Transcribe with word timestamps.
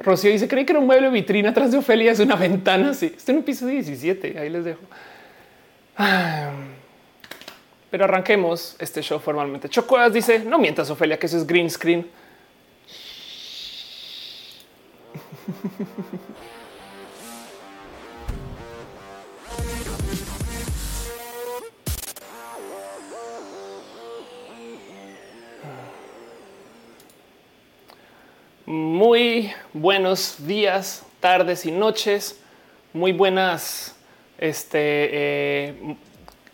Rocío 0.00 0.30
dice, 0.30 0.48
creí 0.48 0.64
que 0.64 0.72
era 0.72 0.80
un 0.80 0.86
mueble 0.86 1.10
vitrina 1.10 1.50
atrás 1.50 1.70
de 1.72 1.78
Ofelia, 1.78 2.10
es 2.12 2.20
una 2.20 2.34
ventana. 2.34 2.94
Sí, 2.94 3.12
está 3.14 3.32
en 3.32 3.38
un 3.38 3.44
piso 3.44 3.66
17, 3.66 4.38
ahí 4.38 4.48
les 4.48 4.64
dejo. 4.64 4.80
Ah, 5.96 6.50
pero 7.90 8.04
arranquemos 8.04 8.76
este 8.78 9.02
show 9.02 9.20
formalmente. 9.20 9.68
Chocuas 9.68 10.12
dice, 10.12 10.38
no 10.40 10.58
mientas, 10.58 10.88
Ofelia, 10.90 11.18
que 11.18 11.26
eso 11.26 11.36
es 11.36 11.46
green 11.46 11.68
screen. 11.68 12.06
Muy 28.70 29.52
buenos 29.72 30.46
días, 30.46 31.04
tardes 31.18 31.66
y 31.66 31.72
noches. 31.72 32.38
Muy 32.92 33.10
buenas 33.10 33.96
este, 34.38 34.78
eh, 34.78 35.96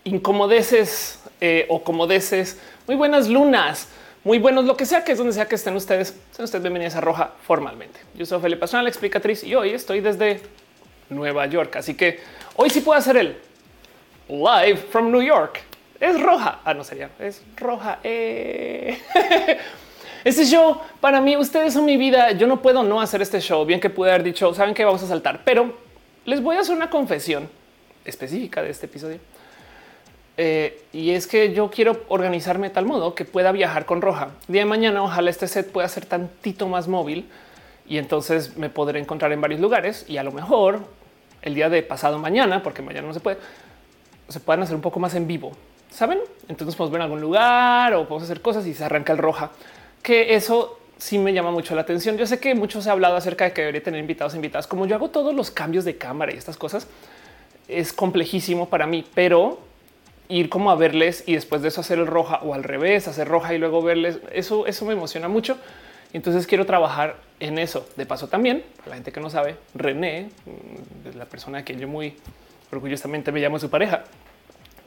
incomodeces 0.04 1.22
eh, 1.42 1.66
o 1.68 1.84
comodeces. 1.84 2.58
Muy 2.86 2.96
buenas 2.96 3.28
lunas. 3.28 3.90
Muy 4.24 4.38
buenos, 4.38 4.64
lo 4.64 4.78
que 4.78 4.86
sea 4.86 5.04
que 5.04 5.12
es 5.12 5.18
donde 5.18 5.34
sea 5.34 5.46
que 5.46 5.56
estén 5.56 5.76
ustedes. 5.76 6.18
Sean 6.30 6.44
ustedes 6.44 6.62
bienvenidos 6.62 6.94
a 6.94 7.02
Roja 7.02 7.32
formalmente. 7.46 8.00
Yo 8.14 8.24
soy 8.24 8.40
Felipe 8.40 8.60
Pastrana, 8.60 8.84
la 8.84 8.88
explicatriz, 8.88 9.44
y 9.44 9.54
hoy 9.54 9.72
estoy 9.72 10.00
desde 10.00 10.40
Nueva 11.10 11.44
York. 11.44 11.76
Así 11.76 11.92
que 11.92 12.20
hoy 12.54 12.70
sí 12.70 12.80
puedo 12.80 12.98
hacer 12.98 13.18
el 13.18 13.36
live 14.26 14.78
from 14.90 15.10
New 15.10 15.20
York. 15.20 15.60
Es 16.00 16.18
roja. 16.18 16.60
Ah, 16.64 16.72
no 16.72 16.82
sería, 16.82 17.10
es 17.18 17.42
roja. 17.58 17.98
Eh. 18.02 18.98
Este 20.26 20.44
show 20.44 20.80
para 21.00 21.20
mí, 21.20 21.36
ustedes 21.36 21.72
son 21.72 21.84
mi 21.84 21.96
vida. 21.96 22.32
Yo 22.32 22.48
no 22.48 22.60
puedo 22.60 22.82
no 22.82 23.00
hacer 23.00 23.22
este 23.22 23.38
show. 23.40 23.64
Bien 23.64 23.78
que 23.78 23.90
pude 23.90 24.10
haber 24.10 24.24
dicho, 24.24 24.52
saben 24.54 24.74
que 24.74 24.84
vamos 24.84 25.00
a 25.04 25.06
saltar, 25.06 25.42
pero 25.44 25.72
les 26.24 26.42
voy 26.42 26.56
a 26.56 26.62
hacer 26.62 26.74
una 26.74 26.90
confesión 26.90 27.48
específica 28.04 28.60
de 28.60 28.70
este 28.70 28.86
episodio. 28.86 29.20
Eh, 30.36 30.82
y 30.92 31.10
es 31.10 31.28
que 31.28 31.54
yo 31.54 31.70
quiero 31.70 32.02
organizarme 32.08 32.70
de 32.70 32.74
tal 32.74 32.86
modo 32.86 33.14
que 33.14 33.24
pueda 33.24 33.52
viajar 33.52 33.86
con 33.86 34.02
Roja. 34.02 34.30
Día 34.48 34.62
de 34.62 34.64
mañana, 34.64 35.00
ojalá 35.00 35.30
este 35.30 35.46
set 35.46 35.70
pueda 35.70 35.86
ser 35.86 36.06
tantito 36.06 36.66
más 36.66 36.88
móvil 36.88 37.30
y 37.86 37.98
entonces 37.98 38.56
me 38.56 38.68
podré 38.68 38.98
encontrar 38.98 39.30
en 39.30 39.40
varios 39.40 39.60
lugares 39.60 40.06
y 40.08 40.16
a 40.16 40.24
lo 40.24 40.32
mejor 40.32 40.80
el 41.40 41.54
día 41.54 41.68
de 41.68 41.84
pasado 41.84 42.18
mañana, 42.18 42.64
porque 42.64 42.82
mañana 42.82 43.06
no 43.06 43.14
se 43.14 43.20
puede, 43.20 43.38
se 44.28 44.40
puedan 44.40 44.64
hacer 44.64 44.74
un 44.74 44.82
poco 44.82 44.98
más 44.98 45.14
en 45.14 45.28
vivo. 45.28 45.52
Saben? 45.88 46.18
Entonces 46.48 46.74
podemos 46.74 46.90
ver 46.90 47.00
en 47.02 47.04
algún 47.04 47.20
lugar 47.20 47.94
o 47.94 48.08
podemos 48.08 48.24
hacer 48.24 48.42
cosas 48.42 48.66
y 48.66 48.74
se 48.74 48.82
arranca 48.82 49.12
el 49.12 49.18
Roja 49.18 49.52
que 50.06 50.36
eso 50.36 50.78
sí 50.98 51.18
me 51.18 51.32
llama 51.32 51.50
mucho 51.50 51.74
la 51.74 51.80
atención. 51.80 52.16
Yo 52.16 52.28
sé 52.28 52.38
que 52.38 52.54
muchos 52.54 52.84
se 52.84 52.90
ha 52.90 52.92
hablado 52.92 53.16
acerca 53.16 53.42
de 53.42 53.52
que 53.52 53.62
debería 53.62 53.82
tener 53.82 53.98
invitados 53.98 54.34
e 54.34 54.36
invitadas. 54.36 54.68
Como 54.68 54.86
yo 54.86 54.94
hago 54.94 55.10
todos 55.10 55.34
los 55.34 55.50
cambios 55.50 55.84
de 55.84 55.96
cámara 55.98 56.32
y 56.32 56.36
estas 56.36 56.56
cosas, 56.56 56.86
es 57.66 57.92
complejísimo 57.92 58.68
para 58.68 58.86
mí, 58.86 59.04
pero 59.16 59.58
ir 60.28 60.48
como 60.48 60.70
a 60.70 60.76
verles 60.76 61.24
y 61.26 61.34
después 61.34 61.60
de 61.60 61.68
eso 61.68 61.80
hacer 61.80 61.98
el 61.98 62.06
roja 62.06 62.38
o 62.44 62.54
al 62.54 62.62
revés, 62.62 63.08
hacer 63.08 63.26
roja 63.26 63.52
y 63.52 63.58
luego 63.58 63.82
verles, 63.82 64.20
eso, 64.30 64.68
eso 64.68 64.84
me 64.84 64.92
emociona 64.92 65.26
mucho. 65.26 65.58
Entonces 66.12 66.46
quiero 66.46 66.66
trabajar 66.66 67.16
en 67.40 67.58
eso. 67.58 67.88
De 67.96 68.06
paso 68.06 68.28
también, 68.28 68.62
la 68.86 68.94
gente 68.94 69.10
que 69.10 69.18
no 69.18 69.28
sabe, 69.28 69.56
René, 69.74 70.28
mm, 70.44 71.18
la 71.18 71.24
persona 71.24 71.64
que 71.64 71.74
yo 71.74 71.88
muy 71.88 72.14
orgullosamente 72.70 73.32
me 73.32 73.40
llamo 73.40 73.58
su 73.58 73.70
pareja. 73.70 74.04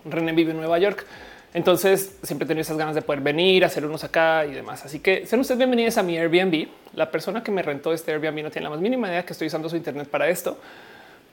René 0.05 0.31
vive 0.31 0.51
en 0.51 0.57
Nueva 0.57 0.79
York 0.79 1.05
entonces 1.53 2.17
siempre 2.21 2.45
he 2.45 2.47
tenido 2.47 2.61
esas 2.61 2.77
ganas 2.77 2.93
de 2.93 3.01
poder 3.01 3.21
venir, 3.21 3.65
hacer 3.65 3.85
unos 3.85 4.03
acá 4.03 4.45
y 4.45 4.53
demás. 4.53 4.85
Así 4.85 4.99
que 4.99 5.25
sean 5.25 5.41
ustedes 5.41 5.57
bienvenidos 5.57 5.97
a 5.97 6.03
mi 6.03 6.17
Airbnb. 6.17 6.67
La 6.93 7.09
persona 7.09 7.43
que 7.43 7.51
me 7.51 7.63
rentó 7.63 7.91
este 7.91 8.11
Airbnb 8.11 8.43
no 8.43 8.51
tiene 8.51 8.65
la 8.65 8.69
más 8.69 8.79
mínima 8.79 9.07
idea 9.07 9.25
que 9.25 9.33
estoy 9.33 9.47
usando 9.47 9.67
su 9.67 9.75
internet 9.75 10.07
para 10.07 10.29
esto. 10.29 10.59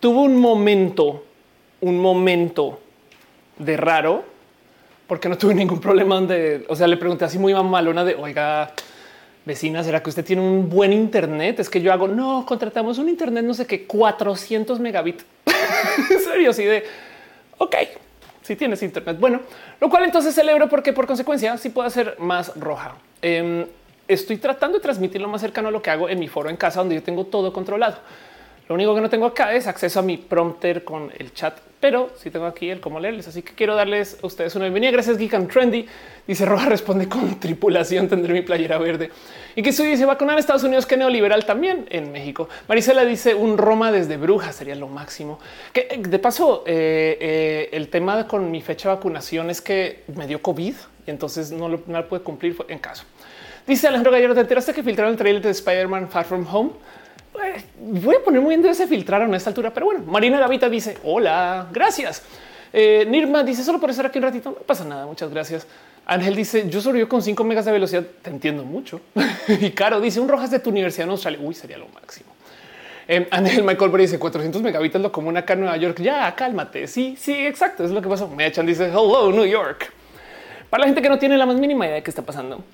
Tuvo 0.01 0.23
un 0.23 0.37
momento, 0.37 1.25
un 1.83 2.01
momento 2.01 2.81
de 3.59 3.77
raro, 3.77 4.25
porque 5.07 5.29
no 5.29 5.37
tuve 5.37 5.55
ningún 5.55 5.81
problema 5.81 6.15
donde, 6.15 6.65
o 6.69 6.77
sea, 6.77 6.87
le 6.87 6.97
pregunté 6.97 7.27
así 7.27 7.39
muy 7.39 7.53
mamalona 7.53 8.05
de, 8.05 8.15
oiga, 8.15 8.73
vecina, 9.45 9.85
¿será 9.85 10.03
que 10.03 10.11
usted 10.11 10.25
tiene 10.25 10.43
un 10.43 10.69
buen 10.69 10.93
internet? 10.93 11.61
Es 11.61 11.69
que 11.69 11.81
yo 11.81 11.93
hago, 11.93 12.09
no, 12.09 12.45
contratamos 12.47 12.99
un 12.99 13.09
internet, 13.09 13.45
no 13.45 13.55
sé 13.55 13.67
qué, 13.67 13.87
400 13.87 14.81
megabits. 14.81 15.25
en 16.11 16.21
serio, 16.21 16.51
así 16.51 16.65
de, 16.65 16.85
ok, 17.59 17.77
si 18.47 18.55
tienes 18.55 18.81
internet. 18.83 19.19
Bueno, 19.19 19.41
lo 19.81 19.91
cual 19.91 20.05
entonces 20.05 20.33
celebro 20.33 20.69
porque 20.69 20.93
por 20.93 21.07
consecuencia 21.07 21.57
sí 21.57 21.71
puedo 21.71 21.89
hacer 21.89 22.15
más 22.21 22.57
roja. 22.57 22.95
Em, 23.21 23.67
estoy 24.07 24.37
tratando 24.37 24.79
de 24.79 24.83
transmitir 24.83 25.21
lo 25.21 25.29
más 25.29 25.41
cercano 25.41 25.69
a 25.69 25.71
lo 25.73 25.83
que 25.83 25.91
hago 25.91 26.09
en 26.09 26.21
mi 26.21 26.29
foro 26.29 26.49
en 26.49 26.57
casa, 26.57 26.79
donde 26.79 26.95
yo 26.95 27.03
tengo 27.03 27.25
todo 27.25 27.53
controlado. 27.53 27.97
Lo 28.69 28.75
único 28.75 28.95
que 28.95 29.01
no 29.01 29.09
tengo 29.09 29.27
acá 29.27 29.55
es 29.55 29.67
acceso 29.67 30.01
a 30.01 30.03
mi 30.03 30.17
prompter 30.17 30.83
con 30.83 31.13
el 31.17 31.33
chat, 31.33 31.57
pero 31.79 32.11
sí 32.17 32.31
tengo 32.31 32.47
aquí 32.47 32.69
el 32.69 32.81
cómo 32.81 32.99
leerles. 32.99 33.29
Así 33.29 33.43
que 33.43 33.55
quiero 33.55 33.77
darles 33.77 34.19
a 34.23 34.27
ustedes 34.27 34.57
una 34.57 34.65
bienvenida. 34.65 34.91
Gracias, 34.91 35.19
Geek 35.19 35.35
and 35.35 35.49
Trendy. 35.49 35.87
Dice 36.27 36.45
Roja 36.45 36.69
responde 36.69 37.09
con 37.09 37.39
tripulación. 37.41 38.09
Tendré 38.09 38.33
mi 38.33 38.43
playera 38.43 38.79
verde 38.79 39.11
y 39.55 39.63
que 39.63 39.73
se 39.73 40.05
vacunar 40.05 40.37
a 40.37 40.41
Estados 40.41 40.65
Unidos, 40.65 40.85
que 40.85 40.97
neoliberal 40.97 41.47
también 41.47 41.87
en 41.91 42.13
México. 42.13 42.49
Marisela 42.69 43.05
dice 43.05 43.35
un 43.35 43.57
Roma 43.57 43.91
desde 43.91 44.19
bruja 44.19 44.53
sería 44.53 44.75
lo 44.75 44.89
máximo. 44.89 45.39
Que 45.73 45.89
eh, 45.91 45.99
de 45.99 46.19
paso, 46.19 46.65
eh, 46.67 47.17
eh, 47.21 47.69
el 47.73 47.89
tema 47.89 48.27
con 48.27 48.51
mi 48.51 48.61
fecha 48.61 48.91
de 48.91 48.97
vacunación 48.97 49.49
es 49.49 49.63
que 49.63 50.03
me 50.15 50.27
dio 50.27 50.43
COVID 50.43 50.75
y 51.07 51.11
entonces 51.11 51.53
no 51.53 51.69
lo, 51.69 51.81
no 51.87 52.07
puede 52.07 52.23
cumplir 52.23 52.57
en 52.69 52.79
caso. 52.81 53.05
Dice 53.67 53.89
Alejandro 53.89 54.13
Gallero, 54.13 54.35
¿te 54.35 54.41
enteraste 54.41 54.75
que 54.75 54.83
filtraron 54.83 55.13
el 55.13 55.19
trailer 55.19 55.43
de 55.43 55.51
Spider-Man 55.51 56.09
Far 56.11 56.25
From 56.25 56.47
Home? 56.53 56.73
Voy 57.79 58.17
a 58.17 58.25
poner 58.25 58.41
muy 58.41 58.51
bien 58.51 58.63
de 58.63 58.71
ese 58.71 58.87
filtrar 58.87 59.23
a 59.23 59.37
esta 59.37 59.51
altura, 59.51 59.73
pero 59.73 59.87
bueno, 59.87 60.05
Marina 60.07 60.39
Gavita 60.39 60.69
dice 60.69 60.99
hola, 61.05 61.69
gracias. 61.73 62.23
Eh, 62.73 63.07
Nirma 63.09 63.43
dice 63.43 63.63
solo 63.63 63.81
por 63.81 63.91
estar 63.91 64.07
aquí 64.07 64.19
un 64.19 64.25
ratito, 64.25 64.51
no 64.51 64.57
pasa 64.57 64.85
nada, 64.85 65.07
muchas 65.07 65.31
gracias. 65.31 65.67
Ángel 66.05 66.37
dice 66.37 66.69
yo 66.69 66.81
sobrevivo 66.81 67.09
con 67.09 67.23
5 67.23 67.43
megas 67.45 67.65
de 67.65 67.73
velocidad, 67.73 68.05
te 68.23 68.31
entiendo 68.31 68.65
mucho. 68.65 69.01
y 69.49 69.71
Caro 69.71 70.01
dice 70.01 70.21
un 70.21 70.29
rojas 70.29 70.51
de 70.51 70.59
tu 70.59 70.71
universidad 70.71 71.05
en 71.05 71.11
Australia, 71.11 71.41
uy, 71.43 71.55
sería 71.55 71.79
lo 71.79 71.89
máximo. 71.89 72.37
Eh, 73.09 73.29
Ángel 73.31 73.63
Michael 73.63 73.91
Berry 73.91 74.05
dice 74.05 74.19
400 74.19 74.63
megabitas 74.63 75.01
lo 75.01 75.13
común 75.13 75.37
acá 75.37 75.53
en 75.53 75.61
Nueva 75.61 75.77
York. 75.77 76.01
Ya 76.01 76.35
cálmate. 76.35 76.89
Sí, 76.89 77.17
sí, 77.19 77.47
exacto. 77.47 77.85
Es 77.85 77.91
lo 77.91 78.03
que 78.03 78.09
pasó. 78.09 78.29
Me 78.29 78.47
echan, 78.47 78.67
dice 78.67 78.87
hello, 78.87 79.31
New 79.31 79.47
York. 79.47 79.93
Para 80.71 80.83
la 80.83 80.87
gente 80.87 81.03
que 81.03 81.09
no 81.09 81.19
tiene 81.19 81.37
la 81.37 81.47
más 81.47 81.57
mínima 81.57 81.87
idea 81.87 81.97
de 81.97 82.03
qué 82.03 82.11
está 82.11 82.23
pasando, 82.23 82.65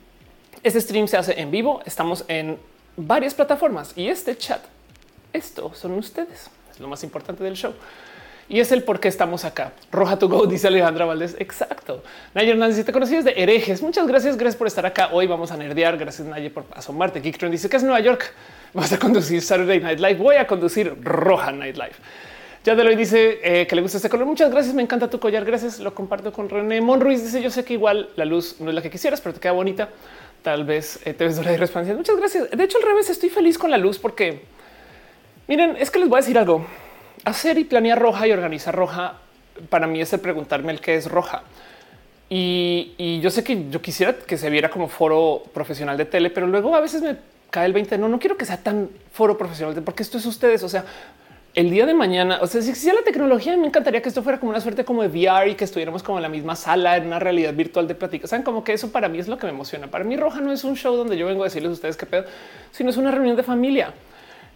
este 0.63 0.81
stream 0.81 1.07
se 1.07 1.19
hace 1.19 1.39
en 1.39 1.51
vivo. 1.51 1.83
Estamos 1.85 2.25
en 2.29 2.57
varias 2.97 3.35
plataformas 3.35 3.93
y 3.97 4.09
este 4.09 4.37
chat, 4.37 4.63
esto 5.33 5.73
son 5.75 5.93
ustedes. 5.93 6.51
Es 6.71 6.81
lo 6.81 6.89
más 6.89 7.03
importante 7.05 7.45
del 7.45 7.55
show. 7.55 7.75
Y 8.49 8.61
es 8.61 8.73
el 8.73 8.83
por 8.83 9.01
qué 9.01 9.09
estamos 9.09 9.45
acá. 9.45 9.73
Roja 9.91 10.19
to 10.19 10.29
go, 10.29 10.47
dice 10.47 10.69
Alejandra 10.69 11.05
Valdés. 11.05 11.37
Exacto. 11.39 12.03
Nayer 12.35 12.51
Hernández, 12.51 12.77
si 12.77 12.85
te 12.85 12.93
conocí 12.93 13.17
de 13.23 13.33
herejes. 13.37 13.83
Muchas 13.83 14.07
gracias. 14.07 14.37
Gracias 14.37 14.57
por 14.57 14.67
estar 14.67 14.85
acá. 14.85 15.11
Hoy 15.13 15.27
vamos 15.27 15.51
a 15.53 15.57
nerdear. 15.57 15.97
Gracias, 15.97 16.27
Nayer, 16.27 16.53
por 16.53 16.65
asomarte. 16.75 17.21
Geektron 17.21 17.51
dice 17.51 17.69
que 17.69 17.77
es 17.77 17.83
Nueva 17.83 18.01
York. 18.01 18.35
Vas 18.75 18.93
a 18.93 18.99
conducir 18.99 19.41
Saturday 19.43 19.81
Night 19.81 20.01
Live. 20.01 20.17
Voy 20.17 20.37
a 20.37 20.47
conducir 20.47 20.95
Roja 21.03 21.53
Night 21.53 21.77
Live. 21.77 21.95
Ya 22.65 22.77
de 22.77 22.83
hoy 22.83 22.95
dice 22.95 23.41
eh, 23.43 23.67
que 23.67 23.75
le 23.75 23.83
gusta 23.83 23.97
este 23.97 24.09
color. 24.09 24.27
Muchas 24.27 24.51
gracias. 24.51 24.75
Me 24.75 24.83
encanta 24.83 25.09
tu 25.09 25.19
collar. 25.19 25.45
Gracias. 25.45 25.81
Lo 25.81 25.95
comparto 25.95 26.33
con 26.33 26.49
René 26.49 26.81
Monruiz. 26.81 27.23
Dice: 27.23 27.41
Yo 27.43 27.51
sé 27.51 27.65
que 27.65 27.75
igual 27.75 28.11
la 28.17 28.25
luz 28.25 28.57
no 28.61 28.69
es 28.69 28.75
la 28.75 28.83
que 28.83 28.91
quisieras, 28.91 29.21
pero 29.21 29.35
te 29.35 29.41
queda 29.41 29.53
bonita 29.53 29.89
tal 30.43 30.65
vez 30.65 31.01
eh, 31.05 31.15
te 31.15 31.25
ves 31.25 31.37
de 31.37 31.43
responsabilidad. 31.57 31.97
Muchas 31.97 32.17
gracias. 32.17 32.51
De 32.51 32.65
hecho, 32.65 32.79
al 32.79 32.85
revés, 32.85 33.09
estoy 33.11 33.31
feliz 33.31 33.59
con 33.59 33.71
la 33.71 33.79
luz 33.79 33.99
porque 33.99 34.43
miren, 35.49 35.77
es 35.79 35.91
que 35.91 35.99
les 35.99 36.09
voy 36.09 36.19
a 36.19 36.21
decir 36.21 36.39
algo. 36.39 36.67
Hacer 37.25 37.59
y 37.59 37.65
planear 37.65 37.99
roja 37.99 38.27
y 38.27 38.33
organizar 38.33 38.75
roja 38.75 39.21
para 39.69 39.87
mí 39.87 40.01
es 40.01 40.13
el 40.13 40.21
preguntarme 40.21 40.73
el 40.73 40.81
qué 40.81 40.97
es 40.97 41.11
roja. 41.11 41.43
Y, 42.29 43.21
yo 43.21 43.31
sé 43.31 43.45
que 43.45 43.69
yo 43.69 43.83
quisiera 43.83 44.15
que 44.15 44.39
se 44.39 44.49
viera 44.49 44.71
como 44.71 44.89
foro 44.89 45.43
profesional 45.53 45.99
de 45.99 46.07
tele, 46.07 46.31
pero 46.31 46.47
luego 46.47 46.75
a 46.75 46.81
veces 46.81 47.03
me 47.03 47.17
cae 47.51 47.67
el 47.67 47.75
20. 47.75 47.99
No, 47.99 48.09
no 48.09 48.19
quiero 48.19 48.39
que 48.39 48.47
sea 48.47 48.57
tan 48.57 48.89
foro 49.13 49.37
profesional, 49.37 49.83
porque 49.83 50.03
esto 50.03 50.17
es 50.17 50.25
ustedes. 50.25 50.63
O 50.63 50.69
sea, 50.69 50.85
el 51.55 51.71
día 51.71 51.85
de 51.85 51.93
mañana, 51.93 52.39
o 52.41 52.47
sea, 52.47 52.63
si 52.63 52.71
existía 52.71 52.95
la 52.95 53.03
tecnología, 53.03 53.55
me 53.59 53.67
encantaría 53.67 54.01
que 54.01 54.09
esto 54.09 54.23
fuera 54.23 54.41
como 54.41 54.51
una 54.51 54.61
suerte 54.61 54.85
como 54.87 55.03
de 55.03 55.09
VR 55.09 55.51
y 55.51 55.55
que 55.55 55.65
estuviéramos 55.65 56.03
como 56.03 56.17
en 56.17 56.23
la 56.23 56.31
misma 56.31 56.57
sala, 56.57 56.97
en 56.97 57.07
una 57.07 57.19
realidad 57.19 57.53
virtual 57.53 57.87
de 57.87 57.95
plática. 57.95 58.27
Saben 58.27 58.43
como 58.43 58.65
que 58.65 58.73
eso 58.73 58.91
para 58.91 59.09
mí 59.09 59.19
es 59.19 59.29
lo 59.29 59.37
que 59.37 59.47
me 59.47 59.53
emociona. 59.53 59.89
Para 59.89 60.03
mí, 60.03 60.17
Roja 60.17 60.41
no 60.41 60.51
es 60.51 60.65
un 60.65 60.77
show 60.77 60.97
donde 60.97 61.17
yo 61.19 61.27
vengo 61.27 61.43
a 61.43 61.47
decirles 61.47 61.71
a 61.71 61.73
ustedes 61.75 61.97
qué 61.99 62.07
pedo, 62.07 62.25
sino 62.71 62.89
es 62.89 62.97
una 62.97 63.11
reunión 63.11 63.37
de 63.37 63.43
familia. 63.43 63.93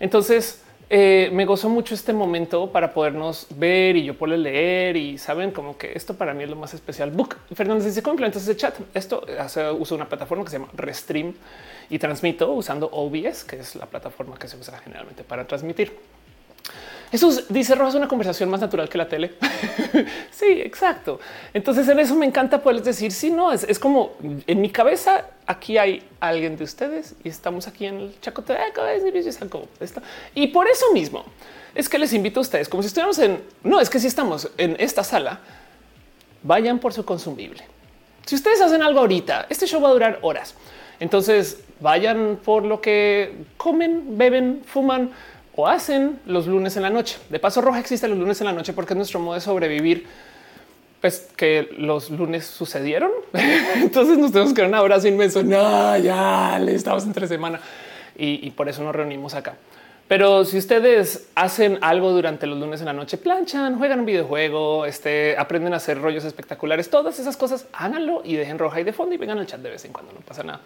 Entonces, 0.00 0.62
eh, 0.88 1.28
me 1.32 1.44
gozó 1.44 1.68
mucho 1.68 1.94
este 1.94 2.14
momento 2.14 2.72
para 2.72 2.94
podernos 2.94 3.46
ver 3.50 3.96
y 3.96 4.04
yo 4.04 4.16
poder 4.16 4.38
leer 4.38 4.96
y 4.96 5.18
saben 5.18 5.50
como 5.50 5.76
que 5.76 5.92
esto 5.94 6.14
para 6.14 6.32
mí 6.32 6.44
es 6.44 6.50
lo 6.50 6.56
más 6.56 6.72
especial. 6.72 7.10
Book 7.10 7.36
Fernández 7.54 7.84
dice 7.84 8.02
cómo 8.02 8.14
implementas 8.14 8.42
ese 8.42 8.56
chat. 8.56 8.74
Esto 8.94 9.22
hace 9.38 9.70
uso 9.70 9.94
una 9.94 10.08
plataforma 10.08 10.44
que 10.44 10.50
se 10.50 10.58
llama 10.58 10.70
Restream 10.74 11.34
y 11.90 11.98
transmito 11.98 12.52
usando 12.52 12.88
OBS, 12.90 13.44
que 13.44 13.56
es 13.56 13.76
la 13.76 13.84
plataforma 13.84 14.38
que 14.38 14.48
se 14.48 14.56
usa 14.56 14.78
generalmente 14.78 15.24
para 15.24 15.46
transmitir. 15.46 16.15
Eso 17.12 17.30
dice 17.48 17.74
Roja 17.74 17.90
es 17.90 17.94
una 17.94 18.08
conversación 18.08 18.50
más 18.50 18.60
natural 18.60 18.88
que 18.88 18.98
la 18.98 19.08
tele. 19.08 19.34
sí, 20.30 20.60
exacto. 20.60 21.20
Entonces 21.54 21.88
en 21.88 21.98
eso 22.00 22.14
me 22.16 22.26
encanta 22.26 22.60
poder 22.62 22.82
decir, 22.82 23.12
sí, 23.12 23.30
no, 23.30 23.52
es, 23.52 23.64
es, 23.64 23.78
como 23.78 24.12
en 24.46 24.60
mi 24.60 24.70
cabeza, 24.70 25.24
aquí 25.46 25.78
hay 25.78 26.02
alguien 26.20 26.56
de 26.56 26.64
ustedes 26.64 27.14
y 27.22 27.28
estamos 27.28 27.68
aquí 27.68 27.86
en 27.86 28.00
el 28.00 28.20
Chacoteco 28.20 28.82
y 30.34 30.48
por 30.48 30.68
eso 30.68 30.92
mismo 30.92 31.24
es 31.74 31.88
que 31.88 31.98
les 31.98 32.12
invito 32.12 32.40
a 32.40 32.42
ustedes, 32.42 32.68
como 32.68 32.82
si 32.82 32.88
estuviéramos 32.88 33.18
en, 33.18 33.42
no, 33.62 33.80
es 33.80 33.88
que 33.88 34.00
si 34.00 34.08
estamos 34.08 34.50
en 34.56 34.76
esta 34.78 35.04
sala, 35.04 35.40
vayan 36.42 36.78
por 36.78 36.92
su 36.92 37.04
consumible. 37.04 37.62
Si 38.24 38.34
ustedes 38.34 38.60
hacen 38.60 38.82
algo 38.82 39.00
ahorita, 39.00 39.46
este 39.48 39.66
show 39.66 39.80
va 39.80 39.90
a 39.90 39.92
durar 39.92 40.18
horas. 40.22 40.54
Entonces 40.98 41.60
vayan 41.80 42.40
por 42.44 42.64
lo 42.64 42.80
que 42.80 43.32
comen, 43.56 44.18
beben, 44.18 44.62
fuman 44.66 45.12
o 45.56 45.66
hacen 45.66 46.20
los 46.26 46.46
lunes 46.46 46.76
en 46.76 46.82
la 46.82 46.90
noche. 46.90 47.18
De 47.30 47.38
paso 47.38 47.60
roja 47.60 47.80
existe 47.80 48.06
los 48.06 48.18
lunes 48.18 48.40
en 48.40 48.46
la 48.46 48.52
noche 48.52 48.72
porque 48.72 48.92
es 48.92 48.96
nuestro 48.96 49.18
modo 49.18 49.34
de 49.34 49.40
sobrevivir. 49.40 50.06
Pues 51.00 51.28
que 51.36 51.68
los 51.78 52.10
lunes 52.10 52.46
sucedieron. 52.46 53.10
Entonces 53.76 54.18
nos 54.18 54.32
tenemos 54.32 54.54
que 54.54 54.62
dar 54.62 54.70
un 54.70 54.76
abrazo 54.76 55.08
inmenso. 55.08 55.42
No, 55.42 55.96
ya 55.98 56.58
le 56.58 56.74
estamos 56.74 57.04
entre 57.04 57.26
semana 57.26 57.60
y, 58.16 58.46
y 58.46 58.50
por 58.50 58.68
eso 58.68 58.82
nos 58.82 58.94
reunimos 58.94 59.34
acá. 59.34 59.54
Pero 60.08 60.44
si 60.44 60.56
ustedes 60.56 61.28
hacen 61.34 61.78
algo 61.80 62.12
durante 62.12 62.46
los 62.46 62.58
lunes 62.58 62.78
en 62.80 62.86
la 62.86 62.92
noche, 62.92 63.18
planchan, 63.18 63.76
juegan 63.76 64.00
un 64.00 64.06
videojuego, 64.06 64.86
este, 64.86 65.36
aprenden 65.36 65.74
a 65.74 65.78
hacer 65.78 66.00
rollos 66.00 66.24
espectaculares, 66.24 66.90
todas 66.90 67.18
esas 67.18 67.36
cosas, 67.36 67.66
háganlo 67.72 68.22
y 68.24 68.36
dejen 68.36 68.56
roja 68.56 68.80
y 68.80 68.84
de 68.84 68.92
fondo 68.92 69.16
y 69.16 69.18
vengan 69.18 69.38
al 69.38 69.46
chat 69.46 69.60
de 69.60 69.70
vez 69.70 69.84
en 69.84 69.92
cuando, 69.92 70.12
no 70.12 70.20
pasa 70.20 70.44
nada. 70.44 70.60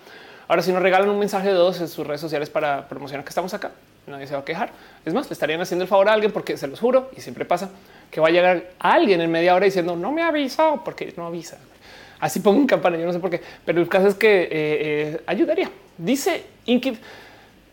Ahora, 0.46 0.60
si 0.60 0.72
nos 0.72 0.82
regalan 0.82 1.08
un 1.08 1.18
mensaje 1.18 1.48
de 1.48 1.54
dos 1.54 1.80
en 1.80 1.88
sus 1.88 2.06
redes 2.06 2.20
sociales 2.20 2.50
para 2.50 2.86
promocionar 2.86 3.24
que 3.24 3.30
estamos 3.30 3.54
acá, 3.54 3.70
nadie 4.06 4.26
se 4.26 4.34
va 4.34 4.40
a 4.40 4.44
quejar. 4.44 4.70
Es 5.04 5.14
más, 5.14 5.28
le 5.28 5.34
estarían 5.34 5.60
haciendo 5.60 5.84
el 5.84 5.88
favor 5.88 6.08
a 6.08 6.12
alguien 6.12 6.32
porque 6.32 6.56
se 6.56 6.66
los 6.66 6.80
juro 6.80 7.10
y 7.16 7.20
siempre 7.20 7.44
pasa 7.44 7.70
que 8.10 8.20
va 8.20 8.28
a 8.28 8.30
llegar 8.30 8.70
alguien 8.78 9.20
en 9.20 9.30
media 9.30 9.54
hora 9.54 9.64
diciendo 9.64 9.96
no 9.96 10.12
me 10.12 10.22
avisó 10.22 10.82
porque 10.84 11.12
no 11.16 11.26
avisa. 11.26 11.58
Así 12.18 12.40
pongo 12.40 12.58
un 12.58 12.66
campana, 12.66 12.98
yo 12.98 13.06
no 13.06 13.12
sé 13.12 13.18
por 13.18 13.30
qué, 13.30 13.40
pero 13.64 13.80
el 13.80 13.88
caso 13.88 14.08
es 14.08 14.14
que 14.14 14.42
eh, 14.42 14.48
eh, 14.52 15.20
ayudaría. 15.26 15.70
Dice 15.96 16.44
Inkid 16.66 16.96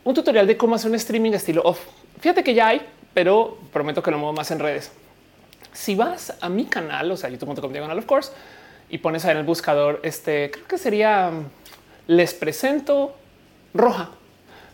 un 0.04 0.14
tutorial 0.14 0.48
de 0.48 0.56
cómo 0.56 0.76
hacer 0.76 0.90
un 0.90 0.96
streaming 0.96 1.34
estilo 1.34 1.62
off. 1.66 1.80
Fíjate 2.22 2.42
que 2.42 2.54
ya 2.54 2.68
hay, 2.70 2.82
pero 3.14 3.58
prometo 3.74 4.02
que 4.02 4.10
lo 4.10 4.18
muevo 4.18 4.34
más 4.34 4.50
en 4.52 4.60
redes. 4.60 4.90
Si 5.74 5.96
vas 5.96 6.34
a 6.40 6.48
mi 6.48 6.66
canal, 6.66 7.12
o 7.12 7.18
sea, 7.18 7.30
youtube.com 7.30 7.74
diagonal 7.74 8.00
of 8.00 8.06
course, 8.06 8.32
y 8.90 9.00
pones 9.00 9.26
ahí 9.26 9.32
en 9.32 9.38
el 9.38 9.44
buscador, 9.44 10.00
este 10.04 10.50
creo 10.50 10.66
que 10.66 10.78
sería 10.78 11.30
les 12.08 12.34
presento 12.34 13.16
roja. 13.74 14.12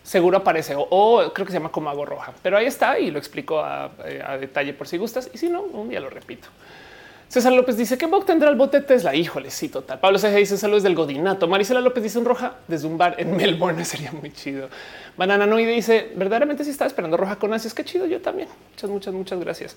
Seguro 0.04 0.36
aparece 0.36 0.74
o, 0.76 1.32
creo 1.34 1.46
que 1.46 1.50
se 1.52 1.58
llama 1.58 1.72
como 1.72 1.90
hago 1.90 2.04
roja, 2.04 2.32
pero 2.42 2.56
ahí 2.56 2.66
está 2.66 2.98
y 2.98 3.10
lo 3.10 3.18
explico 3.18 3.58
a, 3.58 3.90
eh, 4.04 4.22
a 4.24 4.36
detalle 4.36 4.74
por 4.74 4.86
si 4.86 4.98
gustas. 4.98 5.30
Y 5.32 5.38
si 5.38 5.48
no, 5.48 5.62
un 5.62 5.88
día 5.88 5.98
lo 5.98 6.10
repito. 6.10 6.48
César 7.34 7.52
López 7.52 7.76
dice 7.76 7.98
que 7.98 8.06
bot 8.06 8.24
tendrá 8.24 8.48
el 8.48 8.54
bote 8.54 8.80
Tesla. 8.80 9.12
Híjole, 9.12 9.50
sí, 9.50 9.68
total. 9.68 9.98
Pablo 9.98 10.20
Ceja 10.20 10.36
dice 10.36 10.56
saludos 10.56 10.84
del 10.84 10.94
Godinato. 10.94 11.48
Marisela 11.48 11.80
López 11.80 12.04
dice 12.04 12.16
un 12.16 12.26
roja 12.26 12.58
desde 12.68 12.86
un 12.86 12.96
bar 12.96 13.16
en 13.18 13.36
Melbourne. 13.36 13.84
Sería 13.84 14.12
muy 14.12 14.32
chido. 14.32 14.68
Banana 15.16 15.44
Noide 15.44 15.72
dice 15.72 16.12
verdaderamente 16.14 16.62
si 16.62 16.70
está 16.70 16.86
esperando 16.86 17.16
roja 17.16 17.34
con 17.36 17.52
ansias. 17.52 17.74
Qué 17.74 17.84
chido. 17.84 18.06
Yo 18.06 18.20
también. 18.20 18.48
Muchas, 18.70 18.88
muchas, 18.88 19.14
muchas 19.14 19.40
gracias. 19.40 19.76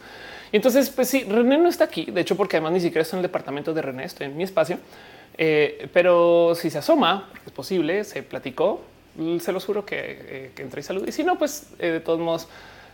Y 0.51 0.57
entonces, 0.57 0.91
pues 0.91 1.07
sí, 1.07 1.23
René 1.23 1.57
no 1.57 1.67
está 1.67 1.85
aquí. 1.85 2.05
De 2.05 2.21
hecho, 2.21 2.35
porque 2.35 2.57
además 2.57 2.73
ni 2.73 2.79
siquiera 2.79 3.01
estoy 3.01 3.17
en 3.17 3.25
el 3.25 3.29
departamento 3.29 3.73
de 3.73 3.81
René, 3.81 4.03
estoy 4.03 4.27
en 4.27 4.37
mi 4.37 4.43
espacio. 4.43 4.77
Eh, 5.35 5.89
pero 5.93 6.53
si 6.53 6.69
se 6.69 6.77
asoma, 6.77 7.29
es 7.43 7.51
posible, 7.51 8.03
se 8.03 8.21
platicó. 8.21 8.81
Se 9.39 9.51
los 9.51 9.65
juro 9.65 9.85
que, 9.85 9.97
eh, 9.99 10.51
que 10.55 10.79
y 10.79 10.83
salud. 10.83 11.07
Y 11.07 11.11
si 11.11 11.23
no, 11.23 11.37
pues 11.37 11.67
eh, 11.79 11.87
de 11.87 11.99
todos 11.99 12.19
modos, 12.19 12.47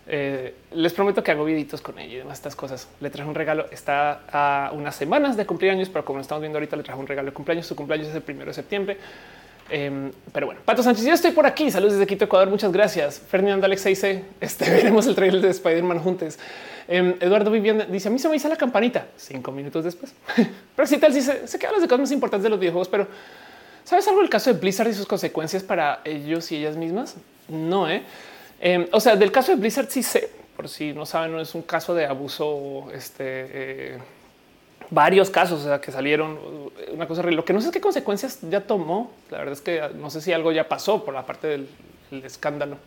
eh, 0.07 0.53
les 0.73 0.93
prometo 0.93 1.23
que 1.23 1.31
hago 1.31 1.45
viditos 1.45 1.81
con 1.81 1.97
ella 1.99 2.13
y 2.13 2.17
demás 2.17 2.37
estas 2.37 2.55
cosas. 2.55 2.87
Le 3.01 3.09
traje 3.09 3.27
un 3.27 3.35
regalo. 3.35 3.65
Está 3.71 4.21
a 4.31 4.71
unas 4.71 4.95
semanas 4.95 5.35
de 5.37 5.45
cumpleaños, 5.45 5.89
pero 5.89 6.05
como 6.05 6.19
estamos 6.19 6.41
viendo 6.41 6.57
ahorita, 6.57 6.75
le 6.75 6.83
traje 6.83 6.99
un 6.99 7.07
regalo 7.07 7.29
de 7.29 7.33
cumpleaños. 7.33 7.67
Su 7.67 7.75
cumpleaños 7.75 8.07
es 8.07 8.15
el 8.15 8.21
primero 8.21 8.51
de 8.51 8.53
septiembre. 8.53 8.97
Em, 9.69 10.11
pero 10.31 10.45
bueno, 10.45 10.61
Pato 10.65 10.83
Sánchez, 10.83 11.05
yo 11.05 11.13
estoy 11.13 11.31
por 11.31 11.45
aquí. 11.45 11.71
Saludos 11.71 11.93
desde 11.93 12.07
Quito, 12.07 12.25
Ecuador. 12.25 12.49
Muchas 12.49 12.71
gracias. 12.71 13.19
Fernando 13.19 13.65
Alex 13.65 13.83
dice: 13.85 14.25
Este 14.41 14.69
veremos 14.69 15.07
el 15.07 15.15
trailer 15.15 15.41
de 15.41 15.49
Spider-Man 15.49 15.99
juntos. 15.99 16.37
Em, 16.87 17.15
Eduardo 17.19 17.49
Vivienda 17.49 17.85
dice: 17.85 18.09
A 18.09 18.11
mí 18.11 18.19
se 18.19 18.27
me 18.27 18.35
hizo 18.35 18.49
la 18.49 18.57
campanita 18.57 19.07
cinco 19.17 19.51
minutos 19.51 19.83
después. 19.85 20.13
pero 20.75 20.87
si 20.87 20.97
tal, 20.97 21.13
dice: 21.13 21.47
Se 21.47 21.57
quedan 21.57 21.73
las 21.73 21.83
cosas 21.83 21.99
más 21.99 22.11
importantes 22.11 22.43
de 22.43 22.49
los 22.49 22.59
videojuegos, 22.59 22.89
pero 22.89 23.07
sabes 23.83 24.07
algo 24.07 24.21
del 24.21 24.30
caso 24.30 24.53
de 24.53 24.59
Blizzard 24.59 24.89
y 24.89 24.94
sus 24.94 25.06
consecuencias 25.06 25.63
para 25.63 26.01
ellos 26.06 26.51
y 26.51 26.57
ellas 26.57 26.75
mismas? 26.75 27.15
No, 27.47 27.89
eh. 27.89 28.03
Em, 28.59 28.88
o 28.91 29.00
sea, 29.00 29.15
del 29.15 29.31
caso 29.31 29.51
de 29.51 29.57
Blizzard 29.57 29.89
sí 29.89 30.03
sé, 30.03 30.30
por 30.56 30.69
si 30.69 30.94
no 30.94 31.06
saben, 31.06 31.31
no 31.31 31.41
es 31.41 31.53
un 31.56 31.63
caso 31.63 31.94
de 31.94 32.06
abuso, 32.06 32.88
este, 32.94 33.24
eh, 33.25 33.97
varios 34.89 35.30
casos 35.30 35.62
o 35.62 35.63
sea, 35.63 35.81
que 35.81 35.91
salieron, 35.91 36.38
una 36.94 37.07
cosa 37.07 37.24
Lo 37.24 37.44
que 37.44 37.53
no 37.53 37.62
sé 37.62 37.68
es 37.68 37.74
qué 37.74 37.81
consecuencias 37.81 38.39
ya 38.50 38.62
tomó. 38.62 39.12
La 39.31 39.39
verdad 39.39 39.53
es 39.53 39.62
que 39.62 39.81
no 39.95 40.09
sé 40.09 40.21
si 40.21 40.31
algo 40.31 40.51
ya 40.51 40.69
pasó 40.69 41.03
por 41.03 41.13
la 41.13 41.25
parte 41.25 41.47
del, 41.47 41.68
escándalo. 42.24 42.77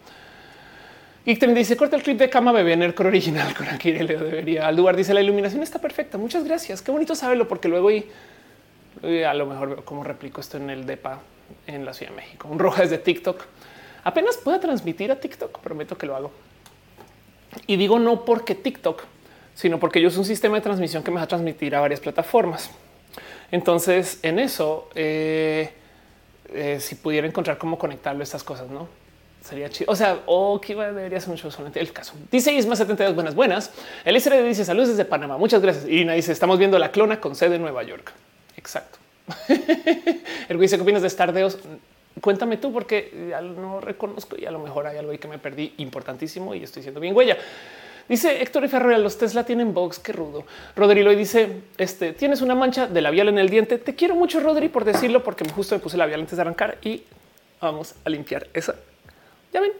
Y 1.25 1.35
también 1.37 1.59
dice 1.59 1.77
corta 1.77 1.97
el 1.97 2.05
clip 2.05 2.19
de 2.19 2.31
cama 2.31 2.53
bebé 2.53 2.75
en 2.75 2.85
el 2.85 2.95
original 2.97 3.53
con 3.57 3.67
aquí 3.69 3.93
le 3.93 4.17
debería. 4.17 4.69
Al 4.69 4.77
lugar 4.77 4.97
dice 4.97 5.13
la 5.13 5.21
iluminación 5.21 5.63
está 5.63 5.81
perfecta. 5.81 6.17
Muchas 6.19 6.45
gracias. 6.45 6.81
Qué 6.81 6.93
bonito 6.93 7.17
saberlo 7.17 7.49
porque 7.49 7.67
luego 7.67 7.91
y, 7.91 8.07
a 9.03 9.35
lo 9.35 9.47
mejor 9.47 9.69
veo 9.69 9.85
cómo 9.85 10.05
replico 10.05 10.41
esto 10.41 10.57
en 10.57 10.71
el 10.71 10.87
DEPA 10.87 11.21
en 11.67 11.85
la 11.85 11.93
Ciudad 11.93 12.13
de 12.13 12.17
México. 12.17 12.49
Un 12.49 12.59
roja 12.59 12.83
desde 12.83 12.99
TikTok 12.99 13.43
apenas 14.05 14.37
pueda 14.37 14.61
transmitir 14.61 15.11
a 15.11 15.17
TikTok. 15.17 15.59
Prometo 15.61 15.97
que 15.99 16.07
lo 16.07 16.17
hago. 16.17 16.31
Y 17.67 17.77
digo 17.77 17.99
no 17.99 18.25
porque 18.25 18.55
TikTok, 18.55 19.05
sino 19.55 19.79
porque 19.79 20.01
yo 20.01 20.09
es 20.09 20.17
un 20.17 20.25
sistema 20.25 20.57
de 20.57 20.63
transmisión 20.63 21.03
que 21.03 21.11
me 21.11 21.17
va 21.17 21.23
a 21.23 21.29
transmitir 21.29 21.75
a 21.75 21.81
varias 21.81 22.01
plataformas. 22.01 22.71
Entonces, 23.51 24.19
en 24.23 24.39
eso, 24.39 24.91
eh, 24.95 25.73
eh, 26.53 26.79
si 26.81 26.97
pudiera 26.97 27.27
encontrar 27.27 27.59
cómo 27.59 27.79
conectarlo 27.79 28.21
a 28.21 28.25
estas 28.25 28.43
cosas, 28.43 28.69
no 28.69 28.89
sería 29.43 29.71
chido. 29.71 29.91
O 29.91 29.97
sea, 29.97 30.21
o 30.27 30.61
que 30.61 30.75
debería 30.75 31.21
ser 31.21 31.31
un 31.31 31.39
show 31.39 31.51
solamente 31.51 31.81
el 31.81 31.93
caso. 31.93 32.15
Dice 32.31 32.53
Isma 32.53 32.77
72 32.77 33.15
buenas, 33.15 33.35
buenas. 33.35 33.71
El 34.05 34.15
dice 34.15 34.65
saludos 34.65 34.91
desde 34.91 35.05
Panamá. 35.05 35.39
Muchas 35.39 35.63
gracias. 35.63 35.87
Irina 35.87 36.15
dice 36.15 36.33
estamos 36.33 36.59
viendo 36.59 36.79
la 36.79 36.91
clona 36.91 37.21
con 37.21 37.35
sede 37.35 37.57
en 37.57 37.63
Nueva 37.63 37.83
York. 37.85 38.13
Exacto. 38.67 38.99
el 40.49 40.59
dice 40.59 40.77
qué 40.77 40.83
opinas 40.83 41.03
de 41.03 41.11
Stardeos 41.11 41.59
cuéntame 42.21 42.57
tú, 42.57 42.73
porque 42.73 43.29
ya 43.31 43.41
no 43.41 43.81
reconozco 43.81 44.37
y 44.37 44.45
a 44.47 44.51
lo 44.51 44.59
mejor 44.59 44.89
hay 44.89 44.99
algo 44.99 45.13
ahí 45.13 45.19
que 45.19 45.29
me 45.29 45.39
perdí 45.39 45.75
importantísimo 45.77 46.53
y 46.53 46.65
estoy 46.65 46.83
siendo 46.83 46.99
bien 46.99 47.15
huella. 47.15 47.37
Dice 48.09 48.43
Héctor 48.43 48.65
y 48.65 48.69
Ferrer, 48.69 48.99
los 48.99 49.19
Tesla 49.19 49.45
tienen 49.45 49.73
box, 49.73 50.01
qué 50.01 50.13
rudo. 50.13 50.45
Rodri 50.75 51.05
lo 51.05 51.15
dice, 51.15 51.63
este, 51.79 52.13
tienes 52.13 52.41
una 52.41 52.57
mancha 52.57 52.89
de 52.89 53.01
labial 53.01 53.29
en 53.29 53.39
el 53.39 53.49
diente. 53.49 53.79
Te 53.79 53.95
quiero 53.95 54.17
mucho, 54.17 54.41
Rodri, 54.41 54.69
por 54.69 54.85
decirlo, 54.85 55.23
porque 55.23 55.49
justo 55.49 55.77
me 55.77 55.81
puse 55.81 55.97
labial 55.97 56.21
antes 56.21 56.37
de 56.37 56.43
arrancar 56.43 56.79
y 56.83 57.05
vamos 57.61 57.95
a 58.05 58.11
limpiar 58.11 58.49
esa. 58.53 58.75
Ya 59.53 59.61
ven, 59.61 59.73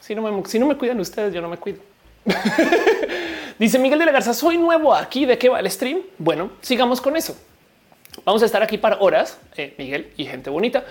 si 0.00 0.14
no 0.14 0.22
me, 0.22 0.48
si 0.48 0.60
no 0.60 0.66
me 0.66 0.76
cuidan 0.76 1.00
ustedes, 1.00 1.34
yo 1.34 1.40
no 1.40 1.48
me 1.48 1.56
cuido. 1.56 1.80
dice 3.62 3.78
Miguel 3.78 3.98
de 3.98 4.06
la 4.06 4.12
Garza, 4.12 4.34
soy 4.34 4.58
nuevo 4.58 4.92
aquí, 4.94 5.24
¿de 5.24 5.38
qué 5.38 5.48
va 5.48 5.60
el 5.60 5.70
stream? 5.70 6.00
Bueno, 6.18 6.50
sigamos 6.60 7.00
con 7.00 7.16
eso. 7.16 7.36
Vamos 8.24 8.42
a 8.42 8.46
estar 8.46 8.62
aquí 8.62 8.76
para 8.76 8.98
horas, 9.00 9.38
eh, 9.56 9.74
Miguel 9.78 10.12
y 10.16 10.26
gente 10.26 10.50
bonita. 10.50 10.84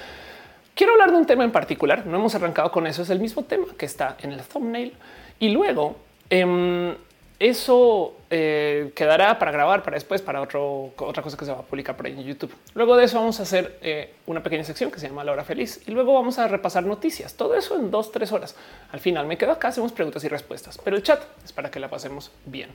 Quiero 0.74 0.94
hablar 0.94 1.12
de 1.12 1.18
un 1.18 1.26
tema 1.26 1.44
en 1.44 1.52
particular. 1.52 2.06
No 2.06 2.18
hemos 2.18 2.34
arrancado 2.34 2.72
con 2.72 2.88
eso. 2.88 3.02
Es 3.02 3.10
el 3.10 3.20
mismo 3.20 3.44
tema 3.44 3.66
que 3.78 3.86
está 3.86 4.16
en 4.22 4.32
el 4.32 4.42
thumbnail. 4.42 4.94
Y 5.40 5.50
luego 5.50 5.98
em, 6.30 6.96
eso 7.42 8.18
eh, 8.30 8.92
quedará 8.94 9.40
para 9.40 9.52
grabar 9.52 9.82
para 9.82 9.96
después, 9.96 10.22
para 10.22 10.40
otra 10.42 11.24
cosa 11.24 11.36
que 11.36 11.44
se 11.44 11.52
va 11.52 11.58
a 11.58 11.62
publicar 11.64 11.98
por 11.98 12.06
ahí 12.06 12.12
en 12.12 12.24
YouTube. 12.24 12.54
Luego 12.76 12.96
de 12.96 13.06
eso 13.06 13.18
vamos 13.18 13.40
a 13.40 13.44
hacer 13.44 13.80
eh, 13.82 14.14
una 14.28 14.44
pequeña 14.44 14.64
sección 14.64 14.92
que 14.92 15.00
se 15.00 15.08
llama 15.08 15.24
La 15.24 15.32
Hora 15.32 15.44
Feliz 15.44 15.82
y 15.88 15.92
luego 15.92 16.14
vamos 16.14 16.38
a 16.38 16.48
repasar 16.48 16.86
noticias. 16.86 17.34
Todo 17.34 17.56
eso 17.56 17.76
en 17.78 17.90
dos, 17.90 18.12
tres 18.12 18.32
horas. 18.32 18.56
Al 18.92 19.00
final 19.00 19.26
me 19.26 19.40
quedo 19.40 19.54
acá, 19.54 19.70
hacemos 19.70 19.92
preguntas 19.92 20.24
y 20.24 20.28
respuestas, 20.28 20.78
pero 20.84 20.96
el 20.96 21.02
chat 21.02 21.20
es 21.44 21.52
para 21.52 21.72
que 21.72 21.80
la 21.80 21.90
pasemos 21.90 22.32
bien. 22.46 22.70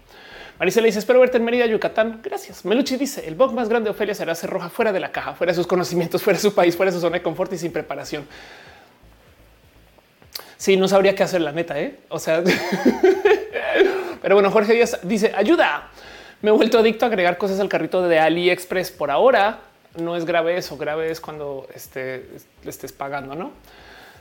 Marisa 0.58 0.80
le 0.80 0.88
dice 0.88 0.99
espero 0.99 1.20
verte 1.20 1.37
en 1.37 1.44
Mérida, 1.44 1.66
Yucatán. 1.66 2.20
Gracias. 2.25 2.64
Meluchi 2.64 2.96
dice 2.96 3.28
el 3.28 3.37
bug 3.37 3.52
más 3.52 3.68
grande 3.68 3.88
de 3.88 3.90
Ofelia 3.92 4.16
será 4.16 4.35
ser 4.35 4.50
roja 4.50 4.68
fuera 4.68 4.90
de 4.90 4.99
la 4.99 5.12
caja, 5.12 5.35
fuera 5.35 5.52
de 5.52 5.56
sus 5.56 5.68
conocimientos, 5.68 6.25
fuera 6.25 6.38
de 6.38 6.42
su 6.42 6.52
país, 6.52 6.76
fuera 6.76 6.90
de 6.90 6.96
su 6.96 7.00
zona 7.00 7.18
de 7.18 7.23
confort 7.23 7.52
y 7.52 7.58
sin 7.58 7.70
preparación. 7.70 8.26
Sí, 10.56 10.76
no 10.76 10.88
sabría 10.88 11.14
qué 11.14 11.23
hacer 11.23 11.42
la 11.42 11.52
neta, 11.52 11.78
¿eh? 11.78 11.99
O 12.08 12.18
sea, 12.18 12.42
pero 14.26 14.35
bueno, 14.35 14.50
Jorge 14.50 14.73
Díaz 14.73 14.99
dice 15.04 15.33
ayuda. 15.37 15.88
Me 16.42 16.50
he 16.50 16.52
vuelto 16.52 16.80
adicto 16.80 17.04
a 17.04 17.09
agregar 17.09 17.38
cosas 17.38 17.61
al 17.61 17.68
carrito 17.68 18.02
de 18.02 18.18
AliExpress. 18.18 18.90
Por 18.90 19.12
ahora 19.12 19.61
no 20.02 20.16
es 20.16 20.25
grave 20.25 20.56
eso, 20.56 20.76
grave 20.76 21.12
es 21.12 21.21
cuando 21.21 21.68
este, 21.73 22.28
le 22.64 22.71
estés 22.71 22.90
pagando, 22.90 23.37
¿no? 23.37 23.52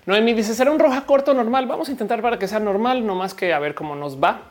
Noemi 0.05 0.35
dice 0.35 0.53
será 0.53 0.69
un 0.69 0.77
roja 0.77 1.07
corto 1.07 1.33
normal. 1.33 1.65
Vamos 1.65 1.89
a 1.89 1.91
intentar 1.91 2.21
para 2.21 2.37
que 2.37 2.47
sea 2.47 2.59
normal, 2.59 3.03
no 3.03 3.15
más 3.15 3.33
que 3.33 3.51
a 3.51 3.57
ver 3.57 3.73
cómo 3.73 3.95
nos 3.95 4.23
va. 4.23 4.41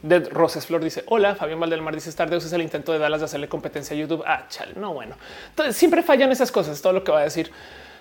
De 0.00 0.20
Roses 0.20 0.64
Flor 0.64 0.82
dice 0.82 1.04
hola. 1.08 1.34
Fabián 1.34 1.60
Valdelmar 1.60 1.94
dice 1.94 2.10
Stardeus 2.10 2.46
es 2.46 2.52
el 2.54 2.62
intento 2.62 2.90
de 2.94 2.98
Dallas 2.98 3.20
de 3.20 3.26
hacerle 3.26 3.50
competencia 3.50 3.94
a 3.94 3.98
YouTube. 3.98 4.24
Ah, 4.26 4.46
chale, 4.48 4.72
no, 4.76 4.94
bueno. 4.94 5.16
Entonces 5.50 5.76
siempre 5.76 6.02
fallan 6.02 6.32
esas 6.32 6.50
cosas. 6.50 6.80
Todo 6.80 6.94
lo 6.94 7.04
que 7.04 7.12
va 7.12 7.20
a 7.20 7.24
decir. 7.24 7.52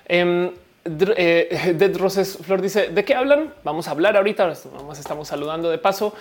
Em, 0.06 0.52
eh, 0.86 1.74
Dead 1.78 1.98
Roses 1.98 2.38
Flor 2.42 2.62
dice 2.62 2.88
de 2.88 3.04
qué 3.04 3.16
hablan. 3.16 3.54
Vamos 3.66 3.90
a 3.90 3.92
hablar 3.92 4.16
ahorita. 4.16 4.54
Vamos, 4.78 4.98
estamos 4.98 5.28
saludando 5.28 5.70
de 5.70 5.78
paso. 5.78 6.16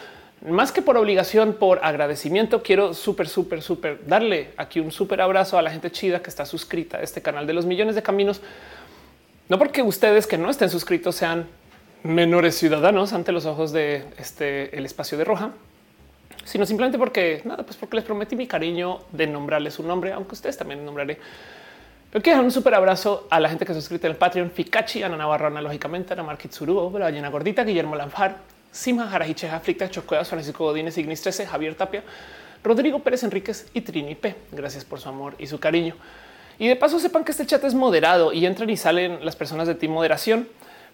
Más 0.49 0.73
que 0.73 0.80
por 0.80 0.97
obligación, 0.97 1.52
por 1.52 1.85
agradecimiento, 1.85 2.62
quiero 2.62 2.94
súper, 2.94 3.28
súper, 3.28 3.61
súper 3.61 4.06
darle 4.06 4.52
aquí 4.56 4.80
un 4.80 4.90
súper 4.90 5.20
abrazo 5.20 5.59
a 5.59 5.62
la 5.62 5.70
gente 5.70 5.90
chida 5.90 6.23
que 6.23 6.30
está 6.30 6.47
suscrita 6.47 6.97
a 6.97 7.02
este 7.02 7.20
canal 7.20 7.47
de 7.47 7.52
los 7.52 7.66
millones 7.66 7.94
de 7.94 8.02
caminos. 8.02 8.40
No 9.50 9.59
porque 9.59 9.82
ustedes 9.82 10.26
que 10.26 10.38
no 10.38 10.49
estén 10.49 10.70
suscritos 10.70 11.14
sean 11.16 11.47
menores 12.02 12.56
ciudadanos 12.56 13.12
ante 13.12 13.32
los 13.32 13.44
ojos 13.44 13.73
de 13.73 14.04
este 14.16 14.75
el 14.76 14.87
espacio 14.87 15.18
de 15.18 15.25
roja, 15.25 15.50
sino 16.44 16.64
simplemente 16.64 16.97
porque 16.97 17.42
nada, 17.44 17.62
pues 17.62 17.76
porque 17.76 17.97
les 17.97 18.04
prometí 18.06 18.35
mi 18.35 18.47
cariño 18.47 19.00
de 19.12 19.26
nombrarles 19.26 19.75
su 19.75 19.82
nombre, 19.82 20.12
aunque 20.12 20.32
ustedes 20.32 20.56
también 20.56 20.82
nombraré. 20.87 21.18
Pero 22.11 22.23
quiero 22.23 22.42
un 22.42 22.50
súper 22.50 22.75
abrazo 22.75 23.26
a 23.28 23.38
la 23.38 23.50
gente 23.50 23.66
que 23.66 23.75
se 23.75 23.80
suscribe 23.80 24.06
en 24.06 24.12
el 24.12 24.16
Patreon, 24.16 24.50
Fikachi, 24.50 25.02
Ana 25.02 25.18
Navarro, 25.18 25.50
lógicamente, 25.50 26.14
Ana 26.14 26.23
Marquitsuru, 26.23 26.90
Ballena 26.90 27.28
Gordita, 27.28 27.62
Guillermo 27.62 27.94
Lanfar, 27.94 28.38
Sima 28.72 29.08
Jarajiche, 29.08 29.48
Aflicta, 29.48 29.90
Chocueas, 29.90 30.28
Francisco 30.28 30.64
Godínez, 30.64 30.96
Ignis 30.98 31.22
13, 31.22 31.46
Javier 31.46 31.74
Tapia, 31.74 32.02
Rodrigo 32.62 33.00
Pérez 33.00 33.22
Enríquez 33.22 33.68
y 33.74 33.80
Trini 33.80 34.14
P. 34.14 34.34
Gracias 34.52 34.84
por 34.84 35.00
su 35.00 35.08
amor 35.08 35.34
y 35.38 35.46
su 35.46 35.58
cariño. 35.58 35.96
Y 36.58 36.68
de 36.68 36.76
paso 36.76 37.00
sepan 37.00 37.24
que 37.24 37.32
este 37.32 37.46
chat 37.46 37.64
es 37.64 37.74
moderado 37.74 38.32
y 38.32 38.44
entran 38.44 38.68
y 38.68 38.76
salen 38.76 39.24
las 39.24 39.34
personas 39.34 39.66
de 39.66 39.74
ti 39.74 39.88
Moderación. 39.88 40.48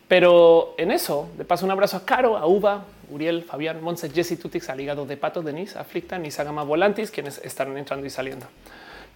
Pero 0.08 0.74
en 0.78 0.92
eso, 0.92 1.28
de 1.36 1.44
paso, 1.44 1.64
un 1.64 1.72
abrazo 1.72 1.96
a 1.96 2.04
Caro, 2.04 2.36
a 2.36 2.46
Uva, 2.46 2.84
Uriel, 3.10 3.42
Fabián, 3.42 3.82
Monse, 3.82 4.08
Jesse, 4.10 4.38
Tutix, 4.38 4.68
Aligado 4.70 5.04
de 5.04 5.16
Pato, 5.16 5.42
Denise, 5.42 5.76
Aflicta, 5.78 6.18
Nisagama 6.18 6.62
Volantis, 6.62 7.10
quienes 7.10 7.38
están 7.38 7.76
entrando 7.76 8.06
y 8.06 8.10
saliendo. 8.10 8.46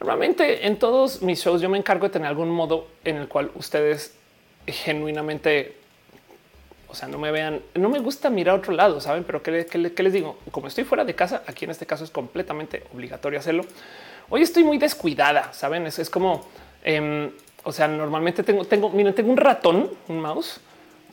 Normalmente 0.01 0.67
en 0.67 0.79
todos 0.79 1.23
mis 1.23 1.41
shows 1.41 1.61
yo 1.61 1.69
me 1.69 1.79
encargo 1.79 2.07
de 2.07 2.11
tener 2.11 2.27
algún 2.27 2.51
modo 2.51 2.89
en 3.05 3.17
el 3.17 3.29
cual 3.29 3.51
ustedes 3.55 4.15
genuinamente, 4.67 5.77
o 6.91 6.95
sea, 6.95 7.09
no 7.09 7.19
me 7.19 7.31
vean, 7.31 7.63
no 7.75 7.89
me 7.89 7.99
gusta 7.99 8.31
mirar 8.31 8.57
a 8.57 8.59
otro 8.59 8.73
lado, 8.73 9.01
saben, 9.01 9.25
pero 9.25 9.43
¿qué, 9.43 10.03
les 10.03 10.13
digo? 10.13 10.39
Como 10.51 10.67
estoy 10.67 10.85
fuera 10.85 11.05
de 11.05 11.15
casa, 11.15 11.43
aquí 11.47 11.65
en 11.65 11.71
este 11.71 11.87
caso 11.87 12.05
es 12.05 12.11
completamente 12.11 12.85
obligatorio 12.93 13.39
hacerlo. 13.39 13.65
Hoy 14.29 14.43
estoy 14.43 14.65
muy 14.65 14.79
descuidada, 14.79 15.53
saben, 15.53 15.87
es, 15.87 16.11
como, 16.11 16.47
em, 16.83 17.31
o 17.65 17.73
sea, 17.73 17.89
normalmente 17.89 18.43
tengo, 18.43 18.65
tengo, 18.65 18.91
miren, 18.91 19.15
tengo 19.15 19.31
un 19.31 19.37
ratón, 19.37 19.91
un 20.09 20.21
mouse 20.21 20.61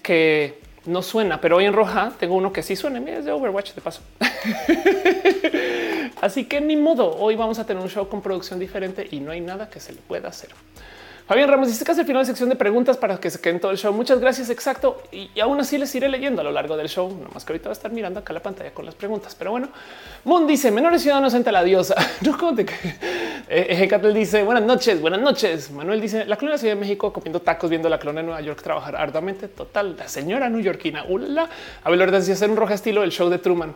que 0.01 0.59
no 0.85 1.01
suena, 1.01 1.39
pero 1.39 1.57
hoy 1.57 1.65
en 1.65 1.73
roja 1.73 2.13
tengo 2.19 2.35
uno 2.35 2.51
que 2.51 2.63
sí 2.63 2.75
suena. 2.75 2.99
Mira, 2.99 3.17
es 3.17 3.25
de 3.25 3.31
Overwatch 3.31 3.73
de 3.73 3.81
paso. 3.81 4.01
Así 6.21 6.45
que 6.45 6.61
ni 6.61 6.75
modo. 6.75 7.17
Hoy 7.17 7.35
vamos 7.35 7.59
a 7.59 7.65
tener 7.65 7.83
un 7.83 7.89
show 7.89 8.07
con 8.07 8.21
producción 8.21 8.59
diferente 8.59 9.07
y 9.11 9.19
no 9.19 9.31
hay 9.31 9.41
nada 9.41 9.69
que 9.69 9.79
se 9.79 9.93
le 9.93 9.99
pueda 9.99 10.29
hacer. 10.29 10.49
Fabián 11.27 11.49
Ramos 11.49 11.67
dice 11.67 11.83
es 11.83 11.97
el 11.97 12.05
final 12.05 12.21
de 12.21 12.27
sección 12.27 12.47
de 12.47 12.55
preguntas 12.55 12.95
para 12.95 13.19
que 13.19 13.29
se 13.29 13.41
queden 13.41 13.59
todo 13.59 13.71
el 13.71 13.77
show. 13.77 13.91
Muchas 13.91 14.21
gracias. 14.21 14.49
Exacto. 14.49 15.03
Y, 15.11 15.37
aún 15.41 15.59
así 15.59 15.77
les 15.77 15.93
iré 15.93 16.07
leyendo 16.07 16.39
a 16.39 16.43
lo 16.45 16.53
largo 16.53 16.77
del 16.77 16.87
show. 16.87 17.09
No 17.09 17.27
más 17.33 17.43
que 17.43 17.51
ahorita 17.51 17.67
va 17.67 17.73
a 17.73 17.73
estar 17.73 17.91
mirando 17.91 18.21
acá 18.21 18.31
la 18.31 18.39
pantalla 18.39 18.71
con 18.73 18.85
las 18.85 18.95
preguntas. 18.95 19.35
Pero 19.35 19.51
bueno, 19.51 19.67
Moon 20.23 20.47
dice 20.47 20.71
menores 20.71 21.01
ciudadanos 21.01 21.33
ante 21.33 21.51
la 21.51 21.65
diosa. 21.65 21.95
No 22.21 22.37
como 22.37 22.55
te 22.55 22.65
eh, 23.49 24.13
dice 24.13 24.43
buenas 24.43 24.63
noches, 24.63 25.01
buenas 25.01 25.19
noches. 25.19 25.69
Manuel 25.69 25.99
dice 25.99 26.23
la 26.23 26.37
clona 26.37 26.53
de 26.53 26.59
Ciudad 26.59 26.75
de 26.75 26.79
México 26.79 27.11
comiendo 27.11 27.41
tacos, 27.41 27.69
viendo 27.69 27.89
la 27.89 27.99
clona 27.99 28.21
de 28.21 28.27
Nueva 28.27 28.41
York 28.41 28.61
trabajar 28.61 28.95
arduamente. 28.95 29.49
Total. 29.49 29.97
La 29.97 30.07
señora 30.07 30.49
newyorkina. 30.49 31.05
Hola. 31.09 31.49
Abel 31.83 32.09
decía 32.09 32.35
hacer 32.35 32.49
un 32.49 32.55
roja 32.55 32.73
estilo 32.73 33.03
el 33.03 33.11
show 33.11 33.29
de 33.29 33.37
Truman 33.37 33.75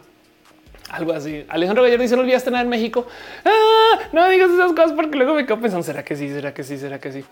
algo 0.92 1.14
así. 1.14 1.46
Alejandro 1.50 1.84
Gallardo 1.84 2.04
dice 2.04 2.16
no 2.16 2.22
olvidaste 2.22 2.52
nada 2.52 2.64
en 2.64 2.70
México. 2.70 3.08
Ah, 3.46 4.00
no 4.12 4.28
digas 4.30 4.52
esas 4.52 4.74
cosas 4.74 4.94
porque 4.94 5.18
luego 5.18 5.34
me 5.34 5.46
quedo 5.46 5.60
pensando 5.60 5.84
será 5.84 6.04
que 6.04 6.16
sí, 6.16 6.30
será 6.30 6.54
que 6.54 6.64
sí, 6.64 6.78
será 6.78 7.00
que 7.00 7.12
sí. 7.12 7.26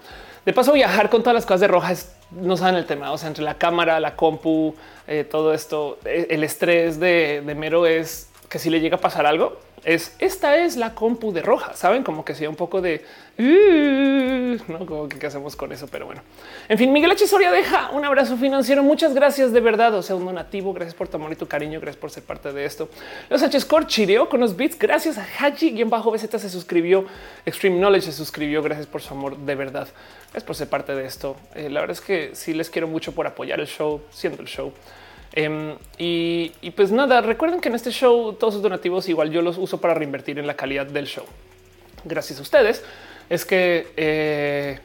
De 0.46 0.54
paso 0.54 0.72
viajar 0.74 1.10
con 1.10 1.22
todas 1.22 1.36
las 1.36 1.46
cosas 1.46 1.62
de 1.62 1.68
rojas 1.68 2.16
no 2.32 2.58
saben 2.58 2.76
el 2.76 2.86
tema. 2.86 3.12
O 3.12 3.18
sea, 3.18 3.28
entre 3.28 3.44
la 3.44 3.56
cámara, 3.56 4.00
la 4.00 4.16
compu, 4.16 4.76
eh, 5.08 5.26
todo 5.30 5.54
esto, 5.54 6.00
eh, 6.06 6.28
el 6.30 6.44
estrés 6.44 7.00
de 7.00 7.44
mero 7.56 7.86
es 7.86 8.30
que 8.50 8.60
si 8.60 8.70
le 8.70 8.80
llega 8.80 8.98
a 8.98 9.02
pasar 9.02 9.26
algo, 9.26 9.60
es 9.84 10.16
esta 10.20 10.58
es 10.58 10.78
la 10.78 10.94
compu 10.96 11.32
de 11.32 11.42
roja. 11.42 11.74
Saben 11.74 12.04
como 12.04 12.26
que 12.26 12.36
sea 12.36 12.50
un 12.50 12.56
poco 12.56 12.82
de 12.82 13.06
uh", 13.38 14.72
no 14.72 14.86
como 14.86 15.08
que 15.08 15.18
qué 15.20 15.28
hacemos 15.28 15.56
con 15.56 15.72
eso, 15.72 15.88
pero 15.88 16.06
bueno, 16.06 16.22
en 16.68 16.78
fin, 16.78 16.92
Miguel 16.92 17.12
H. 17.12 17.28
Soria 17.28 17.52
deja 17.52 17.90
un 17.92 18.06
abrazo 18.06 18.38
financiero. 18.38 18.84
Muchas 18.84 19.14
gracias 19.14 19.52
de 19.52 19.60
verdad. 19.60 19.94
O 19.96 20.02
sea, 20.02 20.16
un 20.16 20.26
donativo. 20.26 20.74
Gracias 20.74 20.96
por 20.96 21.08
tu 21.08 21.18
amor 21.18 21.32
y 21.32 21.36
tu 21.36 21.48
cariño. 21.48 21.80
Gracias 21.80 22.00
por 22.00 22.12
ser 22.12 22.24
parte 22.24 22.52
de 22.54 22.66
esto. 22.66 22.90
Los 23.30 23.42
H. 23.42 23.60
Score 23.60 23.88
chireó 23.88 24.30
con 24.30 24.40
los 24.40 24.56
bits. 24.56 24.78
Gracias 24.78 25.18
a 25.18 25.26
Haji 25.40 25.70
y 25.70 25.82
en 25.82 25.90
bajo 25.90 26.12
BZ 26.12 26.30
se 26.40 26.50
suscribió. 26.50 27.06
Extreme 27.46 27.78
Knowledge 27.78 28.06
se 28.06 28.14
suscribió. 28.14 28.62
Gracias 28.62 28.88
por 28.88 29.02
su 29.02 29.14
amor 29.14 29.38
de 29.38 29.56
verdad. 29.56 29.88
Gracias 30.32 30.44
por 30.44 30.56
ser 30.56 30.70
parte 30.70 30.94
de 30.94 31.06
esto. 31.06 31.36
Eh, 31.56 31.70
la 31.70 31.82
verdad 31.82 31.96
es 31.96 32.02
que 32.02 32.32
sí 32.34 32.54
les 32.54 32.70
quiero 32.70 32.88
mucho 32.88 33.14
por 33.14 33.26
apoyar 33.26 33.60
el 33.60 33.68
show, 33.68 34.02
siendo 34.12 34.42
el 34.42 34.48
show. 34.48 34.72
Em, 35.42 35.78
y, 35.98 36.50
pues 36.76 36.92
nada, 36.92 37.22
recuerden 37.22 37.62
que 37.62 37.70
en 37.70 37.76
este 37.76 37.92
show 37.92 38.34
todos 38.34 38.56
sus 38.56 38.64
donativos 38.64 39.08
igual 39.08 39.32
yo 39.32 39.42
los 39.42 39.58
uso 39.58 39.80
para 39.80 39.94
reinvertir 39.94 40.38
en 40.38 40.46
la 40.46 40.56
calidad 40.56 40.86
del 40.86 41.06
show. 41.06 41.24
Gracias 42.04 42.40
a 42.40 42.42
ustedes 42.42 42.84
es 43.30 43.46
que 43.46 43.88
eh, 43.96 44.80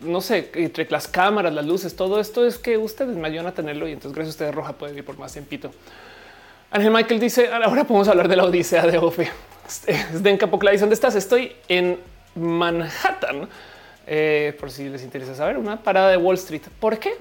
no 0.00 0.20
sé, 0.20 0.50
entre 0.56 0.86
las 0.90 1.08
cámaras, 1.08 1.54
las 1.54 1.64
luces, 1.64 1.96
todo 1.96 2.20
esto 2.20 2.46
es 2.46 2.58
que 2.58 2.76
ustedes 2.76 3.16
me 3.16 3.28
ayudan 3.28 3.46
a 3.46 3.52
tenerlo 3.52 3.88
y 3.88 3.92
entonces 3.92 4.14
gracias 4.14 4.34
a 4.34 4.36
ustedes 4.36 4.54
Roja 4.54 4.74
puede 4.74 4.94
ir 4.94 5.04
por 5.06 5.16
más 5.16 5.32
tiempito. 5.32 5.70
Ángel 6.70 6.90
Michael 6.90 7.18
dice 7.18 7.48
ahora 7.50 7.84
podemos 7.84 8.08
hablar 8.08 8.28
de 8.28 8.36
la 8.36 8.44
Odisea 8.44 8.86
de 8.86 8.98
Ofe. 8.98 9.30
Den 10.12 10.36
Capocla 10.36 10.70
dice 10.70 10.82
dónde 10.82 10.96
estás? 10.96 11.14
Estoy 11.14 11.54
en 11.66 11.98
Manhattan. 12.34 13.48
Eh, 14.06 14.54
por 14.60 14.70
si 14.70 14.88
les 14.88 15.02
interesa 15.02 15.34
saber, 15.34 15.56
una 15.56 15.82
parada 15.82 16.10
de 16.10 16.18
Wall 16.18 16.36
Street. 16.36 16.62
¿Por 16.78 16.98
qué? 16.98 17.14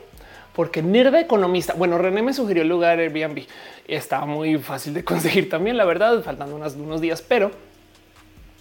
Porque 0.57 0.81
Nerva 0.81 1.19
Economista, 1.19 1.75
bueno, 1.75 1.99
René 1.99 2.23
me 2.23 2.33
sugirió 2.33 2.63
el 2.63 2.69
lugar 2.69 2.97
Airbnb. 2.97 3.43
Estaba 3.87 4.25
muy 4.25 4.57
fácil 4.57 4.91
de 4.91 5.03
conseguir 5.05 5.51
también, 5.51 5.77
la 5.77 5.85
verdad, 5.85 6.23
faltando 6.23 6.55
unos 6.55 6.99
días, 6.99 7.21
pero 7.21 7.51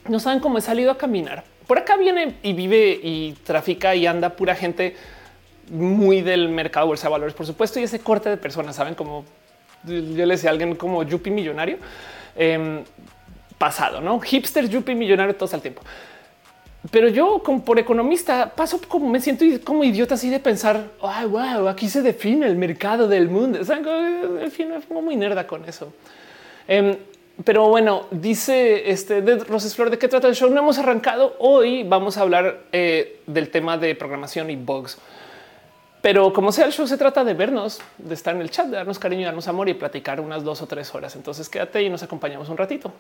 no 0.07 0.21
saben 0.21 0.41
cómo 0.41 0.59
he 0.59 0.61
salido 0.61 0.91
a 0.91 0.99
caminar. 0.99 1.45
Por 1.67 1.79
acá 1.79 1.97
viene 1.97 2.35
y 2.43 2.53
vive 2.53 3.00
y 3.03 3.33
trafica 3.45 3.95
y 3.95 4.07
anda 4.07 4.29
pura 4.29 4.55
gente 4.55 4.95
muy 5.71 6.21
del 6.21 6.50
mercado 6.50 6.87
bolsa 6.87 7.07
de 7.07 7.12
valores, 7.12 7.33
por 7.33 7.47
supuesto, 7.47 7.81
y 7.81 7.85
ese 7.85 7.99
corte 8.00 8.29
de 8.29 8.37
personas, 8.37 8.76
saben 8.76 8.95
como 8.95 9.25
yo 9.85 9.95
le 9.95 10.26
decía 10.26 10.50
a 10.50 10.53
alguien 10.53 10.75
como 10.75 11.03
Yuppie 11.03 11.33
millonario 11.33 11.79
em, 12.37 12.85
pasado, 13.57 14.03
no 14.03 14.21
hipster, 14.21 14.69
Yuppie 14.69 14.95
millonario 14.95 15.35
todos 15.35 15.55
al 15.55 15.62
tiempo. 15.62 15.81
Pero 16.90 17.09
yo, 17.09 17.43
como 17.43 17.64
por 17.64 17.78
economista, 17.78 18.52
paso 18.55 18.81
como 18.87 19.09
me 19.09 19.21
siento 19.21 19.45
como 19.64 19.83
idiota 19.83 20.14
así 20.14 20.28
de 20.31 20.38
pensar, 20.38 20.90
ay, 21.02 21.26
wow, 21.26 21.69
aquí 21.69 21.88
se 21.88 22.02
define 22.02 22.47
el 22.47 22.57
mercado 22.57 23.09
del 23.09 23.28
mundo. 23.28 23.59
En 23.59 24.50
fin, 24.50 24.69
me 24.71 24.81
pongo 24.81 25.02
muy 25.02 25.16
nerda 25.16 25.47
con 25.47 25.64
eso. 25.64 25.93
Em, 26.69 26.97
pero 27.45 27.69
bueno, 27.69 28.07
dice 28.11 28.90
este 28.90 29.21
de 29.21 29.37
Roses 29.45 29.75
Flor, 29.75 29.90
¿de 29.90 29.99
qué 29.99 30.09
trata 30.09 30.28
el 30.28 30.35
show? 30.35 30.50
No 30.50 30.61
hemos 30.61 30.78
arrancado. 30.78 31.37
Hoy 31.38 31.83
vamos 31.83 32.16
a 32.16 32.23
hablar 32.23 32.62
eh, 32.73 33.21
del 33.26 33.50
tema 33.50 33.76
de 33.78 33.95
programación 33.95 34.50
y 34.50 34.57
bugs. 34.57 34.99
Pero 36.02 36.33
como 36.33 36.52
sea, 36.52 36.66
el 36.66 36.73
show 36.73 36.87
se 36.87 36.97
trata 36.97 37.25
de 37.25 37.35
vernos, 37.35 37.81
de 37.99 38.14
estar 38.14 38.35
en 38.35 38.40
el 38.40 38.50
chat, 38.50 38.66
de 38.66 38.76
darnos 38.76 38.99
cariño, 38.99 39.26
darnos 39.26 39.49
amor 39.49 39.69
y 39.69 39.75
platicar 39.75 40.21
unas 40.21 40.45
dos 40.45 40.62
o 40.62 40.66
tres 40.66 40.95
horas. 40.95 41.16
Entonces 41.16 41.49
quédate 41.49 41.83
y 41.83 41.90
nos 41.90 42.02
acompañamos 42.02 42.49
un 42.49 42.57
ratito. 42.57 42.93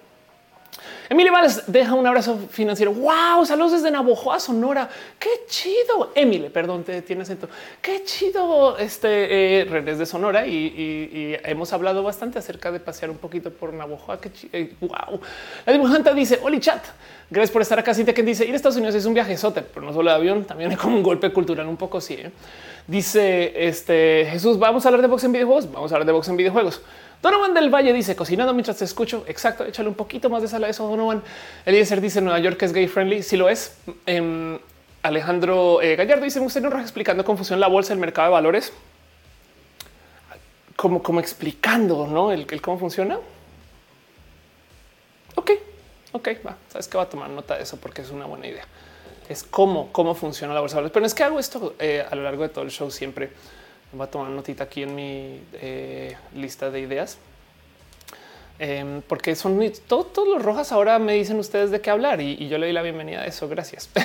Emily 1.08 1.30
Valles 1.30 1.62
deja 1.66 1.94
un 1.94 2.06
abrazo 2.06 2.38
financiero. 2.50 2.92
Wow, 2.92 3.44
saludos 3.44 3.72
desde 3.72 3.90
Navojoa, 3.90 4.40
Sonora. 4.40 4.88
Qué 5.18 5.30
chido. 5.48 6.12
Emily, 6.14 6.48
perdón, 6.48 6.82
te 6.84 7.02
tiene 7.02 7.22
acento. 7.22 7.48
Qué 7.80 8.02
chido. 8.04 8.76
Este 8.78 9.62
eh, 9.62 9.64
de 9.64 10.06
Sonora 10.06 10.46
y, 10.46 11.36
hemos 11.44 11.72
hablado 11.72 12.02
bastante 12.02 12.38
acerca 12.38 12.72
de 12.72 12.80
pasear 12.80 13.10
un 13.10 13.18
poquito 13.18 13.50
por 13.50 13.72
Navojoa. 13.72 14.20
Qué 14.20 14.32
chido. 14.32 14.50
wow. 14.80 15.20
La 15.64 15.72
dibujante 15.72 16.12
dice: 16.14 16.40
Oli 16.42 16.60
chat. 16.60 16.82
Gracias 17.30 17.50
por 17.50 17.62
estar 17.62 17.78
acá. 17.78 17.94
Cintia 17.94 18.14
que 18.14 18.22
dice 18.22 18.44
ir 18.44 18.52
a 18.52 18.56
Estados 18.56 18.76
Unidos 18.76 18.94
es 18.94 19.04
un 19.04 19.14
viajezote, 19.14 19.62
pero 19.62 19.84
no 19.84 19.92
solo 19.92 20.10
de 20.10 20.16
avión, 20.16 20.44
también 20.44 20.70
es 20.72 20.78
como 20.78 20.96
un 20.96 21.02
golpe 21.02 21.32
cultural 21.32 21.66
un 21.66 21.76
poco. 21.76 22.00
Sí. 22.00 22.14
¿eh? 22.14 22.30
Dice 22.86 23.68
este 23.68 24.26
Jesús: 24.30 24.58
Vamos 24.58 24.84
a 24.84 24.88
hablar 24.88 25.02
de 25.02 25.08
box 25.08 25.24
en 25.24 25.32
videojuegos. 25.32 25.70
Vamos 25.70 25.92
a 25.92 25.94
hablar 25.96 26.06
de 26.06 26.12
box 26.12 26.28
en 26.28 26.36
videojuegos. 26.36 26.82
Donovan 27.22 27.54
del 27.54 27.70
Valle 27.70 27.92
dice 27.92 28.14
cocinando 28.14 28.52
mientras 28.54 28.76
te 28.76 28.84
escucho. 28.84 29.24
Exacto. 29.26 29.64
Échale 29.64 29.88
un 29.88 29.94
poquito 29.94 30.30
más 30.30 30.42
de 30.42 30.48
sal 30.48 30.64
a 30.64 30.68
eso. 30.68 30.86
Donovan 30.86 31.22
Eliezer 31.64 32.00
dice 32.00 32.20
Nueva 32.20 32.38
York 32.38 32.62
es 32.62 32.72
gay 32.72 32.86
friendly. 32.86 33.22
Si 33.22 33.36
lo 33.36 33.48
es. 33.48 33.76
Em, 34.06 34.58
Alejandro 35.02 35.80
eh, 35.82 35.94
Gallardo 35.96 36.24
dice 36.24 36.40
usted 36.40 36.60
no 36.60 36.80
explicando 36.80 37.24
confusión 37.24 37.60
la 37.60 37.68
bolsa, 37.68 37.92
el 37.92 37.98
mercado 37.98 38.28
de 38.28 38.32
valores. 38.32 38.72
Como, 40.74 41.02
como 41.02 41.20
explicando 41.20 42.06
¿no? 42.06 42.32
el, 42.32 42.46
el 42.50 42.60
cómo 42.60 42.78
funciona. 42.78 43.18
Ok, 45.36 45.50
ok, 46.12 46.28
va. 46.46 46.56
Sabes 46.68 46.88
que 46.88 46.96
va 46.98 47.04
a 47.04 47.08
tomar 47.08 47.30
nota 47.30 47.56
de 47.56 47.62
eso 47.62 47.78
porque 47.78 48.02
es 48.02 48.10
una 48.10 48.26
buena 48.26 48.46
idea. 48.46 48.64
Es 49.28 49.42
cómo, 49.42 49.90
cómo 49.92 50.14
funciona 50.14 50.52
la 50.52 50.60
bolsa 50.60 50.76
de 50.76 50.82
valores. 50.82 50.92
Pero 50.92 51.06
es 51.06 51.14
que 51.14 51.24
hago 51.24 51.38
esto 51.38 51.74
eh, 51.78 52.04
a 52.08 52.14
lo 52.14 52.22
largo 52.22 52.42
de 52.42 52.48
todo 52.50 52.64
el 52.64 52.70
show 52.70 52.90
siempre 52.90 53.30
Voy 53.92 54.06
a 54.06 54.10
tomar 54.10 54.30
notita 54.30 54.64
aquí 54.64 54.82
en 54.82 54.94
mi 54.94 55.40
eh, 55.54 56.16
lista 56.34 56.70
de 56.70 56.80
ideas. 56.80 57.18
Em, 58.58 59.02
porque 59.02 59.36
son 59.36 59.60
todos 59.86 60.26
los 60.26 60.42
rojas 60.42 60.72
ahora 60.72 60.98
me 60.98 61.12
dicen 61.12 61.38
ustedes 61.38 61.70
de 61.70 61.82
qué 61.82 61.90
hablar 61.90 62.22
y, 62.22 62.48
yo 62.48 62.56
le 62.56 62.66
doy 62.66 62.72
la 62.72 62.82
bienvenida 62.82 63.22
a 63.22 63.26
eso. 63.26 63.48
Gracias. 63.48 63.90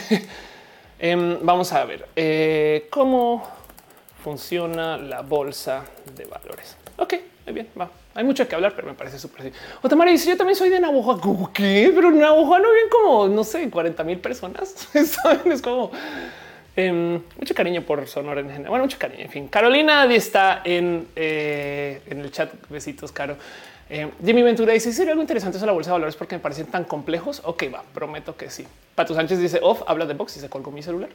Em, 1.04 1.40
vamos 1.42 1.74
a 1.74 1.84
ver 1.84 2.08
eh, 2.16 2.88
cómo 2.92 3.44
funciona 4.24 4.98
la 4.98 5.22
bolsa 5.22 5.84
de 6.16 6.26
valores. 6.26 6.78
Ok, 6.98 7.16
muy 7.48 7.56
bien, 7.56 7.70
va. 7.80 7.90
Hay 8.14 8.24
mucho 8.24 8.48
que 8.48 8.54
hablar, 8.54 8.74
pero 8.76 8.88
me 8.88 8.94
parece 8.94 9.18
súper 9.18 9.42
así. 9.42 9.52
Dice: 10.12 10.30
Yo 10.30 10.38
también 10.38 10.56
soy 10.56 10.70
de 10.70 10.80
Navajo. 10.80 11.50
¿Qué? 11.52 11.92
Pero 11.96 12.12
Navajo 12.12 12.60
no 12.60 12.72
viven 12.72 12.90
como, 12.92 13.28
no 13.30 13.44
sé, 13.44 13.68
40 13.68 14.04
mil 14.04 14.20
personas. 14.20 14.90
Es 14.94 15.62
como 15.64 15.92
em, 16.75 17.22
mucho 17.38 17.54
cariño 17.54 17.82
por 17.82 18.08
Sonora 18.08 18.42
en 18.42 18.48
general. 18.48 18.70
Bueno, 18.70 18.86
mucho 18.86 18.98
cariño. 18.98 19.24
En 19.24 19.30
fin, 19.30 19.48
Carolina 19.48 20.06
está 20.13 20.62
en, 20.63 21.08
eh, 21.16 22.01
en 22.08 22.22
el 22.22 22.32
chat. 22.32 22.51
Besitos, 22.70 23.12
Caro. 23.12 23.38
Eh, 23.90 24.10
Jimmy 24.24 24.42
Ventura 24.42 24.74
dice: 24.74 24.94
¿Sería 24.94 25.12
algo 25.12 25.22
interesante 25.22 25.58
eso 25.58 25.66
la 25.66 25.74
bolsa 25.74 25.90
de 25.90 25.94
valores 25.94 26.16
porque 26.16 26.36
me 26.36 26.42
parecen 26.42 26.68
tan 26.68 26.86
complejos? 26.86 27.42
Ok, 27.44 27.63
va, 27.74 27.84
prometo 27.94 28.38
que 28.38 28.50
sí. 28.50 28.66
Pato 28.96 29.13
Sánchez 29.13 29.40
dice: 29.40 29.60
Off, 29.62 29.84
habla 29.86 30.06
de 30.06 30.13
box 30.13 30.38
y 30.38 30.40
se 30.40 30.50
colgó 30.50 30.72
mi 30.72 30.82
celular. 30.82 31.10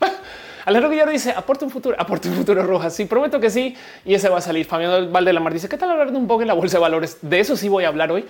Alejandro 0.64 0.90
Guillermo 0.90 1.12
dice 1.12 1.30
aporte 1.30 1.64
un 1.64 1.70
futuro, 1.70 1.96
aporte 1.98 2.28
un 2.28 2.34
futuro 2.34 2.62
roja. 2.62 2.90
Sí, 2.90 3.04
prometo 3.04 3.40
que 3.40 3.50
sí. 3.50 3.76
Y 4.04 4.14
ese 4.14 4.28
va 4.28 4.38
a 4.38 4.40
salir. 4.40 4.66
Fabián 4.66 5.12
Valdelamar 5.12 5.52
dice 5.52 5.68
qué 5.68 5.76
tal 5.76 5.90
hablar 5.90 6.10
de 6.10 6.18
un 6.18 6.26
bug 6.26 6.42
en 6.42 6.48
la 6.48 6.54
bolsa 6.54 6.76
de 6.76 6.82
valores. 6.82 7.18
De 7.22 7.40
eso 7.40 7.56
sí 7.56 7.68
voy 7.68 7.84
a 7.84 7.88
hablar 7.88 8.10
hoy. 8.10 8.24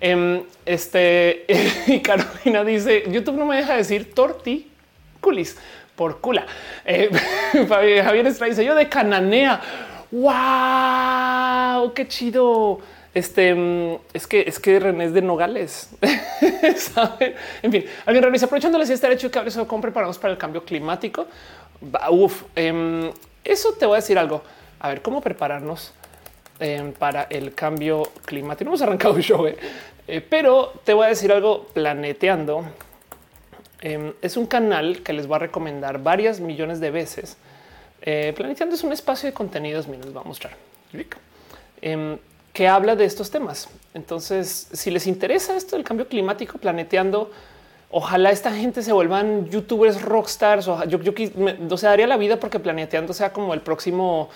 Em, 0.00 0.42
este 0.64 1.44
y 1.86 2.00
Carolina 2.00 2.64
dice 2.64 3.04
YouTube 3.10 3.36
no 3.36 3.44
me 3.44 3.56
deja 3.56 3.76
decir 3.76 4.14
tortículis 4.14 5.58
por 6.00 6.18
cula. 6.18 6.46
Eh, 6.86 7.10
Javier 7.68 8.26
Estrada 8.26 8.48
dice 8.48 8.64
yo 8.64 8.74
de 8.74 8.88
Cananea. 8.88 9.60
Wow, 10.10 11.92
qué 11.92 12.08
chido. 12.08 12.80
Este 13.12 13.54
mm, 13.54 13.98
es 14.14 14.26
que 14.26 14.44
es 14.46 14.58
que 14.58 14.80
René 14.80 15.04
es 15.04 15.12
de 15.12 15.20
Nogales. 15.20 15.90
En 17.62 17.70
fin, 17.70 17.84
alguien 18.06 18.22
realiza 18.22 18.46
aprovechando 18.46 18.78
la 18.78 18.86
siesta 18.86 19.12
hecho 19.12 19.30
que 19.30 19.38
hable 19.38 19.50
sobre 19.50 19.68
cómo 19.68 19.82
preparamos 19.82 20.16
para 20.16 20.32
el 20.32 20.38
cambio 20.38 20.64
climático. 20.64 21.26
Uf, 22.10 22.44
em, 22.56 23.10
eso 23.44 23.74
te 23.74 23.84
voy 23.84 23.96
a 23.96 24.00
decir 24.00 24.18
algo. 24.18 24.42
A 24.78 24.88
ver 24.88 25.02
cómo 25.02 25.20
prepararnos 25.20 25.92
em, 26.60 26.94
para 26.94 27.24
el 27.24 27.54
cambio 27.54 28.04
climático. 28.24 28.64
No 28.64 28.70
hemos 28.70 28.80
arrancado 28.80 29.12
un 29.12 29.20
show, 29.20 29.46
eh, 29.46 29.58
eh, 30.08 30.22
pero 30.22 30.72
te 30.82 30.94
voy 30.94 31.04
a 31.04 31.08
decir 31.08 31.30
algo. 31.30 31.66
Planeteando 31.74 32.64
em, 33.80 34.12
es 34.22 34.36
un 34.36 34.46
canal 34.46 35.02
que 35.02 35.12
les 35.12 35.26
voy 35.26 35.36
a 35.36 35.38
recomendar 35.40 36.02
varias 36.02 36.40
millones 36.40 36.80
de 36.80 36.90
veces. 36.90 37.36
Eh, 38.02 38.32
Planeteando 38.36 38.74
es 38.74 38.82
un 38.82 38.92
espacio 38.92 39.26
de 39.26 39.32
contenidos. 39.32 39.86
Miren, 39.86 40.04
les 40.04 40.12
voy 40.12 40.22
a 40.22 40.26
mostrar 40.26 40.56
que 42.52 42.68
habla 42.68 42.96
de 42.96 43.04
estos 43.04 43.30
temas. 43.30 43.68
Entonces, 43.94 44.68
si 44.72 44.90
les 44.90 45.06
interesa 45.06 45.56
esto 45.56 45.76
del 45.76 45.84
cambio 45.84 46.08
climático, 46.08 46.58
planeteando, 46.58 47.30
ojalá 47.90 48.30
esta 48.30 48.52
gente 48.52 48.82
se 48.82 48.92
vuelvan 48.92 49.48
youtubers 49.48 50.02
rockstars. 50.02 50.68
O 50.68 50.84
yo, 50.84 51.00
yo 51.00 51.12
o 51.70 51.76
sea, 51.76 51.90
daría 51.90 52.06
la 52.06 52.16
vida 52.16 52.38
porque 52.38 52.58
planeteando 52.58 53.12
sea 53.12 53.32
como 53.32 53.54
el 53.54 53.60
próximo 53.60 54.28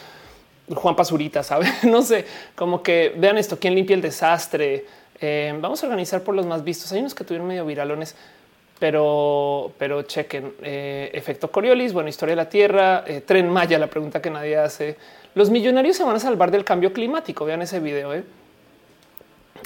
Juan 0.73 0.97
Pazurita, 0.97 1.43
sabe? 1.43 1.67
no 1.83 2.03
sé, 2.03 2.25
como 2.55 2.83
que 2.83 3.15
vean 3.17 3.39
esto, 3.39 3.59
quién 3.59 3.75
limpia 3.75 3.95
el 3.95 4.03
desastre. 4.03 4.87
Eh, 5.21 5.57
vamos 5.61 5.83
a 5.83 5.87
organizar 5.87 6.23
por 6.23 6.35
los 6.35 6.47
más 6.47 6.65
vistos. 6.65 6.91
Hay 6.93 7.01
unos 7.01 7.15
que 7.15 7.25
tuvieron 7.25 7.47
medio 7.47 7.67
viralones, 7.67 8.15
pero, 8.79 9.73
pero 9.79 10.03
chequen 10.03 10.55
eh, 10.63 11.11
efecto 11.13 11.51
Coriolis, 11.51 11.93
bueno, 11.93 12.09
historia 12.09 12.33
de 12.33 12.37
la 12.37 12.49
Tierra, 12.49 13.05
eh, 13.07 13.21
Tren 13.21 13.49
Maya, 13.49 13.79
la 13.79 13.87
pregunta 13.87 14.21
que 14.21 14.31
nadie 14.31 14.57
hace. 14.57 14.97
Los 15.35 15.51
millonarios 15.51 15.97
se 15.97 16.05
van 16.05 16.17
a 16.17 16.21
salvar 16.21 16.51
del 16.51 16.65
cambio 16.65 16.93
climático. 16.93 17.45
Vean 17.45 17.63
ese 17.63 17.81
video. 17.81 18.15
¿eh? 18.15 18.25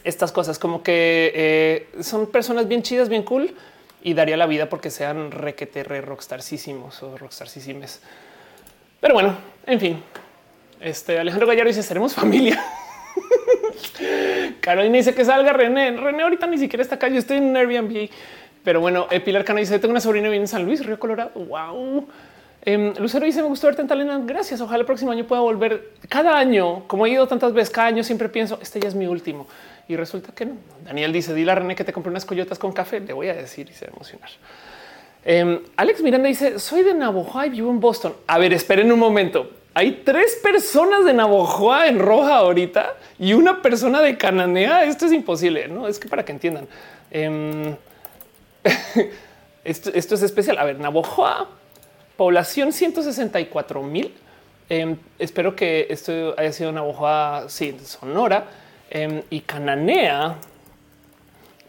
Estas 0.05 0.33
cosas 0.33 0.59
como 0.59 0.83
que 0.83 1.89
son 2.01 2.27
personas 2.27 2.69
bien 2.69 2.83
chidas, 2.83 3.09
bien 3.09 3.23
cool 3.23 3.55
y 4.03 4.15
daría 4.15 4.37
la 4.37 4.47
vida 4.47 4.69
porque 4.69 4.91
sean 4.91 5.31
requete 5.31 5.85
re 5.85 6.01
rockstarcísimos 6.01 7.03
o 7.03 7.19
rockstarcísimes. 7.19 8.01
Pero 9.01 9.15
bueno, 9.15 9.37
en 9.67 9.81
fin, 9.81 10.03
este 10.81 11.19
Alejandro 11.19 11.47
Gallardo 11.47 11.69
dice 11.69 11.83
seremos 11.83 12.15
familia. 12.15 12.63
Carolina 14.61 14.97
dice 14.97 15.15
que 15.15 15.25
salga 15.25 15.53
René. 15.53 15.93
René 15.93 16.23
ahorita 16.23 16.47
ni 16.47 16.59
siquiera 16.59 16.83
está 16.83 16.97
acá. 16.97 17.09
Yo 17.09 17.19
estoy 17.19 17.39
en 17.39 17.57
Airbnb. 17.57 18.09
Pero 18.65 18.81
bueno, 18.81 19.07
eh, 19.11 19.21
Pilar 19.21 19.45
Cano 19.45 19.61
dice 19.61 19.79
tengo 19.79 19.93
una 19.93 20.01
sobrina 20.01 20.29
bien 20.29 20.43
en 20.43 20.49
San 20.49 20.65
Luis, 20.65 20.85
Río 20.85 20.99
Colorado. 20.99 21.31
Wow. 21.35 22.09
Em, 22.63 22.93
Lucero 22.99 23.25
dice: 23.25 23.41
Me 23.41 23.49
gustó 23.49 23.67
verte 23.67 23.83
en 23.83 23.89
Talena. 23.89 24.21
Gracias. 24.25 24.61
Ojalá 24.61 24.81
el 24.81 24.87
próximo 24.87 25.11
año 25.11 25.27
pueda 25.27 25.41
volver. 25.41 25.93
Cada 26.09 26.37
año, 26.39 26.87
como 26.87 27.07
he 27.07 27.11
ido 27.11 27.27
tantas 27.27 27.53
veces, 27.53 27.71
cada 27.71 27.89
año 27.89 28.03
siempre 28.05 28.29
pienso: 28.29 28.59
Este 28.61 28.81
ya 28.81 28.89
es 28.89 28.95
mi 28.95 29.07
último. 29.07 29.47
Y 29.87 29.97
resulta 29.97 30.33
que 30.33 30.47
no. 30.47 30.57
Daniel 30.85 31.13
dice: 31.13 31.33
Dile 31.35 31.53
a 31.53 31.55
René 31.55 31.75
que 31.75 31.85
te 31.85 31.93
compré 31.93 32.11
unas 32.11 32.25
coyotas 32.25 32.59
con 32.59 32.73
café. 32.73 33.01
Le 33.01 33.13
voy 33.13 33.29
a 33.29 33.35
decir 33.35 33.69
y 33.71 33.73
se 33.73 33.87
va 33.87 33.93
a 33.93 33.95
emocionar. 33.95 34.31
Em, 35.25 35.61
Alex 35.77 36.03
Miranda 36.03 36.29
dice: 36.29 36.59
Soy 36.59 36.83
de 36.83 36.95
Navojoa 36.95 37.47
y 37.47 37.51
vivo 37.51 37.71
en 37.71 37.81
Boston. 37.81 38.15
A 38.27 38.39
ver, 38.39 38.53
esperen 38.53 38.91
un 38.93 38.99
momento. 38.99 39.51
Hay 39.75 40.03
tres 40.05 40.41
personas 40.43 41.05
de 41.05 41.15
Navojoa 41.15 41.87
en 41.87 42.01
roja 42.01 42.39
ahorita 42.39 42.97
y 43.19 43.33
una 43.35 43.63
persona 43.63 44.01
de 44.03 44.19
Cananea. 44.19 44.85
Esto 44.85 45.07
es 45.07 45.13
imposible. 45.13 45.69
No 45.69 45.87
es 45.87 46.01
que 46.01 46.09
para 46.09 46.25
que 46.25 46.33
entiendan. 46.33 46.67
Em, 47.11 47.77
esto, 49.65 49.91
esto, 49.95 50.15
es 50.15 50.23
especial. 50.23 50.59
A 50.59 50.65
ver, 50.65 50.79
Navojoa 50.79 51.49
Población 52.19 52.73
164 52.73 53.81
mil. 53.83 54.13
Em, 54.69 54.97
espero 55.21 55.55
que 55.55 55.87
esto 55.89 56.35
haya 56.37 56.53
sido 56.53 56.71
una 56.71 56.83
hoja 56.83 57.45
sí, 57.49 57.77
sonora 57.85 58.47
em, 58.91 59.23
y 59.31 59.41
Cananea. 59.41 60.35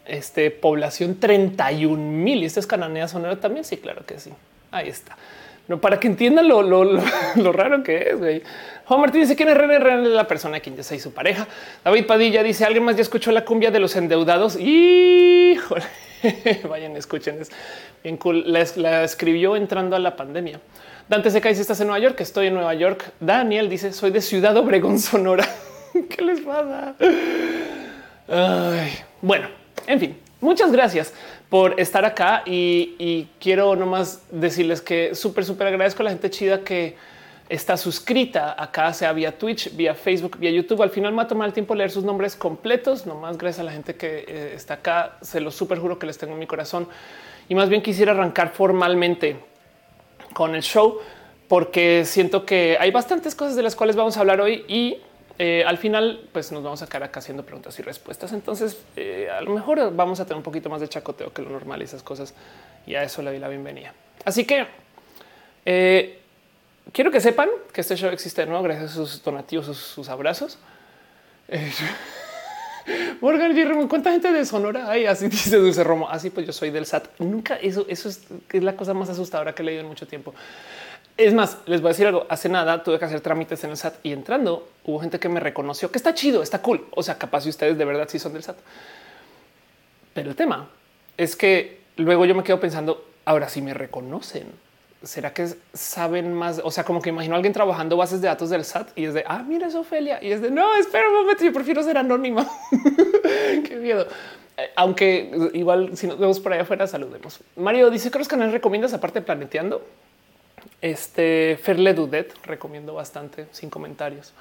Este 0.04 0.50
población 0.50 1.20
31 1.20 1.96
mil 1.96 2.42
y 2.42 2.46
este 2.46 2.58
es 2.58 2.66
Cananea 2.66 3.06
sonora 3.06 3.38
también. 3.38 3.64
Sí, 3.64 3.76
claro 3.76 4.04
que 4.04 4.18
sí. 4.18 4.30
Ahí 4.72 4.88
está. 4.88 5.16
No, 5.68 5.80
para 5.80 6.00
que 6.00 6.08
entiendan 6.08 6.48
lo, 6.48 6.62
raro 7.52 7.84
que 7.84 8.10
es. 8.10 8.42
Juan 8.86 9.00
Martín 9.00 9.20
dice 9.20 9.36
quién 9.36 9.50
es 9.50 9.56
René, 9.56 9.78
René 9.78 10.08
la 10.08 10.26
persona 10.26 10.58
quien 10.58 10.76
ya 10.76 10.82
soy 10.82 10.98
su 10.98 11.12
pareja. 11.14 11.46
David 11.84 12.06
Padilla 12.06 12.42
dice 12.42 12.64
alguien 12.64 12.82
más 12.82 12.96
ya 12.96 13.02
escuchó 13.02 13.30
la 13.30 13.44
cumbia 13.44 13.70
de 13.70 13.78
los 13.78 13.94
endeudados. 13.94 14.56
Híjole. 14.58 15.84
Vayan, 16.68 16.96
escuchen. 16.96 17.40
Es 17.40 17.50
bien 18.02 18.16
cool. 18.16 18.44
La, 18.46 19.04
escribió 19.04 19.56
entrando 19.56 19.96
a 19.96 19.98
la 19.98 20.16
pandemia. 20.16 20.60
Dante 21.08 21.30
se 21.30 21.40
cae 21.40 21.54
si 21.54 21.60
estás 21.60 21.80
en 21.80 21.88
Nueva 21.88 22.00
York. 22.00 22.20
Estoy 22.20 22.48
en 22.48 22.54
Nueva 22.54 22.74
York. 22.74 23.12
Daniel 23.20 23.68
dice 23.68 23.92
soy 23.92 24.10
de 24.10 24.20
Ciudad 24.20 24.56
Obregón, 24.56 24.98
Sonora. 24.98 25.46
¿Qué 26.08 26.22
les 26.22 26.40
pasa? 26.40 26.94
bueno, 29.20 29.48
en 29.88 29.98
fin, 29.98 30.16
muchas 30.40 30.70
gracias 30.70 31.12
por 31.48 31.80
estar 31.80 32.04
acá 32.04 32.44
y, 32.46 32.94
y 32.96 33.28
quiero 33.40 33.74
nomás 33.74 34.22
decirles 34.30 34.80
que 34.80 35.16
súper, 35.16 35.44
súper 35.44 35.66
agradezco 35.66 36.02
a 36.02 36.04
la 36.04 36.10
gente 36.10 36.30
chida 36.30 36.60
que 36.60 36.94
está 37.50 37.76
suscrita 37.76 38.54
acá, 38.56 38.92
sea 38.94 39.12
vía 39.12 39.36
Twitch, 39.36 39.74
vía 39.74 39.92
Facebook, 39.92 40.38
vía 40.38 40.52
YouTube. 40.52 40.80
Al 40.82 40.90
final 40.90 41.10
me 41.10 41.16
va 41.16 41.22
a 41.24 41.26
tomar 41.26 41.48
el 41.48 41.52
tiempo 41.52 41.74
leer 41.74 41.90
sus 41.90 42.04
nombres 42.04 42.36
completos, 42.36 43.06
nomás 43.06 43.36
gracias 43.36 43.60
a 43.60 43.64
la 43.64 43.72
gente 43.72 43.96
que 43.96 44.24
eh, 44.26 44.52
está 44.54 44.74
acá. 44.74 45.16
Se 45.20 45.40
lo 45.40 45.50
súper 45.50 45.78
juro 45.80 45.98
que 45.98 46.06
les 46.06 46.16
tengo 46.16 46.34
en 46.34 46.38
mi 46.38 46.46
corazón. 46.46 46.86
Y 47.48 47.56
más 47.56 47.68
bien 47.68 47.82
quisiera 47.82 48.12
arrancar 48.12 48.52
formalmente 48.52 49.36
con 50.32 50.54
el 50.54 50.62
show, 50.62 51.00
porque 51.48 52.04
siento 52.04 52.46
que 52.46 52.76
hay 52.78 52.92
bastantes 52.92 53.34
cosas 53.34 53.56
de 53.56 53.64
las 53.64 53.74
cuales 53.74 53.96
vamos 53.96 54.16
a 54.16 54.20
hablar 54.20 54.40
hoy 54.40 54.64
y 54.68 54.98
eh, 55.36 55.64
al 55.66 55.76
final 55.78 56.28
pues 56.32 56.52
nos 56.52 56.62
vamos 56.62 56.82
a 56.82 56.86
quedar 56.86 57.02
acá 57.02 57.18
haciendo 57.18 57.44
preguntas 57.44 57.76
y 57.80 57.82
respuestas. 57.82 58.32
Entonces 58.32 58.80
eh, 58.94 59.28
a 59.28 59.40
lo 59.40 59.52
mejor 59.52 59.92
vamos 59.92 60.20
a 60.20 60.24
tener 60.24 60.36
un 60.36 60.44
poquito 60.44 60.70
más 60.70 60.80
de 60.80 60.88
chacoteo 60.88 61.32
que 61.32 61.42
lo 61.42 61.50
normal 61.50 61.80
y 61.80 61.84
esas 61.84 62.04
cosas. 62.04 62.32
Y 62.86 62.94
a 62.94 63.02
eso 63.02 63.22
le 63.22 63.30
doy 63.30 63.40
la 63.40 63.48
bienvenida. 63.48 63.92
Así 64.24 64.44
que 64.44 64.68
quiero 66.92 67.10
que 67.10 67.20
sepan 67.20 67.48
que 67.72 67.80
este 67.80 67.96
show 67.96 68.10
existe 68.10 68.46
¿no? 68.46 68.62
gracias 68.62 68.92
a 68.92 68.94
sus 68.94 69.22
donativos, 69.22 69.66
sus, 69.76 70.08
abrazos. 70.08 70.58
Eh, 71.48 71.72
Morgan 73.20 73.52
G. 73.54 73.88
¿cuánta 73.88 74.12
gente 74.12 74.32
de 74.32 74.44
Sonora 74.44 74.90
hay? 74.90 75.06
Así 75.06 75.28
dice 75.28 75.56
Dulce 75.56 75.84
Romo. 75.84 76.08
Así 76.08 76.28
ah, 76.28 76.30
pues 76.34 76.46
yo 76.46 76.52
soy 76.52 76.70
del 76.70 76.86
SAT. 76.86 77.18
Nunca 77.18 77.56
eso, 77.56 77.84
eso 77.88 78.08
es, 78.08 78.22
es 78.52 78.62
la 78.62 78.76
cosa 78.76 78.94
más 78.94 79.08
asustadora 79.08 79.54
que 79.54 79.62
he 79.62 79.64
leído 79.64 79.82
en 79.82 79.88
mucho 79.88 80.06
tiempo. 80.06 80.34
Es 81.16 81.34
más, 81.34 81.58
les 81.66 81.82
voy 81.82 81.88
a 81.88 81.92
decir 81.92 82.06
algo. 82.06 82.26
Hace 82.28 82.48
nada 82.48 82.82
tuve 82.82 82.98
que 82.98 83.04
hacer 83.04 83.20
trámites 83.20 83.62
en 83.64 83.70
el 83.70 83.76
SAT 83.76 83.96
y 84.02 84.12
entrando 84.12 84.68
hubo 84.84 85.00
gente 85.00 85.18
que 85.18 85.28
me 85.28 85.40
reconoció 85.40 85.90
que 85.90 85.98
está 85.98 86.14
chido, 86.14 86.42
está 86.42 86.62
cool. 86.62 86.86
O 86.92 87.02
sea, 87.02 87.18
capaz 87.18 87.42
si 87.42 87.50
ustedes 87.50 87.76
de 87.76 87.84
verdad 87.84 88.08
sí 88.08 88.18
son 88.18 88.32
del 88.32 88.42
SAT. 88.42 88.56
Pero 90.14 90.30
el 90.30 90.36
tema 90.36 90.68
es 91.16 91.36
que 91.36 91.80
luego 91.96 92.24
yo 92.24 92.34
me 92.34 92.42
quedo 92.42 92.58
pensando, 92.58 93.04
ahora 93.26 93.48
sí 93.48 93.60
me 93.60 93.74
reconocen 93.74 94.46
será 95.02 95.32
que 95.32 95.48
saben 95.72 96.34
más? 96.34 96.60
O 96.62 96.70
sea, 96.70 96.84
como 96.84 97.00
que 97.00 97.10
imagino 97.10 97.34
a 97.34 97.36
alguien 97.36 97.52
trabajando 97.52 97.96
bases 97.96 98.20
de 98.20 98.28
datos 98.28 98.50
del 98.50 98.64
SAT 98.64 98.90
y 98.96 99.04
es 99.04 99.14
de 99.14 99.24
ah, 99.26 99.42
mira, 99.46 99.66
es 99.66 99.74
Ofelia 99.74 100.22
y 100.22 100.30
es 100.32 100.42
de 100.42 100.50
no, 100.50 100.74
espera 100.76 101.08
un 101.08 101.14
momento. 101.14 101.44
Yo 101.44 101.52
prefiero 101.52 101.82
ser 101.82 101.98
anónima. 101.98 102.46
Qué 103.66 103.76
miedo. 103.76 104.06
Eh, 104.56 104.70
aunque 104.76 105.50
igual 105.54 105.96
si 105.96 106.06
nos 106.06 106.18
vemos 106.18 106.40
por 106.40 106.52
allá 106.52 106.62
afuera, 106.62 106.86
saludemos. 106.86 107.40
Mario 107.56 107.90
dice 107.90 108.10
que 108.10 108.18
los 108.18 108.28
canales 108.28 108.52
recomiendas 108.52 108.92
aparte 108.92 109.20
de 109.20 109.26
planeteando. 109.26 109.84
Este 110.82 111.58
Ferle 111.62 111.94
Dudet 111.94 112.34
recomiendo 112.44 112.94
bastante 112.94 113.46
sin 113.52 113.70
comentarios. 113.70 114.32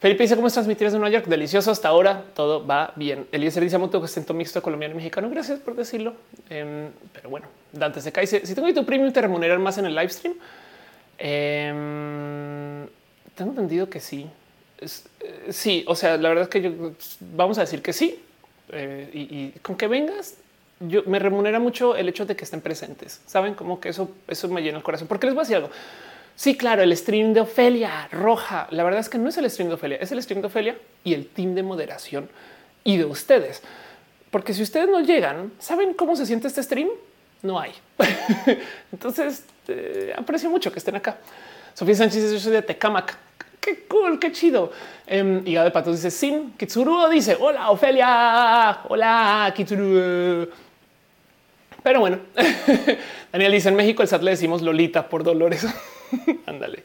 Felipe 0.00 0.22
dice 0.22 0.34
cómo 0.34 0.46
es 0.46 0.54
transmitir 0.54 0.86
desde 0.86 0.98
Nueva 0.98 1.12
York. 1.12 1.26
Delicioso 1.26 1.70
hasta 1.70 1.88
ahora. 1.88 2.24
Todo 2.34 2.66
va 2.66 2.92
bien. 2.96 3.26
Eliezer 3.32 3.62
dice 3.62 3.78
que 3.78 4.08
siento 4.08 4.32
mixto 4.32 4.62
colombiano 4.62 4.94
y 4.94 4.96
mexicano. 4.96 5.28
Gracias 5.28 5.60
por 5.60 5.76
decirlo. 5.76 6.14
Em, 6.48 6.88
pero 7.12 7.28
bueno, 7.28 7.46
Dante 7.70 8.00
se 8.00 8.10
cae. 8.10 8.26
Si 8.26 8.54
tengo 8.54 8.72
tu 8.72 8.86
premium, 8.86 9.12
te 9.12 9.20
remuneran 9.20 9.62
más 9.62 9.76
en 9.76 9.84
el 9.84 9.94
live 9.94 10.08
stream. 10.08 10.36
Em, 11.18 12.86
tengo 13.34 13.50
entendido 13.50 13.90
que 13.90 14.00
sí. 14.00 14.26
Eh, 14.80 15.52
sí, 15.52 15.84
o 15.86 15.94
sea, 15.94 16.16
la 16.16 16.30
verdad 16.30 16.44
es 16.44 16.48
que 16.48 16.62
yo 16.62 16.92
vamos 17.34 17.58
a 17.58 17.60
decir 17.60 17.82
que 17.82 17.92
sí. 17.92 18.18
Eh, 18.72 19.10
y, 19.12 19.50
con 19.60 19.76
que 19.76 19.86
vengas, 19.86 20.36
yo 20.78 21.02
me 21.04 21.18
remunera 21.18 21.60
mucho 21.60 21.94
el 21.94 22.08
hecho 22.08 22.24
de 22.24 22.36
que 22.36 22.44
estén 22.44 22.62
presentes. 22.62 23.20
Saben 23.26 23.52
como 23.52 23.80
que 23.80 23.90
eso, 23.90 24.10
eso 24.28 24.48
me 24.48 24.62
llena 24.62 24.78
el 24.78 24.82
corazón. 24.82 25.08
Porque 25.08 25.26
les 25.26 25.34
voy 25.34 25.42
a 25.42 25.44
decir 25.44 25.56
algo. 25.56 25.70
Sí, 26.40 26.56
claro, 26.56 26.82
el 26.82 26.96
stream 26.96 27.34
de 27.34 27.42
Ofelia 27.42 28.08
roja. 28.10 28.66
La 28.70 28.82
verdad 28.82 29.00
es 29.00 29.10
que 29.10 29.18
no 29.18 29.28
es 29.28 29.36
el 29.36 29.50
stream 29.50 29.68
de 29.68 29.74
Ofelia, 29.74 29.98
es 30.00 30.10
el 30.10 30.22
stream 30.22 30.40
de 30.40 30.46
Ofelia 30.46 30.74
y 31.04 31.12
el 31.12 31.26
team 31.26 31.54
de 31.54 31.62
moderación 31.62 32.30
y 32.82 32.96
de 32.96 33.04
ustedes. 33.04 33.60
Porque 34.30 34.54
si 34.54 34.62
ustedes 34.62 34.88
no 34.88 35.02
llegan, 35.02 35.52
¿saben 35.58 35.92
cómo 35.92 36.16
se 36.16 36.24
siente 36.24 36.48
este 36.48 36.62
stream? 36.62 36.88
No 37.42 37.60
hay. 37.60 37.72
Entonces, 38.90 39.44
eh, 39.68 40.14
aprecio 40.16 40.48
mucho 40.48 40.72
que 40.72 40.78
estén 40.78 40.96
acá. 40.96 41.18
Sofía 41.74 41.96
Sánchez, 41.96 42.32
yo 42.32 42.40
soy 42.40 42.52
de 42.52 42.62
Tecamac. 42.62 43.18
Qué 43.60 43.84
cool, 43.86 44.18
qué 44.18 44.32
chido. 44.32 44.72
Um, 45.12 45.46
y 45.46 45.56
de 45.56 45.70
Patos 45.70 45.96
dice 45.96 46.10
sin 46.10 46.52
Kitsuru 46.52 47.06
dice 47.10 47.36
hola 47.38 47.70
Ofelia, 47.70 48.80
hola 48.88 49.52
Kitsuru. 49.54 50.48
Pero 51.82 52.00
bueno, 52.00 52.18
Daniel 53.30 53.52
dice 53.52 53.68
en 53.68 53.76
México 53.76 54.00
el 54.00 54.08
SAT 54.08 54.22
le 54.22 54.30
decimos 54.30 54.62
Lolita 54.62 55.06
por 55.06 55.22
dolores. 55.22 55.66
Ándale. 56.46 56.84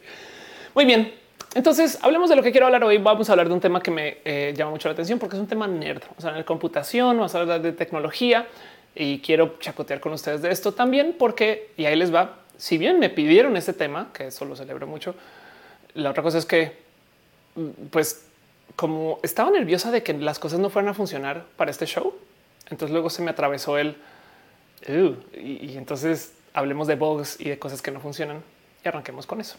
Muy 0.73 0.85
bien. 0.85 1.13
Entonces 1.53 1.97
hablemos 2.01 2.29
de 2.29 2.35
lo 2.35 2.43
que 2.43 2.51
quiero 2.51 2.65
hablar 2.65 2.83
hoy. 2.83 2.97
Vamos 2.97 3.29
a 3.29 3.33
hablar 3.33 3.47
de 3.47 3.53
un 3.53 3.61
tema 3.61 3.81
que 3.81 3.91
me 3.91 4.17
eh, 4.25 4.53
llama 4.55 4.71
mucho 4.71 4.89
la 4.89 4.93
atención 4.93 5.19
porque 5.19 5.37
es 5.37 5.41
un 5.41 5.47
tema 5.47 5.67
nerd. 5.67 6.03
O 6.17 6.21
sea, 6.21 6.37
en 6.37 6.43
computación, 6.43 7.15
vamos 7.15 7.33
a 7.33 7.39
hablar 7.39 7.61
de 7.61 7.71
tecnología 7.71 8.47
y 8.93 9.19
quiero 9.19 9.57
chacotear 9.59 9.99
con 9.99 10.13
ustedes 10.13 10.41
de 10.41 10.51
esto 10.51 10.73
también 10.73 11.15
porque 11.17 11.71
y 11.77 11.85
ahí 11.85 11.95
les 11.95 12.13
va. 12.13 12.39
Si 12.57 12.77
bien 12.77 12.99
me 12.99 13.09
pidieron 13.09 13.55
este 13.57 13.73
tema, 13.73 14.09
que 14.13 14.27
eso 14.27 14.45
lo 14.45 14.55
celebro 14.55 14.87
mucho, 14.87 15.15
la 15.93 16.11
otra 16.11 16.23
cosa 16.23 16.37
es 16.37 16.45
que, 16.45 16.77
pues, 17.89 18.25
como 18.77 19.19
estaba 19.23 19.51
nerviosa 19.51 19.91
de 19.91 20.03
que 20.03 20.13
las 20.13 20.39
cosas 20.39 20.59
no 20.59 20.69
fueran 20.69 20.89
a 20.89 20.93
funcionar 20.93 21.45
para 21.57 21.71
este 21.71 21.85
show, 21.85 22.13
entonces 22.69 22.91
luego 22.91 23.09
se 23.09 23.21
me 23.21 23.31
atravesó 23.31 23.77
el 23.77 23.97
y, 24.87 25.65
y 25.65 25.77
entonces 25.77 26.33
hablemos 26.53 26.87
de 26.87 26.95
bugs 26.95 27.39
y 27.39 27.49
de 27.49 27.59
cosas 27.59 27.81
que 27.81 27.91
no 27.91 27.99
funcionan 27.99 28.41
y 28.85 28.87
arranquemos 28.87 29.25
con 29.25 29.41
eso. 29.41 29.57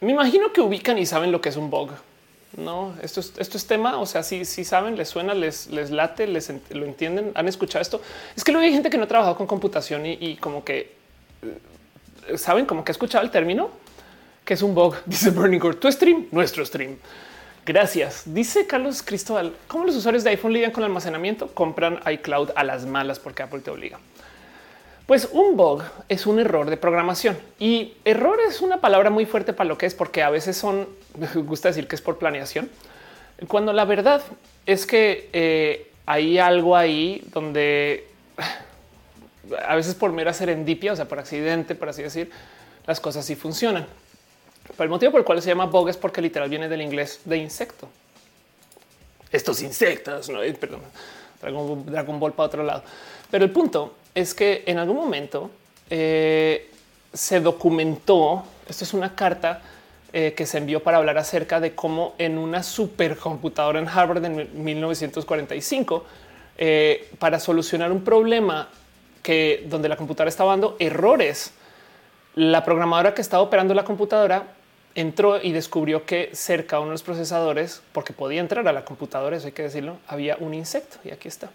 Me 0.00 0.12
imagino 0.12 0.52
que 0.52 0.60
ubican 0.60 0.98
y 0.98 1.06
saben 1.06 1.32
lo 1.32 1.40
que 1.40 1.48
es 1.48 1.56
un 1.56 1.70
bug. 1.70 1.90
No, 2.56 2.94
esto 3.02 3.20
es, 3.20 3.66
tema. 3.66 3.98
O 3.98 4.06
sea, 4.06 4.22
si, 4.22 4.44
saben, 4.44 4.96
les 4.96 5.08
suena, 5.08 5.34
les, 5.34 5.66
les 5.68 5.90
late, 5.90 6.26
les 6.26 6.52
lo 6.70 6.84
entienden, 6.84 7.32
han 7.34 7.48
escuchado 7.48 7.82
esto. 7.82 8.00
Es 8.36 8.44
que 8.44 8.52
luego 8.52 8.64
hay 8.64 8.72
gente 8.72 8.90
que 8.90 8.96
no 8.96 9.04
ha 9.04 9.08
trabajado 9.08 9.36
con 9.36 9.46
computación 9.46 10.06
y, 10.06 10.36
como 10.36 10.64
que 10.64 10.94
eh, 12.28 12.38
saben, 12.38 12.64
como 12.66 12.84
que 12.84 12.92
ha 12.92 12.94
escuchado 12.94 13.24
el 13.24 13.30
término 13.30 13.70
que 14.44 14.54
es 14.54 14.62
un 14.62 14.74
bug. 14.74 14.94
Dice 15.06 15.30
Burning 15.30 15.58
Core, 15.58 15.76
tu 15.76 15.90
stream, 15.90 16.26
nuestro 16.30 16.64
stream. 16.64 16.96
Gracias. 17.66 18.24
Dice 18.26 18.66
Carlos 18.66 19.02
Cristóbal, 19.02 19.54
¿cómo 19.68 19.84
los 19.84 19.96
usuarios 19.96 20.22
de 20.22 20.30
iPhone 20.30 20.52
lidian 20.52 20.70
con 20.70 20.82
el 20.82 20.88
almacenamiento? 20.88 21.48
Compran 21.48 21.98
iCloud 22.12 22.50
a 22.54 22.62
las 22.62 22.84
malas 22.84 23.18
porque 23.18 23.42
Apple 23.42 23.60
te 23.60 23.70
obliga. 23.70 23.98
Pues 25.06 25.28
un 25.32 25.56
bug 25.56 25.82
es 26.08 26.26
un 26.26 26.38
error 26.40 26.68
de 26.68 26.76
programación 26.76 27.36
y 27.58 27.94
error 28.04 28.38
es 28.46 28.60
una 28.60 28.80
palabra 28.80 29.10
muy 29.10 29.26
fuerte 29.26 29.52
para 29.52 29.68
lo 29.68 29.78
que 29.78 29.86
es, 29.86 29.94
porque 29.94 30.22
a 30.22 30.30
veces 30.30 30.56
son, 30.56 30.88
me 31.18 31.26
gusta 31.42 31.68
decir 31.68 31.86
que 31.86 31.94
es 31.94 32.02
por 32.02 32.18
planeación, 32.18 32.70
cuando 33.48 33.72
la 33.72 33.84
verdad 33.84 34.22
es 34.64 34.86
que 34.86 35.28
eh, 35.32 35.90
hay 36.06 36.38
algo 36.38 36.76
ahí 36.76 37.22
donde 37.32 38.06
a 39.66 39.74
veces 39.74 39.94
por 39.94 40.12
mera 40.12 40.32
serendipia, 40.32 40.92
o 40.92 40.96
sea, 40.96 41.06
por 41.06 41.18
accidente, 41.18 41.74
por 41.74 41.88
así 41.88 42.02
decir, 42.02 42.30
las 42.86 43.00
cosas 43.00 43.24
sí 43.24 43.36
funcionan. 43.36 43.86
Pero 44.68 44.84
el 44.84 44.90
motivo 44.90 45.12
por 45.12 45.20
el 45.20 45.24
cual 45.24 45.42
se 45.42 45.48
llama 45.48 45.66
bug 45.66 45.88
es 45.88 45.96
porque 45.96 46.20
literal 46.20 46.48
viene 46.48 46.68
del 46.68 46.82
inglés 46.82 47.20
de 47.24 47.36
insecto. 47.36 47.88
Estos 49.30 49.62
insectos, 49.62 50.28
no, 50.28 50.40
perdón, 50.58 50.80
Dragon, 51.40 51.86
Dragon 51.86 52.20
Ball 52.20 52.32
para 52.32 52.46
otro 52.46 52.62
lado. 52.62 52.82
Pero 53.30 53.44
el 53.44 53.50
punto 53.50 53.94
es 54.14 54.34
que 54.34 54.62
en 54.66 54.78
algún 54.78 54.96
momento 54.96 55.50
eh, 55.90 56.70
se 57.12 57.40
documentó, 57.40 58.44
esto 58.68 58.84
es 58.84 58.94
una 58.94 59.14
carta 59.14 59.60
eh, 60.12 60.34
que 60.36 60.46
se 60.46 60.58
envió 60.58 60.82
para 60.82 60.98
hablar 60.98 61.18
acerca 61.18 61.58
de 61.58 61.74
cómo 61.74 62.14
en 62.18 62.38
una 62.38 62.62
supercomputadora 62.62 63.80
en 63.80 63.88
Harvard 63.88 64.24
en 64.24 64.64
1945, 64.64 66.04
eh, 66.56 67.10
para 67.18 67.40
solucionar 67.40 67.90
un 67.90 68.04
problema 68.04 68.68
que 69.22 69.64
donde 69.68 69.88
la 69.88 69.96
computadora 69.96 70.28
estaba 70.28 70.52
dando 70.52 70.76
errores, 70.78 71.52
la 72.34 72.64
programadora 72.64 73.14
que 73.14 73.22
estaba 73.22 73.42
operando 73.42 73.74
la 73.74 73.84
computadora 73.84 74.44
entró 74.94 75.42
y 75.42 75.52
descubrió 75.52 76.04
que 76.04 76.30
cerca 76.32 76.76
de 76.76 76.82
uno 76.82 76.90
de 76.90 76.94
los 76.94 77.02
procesadores, 77.02 77.82
porque 77.92 78.12
podía 78.12 78.40
entrar 78.40 78.66
a 78.66 78.72
la 78.72 78.84
computadora, 78.84 79.36
eso 79.36 79.46
hay 79.46 79.52
que 79.52 79.62
decirlo, 79.62 79.96
había 80.06 80.36
un 80.38 80.54
insecto 80.54 80.98
y 81.04 81.10
aquí 81.10 81.28
está. 81.28 81.50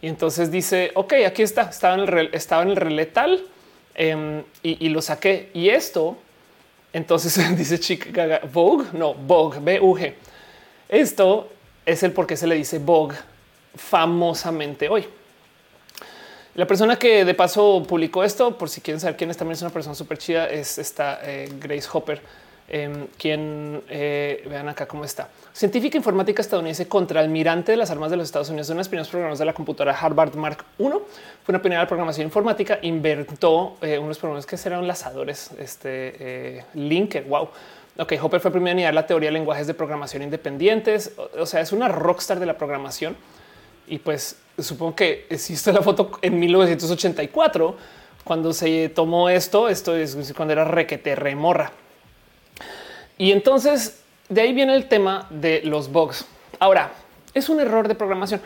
Y 0.00 0.08
entonces 0.08 0.50
dice, 0.50 0.90
ok, 0.94 1.14
aquí 1.26 1.42
está, 1.42 1.62
estaba 1.62 1.94
en 1.94 2.18
el, 2.18 2.30
estaba 2.34 2.62
en 2.62 2.70
el 2.70 2.76
relé 2.76 3.06
tal 3.06 3.44
em, 3.94 4.42
y, 4.62 4.88
lo 4.88 5.00
saqué. 5.00 5.50
Y 5.54 5.68
esto, 5.68 6.16
entonces 6.92 7.38
dice 7.56 7.78
Chick 7.78 8.12
Gaga, 8.12 8.40
Vogue, 8.52 8.86
no, 8.92 9.14
Vogue, 9.14 9.60
B-U-G. 9.60 10.14
Esto 10.88 11.48
es 11.86 12.02
el 12.02 12.12
por 12.12 12.26
qué 12.26 12.36
se 12.36 12.46
le 12.46 12.56
dice 12.56 12.78
Vogue 12.78 13.16
famosamente 13.76 14.88
hoy. 14.88 15.06
La 16.54 16.66
persona 16.66 16.96
que 16.96 17.24
de 17.24 17.34
paso 17.34 17.82
publicó 17.88 18.24
esto, 18.24 18.58
por 18.58 18.68
si 18.68 18.80
quieren 18.80 19.00
saber 19.00 19.16
quién 19.16 19.30
es, 19.30 19.36
también 19.36 19.54
es 19.54 19.62
una 19.62 19.70
persona 19.70 19.94
súper 19.94 20.18
chida, 20.18 20.48
es 20.48 20.78
esta 20.78 21.20
eh, 21.22 21.48
Grace 21.58 21.88
Hopper 21.92 22.20
Em, 22.74 23.08
quien 23.18 23.82
eh, 23.90 24.46
vean 24.48 24.66
acá 24.66 24.86
cómo 24.86 25.04
está. 25.04 25.28
Científica 25.52 25.98
informática 25.98 26.40
estadounidense 26.40 26.88
contraalmirante 26.88 27.72
de 27.72 27.76
las 27.76 27.90
armas 27.90 28.10
de 28.10 28.16
los 28.16 28.24
Estados 28.24 28.48
Unidos, 28.48 28.68
de 28.68 28.72
unos 28.72 28.88
primeros 28.88 29.10
programas 29.10 29.38
de 29.38 29.44
la 29.44 29.52
computadora 29.52 29.94
Harvard 29.94 30.34
Mark 30.36 30.64
I. 30.78 30.84
Fue 30.84 31.00
una 31.48 31.60
pionera 31.60 31.82
de 31.82 31.86
programación 31.86 32.26
informática. 32.26 32.78
Inventó 32.80 33.76
eh, 33.82 33.98
unos 33.98 34.16
programas 34.16 34.46
que 34.46 34.56
serán 34.56 34.86
lanzadores. 34.86 35.50
Este 35.58 36.64
Linker. 36.72 37.24
Wow. 37.24 37.50
Ok, 37.98 38.14
Hopper 38.22 38.40
fue 38.40 38.50
primera 38.50 38.72
en 38.72 38.78
idear 38.78 38.94
la 38.94 39.06
teoría 39.06 39.28
de 39.28 39.34
lenguajes 39.34 39.66
de 39.66 39.74
programación 39.74 40.22
independientes. 40.22 41.12
O, 41.38 41.44
sea, 41.44 41.60
es 41.60 41.72
una 41.72 41.88
rockstar 41.88 42.40
de 42.40 42.46
la 42.46 42.56
programación. 42.56 43.16
Y 43.86 43.98
pues 43.98 44.36
supongo 44.58 44.96
que 44.96 45.26
existe 45.28 45.72
la 45.72 45.82
foto 45.82 46.12
en 46.22 46.38
1984 46.38 47.76
cuando 48.24 48.52
se 48.52 48.88
tomó 48.88 49.28
esto. 49.28 49.68
Esto 49.68 49.96
es 49.96 50.32
cuando 50.36 50.52
era 50.52 50.64
requete 50.64 51.14
remorra. 51.14 51.72
Y 53.18 53.32
entonces 53.32 54.02
de 54.28 54.40
ahí 54.40 54.52
viene 54.52 54.74
el 54.74 54.88
tema 54.88 55.26
de 55.30 55.62
los 55.62 55.90
bugs. 55.92 56.24
Ahora, 56.58 56.92
es 57.34 57.48
un 57.48 57.60
error 57.60 57.88
de 57.88 57.94
programación 57.94 58.40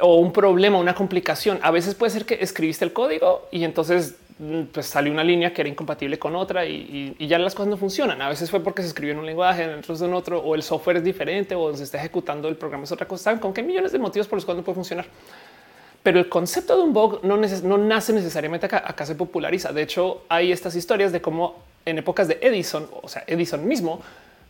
o 0.00 0.16
un 0.16 0.32
problema, 0.32 0.78
una 0.78 0.94
complicación. 0.94 1.58
A 1.62 1.70
veces 1.70 1.94
puede 1.94 2.10
ser 2.10 2.24
que 2.24 2.38
escribiste 2.40 2.84
el 2.84 2.92
código 2.92 3.48
y 3.50 3.64
entonces 3.64 4.16
pues 4.72 4.86
salió 4.86 5.12
una 5.12 5.22
línea 5.22 5.52
que 5.52 5.62
era 5.62 5.68
incompatible 5.68 6.18
con 6.18 6.34
otra 6.34 6.64
y, 6.66 7.14
ya 7.20 7.38
las 7.38 7.54
cosas 7.54 7.70
no 7.70 7.76
funcionan. 7.76 8.20
A 8.22 8.28
veces 8.28 8.50
fue 8.50 8.60
porque 8.60 8.82
se 8.82 8.88
escribió 8.88 9.12
en 9.12 9.20
un 9.20 9.26
lenguaje, 9.26 9.66
dentro 9.66 9.96
de 9.96 10.04
en 10.04 10.14
otro, 10.14 10.40
o 10.40 10.54
el 10.54 10.62
software 10.62 10.98
es 10.98 11.04
diferente 11.04 11.54
o 11.54 11.74
se 11.76 11.84
está 11.84 11.98
ejecutando 11.98 12.48
el 12.48 12.56
programa 12.56 12.84
es 12.84 12.92
otra 12.92 13.06
cosa. 13.06 13.38
Con 13.38 13.52
qué 13.52 13.62
millones 13.62 13.92
de 13.92 13.98
motivos 13.98 14.26
por 14.26 14.36
los 14.36 14.44
cuales 14.44 14.58
no 14.60 14.64
puede 14.64 14.76
funcionar. 14.76 15.06
Pero 16.02 16.18
el 16.18 16.28
concepto 16.28 16.76
de 16.76 16.82
un 16.82 16.92
bug 16.92 17.20
no, 17.22 17.36
nace 17.78 18.12
necesariamente 18.12 18.66
acá 18.66 19.06
se 19.06 19.14
populariza. 19.14 19.72
De 19.72 19.82
hecho, 19.82 20.22
hay 20.28 20.50
estas 20.50 20.74
historias 20.74 21.12
de 21.12 21.20
cómo 21.20 21.62
en 21.84 21.98
épocas 21.98 22.28
de 22.28 22.38
Edison, 22.40 22.88
o 23.02 23.08
sea, 23.08 23.24
Edison 23.26 23.66
mismo 23.66 24.00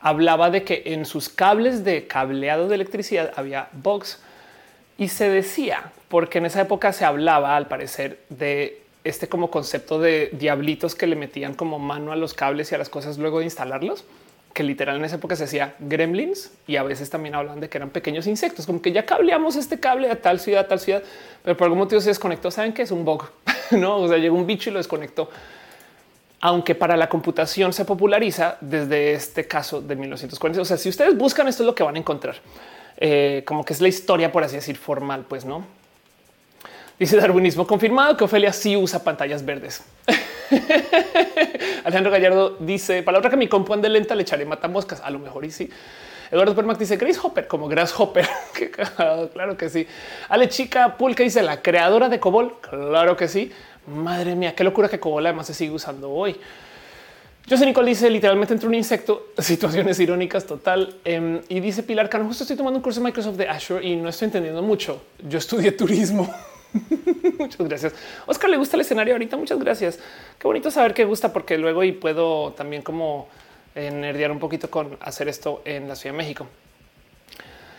hablaba 0.00 0.50
de 0.50 0.64
que 0.64 0.82
en 0.86 1.04
sus 1.06 1.28
cables 1.28 1.84
de 1.84 2.06
cableado 2.06 2.68
de 2.68 2.74
electricidad 2.74 3.32
había 3.36 3.68
bugs 3.72 4.20
y 4.98 5.08
se 5.08 5.28
decía, 5.28 5.92
porque 6.08 6.38
en 6.38 6.46
esa 6.46 6.60
época 6.60 6.92
se 6.92 7.04
hablaba 7.04 7.56
al 7.56 7.68
parecer 7.68 8.18
de 8.28 8.81
este 9.04 9.28
como 9.28 9.50
concepto 9.50 9.98
de 9.98 10.30
diablitos 10.32 10.94
que 10.94 11.06
le 11.06 11.16
metían 11.16 11.54
como 11.54 11.78
mano 11.78 12.12
a 12.12 12.16
los 12.16 12.34
cables 12.34 12.70
y 12.72 12.74
a 12.74 12.78
las 12.78 12.88
cosas 12.88 13.18
luego 13.18 13.38
de 13.38 13.44
instalarlos, 13.44 14.04
que 14.54 14.62
literal 14.62 14.96
en 14.96 15.04
esa 15.04 15.16
época 15.16 15.34
se 15.34 15.44
hacía 15.44 15.74
gremlins 15.78 16.52
y 16.66 16.76
a 16.76 16.82
veces 16.82 17.10
también 17.10 17.34
hablan 17.34 17.60
de 17.60 17.68
que 17.68 17.78
eran 17.78 17.90
pequeños 17.90 18.26
insectos, 18.26 18.66
como 18.66 18.82
que 18.82 18.92
ya 18.92 19.06
cableamos 19.06 19.56
este 19.56 19.80
cable 19.80 20.10
a 20.10 20.20
tal 20.20 20.40
ciudad, 20.40 20.64
a 20.64 20.68
tal 20.68 20.78
ciudad, 20.78 21.02
pero 21.42 21.56
por 21.56 21.64
algún 21.66 21.78
motivo 21.78 22.00
se 22.00 22.10
desconectó. 22.10 22.50
Saben 22.50 22.72
que 22.72 22.82
es 22.82 22.90
un 22.90 23.04
bug, 23.04 23.24
no? 23.70 23.96
O 23.96 24.08
sea, 24.08 24.18
llegó 24.18 24.36
un 24.36 24.46
bicho 24.46 24.70
y 24.70 24.72
lo 24.72 24.78
desconectó 24.78 25.30
aunque 26.42 26.74
para 26.74 26.96
la 26.96 27.08
computación 27.08 27.72
se 27.72 27.84
populariza 27.84 28.58
desde 28.60 29.12
este 29.12 29.46
caso 29.46 29.80
de 29.80 29.94
1940. 29.94 30.60
O 30.60 30.64
sea, 30.64 30.76
si 30.76 30.88
ustedes 30.88 31.16
buscan 31.16 31.46
esto 31.46 31.62
es 31.62 31.68
lo 31.68 31.74
que 31.74 31.84
van 31.84 31.94
a 31.94 31.98
encontrar, 32.00 32.34
eh, 32.96 33.44
como 33.46 33.64
que 33.64 33.72
es 33.72 33.80
la 33.80 33.86
historia, 33.86 34.32
por 34.32 34.42
así 34.42 34.56
decir, 34.56 34.76
formal, 34.76 35.24
pues 35.28 35.44
no. 35.44 35.64
Dice 37.02 37.16
darwinismo 37.16 37.66
confirmado 37.66 38.16
que 38.16 38.22
Ofelia 38.22 38.52
sí 38.52 38.76
usa 38.76 39.02
pantallas 39.02 39.44
verdes. 39.44 39.82
Alejandro 41.84 42.12
Gallardo 42.12 42.56
dice: 42.60 43.02
Para 43.02 43.14
la 43.14 43.18
otra 43.18 43.28
que 43.28 43.36
mi 43.36 43.48
compu 43.48 43.74
ande 43.74 43.88
lenta, 43.88 44.14
le 44.14 44.22
echaré 44.22 44.44
matamoscas. 44.44 45.00
A 45.00 45.10
lo 45.10 45.18
mejor 45.18 45.44
y 45.44 45.50
sí. 45.50 45.68
Eduardo 46.30 46.54
Permac 46.54 46.78
dice 46.78 46.96
Grace 46.98 47.18
Hopper 47.20 47.48
como 47.48 47.66
Grasshopper. 47.66 48.28
Qué 48.54 48.70
claro 48.70 49.56
que 49.56 49.68
sí. 49.68 49.84
Ale 50.28 50.48
Chica 50.48 50.96
Pulca 50.96 51.24
dice 51.24 51.42
la 51.42 51.60
creadora 51.60 52.08
de 52.08 52.20
Cobol. 52.20 52.60
Claro 52.60 53.16
que 53.16 53.26
sí. 53.26 53.50
Madre 53.88 54.36
mía, 54.36 54.54
qué 54.54 54.62
locura 54.62 54.88
que 54.88 55.00
Cobol 55.00 55.26
además 55.26 55.48
se 55.48 55.54
sigue 55.54 55.72
usando 55.72 56.08
hoy. 56.08 56.36
José 57.50 57.66
Nicole 57.66 57.88
dice 57.88 58.08
literalmente 58.10 58.54
entre 58.54 58.68
un 58.68 58.74
insecto, 58.76 59.30
situaciones 59.38 59.98
irónicas 59.98 60.46
total. 60.46 60.94
Em, 61.04 61.40
y 61.48 61.58
dice 61.58 61.82
Pilar 61.82 62.08
Cano, 62.08 62.26
justo 62.26 62.44
estoy 62.44 62.56
tomando 62.56 62.76
un 62.76 62.82
curso 62.84 63.00
de 63.00 63.06
Microsoft 63.06 63.34
de 63.38 63.48
Azure 63.48 63.84
y 63.84 63.96
no 63.96 64.08
estoy 64.08 64.26
entendiendo 64.26 64.62
mucho. 64.62 65.02
Yo 65.28 65.38
estudié 65.38 65.72
turismo. 65.72 66.32
Muchas 67.38 67.68
gracias. 67.68 67.94
Oscar 68.26 68.50
le 68.50 68.56
gusta 68.56 68.76
el 68.76 68.82
escenario 68.82 69.14
ahorita. 69.14 69.36
Muchas 69.36 69.58
gracias. 69.58 69.98
Qué 70.38 70.46
bonito 70.46 70.70
saber 70.70 70.94
que 70.94 71.04
gusta 71.04 71.32
porque 71.32 71.58
luego 71.58 71.84
y 71.84 71.92
puedo 71.92 72.52
también 72.52 72.82
como 72.82 73.28
eh, 73.74 73.90
nerdear 73.90 74.30
un 74.30 74.38
poquito 74.38 74.70
con 74.70 74.96
hacer 75.00 75.28
esto 75.28 75.62
en 75.64 75.88
la 75.88 75.96
Ciudad 75.96 76.14
de 76.14 76.18
México. 76.18 76.46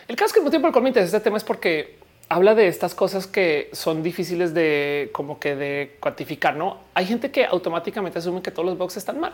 El 0.08 0.16
caso 0.16 0.34
que 0.34 0.40
el 0.40 0.44
motivo 0.44 0.62
por 0.62 0.68
el 0.68 0.92
cual 0.92 1.04
este 1.04 1.20
tema 1.20 1.36
es 1.36 1.44
porque 1.44 1.96
habla 2.28 2.54
de 2.54 2.68
estas 2.68 2.94
cosas 2.94 3.26
que 3.26 3.70
son 3.72 4.02
difíciles 4.02 4.54
de 4.54 5.10
como 5.12 5.38
que 5.38 5.56
de 5.56 5.96
cuantificar. 6.00 6.56
No 6.56 6.78
hay 6.94 7.06
gente 7.06 7.30
que 7.30 7.44
automáticamente 7.44 8.18
asume 8.18 8.42
que 8.42 8.50
todos 8.50 8.66
los 8.66 8.78
bugs 8.78 8.96
están 8.96 9.20
mal. 9.20 9.32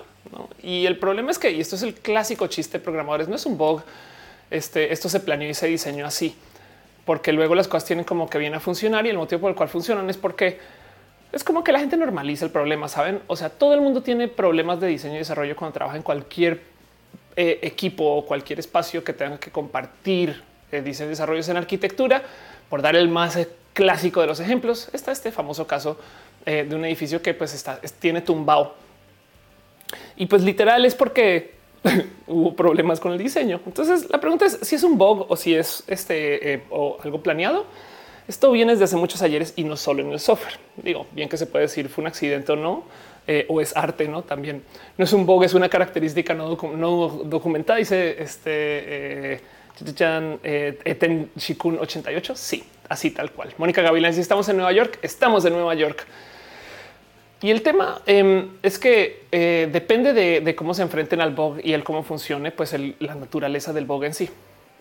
Y 0.63 0.87
el 0.87 0.99
problema 0.99 1.31
es 1.31 1.39
que, 1.39 1.51
y 1.51 1.61
esto 1.61 1.77
es 1.77 1.83
el 1.83 1.95
clásico 1.95 2.47
chiste 2.47 2.79
de 2.79 2.85
programadores, 2.85 3.29
no 3.29 3.37
es 3.37 3.47
un 3.47 3.57
bug. 3.57 3.83
Este, 4.51 4.93
esto 4.93 5.09
se 5.09 5.21
planeó 5.21 5.49
y 5.49 5.55
se 5.55 5.69
diseñó 5.69 6.07
así, 6.07 6.35
porque 7.11 7.33
luego 7.33 7.57
las 7.57 7.67
cosas 7.67 7.87
tienen 7.89 8.05
como 8.05 8.31
que 8.31 8.39
vienen 8.39 8.59
a 8.59 8.61
funcionar 8.61 9.05
y 9.05 9.09
el 9.09 9.17
motivo 9.17 9.41
por 9.41 9.51
el 9.51 9.57
cual 9.57 9.69
funcionan 9.69 10.09
es 10.09 10.17
porque 10.17 10.61
es 11.33 11.43
como 11.43 11.65
que 11.65 11.73
la 11.73 11.81
gente 11.81 11.97
normaliza 11.97 12.45
el 12.45 12.53
problema. 12.53 12.87
Saben? 12.87 13.21
O 13.27 13.35
sea, 13.35 13.51
todo 13.51 13.75
el 13.75 13.81
mundo 13.81 14.01
tiene 14.01 14.29
problemas 14.29 14.79
de 14.79 14.87
diseño 14.87 15.17
y 15.17 15.19
desarrollo 15.19 15.57
cuando 15.57 15.73
trabaja 15.73 15.97
en 15.97 16.05
cualquier 16.05 16.61
eh, 17.35 17.59
equipo 17.63 18.05
o 18.05 18.25
cualquier 18.25 18.61
espacio 18.61 19.03
que 19.03 19.13
tenga 19.13 19.41
que 19.41 19.51
compartir 19.51 20.41
eh, 20.71 20.83
diseño 20.83 21.09
y 21.09 21.11
desarrollos 21.11 21.49
en 21.49 21.57
arquitectura 21.57 22.23
por 22.69 22.81
dar 22.81 22.95
el 22.95 23.09
más 23.09 23.37
clásico 23.73 24.21
de 24.21 24.29
los 24.29 24.39
ejemplos, 24.39 24.89
está 24.93 25.11
este 25.11 25.33
famoso 25.33 25.67
caso 25.67 25.99
eh, 26.47 26.65
de 26.69 26.77
un 26.77 26.85
edificio 26.85 27.21
que 27.21 27.35
pues 27.35 27.53
está, 27.55 27.81
tiene 27.99 28.21
tumbado. 28.21 28.77
Y 30.15 30.27
pues 30.27 30.45
literal 30.45 30.85
es 30.85 30.95
porque 30.95 31.55
hubo 32.27 32.55
problemas 32.55 33.01
con 33.01 33.13
el 33.13 33.19
diseño. 33.19 33.61
Entonces 33.67 34.09
la 34.11 34.21
pregunta 34.21 34.47
es 34.47 34.59
si 34.63 34.77
es 34.77 34.83
un 34.83 34.99
bug 34.99 35.27
o 35.29 35.37
si 35.37 35.55
es 35.55 35.85
este 35.87 36.55
eh, 36.55 36.63
o 36.71 36.99
algo 37.03 37.23
planeado. 37.23 37.67
Esto 38.29 38.53
viene 38.53 38.73
desde 38.73 38.85
hace 38.85 38.97
muchos 38.97 39.23
ayeres 39.23 39.55
y 39.57 39.65
no 39.65 39.77
solo 39.77 40.03
en 40.03 40.13
el 40.13 40.21
software. 40.21 40.55
Digo, 40.77 41.07
bien 41.13 41.29
que 41.29 41.37
se 41.37 41.47
puede 41.47 41.65
decir 41.65 41.89
fue 41.89 42.03
un 42.03 42.09
accidente 42.09 42.53
o 42.53 42.57
no, 42.57 42.85
eh, 43.27 43.45
o 43.49 43.61
es 43.61 43.77
arte, 43.77 44.07
no? 44.07 44.23
También 44.23 44.63
no 44.97 45.05
es 45.05 45.13
un 45.13 45.27
bug, 45.27 45.43
es 45.43 45.55
una 45.55 45.69
característica 45.69 46.33
no, 46.35 46.57
no 46.77 47.09
documentada. 47.25 47.79
Dice 47.79 48.23
este 48.23 48.51
eh, 49.35 49.41
Eten 50.85 51.31
Shikun 51.37 51.79
88. 51.81 52.37
Sí, 52.37 52.63
así 52.89 53.11
tal 53.11 53.33
cual. 53.33 53.53
Mónica 53.59 53.83
Gavilán, 53.83 54.15
si 54.15 54.21
estamos 54.21 54.49
en 54.49 54.57
Nueva 54.57 54.73
York, 54.73 54.99
estamos 55.03 55.45
en 55.45 55.55
Nueva 55.55 55.75
York. 55.75 56.07
Y 57.43 57.51
el 57.51 57.63
tema 57.63 58.03
em, 58.07 58.51
es 58.63 58.79
que 58.79 59.25
eh, 59.33 59.69
depende 59.73 60.13
de, 60.13 60.55
cómo 60.55 60.75
se 60.75 60.83
enfrenten 60.83 61.21
al 61.21 61.35
bug 61.35 61.61
y 61.63 61.73
el 61.73 61.85
cómo 61.85 62.03
funcione, 62.03 62.53
pues 62.53 62.75
la 62.99 63.15
naturaleza 63.15 63.73
del 63.73 63.87
bug 63.87 64.05
en 64.05 64.15
sí. 64.15 64.29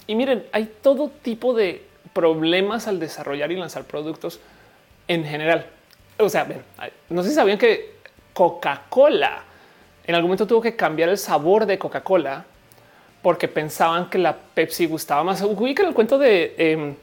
Y 0.08 0.16
miren, 0.16 0.46
hay 0.52 0.70
todo 0.82 1.10
tipo 1.22 1.54
de 1.54 1.84
problemas 2.14 2.88
al 2.88 3.00
desarrollar 3.00 3.52
y 3.52 3.56
lanzar 3.56 3.86
productos 3.86 4.40
en 5.08 5.24
general. 5.24 5.68
O 6.18 6.28
sea, 6.28 6.44
ven, 6.44 6.62
no 7.10 7.24
sé 7.24 7.30
si 7.30 7.36
sabían 7.36 7.58
que 7.58 7.94
Coca-Cola 8.34 9.44
en 10.06 10.16
algún 10.16 10.30
momento 10.30 10.48
tuvo 10.48 10.62
que 10.62 10.76
cambiar 10.76 11.10
el 11.10 11.18
sabor 11.18 11.66
de 11.66 11.78
Coca-Cola 11.78 12.46
porque 13.22 13.48
pensaban 13.48 14.10
que 14.10 14.18
la 14.18 14.36
Pepsi 14.36 14.86
gustaba 14.86 15.24
más. 15.24 15.42
Ubican 15.42 15.86
el 15.86 15.94
cuento 15.94 16.18
de, 16.18 16.56
em, 16.58 16.96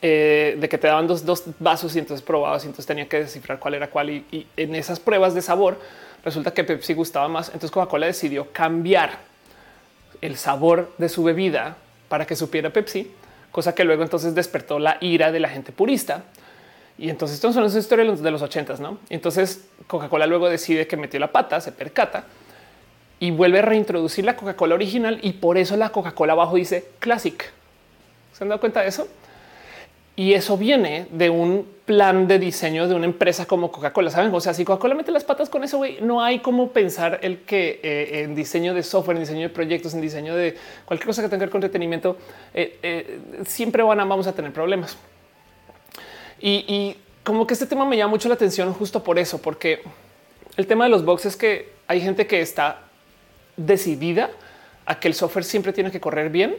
eh, 0.00 0.56
de 0.60 0.68
que 0.68 0.78
te 0.78 0.86
daban 0.86 1.08
dos, 1.08 1.24
vasos 1.58 1.96
y 1.96 1.98
entonces 1.98 2.24
probabas 2.24 2.62
y 2.62 2.68
entonces 2.68 2.86
tenía 2.86 3.08
que 3.08 3.18
descifrar 3.18 3.58
cuál 3.58 3.74
era 3.74 3.90
cuál. 3.90 4.10
Y, 4.10 4.46
en 4.56 4.74
esas 4.74 5.00
pruebas 5.00 5.34
de 5.34 5.42
sabor 5.42 5.78
resulta 6.24 6.52
que 6.52 6.62
Pepsi 6.62 6.94
gustaba 6.94 7.28
más. 7.28 7.48
Entonces 7.48 7.70
Coca-Cola 7.70 8.06
decidió 8.06 8.52
cambiar 8.52 9.18
el 10.20 10.36
sabor 10.36 10.92
de 10.98 11.08
su 11.08 11.24
bebida 11.24 11.76
para 12.08 12.26
que 12.26 12.36
supiera 12.36 12.70
Pepsi, 12.70 13.10
cosa 13.50 13.74
que 13.74 13.84
luego 13.84 14.02
entonces 14.02 14.34
despertó 14.34 14.78
la 14.78 14.98
ira 15.00 15.32
de 15.32 15.40
la 15.40 15.48
gente 15.48 15.72
purista. 15.72 16.24
Y 16.96 17.10
entonces 17.10 17.36
estos 17.36 17.54
son 17.54 17.64
las 17.64 17.74
historias 17.74 18.22
de 18.22 18.30
los 18.30 18.42
ochentas, 18.42 18.78
¿no? 18.78 18.98
Entonces 19.08 19.64
Coca-Cola 19.88 20.26
luego 20.26 20.48
decide 20.48 20.86
que 20.86 20.96
metió 20.96 21.18
la 21.18 21.32
pata, 21.32 21.60
se 21.60 21.72
percata 21.72 22.24
y 23.20 23.32
vuelve 23.32 23.58
a 23.58 23.62
reintroducir 23.62 24.24
la 24.24 24.36
Coca-Cola 24.36 24.76
original 24.76 25.18
y 25.22 25.32
por 25.32 25.58
eso 25.58 25.76
la 25.76 25.90
Coca-Cola 25.90 26.34
abajo 26.34 26.54
dice 26.54 26.88
Classic. 27.00 27.52
¿Se 28.32 28.44
han 28.44 28.48
dado 28.48 28.60
cuenta 28.60 28.82
de 28.82 28.88
eso? 28.88 29.08
Y 30.18 30.34
eso 30.34 30.58
viene 30.58 31.06
de 31.12 31.30
un 31.30 31.64
plan 31.84 32.26
de 32.26 32.40
diseño 32.40 32.88
de 32.88 32.94
una 32.96 33.04
empresa 33.04 33.46
como 33.46 33.70
Coca-Cola. 33.70 34.10
Saben, 34.10 34.34
o 34.34 34.40
sea, 34.40 34.52
si 34.52 34.64
Coca-Cola 34.64 34.96
mete 34.96 35.12
las 35.12 35.22
patas 35.22 35.48
con 35.48 35.62
eso, 35.62 35.80
no 36.00 36.20
hay 36.20 36.40
como 36.40 36.72
pensar 36.72 37.20
el 37.22 37.42
que 37.42 37.78
eh, 37.84 38.22
en 38.24 38.34
diseño 38.34 38.74
de 38.74 38.82
software, 38.82 39.16
en 39.16 39.22
diseño 39.22 39.42
de 39.42 39.50
proyectos, 39.50 39.94
en 39.94 40.00
diseño 40.00 40.34
de 40.34 40.56
cualquier 40.86 41.06
cosa 41.06 41.22
que 41.22 41.28
tenga 41.28 41.38
que 41.38 41.44
ver 41.44 41.50
con 41.50 41.58
entretenimiento, 41.60 42.16
eh, 42.52 42.80
eh, 42.82 43.20
siempre 43.46 43.80
van 43.84 44.00
a, 44.00 44.04
vamos 44.04 44.26
a 44.26 44.32
tener 44.32 44.52
problemas. 44.52 44.98
Y, 46.40 46.64
y, 46.66 46.96
como 47.22 47.46
que 47.46 47.54
este 47.54 47.66
tema 47.66 47.84
me 47.84 47.96
llama 47.96 48.10
mucho 48.10 48.28
la 48.28 48.34
atención 48.34 48.74
justo 48.74 49.04
por 49.04 49.20
eso, 49.20 49.40
porque 49.40 49.82
el 50.56 50.66
tema 50.66 50.82
de 50.82 50.90
los 50.90 51.04
bugs 51.04 51.26
es 51.26 51.36
que 51.36 51.74
hay 51.86 52.00
gente 52.00 52.26
que 52.26 52.40
está 52.40 52.80
decidida 53.56 54.30
a 54.84 54.98
que 54.98 55.06
el 55.06 55.14
software 55.14 55.44
siempre 55.44 55.72
tiene 55.72 55.92
que 55.92 56.00
correr 56.00 56.28
bien 56.28 56.56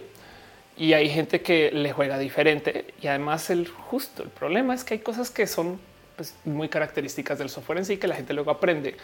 y 0.79 0.93
hay 0.93 1.09
gente 1.09 1.41
que 1.41 1.71
le 1.71 1.91
juega 1.91 2.17
diferente 2.17 2.85
y 3.01 3.07
además 3.07 3.49
el 3.49 3.67
justo 3.67 4.23
el 4.23 4.29
problema 4.29 4.73
es 4.73 4.85
que 4.85 4.93
hay 4.93 5.01
cosas 5.01 5.29
que 5.29 5.45
son 5.45 5.77
pues, 6.15 6.33
muy 6.45 6.69
características 6.69 7.37
del 7.37 7.49
software 7.49 7.79
en 7.79 7.85
sí 7.85 7.97
que 7.97 8.07
la 8.07 8.15
gente 8.15 8.33
luego 8.33 8.49
aprende 8.49 8.95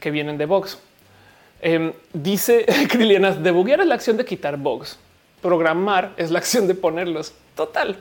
que 0.00 0.10
vienen 0.10 0.38
de 0.38 0.46
bugs. 0.46 0.78
Em, 1.60 1.92
dice 2.12 2.66
Criliana, 2.90 3.30
debuguear 3.32 3.80
es 3.80 3.86
la 3.86 3.94
acción 3.94 4.16
de 4.16 4.24
quitar 4.24 4.56
bugs. 4.56 4.98
Programar 5.42 6.12
es 6.16 6.30
la 6.30 6.38
acción 6.38 6.66
de 6.66 6.74
ponerlos. 6.74 7.34
Total. 7.54 7.96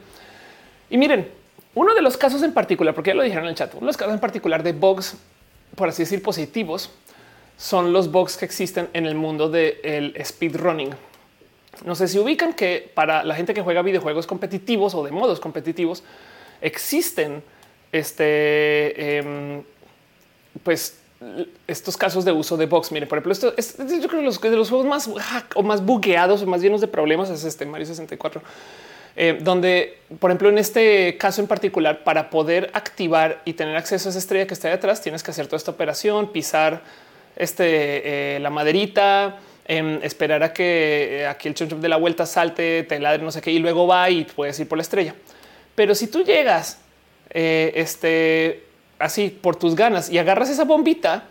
Y 0.90 0.98
miren, 0.98 1.30
uno 1.76 1.94
de 1.94 2.02
los 2.02 2.16
casos 2.18 2.42
en 2.44 2.54
particular, 2.54 2.96
porque 2.96 3.10
ya 3.10 3.16
lo 3.16 3.24
dijeron 3.24 3.44
en 3.44 3.50
el 3.50 3.56
chat, 3.56 3.74
uno 3.74 3.82
de 3.82 3.88
los 3.88 3.98
casos 3.98 4.14
en 4.14 4.20
particular 4.20 4.64
de 4.64 4.72
bugs, 4.72 5.18
por 5.76 5.90
así 5.90 6.04
decir, 6.04 6.24
positivos, 6.24 6.92
son 7.58 7.94
los 7.94 8.10
bugs 8.12 8.38
que 8.38 8.46
existen 8.46 8.90
en 8.94 9.06
el 9.06 9.16
mundo 9.16 9.50
del 9.50 10.16
speedrunning. 10.24 10.96
No 11.86 11.96
sé 11.96 12.08
si 12.08 12.20
ubican 12.20 12.54
que 12.54 12.92
para 12.94 13.24
la 13.24 13.36
gente 13.36 13.54
que 13.54 13.62
juega 13.62 13.82
videojuegos 13.82 14.28
competitivos 14.28 14.94
o 14.94 15.04
de 15.04 15.12
modos 15.12 15.40
competitivos 15.40 16.04
existen 16.62 17.44
este, 17.92 19.18
em, 19.18 19.64
pues 20.64 20.98
estos 21.68 21.98
casos 21.98 22.26
de 22.26 22.32
uso 22.32 22.58
de 22.58 22.66
box. 22.66 22.92
Miren, 22.92 23.08
por 23.08 23.18
ejemplo, 23.18 23.32
esto 23.32 23.54
es, 23.58 23.78
yo 23.78 24.08
creo 24.08 24.22
que 24.22 24.26
los, 24.26 24.42
de 24.42 24.56
los 24.56 24.70
juegos 24.70 24.88
más 24.88 25.10
o 25.56 25.64
más 25.64 25.84
bugueados 25.86 26.42
o 26.42 26.48
más 26.48 26.62
llenos 26.62 26.82
de 26.82 26.88
problemas 26.88 27.30
es 27.30 27.44
este 27.44 27.66
Mario 27.66 27.86
64, 27.86 28.42
eh, 29.16 29.38
donde, 29.42 30.00
por 30.20 30.32
ejemplo, 30.32 30.50
en 30.50 30.58
este 30.58 31.18
caso 31.18 31.42
en 31.42 31.48
particular, 31.48 32.04
para 32.04 32.30
poder 32.30 32.72
activar 32.74 33.42
y 33.46 33.54
tener 33.54 33.76
acceso 33.76 34.10
a 34.10 34.12
esa 34.12 34.20
estrella 34.20 34.48
que 34.48 34.54
está 34.54 34.70
detrás, 34.70 35.02
tienes 35.02 35.22
que 35.22 35.32
hacer 35.32 35.46
toda 35.46 35.58
esta 35.58 35.72
operación, 35.72 36.32
pisar 36.32 36.82
este, 37.36 38.36
eh, 38.36 38.40
la 38.40 38.50
maderita, 38.50 39.38
em, 39.72 40.04
esperar 40.04 40.44
a 40.44 40.52
que 40.52 41.22
eh, 41.22 41.28
aquí 41.28 41.48
el 41.48 41.54
choncho 41.54 41.78
de 41.78 41.88
la 41.88 41.96
vuelta 41.96 42.26
salte, 42.26 42.84
te 42.84 43.00
ladre, 43.00 43.24
no 43.24 43.32
sé 43.32 43.40
qué, 43.40 43.52
y 43.52 43.60
luego 43.60 43.88
va 43.88 44.10
y 44.10 44.26
puedes 44.26 44.60
ir 44.60 44.68
por 44.68 44.78
la 44.78 44.82
estrella. 44.82 45.16
Pero 45.76 45.96
si 45.96 46.08
tú 46.08 46.26
llegas 46.26 46.78
eh, 47.30 47.72
este, 47.76 48.66
así 49.00 49.30
por 49.30 49.56
tus 49.56 49.74
ganas 49.74 50.10
y 50.10 50.18
agarras 50.18 50.50
esa 50.50 50.66
bombita, 50.66 51.24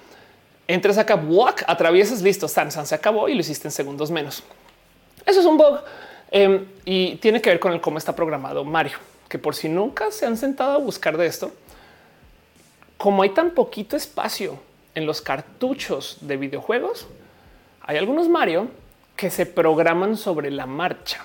entras 0.66 0.96
acá, 0.96 1.16
walk, 1.16 1.64
atraviesas, 1.66 2.22
listo, 2.22 2.48
San, 2.48 2.70
se 2.70 2.94
acabó 2.94 3.28
y 3.28 3.34
lo 3.34 3.40
hiciste 3.40 3.68
en 3.68 3.72
segundos 3.72 4.10
menos. 4.10 4.42
Eso 5.26 5.40
es 5.40 5.46
un 5.46 5.58
bug 5.58 5.80
em, 6.30 6.64
y 6.86 7.16
tiene 7.16 7.42
que 7.42 7.50
ver 7.50 7.60
con 7.60 7.74
el 7.74 7.80
cómo 7.82 7.98
está 7.98 8.16
programado 8.16 8.64
Mario, 8.64 8.96
que 9.28 9.38
por 9.38 9.54
si 9.54 9.68
nunca 9.68 10.10
se 10.10 10.24
han 10.24 10.38
sentado 10.38 10.72
a 10.72 10.78
buscar 10.78 11.18
de 11.18 11.26
esto, 11.26 11.52
como 12.96 13.22
hay 13.22 13.30
tan 13.30 13.50
poquito 13.50 13.98
espacio 13.98 14.58
en 14.94 15.04
los 15.04 15.20
cartuchos 15.20 16.16
de 16.22 16.38
videojuegos 16.38 17.06
hay 17.90 17.96
algunos 17.96 18.28
Mario 18.28 18.68
que 19.16 19.30
se 19.30 19.46
programan 19.46 20.16
sobre 20.16 20.48
la 20.52 20.64
marcha. 20.64 21.24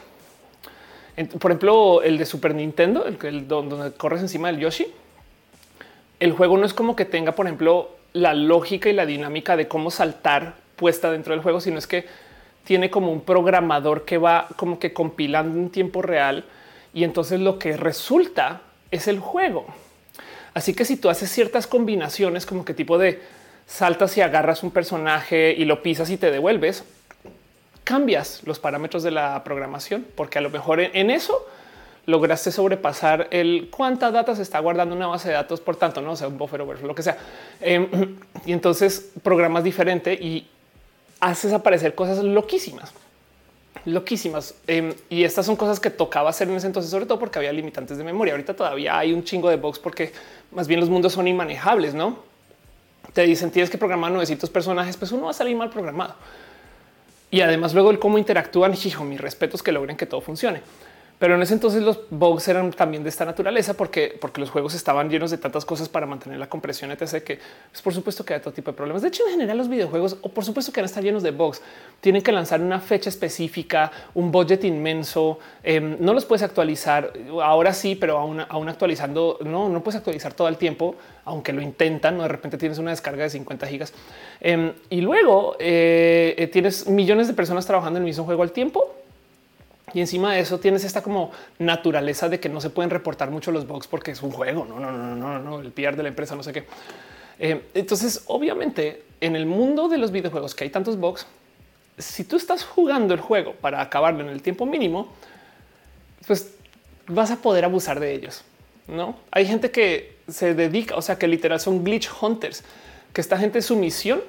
Por 1.39 1.51
ejemplo, 1.51 2.01
el 2.01 2.17
de 2.17 2.25
Super 2.25 2.56
Nintendo, 2.56 3.06
el, 3.06 3.47
donde 3.47 3.91
corres 3.91 4.21
encima 4.21 4.47
del 4.47 4.62
Yoshi. 4.62 4.88
El 6.19 6.32
juego 6.32 6.58
no 6.58 6.65
es 6.65 6.73
como 6.73 6.95
que 6.95 7.06
tenga, 7.06 7.34
por 7.34 7.45
ejemplo, 7.45 7.91
la 8.13 8.34
lógica 8.34 8.89
y 8.89 8.93
la 8.93 9.06
dinámica 9.06 9.56
de 9.56 9.67
cómo 9.67 9.91
saltar 9.91 10.56
puesta 10.75 11.12
dentro 11.12 11.34
del 11.34 11.43
juego, 11.43 11.62
sino 11.62 11.78
es 11.78 11.86
que 11.86 12.08
tiene 12.63 12.89
como 12.89 13.12
un 13.12 13.21
programador 13.21 14.04
que 14.04 14.17
va 14.17 14.47
como 14.56 14.80
que 14.80 14.91
compilando 14.91 15.60
en 15.60 15.69
tiempo 15.69 16.01
real 16.01 16.45
y 16.95 17.04
entonces 17.04 17.39
lo 17.39 17.60
que 17.60 17.78
resulta 17.78 18.62
es 18.89 19.08
el 19.08 19.19
juego. 19.19 19.67
Así 20.56 20.73
que 20.73 20.84
si 20.84 20.97
tú 20.97 21.12
haces 21.12 21.30
ciertas 21.30 21.67
combinaciones 21.67 22.47
como 22.47 22.65
que 22.65 22.73
tipo 22.73 22.97
de 22.97 23.21
saltas 23.67 24.15
y 24.17 24.21
agarras 24.21 24.63
un 24.63 24.71
personaje 24.71 25.54
y 25.58 25.65
lo 25.65 25.82
pisas 25.82 26.10
y 26.10 26.17
te 26.17 26.32
devuelves, 26.32 26.84
cambias 27.84 28.41
los 28.45 28.60
parámetros 28.60 29.04
de 29.04 29.12
la 29.12 29.43
programación, 29.43 30.06
porque 30.15 30.39
a 30.39 30.41
lo 30.41 30.49
mejor 30.49 30.80
en, 30.80 31.10
eso 31.10 31.45
lograste 32.06 32.51
sobrepasar 32.51 33.28
el 33.32 33.69
cuánta 33.71 34.12
data 34.12 34.36
se 34.36 34.41
está 34.41 34.60
guardando 34.60 34.95
una 34.95 35.08
base 35.08 35.30
de 35.30 35.36
datos, 35.36 35.62
por 35.62 35.75
tanto, 35.75 36.01
no 36.01 36.15
sea 36.15 36.28
un 36.28 36.38
buffer 36.38 36.62
overflow, 36.62 36.88
lo 36.88 36.95
que 36.95 37.04
sea. 37.04 37.17
Em, 37.62 38.17
y 38.45 38.54
entonces 38.54 39.12
programas 39.23 39.63
diferente 39.63 40.13
y 40.13 40.47
haces 41.19 41.54
aparecer 41.54 41.95
cosas 41.95 42.23
loquísimas 42.23 42.93
loquísimas. 43.86 44.56
Em, 44.67 44.93
y 45.10 45.23
estas 45.23 45.45
son 45.45 45.56
cosas 45.56 45.80
que 45.80 45.89
tocaba 45.89 46.30
hacer 46.30 46.49
en 46.49 46.56
ese 46.56 46.67
entonces, 46.67 46.91
sobre 46.91 47.06
todo 47.06 47.19
porque 47.19 47.39
había 47.39 47.54
limitantes 47.54 47.97
de 47.97 48.04
memoria. 48.04 48.34
Ahorita 48.34 48.56
todavía 48.56 48.97
hay 48.97 49.13
un 49.13 49.23
chingo 49.23 49.49
de 49.49 49.58
bugs 49.58 49.80
porque 49.80 50.12
más 50.51 50.67
bien 50.67 50.80
los 50.80 50.89
mundos 50.89 51.13
son 51.13 51.28
inmanejables, 51.28 51.93
¿no? 51.93 52.19
Te 53.13 53.22
dicen 53.24 53.52
tienes 53.52 53.70
que 53.70 53.78
programar 53.78 54.12
900 54.12 54.50
personajes, 54.50 54.98
pues 54.98 55.12
uno 55.12 55.26
va 55.26 55.32
a 55.32 55.34
salir 55.34 55.56
mal 55.56 55.70
programado. 55.70 56.15
Y 57.32 57.41
además 57.41 57.74
luego 57.74 57.91
el 57.91 58.00
cómo 58.00 58.18
interactúan, 58.18 58.74
hijo, 58.84 59.04
mis 59.04 59.20
respetos 59.20 59.62
que 59.63 59.72
logren 59.72 59.98
que 59.98 60.06
todo 60.06 60.22
funcione. 60.22 60.62
Pero 61.17 61.36
en 61.36 61.41
ese 61.41 61.54
entonces 61.54 61.82
los 61.82 61.99
bugs 62.10 62.47
eran 62.49 62.71
también 62.71 63.01
de 63.04 63.10
esta 63.10 63.23
naturaleza 63.23 63.73
porque, 63.73 64.17
porque 64.19 64.41
los 64.41 64.49
juegos 64.49 64.73
estaban 64.75 65.10
llenos 65.10 65.32
de 65.32 65.38
tantas 65.38 65.63
cosas 65.63 65.88
para 65.88 66.06
mantener 66.06 66.39
la 66.39 66.49
compresión, 66.49 66.91
etc. 66.91 67.23
Que 67.23 67.39
pues, 67.71 67.82
por 67.82 67.93
supuesto 67.93 68.25
que 68.25 68.34
hay 68.34 68.41
todo 68.41 68.54
tipo 68.54 68.71
de 68.71 68.75
problemas. 68.75 69.01
De 69.01 69.08
hecho, 69.08 69.23
en 69.25 69.32
general 69.32 69.58
los 69.58 69.69
videojuegos, 69.69 70.17
o 70.21 70.30
por 70.30 70.43
supuesto 70.43 70.73
que 70.73 70.82
van 70.82 70.86
a 70.86 70.88
estar 70.88 71.04
llenos 71.04 71.23
de 71.23 71.32
bugs, 71.32 71.62
tienen 72.01 72.21
que 72.21 72.34
lanzar 72.34 72.60
una 72.60 72.82
fecha 72.82 73.10
específica, 73.10 73.91
un 74.13 74.30
budget 74.30 74.65
inmenso, 74.65 75.39
em, 75.63 75.95
no 75.99 76.13
los 76.13 76.25
puedes 76.25 76.43
actualizar. 76.43 77.13
Ahora 77.41 77.73
sí, 77.73 77.95
pero 77.95 78.17
aún, 78.17 78.41
aún 78.49 78.67
actualizando, 78.67 79.39
no, 79.45 79.69
no 79.69 79.82
puedes 79.82 79.97
actualizar 79.97 80.34
todo 80.34 80.49
el 80.49 80.58
tiempo, 80.58 80.95
aunque 81.23 81.54
lo 81.54 81.62
intentan. 81.62 82.17
¿no? 82.17 82.23
De 82.23 82.30
repente 82.30 82.58
tienes 82.58 82.78
una 82.78 82.91
descarga 82.91 83.23
de 83.23 83.30
50 83.30 83.67
gigas 83.67 83.93
em, 84.41 84.73
y 84.89 84.99
luego 84.99 85.56
eh, 85.60 86.36
eh, 86.38 86.47
tienes 86.47 86.88
millones 86.88 87.28
de 87.28 87.34
personas 87.34 87.65
trabajando 87.65 87.97
en 87.99 88.04
el 88.04 88.08
mismo 88.08 88.25
juego 88.25 88.43
al 88.43 88.51
tiempo 88.51 88.95
y 89.95 90.01
encima 90.01 90.34
de 90.34 90.41
eso 90.41 90.60
tienes 90.60 90.84
esta 90.84 91.01
como 91.01 91.31
naturaleza 91.58 92.27
de 92.27 92.38
que 92.41 92.49
no 92.49 92.60
se 92.60 92.69
pueden 92.69 92.89
reportar 92.89 93.31
mucho 93.31 93.53
los 93.53 93.65
bugs 93.65 93.88
porque 93.88 94.12
es 94.12 94.21
un 94.21 94.29
juego. 94.29 94.65
No, 94.65 94.77
no, 94.77 94.91
no, 94.91 95.15
no, 95.15 95.39
no, 95.39 95.62
el 95.62 95.71
PR 95.71 95.95
de 95.95 96.03
la 96.03 96.10
empresa, 96.10 96.36
no 96.36 96.43
sé 96.43 96.51
qué. 96.51 96.65
Eh, 97.39 97.69
entonces, 97.73 98.23
obviamente, 98.27 99.03
en 99.21 99.38
el 99.38 99.45
mundo 99.45 99.88
de 99.88 99.97
los 99.97 100.12
videojuegos 100.12 100.53
que 100.53 100.65
hay 100.65 100.69
tantos 100.69 100.99
bugs, 100.99 101.25
si 101.97 102.25
tú 102.25 102.36
estás 102.36 102.65
jugando 102.65 103.13
el 103.13 103.21
juego 103.21 103.53
para 103.53 103.79
acabarlo 103.79 104.19
en 104.19 104.27
el 104.27 104.41
tiempo 104.41 104.65
mínimo, 104.65 105.13
pues 106.27 106.53
vas 107.08 107.31
a 107.31 107.38
poder 107.38 107.63
abusar 107.63 108.01
de 108.01 108.13
ellos. 108.13 108.43
No 108.89 109.15
hay 109.31 109.45
gente 109.47 109.71
que 109.71 110.17
se 110.27 110.55
dedica, 110.55 110.97
o 110.97 111.01
sea, 111.01 111.17
que 111.17 111.25
literal 111.25 111.62
son 111.62 111.86
glitch 111.86 112.10
hunters, 112.21 112.65
que 113.13 113.21
esta 113.21 113.38
gente 113.38 113.62
su 113.62 113.77
misión 113.77 114.21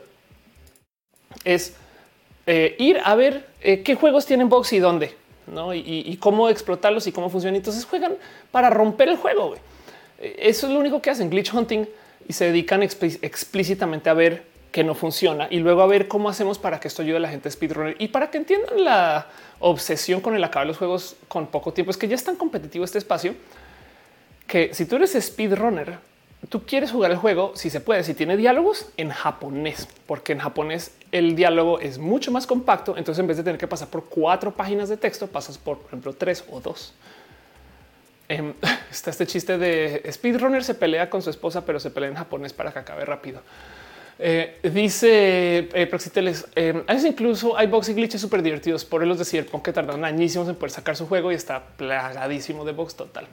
es 1.43 1.75
eh, 2.47 2.77
ir 2.79 3.01
a 3.03 3.17
ver 3.17 3.49
eh, 3.63 3.83
qué 3.83 3.97
juegos 3.97 4.27
tienen 4.27 4.49
bugs 4.49 4.73
y 4.73 4.79
dónde 4.79 5.26
y, 5.75 6.17
cómo 6.19 6.49
explotarlos 6.49 7.07
y 7.07 7.13
cómo 7.13 7.31
funciona. 7.31 7.57
Entonces 7.57 7.85
juegan 7.85 8.15
para 8.51 8.71
romper 8.71 9.09
el 9.09 9.17
juego. 9.17 9.55
Eso 10.19 10.67
es 10.67 10.73
lo 10.73 10.79
único 10.79 11.01
que 11.03 11.11
hacen 11.11 11.31
glitch 11.31 11.53
hunting 11.53 11.87
y 12.29 12.33
se 12.33 12.47
dedican 12.47 12.83
explícitamente 12.83 14.11
a 14.11 14.15
ver 14.15 14.45
que 14.73 14.85
no 14.85 14.95
funciona 14.95 15.49
y 15.51 15.59
luego 15.59 15.81
a 15.81 15.87
ver 15.87 16.07
cómo 16.09 16.29
hacemos 16.29 16.59
para 16.59 16.81
que 16.81 16.89
esto 16.89 17.03
ayude 17.03 17.17
a 17.17 17.21
la 17.21 17.29
gente 17.29 17.51
speedrunner 17.51 17.97
y 17.99 18.09
para 18.09 18.31
que 18.31 18.39
entiendan 18.39 18.85
la 18.85 19.27
obsesión 19.59 20.21
con 20.21 20.35
el 20.35 20.45
acabar 20.45 20.67
los 20.67 20.77
juegos 20.77 21.17
con 21.29 21.47
poco 21.47 21.73
tiempo. 21.73 21.91
Es 21.91 21.97
que 21.97 22.09
ya 22.09 22.15
es 22.15 22.25
tan 22.25 22.37
competitivo 22.37 22.85
este 22.85 22.99
espacio 22.99 23.35
que 24.47 24.75
si 24.75 24.85
tú 24.87 24.97
eres 24.97 25.13
speedrunner, 25.13 25.99
tú 26.49 26.65
quieres 26.65 26.91
jugar 26.91 27.11
el 27.11 27.17
juego, 27.17 27.53
si 27.55 27.71
se 27.71 27.81
puede, 27.81 28.05
si 28.05 28.15
tiene 28.15 28.37
diálogos 28.37 28.89
en 28.97 29.11
japonés, 29.11 29.89
porque 30.07 30.33
en 30.33 30.39
japonés 30.39 30.95
el 31.13 31.37
diálogo 31.37 31.81
es 31.81 31.99
mucho 31.99 32.31
más 32.33 32.47
compacto. 32.47 32.97
Entonces, 32.97 33.21
en 33.21 33.27
vez 33.27 33.37
de 33.37 33.43
tener 33.43 33.59
que 33.59 33.67
pasar 33.67 33.89
por 33.89 34.05
cuatro 34.05 34.53
páginas 34.53 34.89
de 34.89 34.97
texto, 34.97 35.27
pasas 35.27 35.59
por, 35.59 35.79
por 35.79 35.87
ejemplo, 35.87 36.13
tres 36.13 36.45
o 36.51 36.61
dos. 36.61 36.95
Em, 38.29 38.55
está 38.91 39.11
este 39.11 39.27
chiste 39.27 39.59
de 39.59 40.03
speedrunner 40.13 40.65
se 40.65 40.75
pelea 40.75 41.09
con 41.09 41.23
su 41.23 41.31
esposa, 41.31 41.65
pero 41.65 41.81
se 41.81 41.91
pelea 41.91 42.11
en 42.11 42.17
japonés 42.17 42.53
para 42.53 42.73
que 42.73 42.79
acabe 42.79 43.05
rápido. 43.05 43.41
Eh, 44.19 44.61
dice 44.73 45.69
eh, 45.75 45.87
Praxiteles, 45.87 46.47
eh, 46.57 46.83
a 46.87 46.95
veces 46.95 47.11
incluso 47.11 47.57
hay 47.57 47.67
box 47.67 47.91
y 47.91 47.95
glitches 47.95 48.21
súper 48.21 48.43
divertidos. 48.43 48.85
Por 48.85 49.07
los 49.07 49.19
de 49.19 49.25
Cyberpunk 49.25 49.65
que 49.65 49.73
tardaron 49.73 50.05
añísimos 50.05 50.49
en 50.49 50.55
poder 50.55 50.71
sacar 50.71 50.97
su 50.97 51.07
juego 51.07 51.33
y 51.33 51.35
está 51.35 51.63
plagadísimo 51.77 52.65
de 52.65 52.73
box 52.73 52.95
total. 52.97 53.27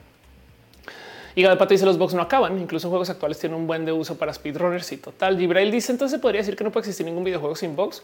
Y 1.36 1.42
de 1.42 1.56
Pato 1.56 1.74
dice 1.74 1.84
los 1.84 1.98
box 1.98 2.14
no 2.14 2.22
acaban. 2.22 2.58
Incluso 2.60 2.88
juegos 2.88 3.10
actuales 3.10 3.38
tienen 3.38 3.58
un 3.58 3.66
buen 3.66 3.84
de 3.84 3.92
uso 3.92 4.16
para 4.16 4.32
speedrunners 4.32 4.92
y 4.92 4.98
total. 4.98 5.38
Gibrail 5.38 5.70
dice 5.70 5.92
entonces 5.92 6.20
podría 6.20 6.40
decir 6.40 6.56
que 6.56 6.64
no 6.64 6.70
puede 6.70 6.82
existir 6.82 7.04
ningún 7.04 7.24
videojuego 7.24 7.56
sin 7.56 7.74
box. 7.74 8.02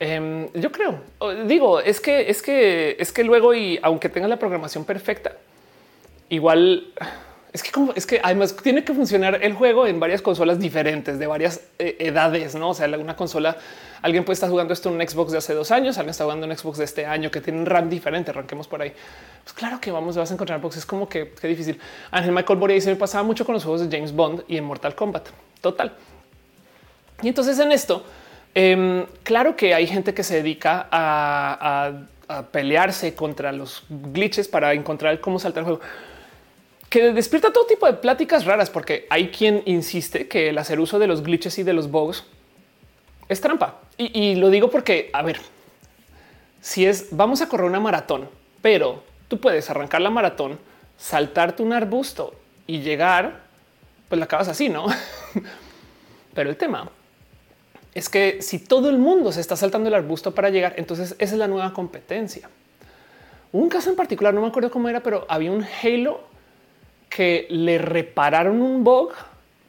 Em, 0.00 0.48
yo 0.52 0.70
creo, 0.70 1.00
digo, 1.46 1.80
es 1.80 2.00
que 2.00 2.30
es 2.30 2.40
que 2.40 2.96
es 3.00 3.12
que 3.12 3.24
luego 3.24 3.52
y 3.52 3.80
aunque 3.82 4.08
tenga 4.08 4.28
la 4.28 4.38
programación 4.38 4.84
perfecta, 4.84 5.32
igual 6.28 6.92
es 7.52 7.62
que 7.62 7.70
como 7.70 7.92
es 7.94 8.06
que 8.06 8.20
además 8.22 8.54
tiene 8.56 8.84
que 8.84 8.92
funcionar 8.92 9.38
el 9.42 9.54
juego 9.54 9.86
en 9.86 9.98
varias 9.98 10.20
consolas 10.20 10.58
diferentes 10.58 11.18
de 11.18 11.26
varias 11.26 11.60
eh, 11.78 11.96
edades, 11.98 12.54
no? 12.54 12.70
O 12.70 12.74
sea, 12.74 12.86
una 12.98 13.16
consola, 13.16 13.56
alguien 14.02 14.24
puede 14.24 14.34
estar 14.34 14.50
jugando 14.50 14.74
esto 14.74 14.90
en 14.90 14.96
un 14.96 15.08
Xbox 15.08 15.32
de 15.32 15.38
hace 15.38 15.54
dos 15.54 15.70
años, 15.70 15.96
alguien 15.96 16.10
está 16.10 16.24
jugando 16.24 16.46
un 16.46 16.56
Xbox 16.56 16.78
de 16.78 16.84
este 16.84 17.06
año 17.06 17.30
que 17.30 17.40
tiene 17.40 17.58
un 17.58 17.66
RAM 17.66 17.88
diferente. 17.88 18.30
Arranquemos 18.32 18.68
por 18.68 18.82
ahí. 18.82 18.92
Pues 19.44 19.54
claro 19.54 19.80
que 19.80 19.90
vamos, 19.90 20.16
vas 20.16 20.30
a 20.30 20.34
encontrar 20.34 20.60
boxes 20.60 20.84
como 20.84 21.08
que, 21.08 21.32
qué 21.40 21.48
difícil. 21.48 21.80
Ángel 22.10 22.32
Michael 22.32 22.58
Boria 22.58 22.74
dice: 22.74 22.90
Me 22.90 22.96
pasaba 22.96 23.24
mucho 23.24 23.46
con 23.46 23.54
los 23.54 23.64
juegos 23.64 23.88
de 23.88 23.96
James 23.96 24.12
Bond 24.12 24.44
y 24.46 24.58
en 24.58 24.64
Mortal 24.64 24.94
Kombat. 24.94 25.28
Total. 25.62 25.94
Y 27.22 27.28
entonces 27.28 27.58
en 27.58 27.72
esto, 27.72 28.04
em, 28.54 29.06
claro 29.22 29.56
que 29.56 29.74
hay 29.74 29.86
gente 29.86 30.12
que 30.12 30.22
se 30.22 30.36
dedica 30.36 30.86
a, 30.90 31.92
a 32.28 32.42
pelearse 32.42 33.14
contra 33.14 33.52
los 33.52 33.84
glitches 33.88 34.48
para 34.48 34.74
encontrar 34.74 35.18
cómo 35.20 35.38
saltar 35.38 35.62
el 35.62 35.64
juego 35.64 35.80
que 36.88 37.12
despierta 37.12 37.52
todo 37.52 37.66
tipo 37.66 37.86
de 37.86 37.94
pláticas 37.94 38.44
raras, 38.44 38.70
porque 38.70 39.06
hay 39.10 39.28
quien 39.28 39.62
insiste 39.66 40.26
que 40.26 40.48
el 40.48 40.58
hacer 40.58 40.80
uso 40.80 40.98
de 40.98 41.06
los 41.06 41.22
glitches 41.22 41.58
y 41.58 41.62
de 41.62 41.74
los 41.74 41.90
bugs 41.90 42.24
es 43.28 43.40
trampa. 43.40 43.80
Y, 43.98 44.36
lo 44.36 44.48
digo 44.48 44.70
porque, 44.70 45.10
a 45.12 45.22
ver, 45.22 45.40
si 46.60 46.86
es 46.86 47.08
vamos 47.10 47.42
a 47.42 47.48
correr 47.48 47.66
una 47.66 47.80
maratón, 47.80 48.28
pero 48.62 49.02
tú 49.26 49.40
puedes 49.40 49.68
arrancar 49.70 50.00
la 50.00 50.10
maratón, 50.10 50.58
saltarte 50.96 51.62
un 51.62 51.72
arbusto 51.72 52.34
y 52.66 52.80
llegar, 52.80 53.42
pues 54.08 54.18
la 54.18 54.26
acabas 54.26 54.48
así, 54.48 54.68
no? 54.68 54.86
pero 56.34 56.48
el 56.48 56.56
tema 56.56 56.88
es 57.92 58.08
que 58.08 58.40
si 58.40 58.60
todo 58.60 58.88
el 58.88 58.98
mundo 58.98 59.32
se 59.32 59.40
está 59.40 59.56
saltando 59.56 59.88
el 59.88 59.94
arbusto 59.94 60.32
para 60.32 60.48
llegar, 60.50 60.74
entonces 60.76 61.16
esa 61.18 61.32
es 61.34 61.38
la 61.38 61.48
nueva 61.48 61.72
competencia. 61.72 62.48
Un 63.50 63.68
caso 63.68 63.90
en 63.90 63.96
particular, 63.96 64.32
no 64.32 64.42
me 64.42 64.46
acuerdo 64.46 64.70
cómo 64.70 64.88
era, 64.88 65.02
pero 65.02 65.26
había 65.28 65.50
un 65.50 65.66
Halo 65.82 66.28
que 67.08 67.46
le 67.50 67.78
repararon 67.78 68.60
un 68.60 68.84
bug, 68.84 69.12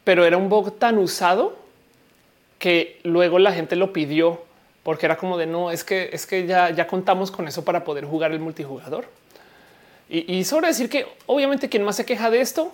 pero 0.04 0.25
era 0.25 0.38
un 0.38 0.49
bug 0.49 0.78
tan 0.78 0.97
usado 0.97 1.58
que 2.58 2.99
luego 3.04 3.39
la 3.39 3.54
gente 3.54 3.75
lo 3.75 3.93
pidió 3.93 4.43
porque 4.84 5.06
era 5.06 5.17
como 5.17 5.38
de 5.38 5.45
no, 5.45 5.71
es 5.71 5.84
que 5.84 6.10
es 6.12 6.25
que 6.25 6.45
ya, 6.45 6.69
ya 6.71 6.88
contamos 6.88 7.32
con 7.32 7.47
eso 7.47 7.63
para 7.63 7.84
poder 7.84 8.06
jugar 8.06 8.32
el 8.32 8.39
multijugador. 8.39 9.06
Y, 10.10 10.34
y 10.34 10.43
sobre 10.43 10.67
decir 10.67 10.89
que 10.89 11.06
obviamente 11.28 11.69
quien 11.69 11.84
más 11.84 11.95
se 11.95 12.06
queja 12.06 12.30
de 12.30 12.41
esto, 12.41 12.71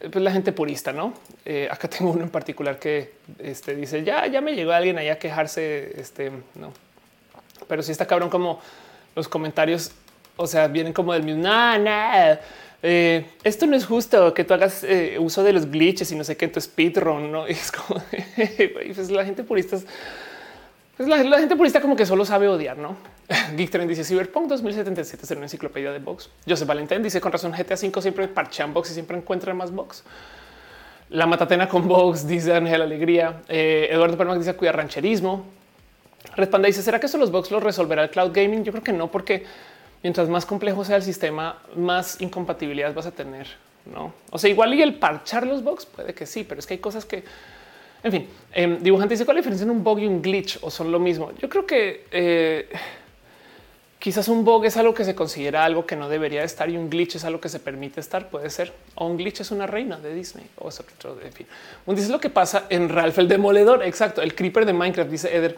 pues 0.00 0.24
la 0.24 0.30
gente 0.30 0.52
purista, 0.52 0.92
no? 0.92 1.12
Eh, 1.44 1.68
acá 1.70 1.88
tengo 1.98 2.12
uno 2.12 2.22
en 2.22 2.30
particular 2.30 2.78
que 2.78 3.12
este, 3.38 3.74
dice 3.74 4.02
ya, 4.02 4.26
ya 4.26 4.40
me 4.40 4.54
llegó 4.54 4.72
alguien 4.72 4.98
ahí 4.98 5.08
a 5.08 5.18
quejarse. 5.18 6.00
Este 6.00 6.30
no, 6.54 6.72
pero 7.68 7.82
si 7.82 7.92
está 7.92 8.06
cabrón, 8.06 8.30
como 8.30 8.60
los 9.14 9.28
comentarios, 9.28 9.92
o 10.36 10.46
sea, 10.46 10.68
vienen 10.68 10.92
como 10.92 11.12
del 11.12 11.22
mismo. 11.22 11.42
No, 11.42 11.78
no, 11.78 12.38
eh, 12.82 13.26
esto 13.44 13.66
no 13.66 13.76
es 13.76 13.84
justo 13.84 14.32
que 14.32 14.44
tú 14.44 14.54
hagas 14.54 14.84
eh, 14.84 15.16
uso 15.18 15.42
de 15.42 15.52
los 15.52 15.70
glitches 15.70 16.10
y 16.12 16.16
no 16.16 16.24
sé 16.24 16.36
qué 16.36 16.46
en 16.46 16.52
tu 16.52 16.60
speedrun. 16.60 17.30
No 17.30 17.46
es 17.46 17.70
como 17.72 18.02
pues 18.94 19.10
la 19.10 19.24
gente 19.24 19.44
purista. 19.44 19.76
Es 19.76 21.08
la, 21.08 21.38
gente 21.38 21.56
purista 21.56 21.80
como 21.80 21.96
que 21.96 22.04
solo 22.04 22.24
sabe 22.24 22.46
odiar, 22.46 22.76
no? 22.76 22.96
Geek 23.56 23.70
Trend 23.70 23.88
dice 23.88 24.04
Cyberpunk 24.04 24.48
2077 24.48 25.24
es 25.24 25.30
una 25.30 25.42
enciclopedia 25.42 25.92
de 25.92 25.98
box. 25.98 26.30
Joseph 26.46 26.68
Valentín 26.68 27.02
dice 27.02 27.20
con 27.20 27.32
razón 27.32 27.52
GTA 27.52 27.76
5 27.76 28.02
siempre 28.02 28.28
parchean 28.28 28.74
box 28.74 28.90
y 28.90 28.94
siempre 28.94 29.16
encuentran 29.16 29.56
más 29.56 29.70
box. 29.70 30.04
La 31.08 31.26
matatena 31.26 31.68
con 31.68 31.88
box 31.88 32.26
dice 32.26 32.54
Ángel 32.54 32.82
Alegría. 32.82 33.40
Eh, 33.48 33.88
Eduardo 33.90 34.16
Palma 34.16 34.36
dice 34.36 34.54
cuida 34.54 34.72
rancherismo. 34.72 35.44
Responde 36.36 36.68
dice 36.68 36.82
será 36.82 37.00
que 37.00 37.06
eso 37.06 37.18
los 37.18 37.30
box 37.30 37.50
los 37.50 37.62
resolverá 37.62 38.04
el 38.04 38.10
cloud 38.10 38.32
gaming? 38.32 38.62
Yo 38.62 38.72
creo 38.72 38.84
que 38.84 38.92
no, 38.92 39.10
porque 39.10 39.44
mientras 40.02 40.28
más 40.28 40.46
complejo 40.46 40.84
sea 40.84 40.96
el 40.96 41.02
sistema, 41.02 41.58
más 41.76 42.20
incompatibilidad 42.20 42.94
vas 42.94 43.06
a 43.06 43.12
tener. 43.12 43.46
No, 43.86 44.12
o 44.30 44.38
sea, 44.38 44.50
igual 44.50 44.74
y 44.74 44.82
el 44.82 44.94
parchar 44.94 45.46
los 45.46 45.64
bugs 45.64 45.86
puede 45.86 46.12
que 46.12 46.26
sí, 46.26 46.44
pero 46.44 46.60
es 46.60 46.66
que 46.66 46.74
hay 46.74 46.80
cosas 46.80 47.06
que, 47.06 47.24
en 48.02 48.12
fin, 48.12 48.28
em, 48.52 48.78
dibujante 48.82 49.14
dice 49.14 49.24
cuál 49.24 49.38
es 49.38 49.44
la 49.44 49.50
diferencia 49.50 49.64
en 49.64 49.70
un 49.70 49.82
bug 49.82 50.00
y 50.00 50.06
un 50.06 50.20
glitch 50.20 50.58
o 50.60 50.70
son 50.70 50.92
lo 50.92 50.98
mismo. 50.98 51.32
Yo 51.38 51.48
creo 51.48 51.66
que 51.66 52.04
eh, 52.10 52.68
quizás 53.98 54.28
un 54.28 54.44
bug 54.44 54.66
es 54.66 54.76
algo 54.76 54.92
que 54.92 55.04
se 55.04 55.14
considera 55.14 55.64
algo 55.64 55.86
que 55.86 55.96
no 55.96 56.08
debería 56.08 56.44
estar 56.44 56.68
y 56.68 56.76
un 56.76 56.90
glitch 56.90 57.16
es 57.16 57.24
algo 57.24 57.40
que 57.40 57.48
se 57.48 57.58
permite 57.58 58.00
estar. 58.00 58.28
Puede 58.28 58.50
ser 58.50 58.72
o 58.96 59.06
un 59.06 59.16
glitch 59.16 59.40
es 59.40 59.50
una 59.50 59.66
reina 59.66 59.98
de 59.98 60.14
Disney 60.14 60.46
o 60.58 60.68
es 60.68 60.78
otro. 60.80 61.18
En 61.24 61.32
fin, 61.32 61.46
un 61.86 61.96
dice 61.96 62.10
lo 62.10 62.20
que 62.20 62.30
pasa 62.30 62.66
en 62.68 62.88
Ralph 62.90 63.18
el 63.18 63.28
Demoledor. 63.28 63.82
Exacto. 63.82 64.20
El 64.20 64.34
creeper 64.34 64.66
de 64.66 64.72
Minecraft 64.74 65.10
dice 65.10 65.34
Eder. 65.34 65.56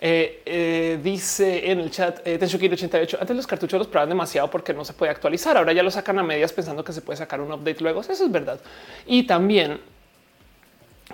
Eh, 0.00 0.42
eh, 0.44 1.00
dice 1.02 1.70
en 1.70 1.80
el 1.80 1.90
chat 1.90 2.20
eh, 2.26 2.38
88 2.42 3.18
antes 3.20 3.36
los 3.36 3.46
cartuchos 3.46 3.78
los 3.78 3.86
probaban 3.86 4.08
demasiado 4.08 4.50
porque 4.50 4.74
no 4.74 4.84
se 4.84 4.92
puede 4.92 5.10
actualizar. 5.10 5.56
Ahora 5.56 5.72
ya 5.72 5.82
lo 5.82 5.90
sacan 5.90 6.18
a 6.18 6.22
medias 6.22 6.52
pensando 6.52 6.84
que 6.84 6.92
se 6.92 7.00
puede 7.00 7.16
sacar 7.16 7.40
un 7.40 7.52
update 7.52 7.80
luego. 7.80 8.00
Eso 8.00 8.12
es 8.12 8.30
verdad. 8.30 8.60
Y 9.06 9.24
también 9.24 9.80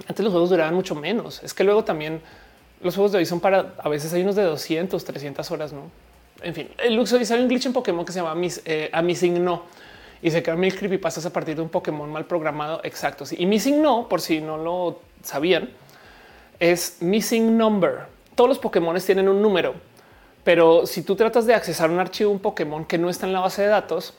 antes 0.07 0.25
los 0.25 0.33
juegos 0.33 0.51
duraban 0.51 0.75
mucho 0.75 0.95
menos. 0.95 1.43
Es 1.43 1.55
que 1.55 1.65
luego 1.65 1.85
también 1.85 2.21
los 2.83 2.95
juegos 2.95 3.13
de 3.13 3.19
hoy 3.19 3.27
son 3.27 3.41
para 3.41 3.75
a 3.79 3.89
veces 3.89 4.13
hay 4.13 4.23
unos 4.23 4.37
de 4.37 4.43
200, 4.43 5.05
300 5.05 5.51
horas, 5.51 5.73
no? 5.73 5.91
En 6.43 6.55
fin, 6.55 6.69
el 6.79 6.95
Luxo 6.95 7.19
dice 7.19 7.35
hay 7.35 7.43
un 7.43 7.49
glitch 7.49 7.67
en 7.67 7.73
Pokémon 7.73 8.05
que 8.05 8.13
se 8.13 8.21
llama 8.21 8.41
eh, 8.65 8.89
a 8.93 9.03
Missing 9.03 9.45
No 9.45 9.65
y 10.23 10.31
se 10.31 10.43
crean 10.43 10.61
mil 10.61 10.75
creepypastas 10.75 11.25
a 11.27 11.33
partir 11.33 11.57
de 11.57 11.63
un 11.63 11.69
Pokémon 11.69 12.11
mal 12.11 12.27
programado. 12.27 12.81
Exacto. 12.85 13.25
Sí. 13.25 13.37
Y 13.39 13.47
Missing 13.47 13.83
No, 13.83 14.09
por 14.09 14.21
si 14.21 14.41
no 14.41 14.59
lo 14.59 15.01
sabían, 15.23 15.71
es 16.59 16.99
Missing 17.01 17.57
Number. 17.57 18.01
Todos 18.35 18.49
los 18.49 18.59
Pokémon 18.59 18.99
tienen 19.01 19.29
un 19.29 19.43
número, 19.43 19.75
pero 20.45 20.87
si 20.87 21.03
tú 21.03 21.17
tratas 21.17 21.47
de 21.47 21.55
accesar 21.55 21.91
un 21.91 21.99
archivo, 21.99 22.31
un 22.31 22.39
Pokémon 22.39 22.85
que 22.85 22.99
no 22.99 23.11
está 23.11 23.27
en 23.27 23.33
la 23.33 23.41
base 23.41 23.63
de 23.63 23.69
datos, 23.69 24.15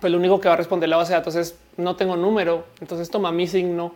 pues 0.00 0.12
lo 0.12 0.18
único 0.18 0.40
que 0.40 0.48
va 0.48 0.54
a 0.54 0.56
responder 0.58 0.88
la 0.88 0.96
base 0.96 1.12
de 1.12 1.18
datos 1.18 1.34
es 1.34 1.56
no 1.76 1.96
tengo 1.96 2.16
número. 2.16 2.64
Entonces 2.80 3.10
toma 3.10 3.32
Missing 3.32 3.76
No, 3.76 3.94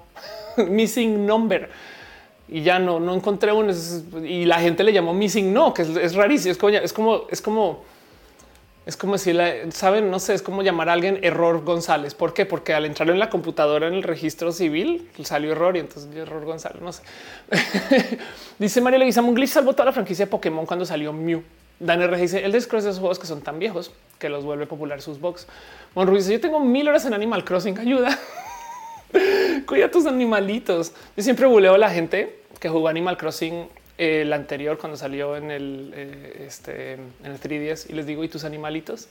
Missing 0.57 1.27
Number 1.27 1.71
y 2.53 2.63
ya 2.63 2.79
no, 2.79 3.01
no 3.01 3.15
encontré 3.15 3.51
uno. 3.51 3.73
Y 4.23 4.45
la 4.45 4.61
gente 4.61 4.85
le 4.85 4.93
llamó 4.93 5.15
missing 5.15 5.53
no, 5.53 5.73
que 5.73 5.83
es, 5.83 6.15
rarísimo. 6.15 6.53
Es 6.53 6.59
como, 6.59 6.77
es 6.77 6.93
como, 6.93 7.23
es 7.31 7.41
como, 7.41 7.85
es 8.85 8.97
como 8.97 9.17
si 9.17 9.33
la 9.33 9.71
saben, 9.71 10.11
no 10.11 10.19
sé, 10.19 10.35
es 10.35 10.43
como 10.43 10.63
llamar 10.63 10.89
a 10.89 10.95
alguien 10.95 11.21
error 11.23 11.65
González. 11.65 12.15
¿Por 12.15 12.35
qué? 12.35 12.47
Porque 12.47 12.75
al 12.75 12.85
entrar 12.85 13.09
en 13.11 13.19
la 13.21 13.31
computadora 13.31 13.87
en 13.87 13.95
el 13.95 14.03
registro 14.03 14.51
civil 14.51 15.09
salió 15.23 15.53
error 15.53 15.77
y 15.77 15.81
entonces 15.81 16.13
error 16.17 16.45
González. 16.45 16.83
No 16.83 16.93
sé. 16.93 17.03
dice 18.59 18.81
María 18.81 18.99
Leguizamo, 18.99 19.29
un 19.29 19.35
glitch 19.37 19.51
salvó 19.51 19.73
toda 19.73 19.87
la 19.87 19.93
franquicia 19.93 20.25
de 20.25 20.31
Pokémon 20.31 20.67
cuando 20.67 20.85
salió 20.85 21.13
Mew. 21.13 21.43
Dan 21.79 22.03
R 22.03 22.17
dice 22.17 22.45
el 22.45 22.53
descross 22.53 22.85
de 22.85 22.91
esos 22.91 23.01
juegos 23.01 23.19
que 23.19 23.27
son 23.27 23.41
tan 23.41 23.59
viejos 23.59 23.93
que 24.19 24.29
los 24.29 24.45
vuelve 24.45 24.67
popular 24.67 25.01
sus 25.01 25.21
box. 25.21 25.47
Mon 25.95 26.13
dice 26.13 26.33
yo 26.33 26.41
tengo 26.41 26.59
mil 26.59 26.89
horas 26.89 27.05
en 27.05 27.15
Animal 27.15 27.45
Crossing. 27.45 27.79
Ayuda. 27.79 28.19
Cuida 29.67 29.91
tus 29.91 30.07
animalitos. 30.07 30.93
Yo 31.17 31.23
siempre 31.23 31.47
buleo 31.47 31.75
a 31.75 31.79
la 31.79 31.91
gente 31.91 32.41
que 32.59 32.69
jugó 32.69 32.89
Animal 32.89 33.17
Crossing 33.17 33.69
el 33.99 34.33
anterior 34.33 34.79
cuando 34.79 34.97
salió 34.97 35.37
en 35.37 35.51
el, 35.51 35.93
eh, 35.95 36.45
este, 36.47 36.95
en 36.95 37.13
el 37.25 37.41
3DS 37.41 37.91
y 37.91 37.93
les 37.93 38.07
digo, 38.07 38.25
¿y 38.25 38.29
tus 38.29 38.45
animalitos? 38.45 39.09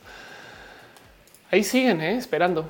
Ahí 1.52 1.64
siguen 1.64 2.02
eh, 2.02 2.18
esperando. 2.18 2.70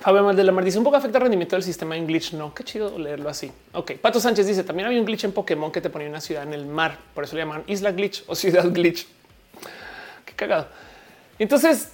Fabio 0.00 0.22
de 0.34 0.44
la 0.44 0.52
maldición 0.52 0.80
un 0.80 0.84
poco 0.84 0.96
afecta 0.96 1.18
el 1.18 1.22
rendimiento 1.22 1.56
del 1.56 1.62
sistema 1.62 1.96
en 1.96 2.06
glitch. 2.06 2.34
No, 2.34 2.54
qué 2.54 2.64
chido 2.64 2.98
leerlo 2.98 3.28
así. 3.28 3.50
Ok, 3.72 3.92
Pato 3.94 4.20
Sánchez 4.20 4.46
dice 4.46 4.62
también 4.62 4.86
había 4.86 5.00
un 5.00 5.06
glitch 5.06 5.24
en 5.24 5.32
Pokémon 5.32 5.72
que 5.72 5.80
te 5.80 5.90
ponía 5.90 6.08
una 6.08 6.20
ciudad 6.20 6.42
en 6.42 6.52
el 6.52 6.66
mar. 6.66 6.98
Por 7.14 7.24
eso 7.24 7.34
le 7.34 7.42
llaman 7.42 7.64
isla 7.66 7.92
glitch 7.92 8.24
o 8.26 8.34
ciudad 8.34 8.70
glitch. 8.70 9.06
Qué 10.24 10.34
cagado. 10.34 10.68
Entonces, 11.38 11.92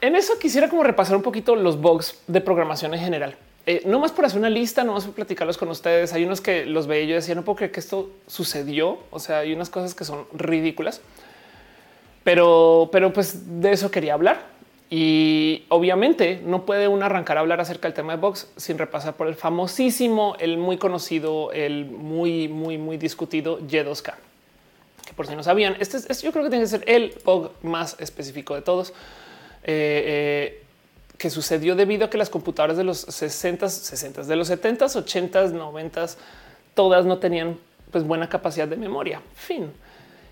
en 0.00 0.16
eso 0.16 0.38
quisiera 0.38 0.68
como 0.68 0.82
repasar 0.82 1.16
un 1.16 1.22
poquito 1.22 1.56
los 1.56 1.80
bugs 1.80 2.20
de 2.26 2.40
programación 2.40 2.94
en 2.94 3.00
general. 3.00 3.36
Eh, 3.68 3.82
no 3.84 3.98
más 3.98 4.12
por 4.12 4.24
hacer 4.24 4.38
una 4.38 4.48
lista, 4.48 4.84
no 4.84 4.92
más 4.92 5.04
por 5.04 5.14
platicarlos 5.14 5.58
con 5.58 5.68
ustedes. 5.68 6.12
Hay 6.12 6.24
unos 6.24 6.40
que 6.40 6.64
los 6.64 6.86
veía 6.86 7.02
y 7.02 7.08
yo 7.08 7.14
decía, 7.16 7.34
no 7.34 7.42
puedo 7.42 7.56
creer 7.56 7.72
que 7.72 7.80
esto 7.80 8.10
sucedió. 8.28 9.00
O 9.10 9.18
sea, 9.18 9.38
hay 9.38 9.52
unas 9.52 9.70
cosas 9.70 9.94
que 9.94 10.04
son 10.04 10.26
ridículas, 10.32 11.00
pero, 12.22 12.88
pero 12.92 13.12
pues 13.12 13.60
de 13.60 13.72
eso 13.72 13.90
quería 13.90 14.14
hablar. 14.14 14.56
Y 14.88 15.64
obviamente 15.68 16.40
no 16.44 16.64
puede 16.64 16.86
uno 16.86 17.04
arrancar 17.04 17.38
a 17.38 17.40
hablar 17.40 17.60
acerca 17.60 17.88
del 17.88 17.94
tema 17.94 18.14
de 18.14 18.20
Vox 18.20 18.48
sin 18.56 18.78
repasar 18.78 19.14
por 19.14 19.26
el 19.26 19.34
famosísimo, 19.34 20.36
el 20.38 20.58
muy 20.58 20.76
conocido, 20.76 21.50
el 21.50 21.86
muy, 21.86 22.46
muy, 22.46 22.78
muy 22.78 22.96
discutido 22.96 23.58
Y2K. 23.58 24.14
Que 25.04 25.12
por 25.12 25.26
si 25.26 25.34
no 25.34 25.42
sabían, 25.42 25.76
este, 25.80 25.96
es, 25.96 26.22
yo 26.22 26.30
creo 26.30 26.44
que 26.44 26.50
tiene 26.50 26.64
que 26.64 26.70
ser 26.70 26.84
el 26.86 27.14
bug 27.24 27.50
más 27.62 27.96
específico 27.98 28.54
de 28.54 28.62
todos. 28.62 28.90
Eh, 29.64 30.54
eh, 30.54 30.65
que 31.18 31.30
sucedió 31.30 31.74
debido 31.76 32.06
a 32.06 32.10
que 32.10 32.18
las 32.18 32.30
computadoras 32.30 32.76
de 32.76 32.84
los 32.84 32.98
60, 32.98 33.68
60, 33.68 34.22
de 34.22 34.36
los 34.36 34.48
70, 34.48 34.86
80, 34.86 35.48
90, 35.48 36.06
todas 36.74 37.06
no 37.06 37.18
tenían 37.18 37.58
pues 37.90 38.04
buena 38.04 38.28
capacidad 38.28 38.68
de 38.68 38.76
memoria. 38.76 39.22
Fin. 39.34 39.72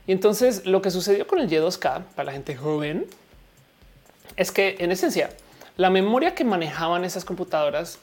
Y 0.06 0.12
entonces 0.12 0.66
lo 0.66 0.82
que 0.82 0.90
sucedió 0.90 1.26
con 1.26 1.38
el 1.38 1.48
Y2K 1.48 2.04
para 2.14 2.26
la 2.26 2.32
gente 2.32 2.56
joven 2.56 3.06
es 4.36 4.50
que 4.50 4.76
en 4.78 4.92
esencia 4.92 5.30
la 5.76 5.90
memoria 5.90 6.34
que 6.34 6.44
manejaban 6.44 7.04
esas 7.04 7.24
computadoras 7.24 7.98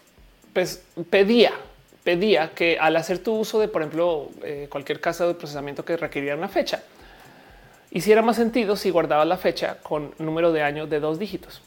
pues 0.53 0.83
pedía 1.09 1.53
pedía 2.03 2.51
que 2.53 2.77
al 2.79 2.95
hacer 2.95 3.19
tu 3.19 3.33
uso 3.35 3.59
de, 3.59 3.67
por 3.67 3.81
ejemplo, 3.81 4.29
eh, 4.43 4.67
cualquier 4.69 4.99
caso 4.99 5.27
de 5.27 5.35
procesamiento 5.35 5.85
que 5.85 5.97
requiriera 5.97 6.35
una 6.35 6.49
fecha, 6.49 6.83
hiciera 7.91 8.21
más 8.21 8.37
sentido 8.37 8.75
si 8.75 8.89
guardabas 8.89 9.27
la 9.27 9.37
fecha 9.37 9.77
con 9.83 10.13
número 10.17 10.51
de 10.51 10.63
año 10.63 10.87
de 10.87 10.99
dos 10.99 11.19
dígitos. 11.19 11.61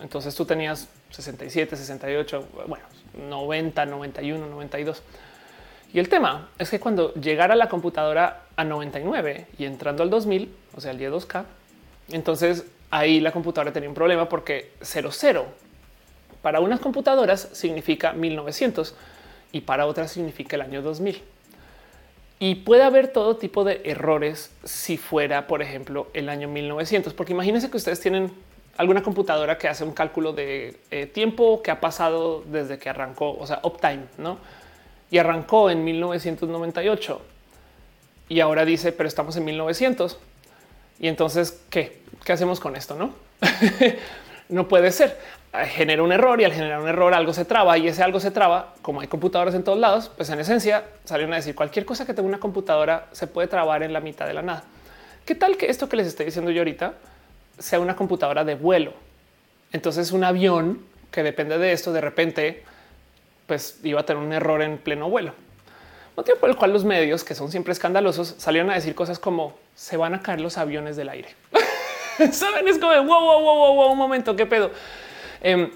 Entonces 0.00 0.34
tú 0.34 0.44
tenías 0.44 0.88
67, 1.10 1.76
68, 1.76 2.48
bueno, 2.66 2.84
90, 3.28 3.86
91, 3.86 4.46
92. 4.46 5.02
Y 5.92 5.98
el 5.98 6.08
tema 6.08 6.50
es 6.58 6.70
que 6.70 6.80
cuando 6.80 7.14
llegara 7.14 7.56
la 7.56 7.68
computadora 7.68 8.42
a 8.56 8.64
99 8.64 9.46
y 9.58 9.64
entrando 9.64 10.02
al 10.02 10.10
2000, 10.10 10.54
o 10.76 10.80
sea, 10.80 10.90
el 10.90 10.98
día 10.98 11.10
2K, 11.10 11.44
entonces 12.10 12.66
ahí 12.90 13.20
la 13.20 13.32
computadora 13.32 13.72
tenía 13.72 13.88
un 13.88 13.94
problema 13.94 14.28
porque 14.28 14.72
00 14.82 15.46
para 16.42 16.60
unas 16.60 16.80
computadoras 16.80 17.48
significa 17.52 18.12
1900 18.12 18.94
y 19.52 19.62
para 19.62 19.86
otras 19.86 20.12
significa 20.12 20.56
el 20.56 20.62
año 20.62 20.82
2000. 20.82 21.22
Y 22.38 22.56
puede 22.56 22.82
haber 22.82 23.08
todo 23.08 23.36
tipo 23.36 23.64
de 23.64 23.80
errores 23.84 24.50
si 24.62 24.98
fuera, 24.98 25.46
por 25.46 25.62
ejemplo, 25.62 26.08
el 26.12 26.28
año 26.28 26.48
1900, 26.48 27.14
porque 27.14 27.32
imagínense 27.32 27.70
que 27.70 27.78
ustedes 27.78 27.98
tienen 28.00 28.30
alguna 28.76 29.02
computadora 29.02 29.58
que 29.58 29.68
hace 29.68 29.84
un 29.84 29.92
cálculo 29.92 30.32
de 30.32 30.78
eh, 30.90 31.06
tiempo 31.06 31.62
que 31.62 31.70
ha 31.70 31.80
pasado 31.80 32.42
desde 32.46 32.78
que 32.78 32.88
arrancó, 32.88 33.36
o 33.38 33.46
sea, 33.46 33.60
uptime, 33.62 34.04
¿no? 34.18 34.38
Y 35.10 35.18
arrancó 35.18 35.70
en 35.70 35.84
1998 35.84 37.22
y 38.28 38.40
ahora 38.40 38.64
dice, 38.64 38.92
pero 38.92 39.08
estamos 39.08 39.36
en 39.36 39.44
1900. 39.44 40.18
Y 40.98 41.08
entonces, 41.08 41.62
¿qué? 41.70 42.00
¿Qué 42.24 42.32
hacemos 42.32 42.58
con 42.58 42.76
esto? 42.76 42.96
No, 42.96 43.14
no 44.48 44.68
puede 44.68 44.90
ser. 44.90 45.18
Genera 45.68 46.02
un 46.02 46.12
error 46.12 46.40
y 46.40 46.44
al 46.44 46.52
generar 46.52 46.80
un 46.80 46.88
error 46.88 47.14
algo 47.14 47.32
se 47.32 47.44
traba 47.44 47.78
y 47.78 47.88
ese 47.88 48.02
algo 48.02 48.20
se 48.20 48.30
traba. 48.30 48.74
Como 48.82 49.00
hay 49.00 49.06
computadoras 49.06 49.54
en 49.54 49.62
todos 49.62 49.78
lados, 49.78 50.10
pues 50.14 50.28
en 50.30 50.40
esencia 50.40 50.84
salieron 51.04 51.32
a 51.32 51.36
decir 51.36 51.54
cualquier 51.54 51.86
cosa 51.86 52.04
que 52.04 52.12
tenga 52.14 52.28
una 52.28 52.40
computadora 52.40 53.06
se 53.12 53.26
puede 53.26 53.48
trabar 53.48 53.82
en 53.82 53.92
la 53.92 54.00
mitad 54.00 54.26
de 54.26 54.34
la 54.34 54.42
nada. 54.42 54.64
¿Qué 55.24 55.34
tal 55.34 55.56
que 55.56 55.70
esto 55.70 55.88
que 55.88 55.96
les 55.96 56.06
estoy 56.08 56.26
diciendo 56.26 56.50
yo 56.50 56.60
ahorita 56.60 56.94
sea 57.58 57.80
una 57.80 57.96
computadora 57.96 58.44
de 58.44 58.54
vuelo. 58.54 58.92
Entonces 59.72 60.12
un 60.12 60.24
avión 60.24 60.84
que 61.10 61.22
depende 61.22 61.58
de 61.58 61.72
esto 61.72 61.92
de 61.92 62.00
repente 62.00 62.64
pues 63.46 63.78
iba 63.84 64.00
a 64.00 64.06
tener 64.06 64.22
un 64.22 64.32
error 64.32 64.62
en 64.62 64.78
pleno 64.78 65.08
vuelo. 65.08 65.32
Motivo 66.16 66.38
por 66.38 66.48
el 66.48 66.56
cual 66.56 66.72
los 66.72 66.84
medios, 66.84 67.24
que 67.24 67.34
son 67.34 67.50
siempre 67.50 67.72
escandalosos, 67.72 68.34
salieron 68.38 68.70
a 68.70 68.74
decir 68.74 68.94
cosas 68.94 69.18
como 69.18 69.54
se 69.74 69.96
van 69.96 70.14
a 70.14 70.22
caer 70.22 70.40
los 70.40 70.56
aviones 70.56 70.96
del 70.96 71.10
aire. 71.10 71.28
Saben, 72.32 72.66
es 72.66 72.78
como 72.78 72.92
wow, 73.04 73.20
wow, 73.20 73.40
wow, 73.40 73.74
wow, 73.74 73.92
un 73.92 73.98
momento, 73.98 74.34
qué 74.34 74.46
pedo. 74.46 74.70
Em, 75.42 75.70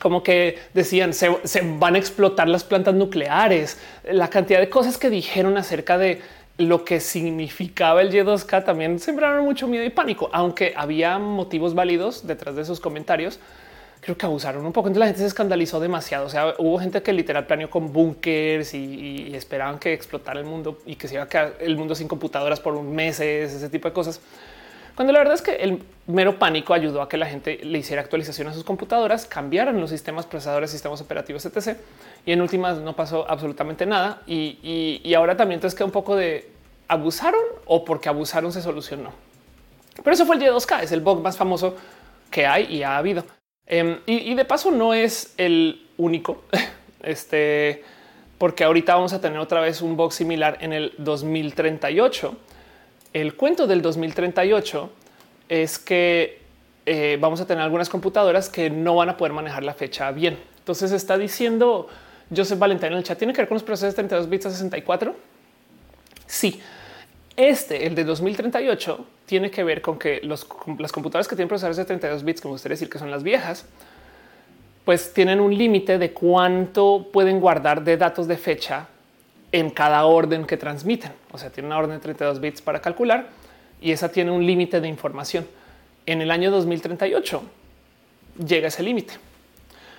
como 0.00 0.22
que 0.22 0.58
decían 0.72 1.12
se, 1.12 1.36
se, 1.44 1.60
van 1.60 1.96
a 1.96 1.98
explotar 1.98 2.48
las 2.48 2.64
plantas 2.64 2.94
nucleares, 2.94 3.78
la 4.04 4.30
cantidad 4.30 4.60
de 4.60 4.70
cosas 4.70 4.96
que 4.96 5.10
dijeron 5.10 5.58
acerca 5.58 5.98
de 5.98 6.22
lo 6.68 6.84
que 6.84 7.00
significaba 7.00 8.02
el 8.02 8.12
Y2K 8.12 8.64
también 8.64 8.98
sembraron 8.98 9.44
mucho 9.44 9.66
miedo 9.66 9.84
y 9.84 9.90
pánico, 9.90 10.30
aunque 10.32 10.72
había 10.76 11.18
motivos 11.18 11.74
válidos 11.74 12.26
detrás 12.26 12.56
de 12.56 12.62
esos 12.62 12.80
comentarios. 12.80 13.38
Creo 14.00 14.16
que 14.16 14.26
abusaron 14.26 14.66
un 14.66 14.72
poco. 14.72 14.88
Entonces 14.88 15.00
la 15.00 15.06
gente 15.06 15.20
se 15.20 15.26
escandalizó 15.28 15.78
demasiado. 15.78 16.26
O 16.26 16.28
sea, 16.28 16.54
hubo 16.58 16.78
gente 16.80 17.02
que 17.02 17.12
literal 17.12 17.46
planeó 17.46 17.70
con 17.70 17.92
búnkers 17.92 18.74
y, 18.74 19.32
esperaban 19.34 19.78
que 19.78 19.92
explotara 19.92 20.40
el 20.40 20.46
mundo 20.46 20.78
y 20.84 20.96
que 20.96 21.06
se 21.06 21.14
iba 21.14 21.24
a 21.24 21.28
quedar 21.28 21.54
el 21.60 21.76
mundo 21.76 21.94
sin 21.94 22.08
computadoras 22.08 22.58
por 22.58 22.74
un 22.74 22.92
meses, 22.94 23.52
ese 23.52 23.68
tipo 23.68 23.88
de 23.88 23.94
cosas. 23.94 24.20
Cuando 24.96 25.12
la 25.12 25.20
verdad 25.20 25.34
es 25.34 25.42
que 25.42 25.54
el 25.54 25.82
mero 26.06 26.38
pánico 26.38 26.74
ayudó 26.74 27.00
a 27.00 27.08
que 27.08 27.16
la 27.16 27.26
gente 27.26 27.60
le 27.62 27.78
hiciera 27.78 28.02
actualización 28.02 28.48
a 28.48 28.52
sus 28.52 28.64
computadoras, 28.64 29.24
cambiaran 29.24 29.80
los 29.80 29.90
sistemas 29.90 30.26
procesadores, 30.26 30.70
sistemas 30.70 31.00
operativos, 31.00 31.46
etc. 31.46 31.78
Y 32.26 32.32
en 32.32 32.42
últimas 32.42 32.78
no 32.78 32.94
pasó 32.94 33.24
absolutamente 33.30 33.86
nada. 33.86 34.22
Y, 34.26 35.00
y 35.02 35.14
ahora 35.14 35.36
también 35.36 35.58
entonces 35.58 35.78
queda 35.78 35.86
un 35.86 35.92
poco 35.92 36.16
de 36.16 36.51
abusaron 36.92 37.42
o 37.66 37.84
porque 37.84 38.08
abusaron 38.08 38.52
se 38.52 38.62
solucionó. 38.62 39.12
Pero 40.02 40.14
eso 40.14 40.26
fue 40.26 40.36
el 40.36 40.42
Y2K, 40.42 40.82
es 40.82 40.92
el 40.92 41.00
bug 41.00 41.20
más 41.20 41.36
famoso 41.36 41.76
que 42.30 42.46
hay 42.46 42.64
y 42.74 42.82
ha 42.82 42.96
habido. 42.96 43.24
Em, 43.66 43.98
y, 44.06 44.34
de 44.34 44.44
paso 44.44 44.70
no 44.70 44.94
es 44.94 45.34
el 45.36 45.86
único, 45.96 46.42
este, 47.02 47.84
porque 48.38 48.64
ahorita 48.64 48.94
vamos 48.94 49.12
a 49.12 49.20
tener 49.20 49.38
otra 49.38 49.60
vez 49.60 49.82
un 49.82 49.96
bug 49.96 50.12
similar 50.12 50.58
en 50.60 50.72
el 50.72 50.94
2038 50.98 52.36
El 53.12 53.36
cuento 53.36 53.66
del 53.66 53.82
2038 53.82 54.90
es 55.48 55.78
que 55.78 56.40
eh, 56.86 57.18
vamos 57.20 57.40
a 57.40 57.46
tener 57.46 57.62
algunas 57.62 57.88
computadoras 57.88 58.48
que 58.48 58.70
no 58.70 58.96
van 58.96 59.10
a 59.10 59.16
poder 59.16 59.32
manejar 59.32 59.62
la 59.62 59.74
fecha 59.74 60.10
bien. 60.10 60.38
Entonces 60.58 60.90
está 60.92 61.18
diciendo 61.18 61.88
Joseph 62.34 62.58
Valentín 62.58 62.88
en 62.88 62.98
el 62.98 63.04
chat, 63.04 63.18
¿tiene 63.18 63.32
que 63.32 63.42
ver 63.42 63.48
con 63.48 63.56
los 63.56 63.62
procesos 63.62 63.94
de 63.94 63.96
32 63.96 64.28
bits 64.28 64.46
a 64.46 64.50
64? 64.50 65.14
Sí. 66.26 66.60
Este, 67.36 67.86
el 67.86 67.94
de 67.94 68.04
2038, 68.04 69.06
tiene 69.24 69.50
que 69.50 69.64
ver 69.64 69.80
con 69.80 69.98
que 69.98 70.20
las 70.22 70.44
computadoras 70.92 71.26
que 71.26 71.34
tienen 71.34 71.48
procesadores 71.48 71.78
de 71.78 71.84
32 71.84 72.24
bits, 72.24 72.44
me 72.44 72.50
gustaría 72.50 72.74
decir 72.74 72.90
que 72.90 72.98
son 72.98 73.10
las 73.10 73.22
viejas, 73.22 73.64
pues 74.84 75.14
tienen 75.14 75.40
un 75.40 75.56
límite 75.56 75.98
de 75.98 76.12
cuánto 76.12 77.08
pueden 77.12 77.40
guardar 77.40 77.84
de 77.84 77.96
datos 77.96 78.26
de 78.26 78.36
fecha 78.36 78.88
en 79.52 79.70
cada 79.70 80.04
orden 80.04 80.44
que 80.44 80.56
transmiten. 80.56 81.12
O 81.30 81.38
sea, 81.38 81.50
tiene 81.50 81.68
una 81.68 81.78
orden 81.78 81.96
de 81.96 82.00
32 82.00 82.40
bits 82.40 82.62
para 82.62 82.80
calcular 82.80 83.28
y 83.80 83.92
esa 83.92 84.10
tiene 84.10 84.30
un 84.30 84.44
límite 84.44 84.80
de 84.80 84.88
información. 84.88 85.46
En 86.04 86.20
el 86.20 86.30
año 86.30 86.50
2038 86.50 87.42
llega 88.44 88.68
ese 88.68 88.82
límite. 88.82 89.14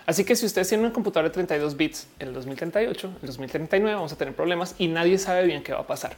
Así 0.05 0.25
que 0.25 0.35
si 0.35 0.45
ustedes 0.45 0.67
tienen 0.67 0.85
una 0.85 0.93
computadora 0.93 1.29
de 1.29 1.33
32 1.33 1.77
bits 1.77 2.07
en 2.19 2.27
el 2.27 2.33
2038, 2.33 3.07
en 3.07 3.13
el 3.21 3.27
2039 3.27 3.95
vamos 3.95 4.11
a 4.11 4.17
tener 4.17 4.35
problemas 4.35 4.75
y 4.77 4.87
nadie 4.87 5.17
sabe 5.17 5.45
bien 5.45 5.63
qué 5.63 5.71
va 5.71 5.79
a 5.79 5.87
pasar. 5.87 6.13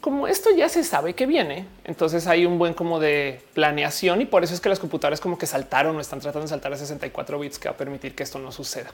Como 0.00 0.26
esto 0.26 0.48
ya 0.56 0.68
se 0.70 0.82
sabe 0.82 1.14
que 1.14 1.26
viene, 1.26 1.66
entonces 1.84 2.26
hay 2.26 2.46
un 2.46 2.58
buen 2.58 2.72
como 2.72 2.98
de 2.98 3.42
planeación 3.52 4.22
y 4.22 4.24
por 4.24 4.42
eso 4.42 4.54
es 4.54 4.60
que 4.60 4.70
las 4.70 4.78
computadoras 4.78 5.20
como 5.20 5.36
que 5.36 5.46
saltaron 5.46 5.94
o 5.96 6.00
están 6.00 6.20
tratando 6.20 6.46
de 6.46 6.48
saltar 6.48 6.72
a 6.72 6.76
64 6.76 7.38
bits 7.38 7.58
que 7.58 7.68
va 7.68 7.74
a 7.74 7.76
permitir 7.76 8.14
que 8.14 8.22
esto 8.22 8.38
no 8.38 8.50
suceda. 8.50 8.90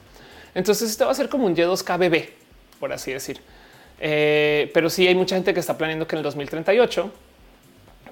Entonces 0.53 0.89
esto 0.89 1.05
va 1.05 1.11
a 1.11 1.15
ser 1.15 1.29
como 1.29 1.45
un 1.45 1.55
Y2K 1.55 1.97
bebé, 1.97 2.33
por 2.79 2.91
así 2.91 3.13
decir. 3.13 3.39
Eh, 3.99 4.69
pero 4.73 4.89
sí 4.89 5.07
hay 5.07 5.15
mucha 5.15 5.35
gente 5.35 5.53
que 5.53 5.61
está 5.61 5.77
planeando 5.77 6.05
que 6.05 6.15
en 6.15 6.17
el 6.17 6.23
2038 6.23 7.09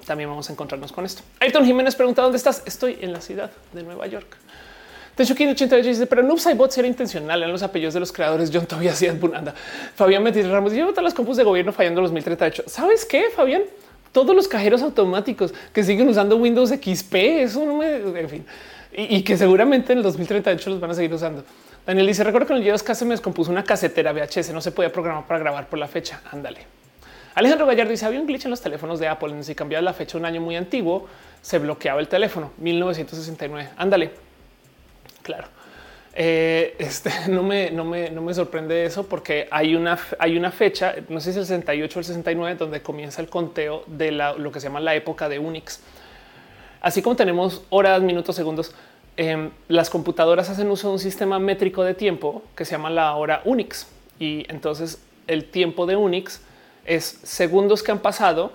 también 0.06 0.30
vamos 0.30 0.48
a 0.48 0.52
encontrarnos 0.52 0.90
con 0.90 1.04
esto. 1.04 1.22
Ayrton 1.40 1.66
Jiménez 1.66 1.94
pregunta 1.96 2.22
dónde 2.22 2.38
estás. 2.38 2.62
Estoy 2.64 2.98
en 3.02 3.12
la 3.12 3.20
ciudad 3.20 3.50
de 3.72 3.82
Nueva 3.82 4.06
York. 4.06 4.38
De 5.16 5.24
hecho, 5.24 5.32
88 5.32 5.88
dice, 5.88 6.06
pero 6.06 6.22
Noobs 6.22 6.46
Bots 6.56 6.76
era 6.76 6.86
intencional 6.86 7.42
en 7.42 7.50
los 7.50 7.62
apellidos 7.62 7.94
de 7.94 8.00
los 8.00 8.12
creadores. 8.12 8.50
John 8.52 8.66
todavía 8.66 8.92
hacía 8.92 9.14
Bunanda. 9.14 9.54
Fabián 9.94 10.22
Metis 10.22 10.46
Ramos 10.46 10.74
llevo 10.74 10.90
todas 10.90 11.04
las 11.04 11.14
compus 11.14 11.38
de 11.38 11.44
gobierno 11.44 11.72
fallando 11.72 12.02
los 12.02 12.10
2038. 12.10 12.64
¿Sabes 12.66 13.06
qué, 13.06 13.30
Fabián? 13.34 13.62
Todos 14.12 14.36
los 14.36 14.46
cajeros 14.46 14.82
automáticos 14.82 15.54
que 15.72 15.82
siguen 15.82 16.08
usando 16.08 16.36
Windows 16.36 16.70
XP, 16.70 17.14
eso 17.14 17.64
no 17.64 17.78
me, 17.78 17.96
en 17.96 18.28
fin, 18.28 18.46
y, 18.92 19.22
que 19.22 19.36
seguramente 19.36 19.92
en 19.92 19.98
el 19.98 20.04
2038 20.04 20.70
los 20.70 20.80
van 20.80 20.90
a 20.90 20.94
seguir 20.94 21.12
usando. 21.12 21.44
Daniel 21.86 22.06
dice: 22.06 22.22
Recuerdo 22.22 22.46
que 22.46 22.54
en 22.54 22.62
el 22.62 22.74
G2K 22.74 22.94
se 22.94 23.04
me 23.04 23.12
descompuso 23.12 23.50
una 23.50 23.64
casetera 23.64 24.12
VHS, 24.12 24.52
no 24.52 24.60
se 24.60 24.72
podía 24.72 24.92
programar 24.92 25.26
para 25.26 25.40
grabar 25.40 25.68
por 25.68 25.78
la 25.78 25.88
fecha. 25.88 26.20
Ándale. 26.30 26.60
Alejandro 27.34 27.66
Gallardo 27.66 27.90
dice: 27.90 28.06
Había 28.06 28.20
un 28.20 28.26
glitch 28.26 28.44
en 28.44 28.50
los 28.50 28.60
teléfonos 28.60 28.98
de 28.98 29.08
Apple. 29.08 29.42
Si 29.42 29.54
cambiaba 29.54 29.82
la 29.82 29.92
fecha 29.92 30.16
un 30.16 30.24
año 30.24 30.40
muy 30.40 30.56
antiguo, 30.56 31.06
se 31.42 31.58
bloqueaba 31.58 32.00
el 32.00 32.08
teléfono 32.08 32.52
1969. 32.58 33.70
Ándale. 33.76 34.25
Claro. 35.26 35.48
Eh, 36.14 36.76
este, 36.78 37.10
no, 37.28 37.42
me, 37.42 37.72
no, 37.72 37.84
me, 37.84 38.10
no 38.10 38.22
me 38.22 38.32
sorprende 38.32 38.84
eso 38.84 39.08
porque 39.08 39.48
hay 39.50 39.74
una, 39.74 39.98
hay 40.20 40.36
una 40.36 40.52
fecha, 40.52 40.94
no 41.08 41.20
sé 41.20 41.32
si 41.32 41.40
el 41.40 41.46
68 41.46 41.98
o 41.98 42.00
el 42.00 42.04
69, 42.04 42.54
donde 42.54 42.80
comienza 42.80 43.20
el 43.20 43.28
conteo 43.28 43.82
de 43.88 44.12
lo 44.12 44.52
que 44.52 44.60
se 44.60 44.68
llama 44.68 44.78
la 44.78 44.94
época 44.94 45.28
de 45.28 45.40
Unix. 45.40 45.80
Así 46.80 47.02
como 47.02 47.16
tenemos 47.16 47.64
horas, 47.70 48.00
minutos, 48.02 48.36
segundos, 48.36 48.72
em, 49.16 49.50
las 49.66 49.90
computadoras 49.90 50.48
hacen 50.48 50.70
uso 50.70 50.86
de 50.88 50.92
un 50.92 51.00
sistema 51.00 51.40
métrico 51.40 51.82
de 51.82 51.94
tiempo 51.94 52.44
que 52.54 52.64
se 52.64 52.72
llama 52.72 52.88
la 52.88 53.12
hora 53.16 53.42
Unix. 53.44 53.88
Y 54.20 54.46
entonces 54.48 55.02
el 55.26 55.46
tiempo 55.50 55.86
de 55.86 55.96
Unix 55.96 56.40
es 56.84 57.18
segundos 57.24 57.82
que 57.82 57.90
han 57.90 57.98
pasado. 57.98 58.52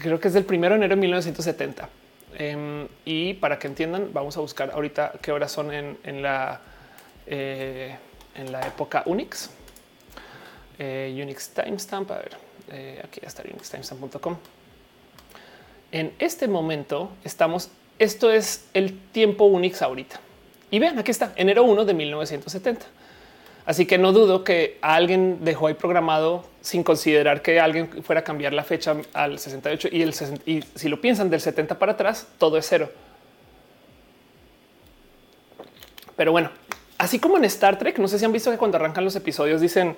Creo 0.00 0.20
que 0.20 0.28
es 0.28 0.34
del 0.34 0.44
primero 0.44 0.74
de 0.74 0.76
enero 0.76 0.94
de 0.94 1.00
1970 1.00 1.88
Em, 2.38 2.88
y 3.04 3.34
para 3.34 3.58
que 3.58 3.66
entiendan, 3.66 4.12
vamos 4.12 4.36
a 4.36 4.40
buscar 4.40 4.70
ahorita 4.70 5.12
qué 5.20 5.32
horas 5.32 5.52
son 5.52 5.72
en, 5.72 6.22
la 6.22 6.60
eh, 7.26 7.96
en 8.34 8.52
la 8.52 8.60
época 8.66 9.02
Unix. 9.06 9.50
Eh, 10.78 11.18
Unix 11.22 11.50
timestamp. 11.50 12.10
A 12.10 12.18
ver, 12.18 12.36
eh, 12.70 13.00
aquí 13.04 13.20
está 13.22 13.42
unixtimestamp.com. 13.42 14.36
En 15.90 16.12
este 16.18 16.48
momento 16.48 17.10
estamos. 17.24 17.70
Esto 17.98 18.30
es 18.30 18.66
el 18.74 18.98
tiempo 19.10 19.44
Unix 19.44 19.82
ahorita. 19.82 20.18
Y 20.70 20.78
vean, 20.78 20.98
aquí 20.98 21.10
está 21.10 21.32
enero 21.36 21.64
1 21.64 21.84
de 21.84 21.94
1970. 21.94 22.86
Así 23.64 23.86
que 23.86 23.96
no 23.96 24.12
dudo 24.12 24.42
que 24.42 24.78
alguien 24.80 25.44
dejó 25.44 25.68
ahí 25.68 25.74
programado 25.74 26.44
sin 26.60 26.82
considerar 26.82 27.42
que 27.42 27.60
alguien 27.60 28.02
fuera 28.02 28.20
a 28.20 28.24
cambiar 28.24 28.52
la 28.52 28.64
fecha 28.64 28.96
al 29.12 29.38
68 29.38 29.88
y 29.92 30.02
el 30.02 30.14
y 30.46 30.62
si 30.74 30.88
lo 30.88 31.00
piensan 31.00 31.30
del 31.30 31.40
70 31.40 31.78
para 31.78 31.92
atrás, 31.92 32.26
todo 32.38 32.56
es 32.58 32.66
cero. 32.68 32.90
Pero 36.16 36.32
bueno, 36.32 36.50
así 36.98 37.18
como 37.18 37.36
en 37.36 37.44
Star 37.44 37.78
Trek, 37.78 37.98
no 37.98 38.08
sé 38.08 38.18
si 38.18 38.24
han 38.24 38.32
visto 38.32 38.50
que 38.50 38.58
cuando 38.58 38.76
arrancan 38.76 39.04
los 39.04 39.16
episodios 39.16 39.60
dicen 39.60 39.96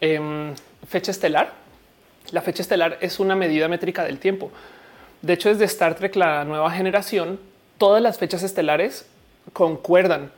em, 0.00 0.54
fecha 0.88 1.10
estelar. 1.10 1.52
La 2.32 2.42
fecha 2.42 2.62
estelar 2.62 2.98
es 3.00 3.20
una 3.20 3.36
medida 3.36 3.68
métrica 3.68 4.04
del 4.04 4.18
tiempo. 4.18 4.50
De 5.22 5.34
hecho, 5.34 5.48
desde 5.48 5.64
Star 5.66 5.94
Trek, 5.94 6.16
la 6.16 6.44
nueva 6.44 6.70
generación, 6.70 7.38
todas 7.78 8.02
las 8.02 8.18
fechas 8.18 8.42
estelares 8.42 9.06
concuerdan. 9.52 10.32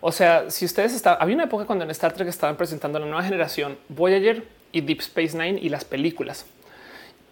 O 0.00 0.12
sea, 0.12 0.50
si 0.50 0.64
ustedes 0.64 0.94
están, 0.94 1.16
había 1.20 1.34
una 1.34 1.44
época 1.44 1.66
cuando 1.66 1.84
en 1.84 1.90
Star 1.90 2.12
Trek 2.12 2.28
estaban 2.28 2.56
presentando 2.56 2.98
la 2.98 3.06
nueva 3.06 3.22
generación 3.22 3.76
Voyager 3.88 4.44
y 4.72 4.80
Deep 4.80 5.00
Space 5.00 5.36
Nine 5.36 5.58
y 5.60 5.68
las 5.68 5.84
películas. 5.84 6.46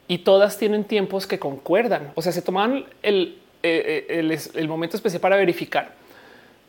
Y 0.06 0.18
todas 0.18 0.58
tienen 0.58 0.84
tiempos 0.84 1.26
que 1.26 1.38
concuerdan. 1.38 2.12
O 2.14 2.20
sea, 2.22 2.32
se 2.32 2.42
tomaban 2.42 2.84
el, 3.02 3.38
eh, 3.62 4.06
eh, 4.08 4.38
el, 4.54 4.68
momento 4.68 4.96
especial 4.96 5.20
para 5.20 5.36
verificar 5.36 5.94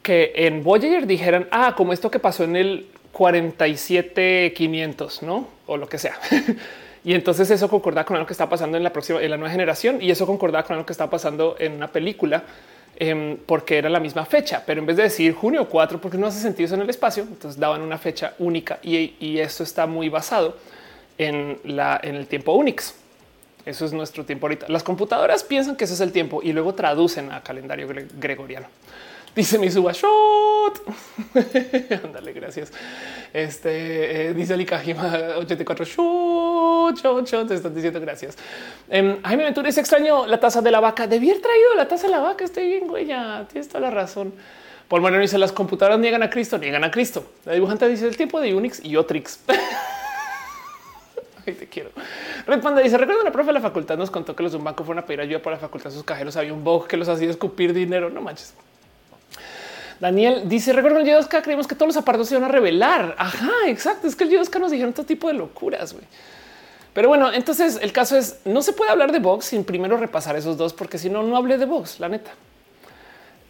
que 0.02 0.32
en 0.36 0.64
Voyager 0.64 1.06
dijeran, 1.06 1.48
ah, 1.52 1.76
como 1.76 1.94
esto 1.94 2.10
que 2.10 2.20
pasó 2.20 2.46
en 2.46 2.56
el 2.56 2.88
47500, 3.12 5.24
¿no? 5.24 5.48
O 5.68 5.78
lo 5.78 5.90
que 5.90 5.98
sea. 5.98 6.18
y 7.04 7.14
entonces 7.14 7.52
eso 7.52 7.70
concordaba 7.70 8.06
con 8.06 8.18
lo 8.18 8.26
que 8.26 8.34
está 8.34 8.48
pasando 8.48 8.78
en 8.78 8.84
la 8.84 8.94
próxima, 8.94 9.22
en 9.22 9.30
la 9.30 9.38
nueva 9.38 9.52
generación 9.52 10.02
y 10.02 10.12
eso 10.12 10.26
concordaba 10.26 10.66
con 10.66 10.78
lo 10.78 10.86
que 10.86 10.94
está 10.94 11.10
pasando 11.10 11.58
en 11.60 11.74
una 11.74 11.90
película 11.90 12.44
Em, 13.02 13.38
porque 13.38 13.78
era 13.78 13.90
la 13.90 14.02
misma 14.02 14.26
fecha, 14.26 14.62
pero 14.66 14.82
en 14.82 14.86
vez 14.86 14.98
de 14.98 15.04
decir 15.04 15.34
junio 15.34 15.70
4, 15.70 16.02
porque 16.02 16.18
no 16.18 16.28
hace 16.28 16.42
sentido 16.42 16.76
en 16.76 16.82
el 16.82 16.90
espacio, 16.90 17.24
entonces 17.24 17.58
daban 17.58 17.82
una 17.82 17.98
fecha 17.98 18.34
única 18.40 18.78
y, 18.84 19.40
esto 19.40 19.64
está 19.64 19.88
muy 19.88 20.10
basado 20.10 20.58
en 21.18 21.60
el 21.64 22.28
tiempo 22.28 22.54
Unix. 22.54 22.94
Eso 23.66 23.86
es 23.86 23.94
nuestro 23.94 24.26
tiempo 24.26 24.48
ahorita. 24.48 24.68
Las 24.68 24.84
computadoras 24.84 25.44
piensan 25.44 25.76
que 25.76 25.84
ese 25.84 25.94
es 25.94 26.00
el 26.02 26.12
tiempo 26.12 26.42
y 26.42 26.54
luego 26.54 26.74
traducen 26.74 27.32
a 27.32 27.44
calendario 27.44 27.88
gregoriano. 28.18 28.68
Dice 29.36 29.60
mi 29.60 29.70
suba 29.70 29.92
shot. 29.92 30.82
Ándale, 32.04 32.34
gracias. 32.34 32.72
Este 33.34 34.30
eh, 34.30 34.34
dice 34.34 34.58
Likajima 34.58 35.36
84 35.38 35.86
shot, 35.86 36.98
shot, 36.98 37.28
shot. 37.28 37.48
Te 37.48 37.56
están 37.56 37.76
diciendo 37.76 38.02
gracias. 38.02 38.38
Eh, 38.90 39.20
Jaime 39.24 39.44
Ventura 39.44 39.68
dice 39.68 39.80
extraño 39.80 40.26
la 40.26 40.40
taza 40.40 40.62
de 40.62 40.72
la 40.72 40.80
vaca. 40.80 41.08
Debí 41.08 41.30
haber 41.30 41.42
traído 41.42 41.76
la 41.76 41.88
taza 41.88 42.08
de 42.08 42.12
la 42.12 42.20
vaca. 42.20 42.44
Estoy 42.44 42.68
bien, 42.68 42.88
güey. 42.88 43.06
Ya 43.06 43.46
tienes 43.52 43.68
toda 43.68 43.82
la 43.82 43.92
razón. 43.92 44.34
Paul 44.88 45.02
Moreno 45.02 45.22
dice 45.22 45.38
las 45.38 45.52
computadoras 45.52 46.00
niegan 46.00 46.24
a 46.24 46.32
Cristo, 46.32 46.58
niegan 46.58 46.84
a 46.84 46.90
Cristo. 46.90 47.24
La 47.46 47.54
dibujante 47.54 47.88
dice 47.88 48.08
el 48.08 48.18
tiempo 48.18 48.42
de 48.42 48.56
Unix 48.56 48.84
y 48.84 48.96
Otrix. 48.96 49.40
Ay, 51.46 51.54
te 51.54 51.68
quiero. 51.68 51.92
Red 52.48 52.62
Panda 52.62 52.82
dice: 52.82 52.98
Recuerdo 52.98 53.24
la 53.24 53.32
profe 53.32 53.48
de 53.48 53.54
la 53.54 53.62
facultad 53.62 53.98
nos 53.98 54.10
contó 54.10 54.36
que 54.36 54.42
los 54.42 54.52
de 54.52 54.58
un 54.58 54.64
banco 54.64 54.84
fueron 54.84 55.04
a 55.04 55.06
pedir 55.06 55.22
ayuda 55.22 55.44
para 55.44 55.58
la 55.58 55.60
facultad. 55.60 55.92
Sus 55.92 56.04
cajeros 56.04 56.36
había 56.38 56.54
un 56.54 56.64
bug 56.64 56.88
que 56.88 56.98
los 56.98 57.08
hacía 57.08 57.30
escupir 57.30 57.74
dinero. 57.74 58.10
No 58.10 58.22
manches. 58.22 58.56
Daniel 60.00 60.44
dice: 60.46 60.74
Recuerdo 60.74 61.00
el 61.00 61.06
G2K, 61.06 61.42
creímos 61.42 61.68
que 61.68 61.76
todos 61.76 61.88
los 61.88 61.98
aparatos 61.98 62.28
se 62.28 62.36
iban 62.36 62.50
a 62.50 62.52
revelar. 62.52 63.16
Ajá, 63.18 63.52
exacto. 63.68 64.08
Es 64.08 64.16
que 64.16 64.24
el 64.24 64.32
G2K 64.32 64.60
nos 64.60 64.72
dijeron 64.72 64.94
todo 64.94 65.06
tipo 65.06 65.28
de 65.28 65.34
locuras. 65.34 65.96
Pero 66.94 67.08
bueno, 67.08 67.32
entonces 67.32 67.80
el 67.82 67.92
caso 67.92 68.18
es 68.18 68.40
no 68.46 68.62
se 68.62 68.74
puede 68.74 68.92
hablar 68.92 69.12
de 69.12 69.20
Vox 69.20 69.46
sin 69.46 69.64
primero 69.64 69.98
repasar 69.98 70.36
esos 70.36 70.58
dos, 70.58 70.74
porque 70.74 70.98
si 70.98 71.10
no, 71.10 71.24
no 71.24 71.38
hablé 71.38 71.58
de 71.58 71.66
Vox, 71.66 72.00
la 72.00 72.10
neta. 72.10 72.32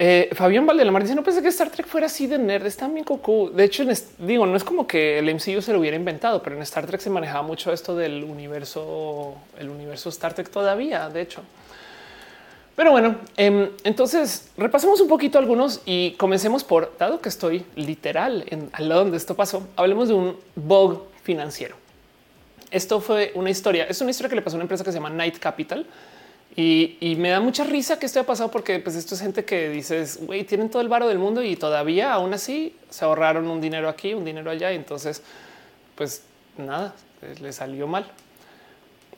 Eh, 0.01 0.29
Fabián 0.33 0.65
Valdelamar 0.65 1.03
dice: 1.03 1.13
No 1.13 1.23
pensé 1.23 1.41
que 1.41 1.49
Star 1.49 1.69
Trek 1.69 1.85
fuera 1.85 2.07
así 2.07 2.25
de 2.25 2.37
nerd. 2.37 2.65
Está 2.65 2.87
bien 2.87 3.03
coco. 3.03 3.49
De 3.49 3.65
hecho, 3.65 3.83
digo, 4.17 4.45
no 4.45 4.55
es 4.55 4.63
como 4.63 4.87
que 4.87 5.19
el 5.19 5.33
MCU 5.33 5.61
se 5.61 5.73
lo 5.73 5.79
hubiera 5.79 5.97
inventado, 5.97 6.41
pero 6.41 6.55
en 6.55 6.61
Star 6.61 6.87
Trek 6.87 7.01
se 7.01 7.09
manejaba 7.09 7.43
mucho 7.43 7.71
esto 7.73 7.95
del 7.95 8.23
universo, 8.23 9.35
el 9.59 9.69
universo 9.69 10.09
Star 10.09 10.33
Trek 10.33 10.49
todavía. 10.49 11.09
De 11.09 11.21
hecho, 11.21 11.41
pero 12.79 12.91
bueno, 12.91 13.17
em, 13.35 13.71
entonces 13.83 14.51
repasemos 14.55 15.01
un 15.01 15.09
poquito 15.09 15.37
algunos 15.37 15.81
y 15.85 16.11
comencemos 16.11 16.63
por, 16.63 16.95
dado 16.97 17.19
que 17.19 17.27
estoy 17.27 17.65
literal 17.75 18.45
en, 18.47 18.69
al 18.71 18.87
lado 18.87 19.01
donde 19.01 19.17
esto 19.17 19.35
pasó, 19.35 19.67
hablemos 19.75 20.07
de 20.07 20.13
un 20.13 20.37
bug 20.55 21.03
financiero. 21.21 21.75
Esto 22.71 23.01
fue 23.01 23.33
una 23.35 23.49
historia, 23.49 23.83
es 23.83 23.99
una 23.99 24.11
historia 24.11 24.29
que 24.29 24.37
le 24.37 24.41
pasó 24.41 24.55
a 24.55 24.59
una 24.59 24.63
empresa 24.63 24.85
que 24.85 24.93
se 24.93 24.97
llama 24.97 25.09
Night 25.09 25.39
Capital. 25.39 25.85
Y, 26.55 27.15
me 27.19 27.31
da 27.31 27.41
mucha 27.41 27.65
risa 27.65 27.99
que 27.99 28.05
esto 28.05 28.19
haya 28.19 28.25
pasado 28.25 28.49
porque 28.49 28.79
pues 28.79 28.95
esto 28.95 29.13
es 29.13 29.19
gente 29.19 29.43
que 29.43 29.67
dices, 29.67 30.17
güey, 30.25 30.45
tienen 30.45 30.69
todo 30.69 30.81
el 30.81 30.87
varo 30.87 31.09
del 31.09 31.19
mundo 31.19 31.43
y 31.43 31.57
todavía 31.57 32.13
aún 32.13 32.33
así 32.33 32.77
se 32.89 33.03
ahorraron 33.03 33.49
un 33.49 33.59
dinero 33.59 33.89
aquí, 33.89 34.13
un 34.13 34.23
dinero 34.23 34.51
allá. 34.51 34.71
Y 34.71 34.77
entonces, 34.77 35.21
pues 35.95 36.23
nada, 36.57 36.95
le 37.41 37.51
salió 37.51 37.87
mal. 37.87 38.09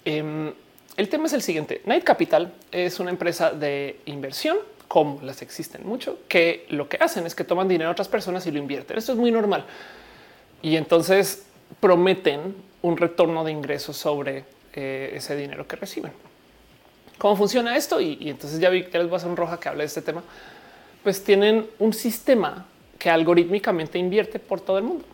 Em, 0.03 0.51
el 0.97 1.09
tema 1.09 1.27
es 1.27 1.33
el 1.33 1.41
siguiente. 1.41 1.81
Night 1.85 2.03
Capital 2.03 2.53
es 2.71 2.99
una 2.99 3.09
empresa 3.09 3.51
de 3.51 3.99
inversión, 4.05 4.57
como 4.87 5.21
las 5.21 5.41
existen 5.41 5.85
mucho, 5.85 6.19
que 6.27 6.65
lo 6.69 6.89
que 6.89 6.97
hacen 6.99 7.25
es 7.25 7.33
que 7.33 7.43
toman 7.43 7.67
dinero 7.67 7.89
a 7.89 7.93
otras 7.93 8.09
personas 8.09 8.45
y 8.45 8.51
lo 8.51 8.59
invierten. 8.59 8.97
Esto 8.97 9.13
es 9.13 9.17
muy 9.17 9.31
normal. 9.31 9.65
Y 10.61 10.75
entonces 10.75 11.45
prometen 11.79 12.55
un 12.81 12.97
retorno 12.97 13.43
de 13.43 13.51
ingresos 13.51 13.95
sobre 13.95 14.43
eh, 14.73 15.13
ese 15.15 15.35
dinero 15.35 15.67
que 15.67 15.75
reciben. 15.75 16.11
¿Cómo 17.17 17.35
funciona 17.35 17.77
esto? 17.77 18.01
Y, 18.01 18.17
entonces 18.29 18.59
ya 18.59 18.69
vi 18.69 18.83
que 18.83 18.97
les 18.97 19.07
voy 19.07 19.13
a 19.13 19.17
hacer 19.17 19.29
un 19.29 19.37
roja 19.37 19.59
que 19.59 19.69
hable 19.69 19.83
de 19.83 19.87
este 19.87 20.01
tema. 20.01 20.23
Pues 21.03 21.23
tienen 21.23 21.67
un 21.79 21.93
sistema 21.93 22.65
que 22.97 23.09
algorítmicamente 23.09 23.97
invierte 23.97 24.39
por 24.39 24.59
todo 24.59 24.77
el 24.77 24.83
mundo. 24.83 25.05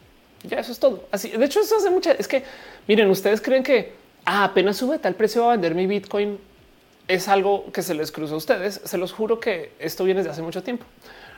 Ya 0.43 0.59
eso 0.59 0.71
es 0.71 0.79
todo. 0.79 1.05
Así, 1.11 1.29
de 1.29 1.45
hecho, 1.45 1.59
eso 1.59 1.77
hace 1.77 1.89
mucha. 1.89 2.13
Es 2.13 2.27
que 2.27 2.43
miren, 2.87 3.09
ustedes 3.09 3.41
creen 3.41 3.63
que 3.63 3.93
ah, 4.27 4.43
apenas 4.43 4.77
sube 4.77 4.99
tal 4.99 5.15
precio 5.15 5.41
va 5.41 5.47
a 5.47 5.51
vender 5.53 5.73
mi 5.73 5.87
Bitcoin. 5.87 6.37
Es 7.07 7.27
algo 7.29 7.71
que 7.71 7.81
se 7.81 7.93
les 7.93 8.11
cruzó 8.11 8.35
a 8.35 8.37
ustedes. 8.37 8.81
Se 8.83 8.97
los 8.97 9.13
juro 9.13 9.39
que 9.39 9.71
esto 9.79 10.03
viene 10.03 10.19
desde 10.19 10.31
hace 10.31 10.41
mucho 10.41 10.61
tiempo. 10.61 10.85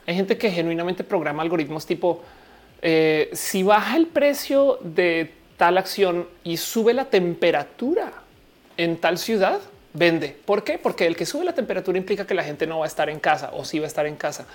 Hay 0.07 0.15
gente 0.15 0.37
que 0.37 0.49
genuinamente 0.49 1.03
programa 1.03 1.43
algoritmos 1.43 1.85
tipo 1.85 2.23
eh, 2.81 3.29
si 3.33 3.63
baja 3.63 3.97
el 3.97 4.07
precio 4.07 4.79
de 4.81 5.33
tal 5.57 5.77
acción 5.77 6.27
y 6.43 6.57
sube 6.57 6.93
la 6.93 7.05
temperatura 7.05 8.11
en 8.77 8.97
tal 8.97 9.17
ciudad, 9.17 9.59
vende. 9.93 10.35
¿Por 10.45 10.63
qué? 10.63 10.77
Porque 10.77 11.05
el 11.05 11.15
que 11.15 11.25
sube 11.25 11.43
la 11.43 11.53
temperatura 11.53 11.97
implica 11.97 12.25
que 12.25 12.33
la 12.33 12.43
gente 12.43 12.65
no 12.65 12.79
va 12.79 12.85
a 12.85 12.87
estar 12.87 13.09
en 13.09 13.19
casa 13.19 13.51
o 13.53 13.65
sí 13.65 13.79
va 13.79 13.85
a 13.85 13.87
estar 13.87 14.07
en 14.07 14.15
casa. 14.15 14.45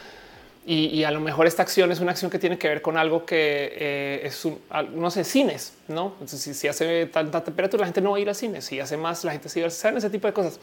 Y, 0.67 1.05
a 1.05 1.11
lo 1.11 1.21
mejor 1.21 1.47
esta 1.47 1.63
acción 1.63 1.93
es 1.93 2.01
una 2.01 2.13
acción 2.13 2.31
que 2.31 2.39
tiene 2.39 2.57
que 2.57 2.69
ver 2.69 2.81
con 2.81 2.97
algo 2.97 3.27
que 3.27 3.71
eh, 3.77 4.21
es 4.25 4.47
un, 4.47 4.59
no 4.95 5.11
sé, 5.11 5.23
cines, 5.23 5.75
no? 5.89 6.15
Si, 6.25 6.67
hace 6.69 7.05
tanta 7.07 7.45
temperatura, 7.45 7.83
la 7.83 7.87
gente 7.87 8.01
no 8.01 8.13
va 8.13 8.17
a 8.17 8.21
ir 8.21 8.31
a 8.31 8.35
cines. 8.35 8.65
Si 8.65 8.81
hace 8.81 8.97
más, 8.97 9.25
la 9.25 9.33
gente 9.33 9.51
sí 9.51 9.61
va 9.61 9.67
a 9.67 9.71
saben 9.71 9.99
ese 9.99 10.09
tipo 10.09 10.27
de 10.27 10.33
cosas. 10.33 10.59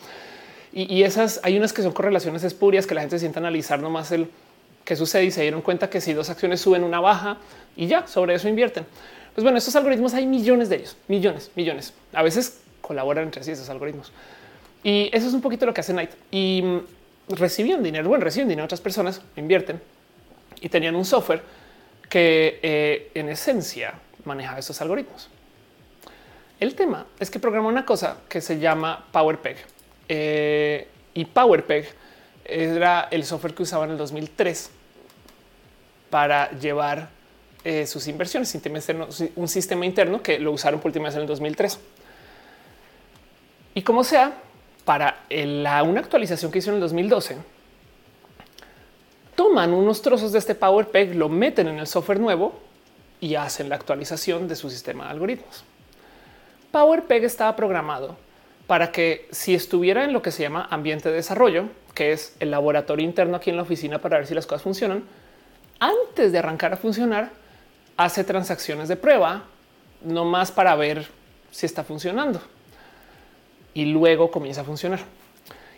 Y, 0.73 1.03
esas 1.03 1.39
hay 1.43 1.55
unas 1.55 1.71
que 1.71 1.83
son 1.83 1.91
correlaciones 1.91 2.43
espurias 2.43 2.87
que 2.87 2.95
la 2.95 3.01
gente 3.01 3.19
siente 3.19 3.37
analizar 3.37 3.79
nomás 3.79 4.11
el 4.11 4.27
qué 4.85 4.95
sucede 4.95 5.25
y 5.25 5.31
se 5.31 5.43
dieron 5.43 5.61
cuenta 5.61 5.89
que 5.89 6.01
si 6.01 6.13
dos 6.13 6.31
acciones 6.31 6.61
suben 6.61 6.83
una 6.83 6.99
baja 6.99 7.37
y 7.75 7.85
ya 7.85 8.07
sobre 8.07 8.33
eso 8.33 8.49
invierten. 8.49 8.85
Pues 9.35 9.43
bueno, 9.43 9.59
estos 9.59 9.75
algoritmos 9.75 10.15
hay 10.15 10.25
millones 10.25 10.69
de 10.69 10.77
ellos, 10.77 10.97
millones, 11.07 11.51
millones. 11.55 11.93
A 12.11 12.23
veces 12.23 12.61
colaboran 12.81 13.25
entre 13.25 13.43
sí 13.43 13.51
esos 13.51 13.69
algoritmos. 13.69 14.11
Y 14.83 15.09
eso 15.13 15.27
es 15.27 15.33
un 15.33 15.41
poquito 15.41 15.67
lo 15.67 15.73
que 15.73 15.81
hace 15.81 15.93
Night. 15.93 16.11
Recibían 17.37 17.83
dinero, 17.83 18.09
bueno, 18.09 18.23
reciben 18.23 18.47
dinero 18.47 18.65
otras 18.65 18.81
personas, 18.81 19.21
invierten 19.35 19.81
y 20.61 20.69
tenían 20.69 20.95
un 20.95 21.05
software 21.05 21.41
que 22.09 22.59
eh, 22.61 23.11
en 23.13 23.29
esencia 23.29 23.93
manejaba 24.25 24.59
esos 24.59 24.79
algoritmos. 24.81 25.29
El 26.59 26.75
tema 26.75 27.07
es 27.19 27.31
que 27.31 27.39
programó 27.39 27.69
una 27.69 27.85
cosa 27.85 28.17
que 28.29 28.41
se 28.41 28.59
llama 28.59 29.07
PowerPeg 29.11 29.57
eh, 30.07 30.87
y 31.13 31.25
PowerPeg 31.25 31.87
era 32.45 33.07
el 33.11 33.23
software 33.23 33.53
que 33.53 33.63
usaba 33.63 33.85
en 33.85 33.91
el 33.91 33.97
2003 33.97 34.69
para 36.09 36.51
llevar 36.51 37.09
eh, 37.63 37.87
sus 37.87 38.07
inversiones, 38.07 38.55
un 39.35 39.47
sistema 39.47 39.85
interno 39.85 40.21
que 40.21 40.39
lo 40.39 40.51
usaron 40.51 40.79
por 40.79 40.89
última 40.89 41.05
vez 41.05 41.15
en 41.15 41.21
el 41.21 41.27
2003. 41.27 41.79
Y 43.73 43.81
como 43.83 44.03
sea, 44.03 44.33
la, 45.45 45.83
una 45.83 45.99
actualización 45.99 46.51
que 46.51 46.59
hizo 46.59 46.69
en 46.69 46.75
el 46.75 46.81
2012, 46.81 47.37
toman 49.35 49.73
unos 49.73 50.01
trozos 50.01 50.31
de 50.31 50.39
este 50.39 50.55
PowerPeg, 50.55 51.15
lo 51.15 51.29
meten 51.29 51.67
en 51.67 51.79
el 51.79 51.87
software 51.87 52.19
nuevo 52.19 52.59
y 53.19 53.35
hacen 53.35 53.69
la 53.69 53.75
actualización 53.75 54.47
de 54.47 54.55
su 54.55 54.69
sistema 54.69 55.05
de 55.05 55.11
algoritmos. 55.11 55.63
PowerPeg 56.71 57.23
estaba 57.23 57.55
programado 57.55 58.17
para 58.67 58.91
que 58.91 59.27
si 59.31 59.53
estuviera 59.53 60.03
en 60.03 60.13
lo 60.13 60.21
que 60.21 60.31
se 60.31 60.43
llama 60.43 60.67
ambiente 60.69 61.09
de 61.09 61.15
desarrollo, 61.15 61.65
que 61.93 62.13
es 62.13 62.35
el 62.39 62.51
laboratorio 62.51 63.05
interno 63.05 63.37
aquí 63.37 63.49
en 63.49 63.57
la 63.57 63.63
oficina 63.63 63.99
para 63.99 64.17
ver 64.17 64.27
si 64.27 64.33
las 64.33 64.47
cosas 64.47 64.61
funcionan, 64.61 65.03
antes 65.79 66.31
de 66.31 66.37
arrancar 66.37 66.73
a 66.73 66.77
funcionar, 66.77 67.31
hace 67.97 68.23
transacciones 68.23 68.87
de 68.87 68.95
prueba, 68.95 69.43
no 70.01 70.25
más 70.25 70.51
para 70.51 70.75
ver 70.75 71.07
si 71.51 71.65
está 71.65 71.83
funcionando. 71.83 72.41
Y 73.73 73.85
luego 73.85 74.31
comienza 74.31 74.61
a 74.61 74.63
funcionar. 74.63 74.99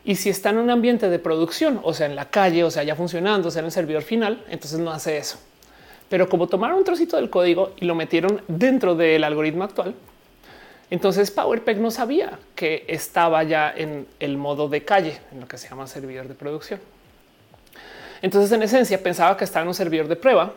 Y 0.06 0.16
si 0.16 0.30
está 0.30 0.50
en 0.50 0.58
un 0.58 0.70
ambiente 0.70 1.10
de 1.10 1.18
producción, 1.18 1.80
o 1.84 1.94
sea, 1.94 2.08
en 2.08 2.16
la 2.16 2.30
calle, 2.30 2.64
o 2.64 2.72
sea, 2.72 2.84
ya 2.84 2.96
funcionando, 2.96 3.48
o 3.48 3.52
sea, 3.52 3.62
en 3.62 3.68
el 3.68 3.72
servidor 3.72 4.04
final, 4.04 4.44
entonces 4.50 4.80
no 4.80 4.92
hace 4.92 5.18
eso. 5.18 5.40
Pero 6.10 6.28
como 6.28 6.48
tomaron 6.48 6.78
un 6.78 6.84
trocito 6.84 7.16
del 7.16 7.30
código 7.30 7.74
y 7.78 7.86
lo 7.86 7.96
metieron 7.96 8.42
dentro 8.48 8.96
del 8.96 9.24
algoritmo 9.24 9.64
actual, 9.64 9.96
entonces 10.90 11.32
PowerPeg 11.32 11.80
no 11.80 11.90
sabía 11.90 12.38
que 12.54 12.84
estaba 12.88 13.44
ya 13.44 13.74
en 13.76 14.06
el 14.20 14.38
modo 14.38 14.68
de 14.68 14.84
calle, 14.84 15.22
en 15.32 15.40
lo 15.40 15.48
que 15.48 15.58
se 15.58 15.70
llama 15.70 15.88
servidor 15.88 16.28
de 16.28 16.36
producción. 16.36 16.82
Entonces, 18.22 18.52
en 18.52 18.62
esencia, 18.62 19.02
pensaba 19.02 19.36
que 19.38 19.46
estaba 19.46 19.64
en 19.64 19.70
un 19.70 19.74
servidor 19.74 20.08
de 20.08 20.18
prueba 20.18 20.54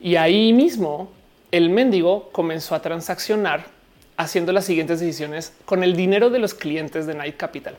y 0.00 0.16
ahí 0.16 0.52
mismo 0.52 1.10
el 1.52 1.70
mendigo 1.70 2.30
comenzó 2.32 2.74
a 2.74 2.82
transaccionar 2.82 3.66
haciendo 4.16 4.52
las 4.52 4.64
siguientes 4.64 5.00
decisiones 5.00 5.52
con 5.64 5.84
el 5.84 5.96
dinero 5.96 6.30
de 6.30 6.40
los 6.40 6.54
clientes 6.54 7.06
de 7.06 7.14
Night 7.14 7.36
Capital 7.36 7.76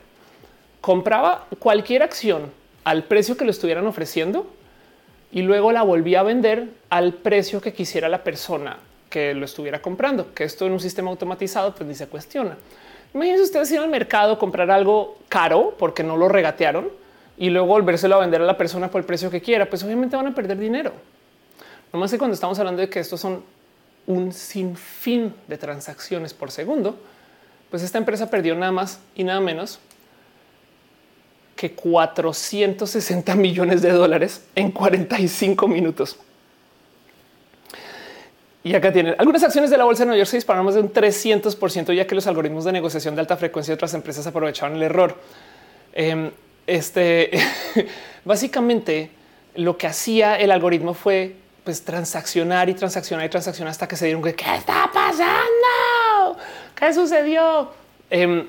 compraba 0.82 1.46
cualquier 1.60 2.02
acción 2.02 2.50
al 2.84 3.04
precio 3.04 3.36
que 3.36 3.44
lo 3.46 3.52
estuvieran 3.52 3.86
ofreciendo 3.86 4.46
y 5.30 5.42
luego 5.42 5.72
la 5.72 5.82
volvía 5.82 6.20
a 6.20 6.24
vender 6.24 6.68
al 6.90 7.14
precio 7.14 7.62
que 7.62 7.72
quisiera 7.72 8.08
la 8.10 8.22
persona 8.22 8.76
que 9.08 9.32
lo 9.32 9.44
estuviera 9.44 9.80
comprando, 9.80 10.34
que 10.34 10.44
esto 10.44 10.66
en 10.66 10.72
un 10.72 10.80
sistema 10.80 11.10
automatizado 11.10 11.74
pues 11.74 11.88
ni 11.88 11.94
se 11.94 12.08
cuestiona. 12.08 12.56
Imagínense 13.14 13.44
ustedes 13.44 13.70
ir 13.70 13.78
al 13.78 13.88
mercado, 13.88 14.38
comprar 14.38 14.70
algo 14.70 15.18
caro 15.28 15.74
porque 15.78 16.02
no 16.02 16.16
lo 16.16 16.28
regatearon 16.28 16.90
y 17.38 17.50
luego 17.50 17.68
volvérselo 17.68 18.16
a 18.16 18.18
vender 18.18 18.42
a 18.42 18.44
la 18.44 18.58
persona 18.58 18.90
por 18.90 19.00
el 19.00 19.06
precio 19.06 19.30
que 19.30 19.40
quiera, 19.40 19.66
pues 19.70 19.84
obviamente 19.84 20.16
van 20.16 20.26
a 20.26 20.34
perder 20.34 20.58
dinero. 20.58 20.92
No 21.92 22.00
más 22.00 22.10
que 22.10 22.18
cuando 22.18 22.34
estamos 22.34 22.58
hablando 22.58 22.80
de 22.80 22.88
que 22.88 22.98
estos 22.98 23.20
son 23.20 23.44
un 24.08 24.32
sinfín 24.32 25.32
de 25.46 25.58
transacciones 25.58 26.34
por 26.34 26.50
segundo, 26.50 26.96
pues 27.70 27.84
esta 27.84 27.98
empresa 27.98 28.28
perdió 28.28 28.56
nada 28.56 28.72
más 28.72 28.98
y 29.14 29.22
nada 29.22 29.40
menos 29.40 29.78
que 31.62 31.70
460 31.70 33.36
millones 33.36 33.82
de 33.82 33.92
dólares 33.92 34.42
en 34.56 34.72
45 34.72 35.68
minutos. 35.68 36.18
Y 38.64 38.74
acá 38.74 38.92
tienen 38.92 39.14
algunas 39.16 39.44
acciones 39.44 39.70
de 39.70 39.76
la 39.76 39.84
bolsa 39.84 40.02
de 40.02 40.06
Nueva 40.06 40.18
York 40.18 40.28
se 40.28 40.38
dispararon 40.38 40.66
más 40.66 40.74
de 40.74 40.80
un 40.80 40.92
300 40.92 41.56
ya 41.94 42.04
que 42.04 42.16
los 42.16 42.26
algoritmos 42.26 42.64
de 42.64 42.72
negociación 42.72 43.14
de 43.14 43.20
alta 43.20 43.36
frecuencia 43.36 43.70
de 43.70 43.76
otras 43.76 43.94
empresas 43.94 44.26
aprovecharon 44.26 44.76
el 44.76 44.82
error. 44.82 45.16
Em, 45.92 46.32
este 46.66 47.30
básicamente 48.24 49.10
lo 49.54 49.78
que 49.78 49.86
hacía 49.86 50.34
el 50.40 50.50
algoritmo 50.50 50.94
fue 50.94 51.36
pues 51.62 51.84
transaccionar 51.84 52.68
y 52.70 52.74
transaccionar 52.74 53.24
y 53.26 53.28
transaccionar 53.28 53.70
hasta 53.70 53.86
que 53.86 53.94
se 53.94 54.06
dieron 54.06 54.20
que 54.20 54.34
qué 54.34 54.56
está 54.56 54.90
pasando, 54.92 56.40
qué 56.74 56.92
sucedió. 56.92 57.70
Em, 58.10 58.48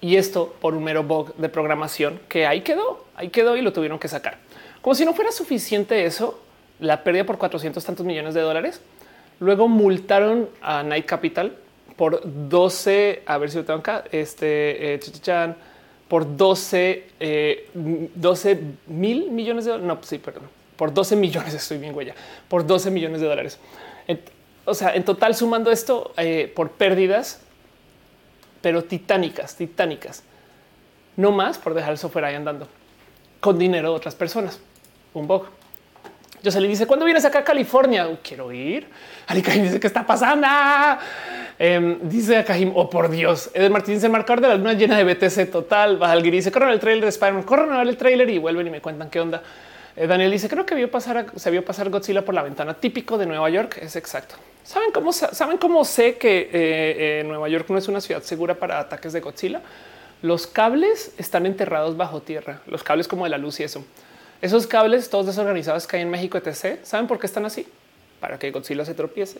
y 0.00 0.16
esto 0.16 0.54
por 0.60 0.74
un 0.74 0.84
mero 0.84 1.02
bug 1.02 1.34
de 1.36 1.48
programación 1.48 2.20
que 2.28 2.46
ahí 2.46 2.60
quedó, 2.60 3.04
ahí 3.14 3.28
quedó 3.30 3.56
y 3.56 3.62
lo 3.62 3.72
tuvieron 3.72 3.98
que 3.98 4.08
sacar. 4.08 4.38
Como 4.82 4.94
si 4.94 5.04
no 5.04 5.14
fuera 5.14 5.32
suficiente 5.32 6.04
eso, 6.04 6.40
la 6.80 7.02
pérdida 7.02 7.24
por 7.24 7.38
400 7.38 7.84
tantos 7.84 8.06
millones 8.06 8.34
de 8.34 8.40
dólares. 8.40 8.80
Luego 9.40 9.68
multaron 9.68 10.48
a 10.62 10.82
Night 10.82 11.06
Capital 11.06 11.56
por 11.96 12.20
12, 12.24 13.22
a 13.26 13.38
ver 13.38 13.50
si 13.50 13.58
lo 13.58 13.64
tengo 13.64 13.80
acá, 13.80 14.04
este, 14.12 14.94
eh, 14.94 15.00
por 16.08 16.36
12, 16.36 17.04
12 18.14 18.50
eh, 18.50 18.60
mil 18.86 19.30
millones 19.30 19.64
de 19.64 19.72
dólares. 19.72 19.88
No, 19.88 19.98
sí, 20.02 20.18
perdón, 20.18 20.44
por 20.76 20.92
12 20.92 21.16
millones, 21.16 21.54
estoy 21.54 21.78
bien 21.78 21.94
huella, 21.94 22.14
por 22.48 22.66
12 22.66 22.90
millones 22.90 23.20
de 23.20 23.26
dólares. 23.26 23.58
O 24.66 24.74
sea, 24.74 24.94
en 24.94 25.04
total 25.04 25.34
sumando 25.34 25.70
esto 25.70 26.12
eh, 26.16 26.52
por 26.54 26.70
pérdidas, 26.70 27.40
pero 28.66 28.82
titánicas, 28.82 29.54
titánicas. 29.54 30.24
No 31.16 31.30
más 31.30 31.56
por 31.56 31.72
dejar 31.72 31.92
el 31.92 31.98
software 31.98 32.24
ahí 32.24 32.34
andando 32.34 32.66
con 33.38 33.60
dinero 33.60 33.90
de 33.90 33.94
otras 33.94 34.16
personas. 34.16 34.58
Un 35.14 35.28
bug. 35.28 35.46
Yo 36.42 36.50
se 36.50 36.60
le 36.60 36.66
dice 36.66 36.84
cuando 36.84 37.04
vienes 37.04 37.24
acá 37.24 37.38
a 37.38 37.44
California, 37.44 38.08
quiero 38.24 38.50
ir. 38.50 38.88
Ali 39.28 39.40
dice 39.40 39.78
qué 39.78 39.86
está 39.86 40.04
pasando. 40.04 40.48
Em, 41.60 42.00
dice 42.08 42.38
a 42.38 42.44
oh 42.74 42.90
por 42.90 43.08
Dios. 43.08 43.52
Eder 43.54 43.70
Martínez, 43.70 44.02
el 44.02 44.10
marcador 44.10 44.40
de 44.40 44.48
la 44.48 44.56
luna 44.56 44.72
llena 44.72 44.98
de 44.98 45.04
BTC 45.14 45.48
total. 45.48 45.96
Bajalgiri 45.98 46.38
dice 46.38 46.50
corran 46.50 46.70
el 46.70 46.80
trailer 46.80 47.04
de 47.04 47.10
Spider-Man, 47.10 47.44
corran 47.44 47.72
a 47.72 47.78
ver 47.78 47.86
el 47.86 47.96
trailer 47.96 48.28
y 48.30 48.38
vuelven 48.38 48.66
y 48.66 48.70
me 48.70 48.80
cuentan 48.80 49.10
qué 49.10 49.20
onda. 49.20 49.44
Eh, 49.94 50.08
Daniel 50.08 50.32
dice 50.32 50.48
creo 50.48 50.66
que 50.66 50.74
vio 50.74 50.90
pasar, 50.90 51.26
se 51.36 51.52
vio 51.52 51.64
pasar 51.64 51.88
Godzilla 51.88 52.24
por 52.24 52.34
la 52.34 52.42
ventana 52.42 52.74
típico 52.74 53.16
de 53.16 53.26
Nueva 53.26 53.48
York. 53.48 53.78
Es 53.80 53.94
exacto. 53.94 54.34
¿Saben 54.66 54.90
cómo, 54.92 55.12
¿Saben 55.12 55.58
cómo 55.58 55.84
sé 55.84 56.18
que 56.18 56.38
eh, 56.38 56.50
eh, 56.52 57.24
Nueva 57.24 57.48
York 57.48 57.66
no 57.68 57.78
es 57.78 57.88
una 57.88 58.00
ciudad 58.00 58.22
segura 58.22 58.56
para 58.56 58.80
ataques 58.80 59.12
de 59.12 59.20
Godzilla? 59.20 59.62
Los 60.22 60.46
cables 60.46 61.14
están 61.18 61.46
enterrados 61.46 61.96
bajo 61.96 62.20
tierra, 62.20 62.60
los 62.66 62.82
cables 62.82 63.06
como 63.06 63.24
de 63.24 63.30
la 63.30 63.38
luz 63.38 63.60
y 63.60 63.62
eso. 63.62 63.84
Esos 64.42 64.66
cables 64.66 65.08
todos 65.08 65.26
desorganizados 65.26 65.86
que 65.86 65.96
hay 65.96 66.02
en 66.02 66.10
México, 66.10 66.36
etc. 66.36 66.80
¿Saben 66.82 67.06
por 67.06 67.18
qué 67.18 67.26
están 67.26 67.46
así? 67.46 67.66
Para 68.20 68.38
que 68.38 68.50
Godzilla 68.50 68.84
se 68.84 68.94
tropiece. 68.94 69.38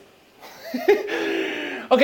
ok, 1.88 2.02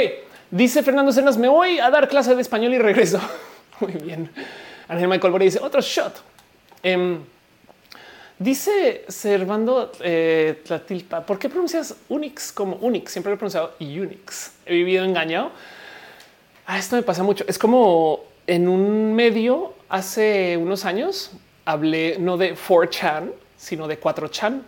Dice 0.53 0.83
Fernando 0.83 1.11
Cenas, 1.13 1.39
me 1.39 1.49
voy 1.49 1.79
a 1.79 1.89
dar 1.89 2.11
clase 2.11 2.35
de 2.35 2.43
español 2.43 2.75
y 2.75 2.79
regreso. 2.79 3.19
Muy 3.81 3.93
bien. 3.93 4.31
Ángel 4.87 5.09
Michael 5.09 5.33
Bori 5.33 5.47
dice 5.47 5.59
otro 5.63 5.81
shot. 5.81 6.13
Em, 6.83 7.21
dice 8.43 9.05
Servando 9.09 9.93
eh, 10.01 10.63
Tlatilpa, 10.65 11.25
¿por 11.25 11.39
qué 11.39 11.49
pronuncias 11.49 11.95
Unix 12.09 12.53
como 12.53 12.77
Unix? 12.77 13.13
Siempre 13.13 13.31
lo 13.31 13.35
he 13.35 13.39
pronunciado 13.39 13.75
Unix. 13.81 14.53
He 14.67 14.75
vivido 14.75 15.05
engañado. 15.05 15.51
Ah, 16.67 16.79
esto 16.79 16.97
me 16.97 17.03
pasa 17.03 17.23
mucho. 17.23 17.45
Es 17.47 17.59
como 17.59 18.25
en 18.47 18.69
un 18.69 19.15
medio 19.15 19.75
hace 19.89 20.57
unos 20.57 20.85
años 20.85 21.33
hablé 21.65 22.17
no 22.19 22.37
de 22.37 22.57
4chan, 22.57 23.33
sino 23.57 23.87
de 23.87 24.01
4chan. 24.01 24.63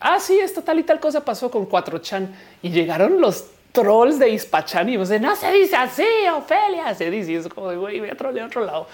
Ah, 0.00 0.20
sí, 0.20 0.38
esta 0.38 0.62
tal 0.62 0.78
y 0.78 0.82
tal 0.84 1.00
cosa 1.00 1.24
pasó 1.24 1.50
con 1.50 1.68
4chan 1.68 2.28
y 2.62 2.70
llegaron 2.70 3.20
los 3.20 3.46
trolls 3.72 4.18
de 4.18 4.30
Ispachan 4.30 4.88
y 4.88 4.96
de 4.96 5.20
no 5.20 5.36
se 5.36 5.52
dice 5.52 5.76
así, 5.76 6.06
Ofelia 6.34 6.94
se 6.94 7.10
dice. 7.10 7.32
Y 7.32 7.34
es 7.36 7.48
como 7.48 7.68
de 7.70 7.76
güey, 7.76 8.00
voy 8.00 8.10
a 8.10 8.16
trolear 8.16 8.46
otro 8.46 8.64
lado. 8.64 8.86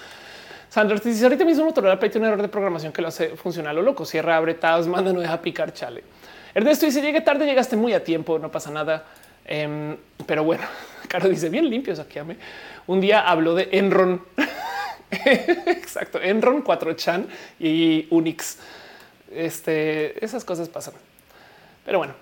Sandra 0.74 0.98
dice 0.98 1.22
ahorita 1.22 1.44
mismo 1.44 1.64
Motorola 1.66 1.96
tiene 2.00 2.26
un 2.26 2.32
error 2.32 2.42
de 2.42 2.48
programación 2.48 2.92
que 2.92 3.00
lo 3.00 3.06
hace 3.06 3.36
funcionar 3.36 3.72
lo 3.76 3.80
loco. 3.80 4.04
Cierra, 4.04 4.36
abre 4.36 4.54
tabs, 4.54 4.88
manda, 4.88 5.12
no 5.12 5.20
deja 5.20 5.40
picar, 5.40 5.72
chale. 5.72 6.02
Ernesto 6.52 6.84
dice 6.84 7.00
llegué 7.00 7.20
tarde, 7.20 7.46
llegaste 7.46 7.76
muy 7.76 7.92
a 7.92 8.02
tiempo, 8.02 8.40
no 8.40 8.50
pasa 8.50 8.72
nada. 8.72 9.04
Em, 9.44 9.96
pero 10.26 10.42
bueno, 10.42 10.64
Caro 11.08 11.28
dice 11.28 11.48
bien 11.48 11.70
limpios 11.70 12.00
aquí. 12.00 12.18
Ame. 12.18 12.38
Un 12.88 13.00
día 13.00 13.20
habló 13.20 13.54
de 13.54 13.68
Enron. 13.70 14.20
Exacto, 15.10 16.20
Enron 16.20 16.64
4chan 16.64 17.28
y 17.60 18.08
Unix. 18.10 18.58
Este, 19.30 20.24
esas 20.24 20.44
cosas 20.44 20.68
pasan. 20.68 20.94
Pero 21.84 21.98
bueno, 21.98 22.14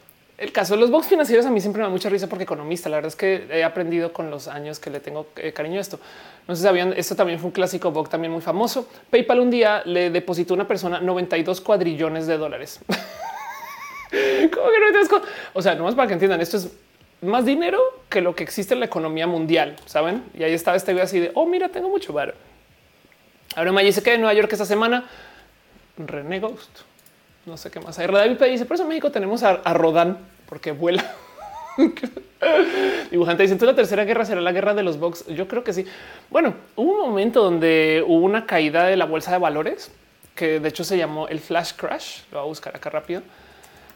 el 0.43 0.51
caso 0.51 0.75
de 0.75 0.81
los 0.81 0.91
box 0.91 1.07
financieros 1.07 1.47
a 1.47 1.51
mí 1.51 1.61
siempre 1.61 1.79
me 1.79 1.85
da 1.85 1.91
mucha 1.91 2.09
risa 2.09 2.27
porque 2.27 2.43
economista. 2.43 2.89
La 2.89 2.97
verdad 2.97 3.11
es 3.11 3.17
que 3.17 3.47
he 3.49 3.63
aprendido 3.63 4.13
con 4.13 4.29
los 4.29 4.49
años 4.49 4.81
que 4.81 4.91
le 4.91 4.99
tengo 4.99 5.29
eh, 5.37 5.53
cariño 5.53 5.79
a 5.79 5.81
esto. 5.81 6.01
No 6.49 6.57
sé 6.57 6.63
si 6.63 6.67
sabían, 6.67 6.93
esto 6.97 7.15
también 7.15 7.39
fue 7.39 7.47
un 7.47 7.53
clásico 7.53 7.93
box 7.93 8.11
también 8.11 8.33
muy 8.33 8.41
famoso. 8.41 8.89
PayPal 9.09 9.39
un 9.39 9.51
día 9.53 9.83
le 9.85 10.11
depositó 10.11 10.55
a 10.55 10.57
una 10.57 10.67
persona 10.67 11.01
92 11.01 11.61
cuadrillones 11.61 12.27
de 12.27 12.39
dólares. 12.39 12.81
¿Cómo 14.11 14.67
que 14.69 15.09
no 15.09 15.23
O 15.53 15.63
sea, 15.63 15.77
nomás 15.77 15.95
para 15.95 16.09
que 16.09 16.15
entiendan, 16.15 16.41
esto 16.41 16.57
es 16.57 16.73
más 17.21 17.45
dinero 17.45 17.81
que 18.09 18.21
lo 18.21 18.35
que 18.35 18.43
existe 18.43 18.75
en 18.75 18.81
la 18.81 18.87
economía 18.87 19.29
mundial, 19.29 19.77
¿saben? 19.87 20.25
Y 20.35 20.43
ahí 20.43 20.55
estaba 20.55 20.77
este 20.77 20.93
video 20.93 21.05
así 21.05 21.21
de, 21.21 21.31
oh, 21.35 21.47
mira, 21.47 21.69
tengo 21.69 21.89
mucho 21.89 22.13
bar. 22.13 22.35
Ahora 23.55 23.71
me 23.71 23.85
dice 23.85 24.03
que 24.03 24.15
en 24.15 24.23
Nueva 24.23 24.35
York 24.35 24.53
esta 24.53 24.65
semana, 24.65 25.09
René 25.97 26.41
Ghost 26.41 26.92
no 27.47 27.57
sé 27.57 27.71
qué 27.71 27.81
más 27.81 27.99
hay. 27.99 28.07
David 28.07 28.39
dice, 28.41 28.65
por 28.65 28.75
eso 28.75 28.85
en 28.85 28.89
México 28.89 29.11
tenemos 29.11 29.43
a, 29.43 29.57
Rodán 29.75 30.19
porque 30.49 30.73
vuela. 30.73 31.05
Dibujante 33.11 33.43
dice, 33.43 33.55
entonces 33.55 33.75
la 33.75 33.75
tercera 33.75 34.05
guerra 34.05 34.25
será 34.25 34.41
la 34.41 34.53
guerra 34.53 34.75
de 34.75 34.83
los 34.83 34.99
box. 34.99 35.27
Yo 35.27 35.49
creo 35.49 35.65
que 35.65 35.73
sí. 35.73 35.87
Bueno, 36.31 36.55
hubo 36.77 36.93
un 36.93 37.01
momento 37.01 37.43
donde 37.43 38.05
hubo 38.07 38.25
una 38.25 38.47
caída 38.47 38.85
de 38.85 38.97
la 38.97 39.07
bolsa 39.07 39.33
de 39.33 39.39
valores 39.39 39.91
que 40.35 40.61
de 40.61 40.69
hecho 40.69 40.85
se 40.85 40.97
llamó 40.97 41.29
el 41.29 41.41
flash 41.41 41.73
crash. 41.77 42.21
Lo 42.31 42.39
voy 42.39 42.47
a 42.47 42.49
buscar 42.49 42.77
acá 42.77 42.91
rápido, 42.91 43.23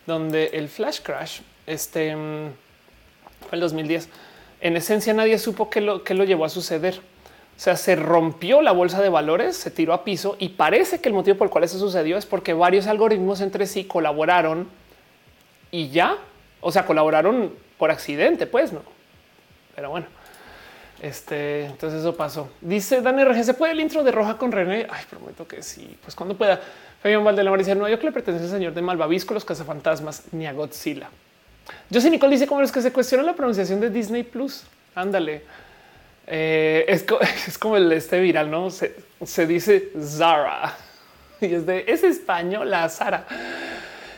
donde 0.07 0.47
el 0.53 0.69
flash 0.69 1.01
crash 1.03 1.41
este 1.67 2.15
mm, 2.15 2.51
fue 3.49 3.57
el 3.57 3.61
2010. 3.61 4.09
En 4.61 4.77
esencia, 4.77 5.13
nadie 5.13 5.39
supo 5.39 5.71
qué 5.71 5.81
lo, 5.81 6.03
qué 6.03 6.15
lo 6.15 6.25
llevó 6.25 6.45
a 6.45 6.49
suceder 6.49 7.01
o 7.57 7.59
sea, 7.59 7.77
se 7.77 7.97
rompió 7.97 8.61
la 8.61 8.73
bolsa 8.73 9.01
de 9.01 9.09
valores, 9.09 9.57
se 9.57 9.71
tiró 9.71 9.95
a 9.95 10.05
piso 10.05 10.37
y 10.39 10.51
parece 10.51 11.01
que 11.01 11.09
el 11.09 11.15
motivo 11.15 11.39
por 11.39 11.47
el 11.47 11.51
cual 11.51 11.65
eso 11.65 11.79
sucedió 11.79 12.19
es 12.19 12.27
porque 12.27 12.53
varios 12.53 12.87
algoritmos 12.87 13.41
entre 13.41 13.67
sí 13.67 13.85
colaboraron 13.85 14.69
y 15.71 15.89
ya, 15.89 16.19
o 16.61 16.71
sea, 16.71 16.85
colaboraron 16.85 17.55
por 17.79 17.91
accidente, 17.91 18.47
pues 18.47 18.73
no. 18.73 18.83
Pero 19.75 19.89
bueno, 19.89 20.07
este, 21.01 21.65
entonces 21.65 22.01
eso 22.01 22.15
pasó. 22.15 22.51
Dice 22.61 23.01
Dan 23.01 23.19
RG, 23.25 23.45
¿se 23.45 23.55
puede 23.55 23.73
el 23.73 23.81
intro 23.81 24.05
de 24.05 24.13
Roja 24.13 24.37
con 24.37 24.53
René? 24.53 24.87
Ay, 24.91 25.05
prometo 25.09 25.49
que 25.49 25.63
sí. 25.63 25.97
Pues 26.03 26.15
cuando 26.15 26.37
pueda. 26.37 26.61
Fabián 27.03 27.25
Valdelamar 27.25 27.59
dice, 27.59 27.75
no, 27.75 27.89
yo 27.89 27.99
que 27.99 28.07
le 28.07 28.13
pertenece 28.13 28.45
al 28.45 28.51
señor 28.51 28.75
de 28.75 28.83
Malvavisco, 28.83 29.35
los 29.35 29.45
cazafantasmas, 29.45 30.25
ni 30.33 30.47
a 30.47 30.53
Godzilla. 30.53 31.09
Yo 31.91 32.01
Nicole 32.11 32.33
dice, 32.33 32.47
como 32.47 32.63
es 32.63 32.73
que 32.73 32.81
se 32.81 32.93
cuestiona 32.93 33.23
la 33.23 33.35
pronunciación 33.35 33.81
de 33.81 33.91
Disney 33.91 34.23
Plus. 34.23 34.65
Ándale. 34.95 35.43
Eh, 36.27 36.85
es, 37.47 37.59
como 37.59 37.77
el 37.77 37.93
este 37.93 38.21
viral, 38.21 38.51
no 38.51 38.71
se, 38.71 39.47
dice 39.47 39.91
Zara 40.01 40.77
y 41.41 41.55
es 41.55 41.67
de 41.67 41.85
es 41.87 42.03
española 42.03 42.89
Sara. 42.89 43.27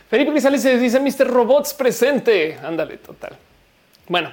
Felipe 0.09 0.31
Grisales 0.31 0.63
se 0.63 0.79
dice 0.79 1.01
Mr. 1.01 1.27
Robots 1.29 1.75
presente. 1.75 2.57
Ándale, 2.63 2.97
total. 2.97 3.37
Bueno, 4.07 4.33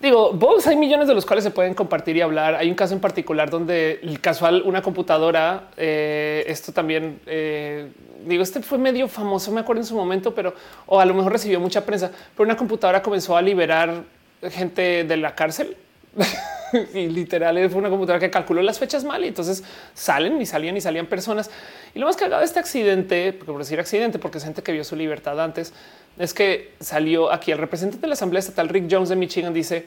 digo, 0.00 0.32
vos 0.32 0.64
hay 0.68 0.76
millones 0.76 1.08
de 1.08 1.14
los 1.14 1.26
cuales 1.26 1.42
se 1.42 1.50
pueden 1.50 1.74
compartir 1.74 2.16
y 2.16 2.20
hablar. 2.20 2.54
Hay 2.54 2.68
un 2.68 2.76
caso 2.76 2.94
en 2.94 3.00
particular 3.00 3.50
donde 3.50 3.98
el 4.00 4.20
casual, 4.20 4.62
una 4.64 4.80
computadora, 4.80 5.70
eh, 5.76 6.44
esto 6.46 6.72
también 6.72 7.20
eh, 7.26 7.90
digo, 8.24 8.42
este 8.42 8.62
fue 8.62 8.78
medio 8.78 9.08
famoso, 9.08 9.50
me 9.50 9.60
acuerdo 9.60 9.82
en 9.82 9.86
su 9.86 9.96
momento, 9.96 10.32
pero 10.34 10.54
o 10.86 11.00
a 11.00 11.04
lo 11.04 11.14
mejor 11.14 11.32
recibió 11.32 11.58
mucha 11.58 11.84
prensa, 11.84 12.12
pero 12.36 12.46
una 12.46 12.56
computadora 12.56 13.02
comenzó 13.02 13.36
a 13.36 13.42
liberar 13.42 14.04
gente 14.50 15.02
de 15.02 15.16
la 15.16 15.34
cárcel 15.34 15.76
y 16.94 17.08
literal 17.08 17.68
fue 17.70 17.78
una 17.78 17.90
computadora 17.90 18.20
que 18.20 18.30
calculó 18.30 18.62
las 18.62 18.78
fechas 18.78 19.04
mal 19.04 19.24
y 19.24 19.28
entonces 19.28 19.62
salen 19.94 20.40
y 20.40 20.46
salían 20.46 20.76
y 20.76 20.80
salían 20.80 21.06
personas. 21.06 21.50
Y 21.94 21.98
lo 21.98 22.06
más 22.06 22.16
cagado 22.16 22.40
de 22.40 22.46
este 22.46 22.58
accidente, 22.58 23.32
por 23.32 23.58
decir 23.58 23.80
accidente, 23.80 24.18
porque 24.18 24.38
es 24.38 24.44
gente 24.44 24.62
que 24.62 24.72
vio 24.72 24.84
su 24.84 24.96
libertad 24.96 25.40
antes, 25.40 25.72
es 26.18 26.34
que 26.34 26.72
salió 26.80 27.32
aquí 27.32 27.52
el 27.52 27.58
representante 27.58 28.02
de 28.02 28.08
la 28.08 28.14
Asamblea 28.14 28.40
Estatal, 28.40 28.68
Rick 28.68 28.88
Jones 28.90 29.08
de 29.08 29.16
Michigan, 29.16 29.54
dice 29.54 29.86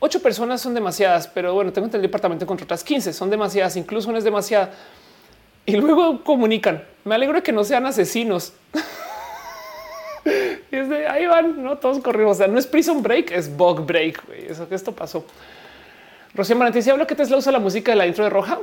ocho 0.00 0.22
personas 0.22 0.60
son 0.60 0.74
demasiadas, 0.74 1.26
pero 1.28 1.54
bueno, 1.54 1.72
tengo 1.72 1.88
el 1.92 2.02
departamento 2.02 2.46
contra 2.46 2.64
otras 2.64 2.84
15 2.84 3.12
son 3.12 3.30
demasiadas, 3.30 3.76
incluso 3.76 4.08
una 4.08 4.18
es 4.18 4.24
demasiada. 4.24 4.70
Y 5.66 5.76
luego 5.76 6.24
comunican. 6.24 6.82
Me 7.04 7.14
alegro 7.14 7.36
de 7.36 7.42
que 7.42 7.52
no 7.52 7.62
sean 7.62 7.84
asesinos. 7.84 8.54
y 10.70 10.76
es 10.76 10.88
de 10.88 11.06
ahí 11.06 11.26
van, 11.26 11.62
no 11.62 11.78
todos 11.78 12.00
corrimos. 12.00 12.36
O 12.36 12.38
sea, 12.38 12.46
no 12.46 12.58
es 12.58 12.66
prison 12.66 13.02
break, 13.02 13.30
es 13.32 13.54
bug 13.54 13.84
break. 13.84 14.22
Eso 14.48 14.68
que 14.68 14.74
esto 14.74 14.92
pasó. 14.92 15.24
Rocío 16.34 16.56
Marantí, 16.56 16.82
si 16.82 16.90
hablo 16.90 17.06
que 17.06 17.14
Tesla 17.14 17.36
usa 17.36 17.52
la 17.52 17.58
música 17.58 17.92
de 17.92 17.96
la 17.96 18.06
intro 18.06 18.24
de 18.24 18.30
Roja, 18.30 18.58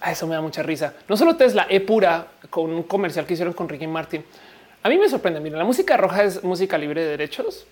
a 0.00 0.12
eso 0.12 0.26
me 0.26 0.34
da 0.34 0.40
mucha 0.40 0.62
risa. 0.62 0.94
No 1.08 1.16
solo 1.16 1.36
Tesla, 1.36 1.66
E 1.68 1.80
pura 1.80 2.26
con 2.48 2.70
un 2.70 2.84
comercial 2.84 3.26
que 3.26 3.34
hicieron 3.34 3.52
con 3.52 3.68
Ricky 3.68 3.86
Martin. 3.86 4.24
A 4.82 4.88
mí 4.88 4.98
me 4.98 5.08
sorprende. 5.08 5.40
Mira, 5.40 5.58
la 5.58 5.64
música 5.64 5.96
roja 5.96 6.24
es 6.24 6.42
música 6.42 6.78
libre 6.78 7.02
de 7.02 7.10
derechos. 7.10 7.66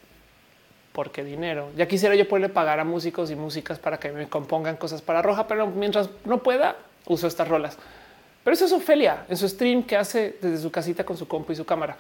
Porque 0.93 1.25
dinero. 1.25 1.71
Ya 1.77 1.87
quisiera 1.87 2.15
yo 2.15 2.29
poderle 2.29 2.49
pagar 2.49 2.81
a 2.81 2.85
músicos 2.85 3.31
y 3.31 3.37
músicas 3.37 3.79
para 3.79 3.99
que 3.99 4.11
me 4.13 4.29
compongan 4.29 4.77
cosas 4.77 5.01
para 5.01 5.23
roja, 5.23 5.47
pero 5.47 5.67
mientras 5.69 6.11
no 6.25 6.43
pueda, 6.43 6.77
uso 7.07 7.27
estas 7.27 7.49
rolas. 7.49 7.79
Pero 8.45 8.55
eso 8.55 8.65
es 8.65 8.73
Ofelia 8.73 9.25
en 9.29 9.37
su 9.37 9.49
stream 9.49 9.85
que 9.85 9.97
hace 9.97 10.37
desde 10.41 10.59
su 10.59 10.71
casita 10.71 11.05
con 11.05 11.17
su 11.17 11.27
compu 11.29 11.53
y 11.53 11.57
su 11.57 11.65
cámara. 11.65 11.97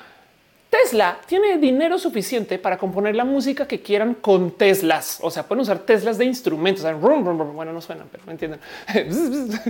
Tesla 0.70 1.18
tiene 1.26 1.56
dinero 1.56 1.98
suficiente 1.98 2.58
para 2.58 2.76
componer 2.76 3.16
la 3.16 3.24
música 3.24 3.66
que 3.66 3.80
quieran 3.80 4.12
con 4.14 4.50
Teslas. 4.50 5.18
O 5.22 5.30
sea, 5.30 5.42
pueden 5.44 5.62
usar 5.62 5.78
Teslas 5.78 6.18
de 6.18 6.26
instrumentos. 6.26 6.84
bueno, 7.00 7.72
no 7.72 7.80
suenan, 7.80 8.06
pero 8.12 8.24
me 8.26 8.32
entienden 8.32 8.60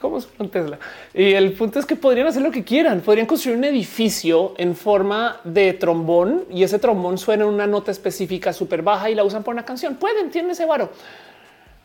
cómo 0.00 0.20
suena 0.20 0.50
Tesla. 0.50 0.78
Y 1.14 1.32
el 1.32 1.52
punto 1.52 1.78
es 1.78 1.86
que 1.86 1.94
podrían 1.94 2.26
hacer 2.26 2.42
lo 2.42 2.50
que 2.50 2.64
quieran. 2.64 3.02
Podrían 3.02 3.26
construir 3.26 3.56
un 3.56 3.64
edificio 3.64 4.54
en 4.58 4.74
forma 4.74 5.40
de 5.44 5.74
trombón 5.74 6.44
y 6.50 6.64
ese 6.64 6.80
trombón 6.80 7.18
suena 7.18 7.44
en 7.44 7.50
una 7.50 7.68
nota 7.68 7.92
específica 7.92 8.52
súper 8.52 8.82
baja 8.82 9.10
y 9.10 9.14
la 9.14 9.22
usan 9.22 9.44
por 9.44 9.54
una 9.54 9.64
canción. 9.64 9.94
Pueden, 9.94 10.30
tienen 10.30 10.50
ese 10.50 10.66
varo. 10.66 10.90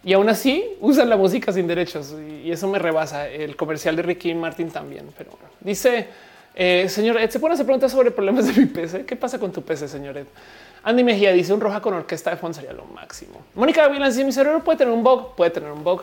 Y 0.04 0.14
aún 0.14 0.30
así 0.30 0.64
usan 0.80 1.10
la 1.10 1.18
música 1.18 1.52
sin 1.52 1.68
derechos 1.68 2.16
y 2.44 2.52
eso 2.52 2.68
me 2.68 2.80
rebasa. 2.80 3.28
El 3.28 3.56
comercial 3.56 3.96
de 3.96 4.02
Ricky 4.02 4.34
Martin 4.34 4.72
también. 4.72 5.14
Pero 5.16 5.32
dice 5.60 6.08
eh, 6.60 6.90
señor 6.90 7.18
Ed, 7.18 7.30
se 7.30 7.40
pone 7.40 7.52
a 7.52 7.54
hacer 7.54 7.68
preguntas 7.68 7.92
sobre 7.92 8.10
problemas 8.10 8.48
de 8.48 8.60
mi 8.60 8.66
PC. 8.66 9.06
¿Qué 9.06 9.16
pasa 9.16 9.38
con 9.38 9.52
tu 9.52 9.62
PC, 9.62 9.88
señor 9.88 10.18
Ed? 10.18 10.26
Andy 10.82 11.04
Mejía 11.04 11.32
dice 11.32 11.54
un 11.54 11.62
roja 11.62 11.82
con 11.82 11.94
orquesta 11.94 12.32
de 12.32 12.38
fondo 12.38 12.56
sería 12.56 12.74
lo 12.74 12.86
máximo. 12.86 13.44
Mónica 13.54 13.88
Villan 13.88 14.10
dice 14.10 14.24
mi 14.24 14.32
cerebro 14.32 14.64
puede 14.64 14.80
tener 14.80 14.92
un 14.92 15.04
bug, 15.04 15.36
puede 15.36 15.52
tener 15.52 15.72
un 15.72 15.84
bug. 15.84 16.02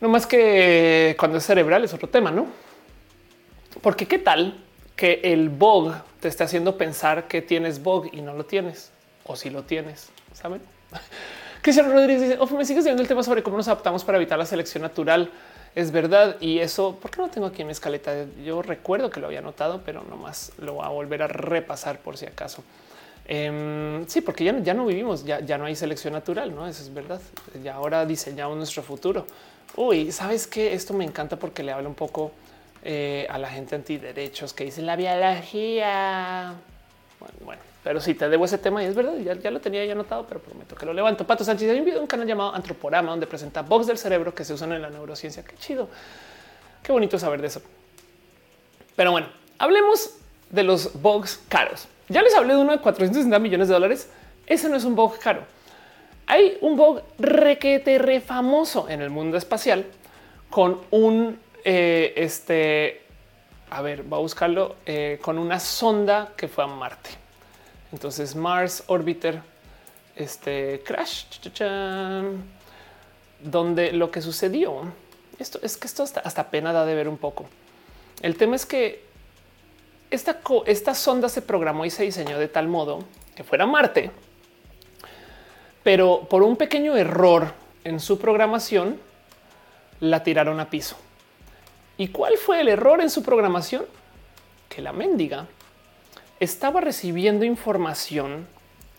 No 0.00 0.08
más 0.08 0.26
que 0.26 1.14
cuando 1.18 1.36
es 1.36 1.44
cerebral 1.44 1.84
es 1.84 1.92
otro 1.92 2.08
tema, 2.08 2.30
¿no? 2.30 2.46
Porque 3.82 4.08
qué 4.08 4.18
tal 4.18 4.56
que 4.96 5.20
el 5.22 5.50
bug 5.50 5.92
te 6.20 6.28
esté 6.28 6.44
haciendo 6.44 6.78
pensar 6.78 7.28
que 7.28 7.42
tienes 7.42 7.82
bug 7.82 8.08
y 8.12 8.22
no 8.22 8.32
lo 8.32 8.46
tienes 8.46 8.90
o 9.24 9.36
si 9.36 9.50
lo 9.50 9.64
tienes, 9.64 10.08
¿saben? 10.32 10.62
Cristiano 11.60 11.92
Rodríguez 11.92 12.22
dice, 12.22 12.56
me 12.56 12.64
sigues 12.64 12.84
viendo 12.84 13.02
el 13.02 13.08
tema 13.08 13.22
sobre 13.22 13.42
cómo 13.42 13.58
nos 13.58 13.68
adaptamos 13.68 14.02
para 14.02 14.16
evitar 14.16 14.38
la 14.38 14.46
selección 14.46 14.82
natural 14.82 15.30
es 15.76 15.92
verdad. 15.92 16.38
Y 16.40 16.58
eso, 16.58 16.96
¿por 16.96 17.12
qué 17.12 17.20
no 17.20 17.28
tengo 17.28 17.46
aquí 17.46 17.60
en 17.60 17.68
mi 17.68 17.72
escaleta? 17.72 18.12
Yo 18.44 18.62
recuerdo 18.62 19.10
que 19.10 19.20
lo 19.20 19.28
había 19.28 19.42
notado, 19.42 19.82
pero 19.84 20.02
nomás 20.02 20.50
lo 20.58 20.74
voy 20.74 20.84
a 20.84 20.88
volver 20.88 21.22
a 21.22 21.28
repasar 21.28 22.00
por 22.00 22.16
si 22.16 22.26
acaso. 22.26 22.64
Em, 23.26 24.06
sí, 24.08 24.22
porque 24.22 24.42
ya, 24.44 24.58
ya 24.60 24.72
no 24.72 24.86
vivimos, 24.86 25.24
ya, 25.24 25.40
ya 25.40 25.58
no 25.58 25.66
hay 25.66 25.76
selección 25.76 26.14
natural, 26.14 26.54
no? 26.54 26.66
Eso 26.66 26.82
es 26.82 26.92
verdad. 26.92 27.20
Ya 27.62 27.74
ahora 27.74 28.06
diseñamos 28.06 28.56
nuestro 28.56 28.82
futuro. 28.82 29.26
Uy, 29.76 30.10
sabes 30.10 30.46
que 30.46 30.72
esto 30.72 30.94
me 30.94 31.04
encanta 31.04 31.36
porque 31.38 31.62
le 31.62 31.72
habla 31.72 31.88
un 31.88 31.94
poco 31.94 32.32
eh, 32.82 33.26
a 33.28 33.38
la 33.38 33.50
gente 33.50 33.74
antiderechos 33.74 34.54
que 34.54 34.64
dicen 34.64 34.86
la 34.86 34.96
biología. 34.96 36.54
Bueno 37.44 37.75
pero 37.86 38.00
sí 38.00 38.14
te 38.14 38.28
debo 38.28 38.46
ese 38.46 38.58
tema 38.58 38.82
y 38.82 38.86
es 38.86 38.96
verdad, 38.96 39.16
ya, 39.16 39.48
lo 39.52 39.60
tenía 39.60 39.84
ya 39.84 39.92
anotado, 39.92 40.26
pero 40.26 40.40
prometo 40.40 40.74
que 40.74 40.84
lo 40.84 40.92
levanto. 40.92 41.24
Pato 41.24 41.44
Sánchez 41.44 41.70
hay 41.70 41.78
un 41.78 41.84
video, 41.84 42.00
un 42.00 42.08
canal 42.08 42.26
llamado 42.26 42.52
Antroporama, 42.52 43.12
donde 43.12 43.28
presenta 43.28 43.62
box 43.62 43.86
del 43.86 43.96
cerebro 43.96 44.34
que 44.34 44.44
se 44.44 44.54
usan 44.54 44.72
en 44.72 44.82
la 44.82 44.90
neurociencia. 44.90 45.44
Qué 45.44 45.54
chido, 45.54 45.88
qué 46.82 46.90
bonito 46.90 47.16
saber 47.16 47.40
de 47.40 47.46
eso. 47.46 47.62
Pero 48.96 49.12
bueno, 49.12 49.28
hablemos 49.58 50.16
de 50.50 50.64
los 50.64 51.00
bugs 51.00 51.40
caros. 51.48 51.86
Ya 52.08 52.22
les 52.22 52.34
hablé 52.34 52.54
de 52.54 52.60
uno 52.60 52.72
de 52.72 52.78
460 52.80 53.38
millones 53.38 53.68
de 53.68 53.74
dólares. 53.74 54.10
Ese 54.48 54.68
no 54.68 54.74
es 54.74 54.82
un 54.82 54.96
bug 54.96 55.16
caro. 55.20 55.42
Hay 56.26 56.58
un 56.62 56.74
bug 56.74 57.02
requete 57.20 57.98
re 57.98 58.20
famoso 58.20 58.88
en 58.88 59.00
el 59.00 59.10
mundo 59.10 59.36
espacial 59.36 59.86
con 60.50 60.80
un 60.90 61.38
eh, 61.64 62.14
este. 62.16 63.02
A 63.70 63.80
ver, 63.80 64.12
va 64.12 64.16
a 64.16 64.20
buscarlo 64.20 64.74
eh, 64.84 65.20
con 65.22 65.38
una 65.38 65.60
sonda 65.60 66.32
que 66.36 66.48
fue 66.48 66.64
a 66.64 66.66
Marte. 66.66 67.25
Entonces, 67.92 68.34
Mars 68.34 68.84
Orbiter, 68.88 69.42
este 70.16 70.82
crash, 70.84 71.24
donde 73.40 73.92
lo 73.92 74.10
que 74.10 74.22
sucedió, 74.22 74.92
esto 75.38 75.58
es 75.62 75.76
que 75.76 75.86
esto 75.86 76.02
hasta, 76.02 76.50
pena 76.50 76.72
da 76.72 76.84
de 76.84 76.94
ver 76.94 77.08
un 77.08 77.18
poco. 77.18 77.46
El 78.22 78.36
tema 78.36 78.56
es 78.56 78.66
que 78.66 79.04
esta, 80.10 80.40
esta 80.66 80.94
sonda 80.94 81.28
se 81.28 81.42
programó 81.42 81.84
y 81.84 81.90
se 81.90 82.04
diseñó 82.04 82.38
de 82.38 82.48
tal 82.48 82.68
modo 82.68 83.04
que 83.34 83.44
fuera 83.44 83.66
Marte, 83.66 84.10
pero 85.82 86.26
por 86.28 86.42
un 86.42 86.56
pequeño 86.56 86.96
error 86.96 87.52
en 87.84 88.00
su 88.00 88.18
programación 88.18 88.98
la 90.00 90.22
tiraron 90.22 90.58
a 90.60 90.70
piso. 90.70 90.96
¿Y 91.98 92.08
cuál 92.08 92.36
fue 92.36 92.60
el 92.60 92.68
error 92.68 93.00
en 93.00 93.10
su 93.10 93.22
programación? 93.22 93.86
Que 94.68 94.82
la 94.82 94.92
mendiga 94.92 95.46
estaba 96.40 96.80
recibiendo 96.80 97.44
información 97.44 98.46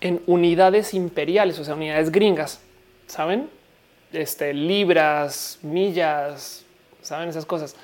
en 0.01 0.21
unidades 0.27 0.93
imperiales, 0.93 1.59
o 1.59 1.63
sea, 1.63 1.75
unidades 1.75 2.11
gringas, 2.11 2.59
¿saben? 3.07 3.49
Este, 4.11 4.53
libras, 4.53 5.59
millas, 5.61 6.65
¿saben? 7.01 7.29
Esas 7.29 7.45
cosas. 7.45 7.75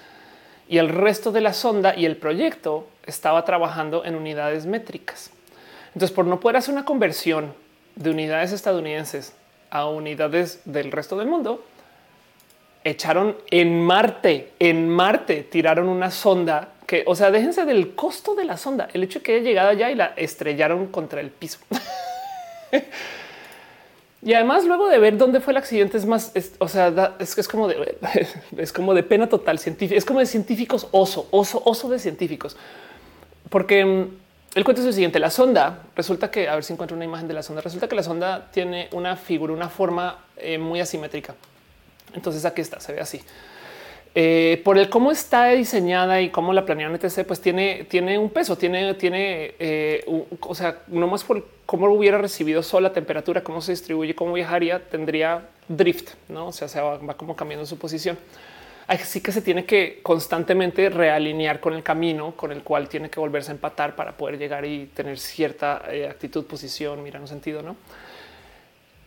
Y 0.67 0.77
el 0.77 0.89
resto 0.89 1.31
de 1.31 1.41
la 1.41 1.53
sonda 1.53 1.95
y 1.95 2.05
el 2.05 2.17
proyecto 2.17 2.87
estaba 3.05 3.43
trabajando 3.45 4.05
en 4.05 4.15
unidades 4.15 4.65
métricas. 4.65 5.31
Entonces, 5.93 6.11
por 6.11 6.25
no 6.25 6.39
poder 6.39 6.57
hacer 6.57 6.73
una 6.73 6.85
conversión 6.85 7.53
de 7.95 8.09
unidades 8.09 8.51
estadounidenses 8.51 9.33
a 9.69 9.87
unidades 9.87 10.61
del 10.65 10.91
resto 10.91 11.17
del 11.17 11.27
mundo, 11.27 11.63
echaron 12.83 13.37
en 13.49 13.81
Marte, 13.81 14.51
en 14.59 14.89
Marte, 14.89 15.43
tiraron 15.43 15.89
una 15.89 16.11
sonda 16.11 16.72
que, 16.85 17.03
o 17.07 17.15
sea, 17.15 17.31
déjense 17.31 17.65
del 17.65 17.95
costo 17.95 18.35
de 18.35 18.45
la 18.45 18.57
sonda, 18.57 18.89
el 18.93 19.03
hecho 19.03 19.19
de 19.19 19.23
que 19.23 19.35
haya 19.35 19.43
llegado 19.43 19.69
allá 19.69 19.91
y 19.91 19.95
la 19.95 20.13
estrellaron 20.17 20.87
contra 20.87 21.21
el 21.21 21.29
piso. 21.29 21.59
y 24.21 24.33
además, 24.33 24.65
luego 24.65 24.89
de 24.89 24.99
ver 24.99 25.17
dónde 25.17 25.39
fue 25.39 25.51
el 25.51 25.57
accidente, 25.57 25.97
es 25.97 26.05
más, 26.05 26.31
o 26.59 26.67
sea, 26.67 27.15
es, 27.19 27.37
es 27.37 27.47
como 27.47 27.67
de, 27.67 27.97
es 28.57 28.73
como 28.73 28.93
de 28.93 29.03
pena 29.03 29.29
total 29.29 29.59
científica, 29.59 29.97
es 29.97 30.05
como 30.05 30.19
de 30.19 30.25
científicos 30.25 30.87
oso, 30.91 31.27
oso, 31.31 31.61
oso 31.65 31.89
de 31.89 31.99
científicos, 31.99 32.57
porque 33.49 33.85
mm, 33.85 34.07
el 34.55 34.63
cuento 34.63 34.81
es 34.81 34.87
el 34.87 34.93
siguiente: 34.93 35.19
la 35.19 35.29
sonda 35.29 35.83
resulta 35.95 36.29
que, 36.31 36.49
a 36.49 36.55
ver 36.55 36.63
si 36.63 36.73
encuentro 36.73 36.95
una 36.95 37.05
imagen 37.05 37.27
de 37.27 37.33
la 37.33 37.43
sonda, 37.43 37.61
resulta 37.61 37.87
que 37.87 37.95
la 37.95 38.03
sonda 38.03 38.49
tiene 38.51 38.89
una 38.91 39.15
figura, 39.15 39.53
una 39.53 39.69
forma 39.69 40.25
eh, 40.37 40.57
muy 40.57 40.79
asimétrica. 40.79 41.35
Entonces 42.13 42.45
aquí 42.45 42.61
está, 42.61 42.79
se 42.79 42.93
ve 42.93 42.99
así. 42.99 43.21
Eh, 44.15 44.61
por 44.63 44.77
el 44.77 44.89
cómo 44.89 45.11
está 45.11 45.47
diseñada 45.47 46.21
y 46.21 46.29
cómo 46.29 46.53
la 46.53 46.65
planearon 46.65 46.95
etc, 46.95 47.25
pues 47.25 47.41
tiene, 47.41 47.85
tiene 47.85 48.19
un 48.19 48.29
peso, 48.29 48.55
tiene, 48.55 48.93
tiene, 48.93 49.55
eh, 49.57 50.05
o 50.39 50.53
sea, 50.53 50.83
no 50.87 51.07
más 51.07 51.23
por 51.23 51.43
cómo 51.65 51.87
hubiera 51.87 52.19
recibido 52.19 52.61
sol, 52.61 52.83
la 52.83 52.93
temperatura, 52.93 53.43
cómo 53.43 53.59
se 53.61 53.71
distribuye, 53.71 54.13
cómo 54.13 54.33
viajaría, 54.33 54.87
tendría 54.87 55.49
drift, 55.67 56.11
no? 56.29 56.47
O 56.47 56.51
sea, 56.51 56.67
se 56.67 56.79
va, 56.79 56.99
como 57.17 57.35
cambiando 57.35 57.65
su 57.65 57.79
posición. 57.79 58.17
Así 58.85 59.21
que 59.21 59.31
se 59.31 59.41
tiene 59.41 59.65
que 59.65 60.01
constantemente 60.03 60.89
realinear 60.89 61.59
con 61.59 61.73
el 61.73 61.81
camino 61.81 62.35
con 62.35 62.51
el 62.51 62.61
cual 62.63 62.89
tiene 62.89 63.09
que 63.09 63.19
volverse 63.19 63.49
a 63.49 63.55
empatar 63.55 63.95
para 63.95 64.11
poder 64.15 64.37
llegar 64.37 64.65
y 64.65 64.87
tener 64.87 65.17
cierta 65.17 65.83
eh, 65.89 66.07
actitud, 66.07 66.45
posición, 66.45 67.01
mira, 67.01 67.19
un 67.19 67.27
sentido, 67.27 67.63
no? 67.63 67.77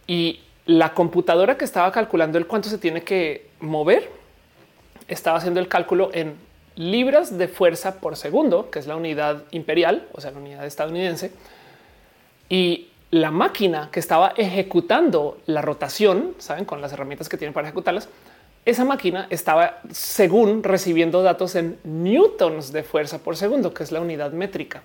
Y 0.09 0.41
la 0.65 0.95
computadora 0.95 1.57
que 1.57 1.65
estaba 1.65 1.93
calculando 1.93 2.39
el 2.39 2.47
cuánto 2.47 2.69
se 2.69 2.79
tiene 2.79 3.03
que 3.03 3.51
mover 3.61 4.26
estaba 5.09 5.39
haciendo 5.39 5.61
el 5.61 5.69
cálculo 5.69 6.11
en 6.13 6.37
libras 6.77 7.39
de 7.39 7.49
fuerza 7.49 8.01
por 8.01 8.17
segundo, 8.17 8.71
que 8.71 8.79
es 8.79 8.87
la 8.87 8.97
unidad 8.97 9.45
imperial, 9.51 10.07
o 10.13 10.21
sea, 10.21 10.31
la 10.31 10.39
unidad 10.39 10.67
estadounidense, 10.67 11.33
y 12.49 12.89
la 13.11 13.31
máquina 13.31 13.89
que 13.91 14.01
estaba 14.01 14.35
ejecutando 14.37 15.39
la 15.47 15.63
rotación, 15.63 16.35
saben, 16.39 16.65
con 16.65 16.81
las 16.81 16.93
herramientas 16.93 17.29
que 17.29 17.37
tienen 17.37 17.55
para 17.55 17.69
ejecutarlas, 17.69 18.09
esa 18.67 18.85
máquina 18.85 19.29
estaba 19.31 19.79
según 19.93 20.65
recibiendo 20.65 21.23
datos 21.23 21.55
en 21.55 21.79
newtons 21.85 22.73
de 22.73 22.83
fuerza 22.83 23.19
por 23.19 23.37
segundo, 23.37 23.73
que 23.73 23.85
es 23.85 23.93
la 23.93 24.01
unidad 24.01 24.33
métrica. 24.33 24.83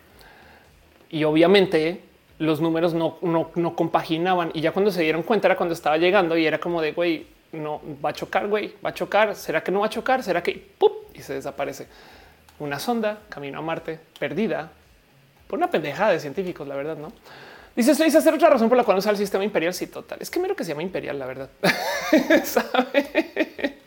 Y 1.09 1.23
obviamente 1.23 2.01
los 2.37 2.61
números 2.61 2.93
no, 2.93 3.17
no, 3.21 3.75
compaginaban. 3.75 4.51
Y 4.53 4.61
ya 4.61 4.71
cuando 4.71 4.91
se 4.91 5.01
dieron 5.01 5.23
cuenta 5.23 5.47
era 5.47 5.57
cuando 5.57 5.73
estaba 5.73 5.97
llegando 5.97 6.37
y 6.37 6.45
era 6.45 6.59
como 6.59 6.79
de 6.81 6.91
güey, 6.91 7.25
no 7.59 7.81
va 8.03 8.09
a 8.11 8.13
chocar, 8.13 8.47
güey, 8.47 8.75
va 8.83 8.89
a 8.89 8.93
chocar. 8.93 9.35
¿Será 9.35 9.63
que 9.63 9.71
no 9.71 9.81
va 9.81 9.87
a 9.87 9.89
chocar? 9.89 10.23
¿Será 10.23 10.41
que 10.41 10.53
¡pup! 10.77 11.15
y 11.15 11.21
se 11.21 11.33
desaparece? 11.33 11.87
Una 12.59 12.79
sonda 12.79 13.19
camino 13.29 13.59
a 13.59 13.61
Marte 13.61 13.99
perdida 14.19 14.71
por 15.47 15.57
una 15.57 15.69
pendejada 15.69 16.11
de 16.11 16.19
científicos, 16.19 16.67
la 16.67 16.75
verdad, 16.75 16.97
no? 16.97 17.11
Dice 17.75 17.91
dice 18.03 18.17
hacer 18.17 18.33
otra 18.33 18.49
razón 18.49 18.67
por 18.67 18.77
la 18.77 18.83
cual 18.83 18.97
usa 18.97 19.11
el 19.11 19.17
sistema 19.17 19.43
imperial. 19.43 19.73
Sí, 19.73 19.87
total. 19.87 20.19
Es 20.21 20.29
que 20.29 20.39
miro 20.39 20.55
que 20.55 20.63
se 20.63 20.69
llama 20.69 20.83
imperial, 20.83 21.17
la 21.17 21.25
verdad. 21.25 21.49
¿Sabe? 22.43 23.77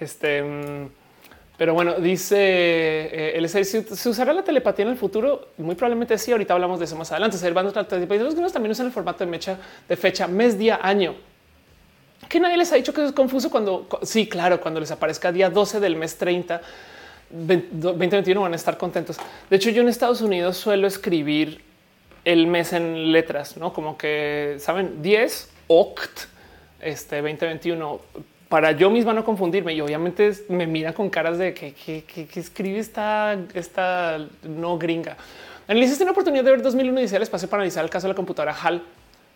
Este. 0.00 0.42
Mm, 0.42 0.88
pero 1.56 1.72
bueno, 1.72 1.94
dice 1.94 2.36
eh, 2.36 3.48
se 3.48 4.08
usará 4.08 4.32
la 4.32 4.42
telepatía 4.42 4.84
en 4.84 4.90
el 4.90 4.96
futuro. 4.96 5.48
Muy 5.58 5.76
probablemente 5.76 6.18
sí. 6.18 6.32
Ahorita 6.32 6.54
hablamos 6.54 6.80
de 6.80 6.86
eso 6.86 6.96
más 6.96 7.12
adelante. 7.12 7.36
Van 7.52 7.66
a 7.66 7.70
los 7.70 8.34
gringos 8.34 8.52
también 8.52 8.72
usan 8.72 8.86
el 8.86 8.92
formato 8.92 9.24
de 9.24 9.30
mecha 9.30 9.56
de 9.88 9.96
fecha, 9.96 10.26
mes, 10.26 10.58
día, 10.58 10.80
año. 10.82 11.14
Que 12.34 12.40
nadie 12.40 12.56
les 12.56 12.72
ha 12.72 12.74
dicho 12.74 12.92
que 12.92 13.04
es 13.04 13.12
confuso 13.12 13.48
cuando 13.48 13.86
sí, 14.02 14.26
claro, 14.26 14.60
cuando 14.60 14.80
les 14.80 14.90
aparezca 14.90 15.30
día 15.30 15.50
12 15.50 15.78
del 15.78 15.94
mes 15.94 16.18
30, 16.18 16.60
2021 17.30 18.40
van 18.40 18.52
a 18.52 18.56
estar 18.56 18.76
contentos. 18.76 19.18
De 19.48 19.54
hecho, 19.54 19.70
yo 19.70 19.82
en 19.82 19.88
Estados 19.88 20.20
Unidos 20.20 20.56
suelo 20.56 20.88
escribir 20.88 21.60
el 22.24 22.48
mes 22.48 22.72
en 22.72 23.12
letras, 23.12 23.56
no 23.56 23.72
como 23.72 23.96
que 23.96 24.56
saben 24.58 25.00
10 25.00 25.48
oct 25.68 26.22
este 26.80 27.22
2021 27.22 28.00
para 28.48 28.72
yo 28.72 28.90
misma 28.90 29.12
no 29.12 29.24
confundirme 29.24 29.72
y 29.72 29.80
obviamente 29.80 30.32
me 30.48 30.66
mira 30.66 30.92
con 30.92 31.10
caras 31.10 31.38
de 31.38 31.54
que, 31.54 32.04
escribe 32.34 32.80
esta, 32.80 33.38
esta 33.54 34.18
no 34.42 34.76
gringa. 34.76 35.16
¿Analizaste 35.68 36.02
una 36.02 36.10
oportunidad 36.10 36.42
de 36.42 36.50
ver 36.50 36.62
2001 36.62 37.00
y 37.00 37.04
el 37.04 37.22
espacio 37.22 37.48
para 37.48 37.60
analizar 37.60 37.84
el 37.84 37.90
caso 37.90 38.08
de 38.08 38.12
la 38.12 38.16
computadora 38.16 38.56
HAL 38.60 38.82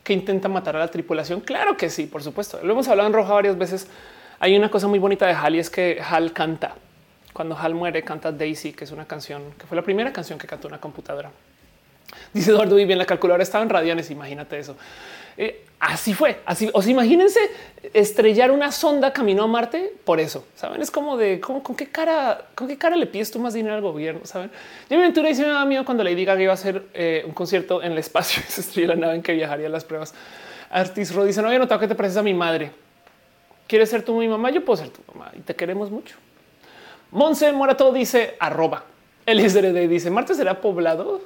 que 0.09 0.15
intenta 0.15 0.49
matar 0.49 0.75
a 0.75 0.79
la 0.79 0.89
tripulación? 0.89 1.43
Claro 1.43 1.77
que 1.77 1.91
sí, 1.91 2.07
por 2.07 2.23
supuesto. 2.23 2.59
Lo 2.63 2.73
hemos 2.73 2.89
hablado 2.89 3.09
en 3.09 3.13
roja 3.13 3.35
varias 3.35 3.59
veces. 3.59 3.89
Hay 4.41 4.57
una 4.57 4.71
cosa 4.71 4.89
muy 4.89 4.99
bonita 4.99 5.27
de 5.27 5.35
HAL 5.35 5.57
y 5.57 5.59
es 5.59 5.69
que 5.69 6.01
HAL 6.01 6.33
canta. 6.33 6.77
Cuando 7.35 7.55
HAL 7.55 7.75
muere, 7.75 8.03
canta 8.03 8.33
Daisy, 8.33 8.73
que 8.73 8.85
es 8.85 8.91
una 8.91 9.05
canción 9.05 9.53
que 9.59 9.67
fue 9.67 9.77
la 9.77 9.83
primera 9.83 10.11
canción 10.11 10.39
que 10.39 10.47
cantó 10.47 10.67
una 10.67 10.81
computadora. 10.81 11.31
Dice 12.33 12.53
Eduardo, 12.53 12.75
bien, 12.77 12.97
la 12.97 13.05
calculadora 13.05 13.43
estaba 13.43 13.63
en 13.63 13.69
radianes. 13.69 14.11
Imagínate 14.11 14.59
eso. 14.59 14.79
Eh, 15.39 15.65
así 15.79 16.13
fue. 16.13 16.41
Así 16.45 16.69
os 16.73 16.87
imagínense 16.89 17.39
estrellar 17.95 18.51
una 18.51 18.73
sonda 18.73 19.13
camino 19.13 19.45
a 19.45 19.47
Marte 19.47 19.95
por 20.05 20.19
eso. 20.19 20.45
Saben, 20.57 20.83
es 20.83 20.91
como 20.91 21.17
de 21.17 21.41
con 21.41 21.63
qué 21.77 21.87
cara, 21.87 22.47
con 22.57 22.67
qué 22.67 22.77
cara 22.77 22.97
le 22.97 23.07
pides 23.07 23.31
tú 23.31 23.39
más 23.39 23.55
dinero 23.55 23.77
al 23.77 23.81
gobierno. 23.81 24.23
Saben, 24.25 24.51
yo 24.91 24.97
me 24.97 25.05
aventuré 25.05 25.31
y 25.31 25.35
se 25.37 25.43
me 25.43 25.49
daba 25.49 25.65
miedo 25.65 25.85
cuando 25.85 26.03
le 26.03 26.15
diga 26.15 26.37
que 26.37 26.43
iba 26.43 26.53
a 26.53 26.55
hacer 26.55 26.87
eh, 26.93 27.23
un 27.25 27.33
concierto 27.33 27.83
en 27.83 27.93
el 27.93 27.99
espacio 27.99 28.43
y 28.49 28.51
se 28.51 28.61
estrelló 28.61 28.89
la 28.89 28.97
nave 28.97 29.15
en 29.15 29.23
que 29.23 29.33
viajaría 29.33 29.69
a 29.69 29.71
las 29.71 29.85
pruebas. 29.85 30.13
Artis 30.71 31.15
Ro 31.15 31.25
dice: 31.25 31.41
No 31.41 31.47
había 31.47 31.61
notado 31.61 31.81
que 31.81 31.89
te 31.89 31.95
pareces 31.95 32.19
a 32.19 32.23
mi 32.23 32.35
madre. 32.35 32.73
¿Quieres 33.69 33.89
ser 33.91 34.03
tú 34.03 34.19
mi 34.19 34.29
mamá? 34.29 34.51
Yo 34.51 34.65
puedo 34.65 34.79
ser 34.79 34.91
tu 34.91 35.01
mamá 35.13 35.31
y 35.37 35.41
te 35.41 35.55
queremos 35.55 35.91
mucho. 35.91 36.17
Monse 37.11 37.53
Morato 37.53 37.93
dice 37.93 38.35
arroba. 38.41 38.85
El 39.25 39.39
dice 39.89 40.11
Marte 40.11 40.35
será 40.35 40.61
poblado. 40.61 41.21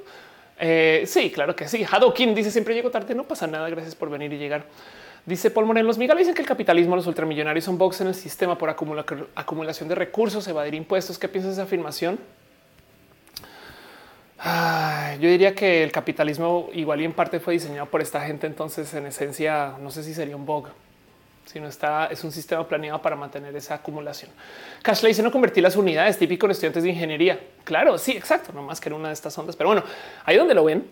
Eh, 0.65 1.03
sí, 1.05 1.29
claro 1.29 1.53
que 1.57 1.67
sí. 1.67 1.83
Hadokin 1.83 2.33
dice 2.33 2.49
siempre 2.49 2.73
llego 2.73 2.89
tarde, 2.89 3.13
no 3.13 3.25
pasa 3.25 3.45
nada. 3.47 3.69
Gracias 3.69 3.95
por 3.95 4.09
venir 4.09 4.31
y 4.31 4.37
llegar. 4.37 4.63
Dice 5.25 5.51
Paul 5.51 5.65
Moreno, 5.65 5.87
los 5.87 5.97
Miguel 5.97 6.17
dicen 6.17 6.33
que 6.33 6.41
el 6.41 6.47
capitalismo, 6.47 6.95
los 6.95 7.05
ultramillonarios 7.05 7.65
son 7.65 7.77
box 7.77 7.99
en 7.99 8.07
el 8.07 8.15
sistema 8.15 8.57
por 8.57 8.69
acumulación 8.69 9.89
de 9.89 9.95
recursos, 9.95 10.47
evadir 10.47 10.73
impuestos. 10.73 11.19
¿Qué 11.19 11.27
piensas 11.27 11.57
de 11.57 11.61
esa 11.61 11.63
afirmación? 11.63 12.17
yo 15.19 15.29
diría 15.29 15.55
que 15.55 15.83
el 15.83 15.91
capitalismo 15.91 16.69
igual 16.73 16.99
y 16.99 17.05
en 17.05 17.13
parte 17.13 17.39
fue 17.39 17.53
diseñado 17.53 17.87
por 17.87 18.01
esta 18.01 18.21
gente. 18.21 18.47
Entonces, 18.47 18.93
en 18.93 19.05
esencia, 19.05 19.73
no 19.81 19.91
sé 19.91 20.01
si 20.01 20.13
sería 20.13 20.35
un 20.37 20.45
bug 20.45 20.69
sino 21.45 21.67
está, 21.67 22.07
es 22.07 22.23
un 22.23 22.31
sistema 22.31 22.67
planeado 22.67 23.01
para 23.01 23.15
mantener 23.15 23.55
esa 23.55 23.75
acumulación. 23.75 24.31
Cash 24.81 25.01
le 25.03 25.09
dice 25.09 25.23
no 25.23 25.31
convertir 25.31 25.63
las 25.63 25.75
unidades 25.75 26.17
típico 26.17 26.45
en 26.45 26.51
estudiantes 26.51 26.83
de 26.83 26.89
ingeniería. 26.89 27.39
Claro, 27.63 27.97
sí, 27.97 28.13
exacto, 28.13 28.51
no 28.53 28.63
más 28.63 28.79
que 28.79 28.89
en 28.89 28.93
una 28.93 29.09
de 29.09 29.13
estas 29.13 29.37
ondas. 29.37 29.55
Pero 29.55 29.69
bueno, 29.69 29.83
ahí 30.25 30.37
donde 30.37 30.53
lo 30.53 30.63
ven, 30.63 30.85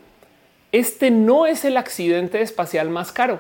este 0.72 1.12
no 1.12 1.46
es 1.46 1.66
el 1.66 1.78
accidente 1.78 2.42
espacial 2.42 2.90
más 2.90 3.12
caro. 3.12 3.40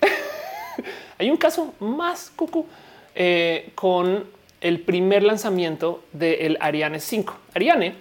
Hay 1.18 1.30
un 1.30 1.36
caso 1.36 1.74
más 1.78 2.30
cucu 2.34 2.66
eh, 3.14 3.70
con 3.74 4.26
el 4.60 4.80
primer 4.80 5.22
lanzamiento 5.22 6.04
del 6.12 6.56
Ariane 6.60 7.00
5. 7.00 7.36
Ariane 7.54 7.94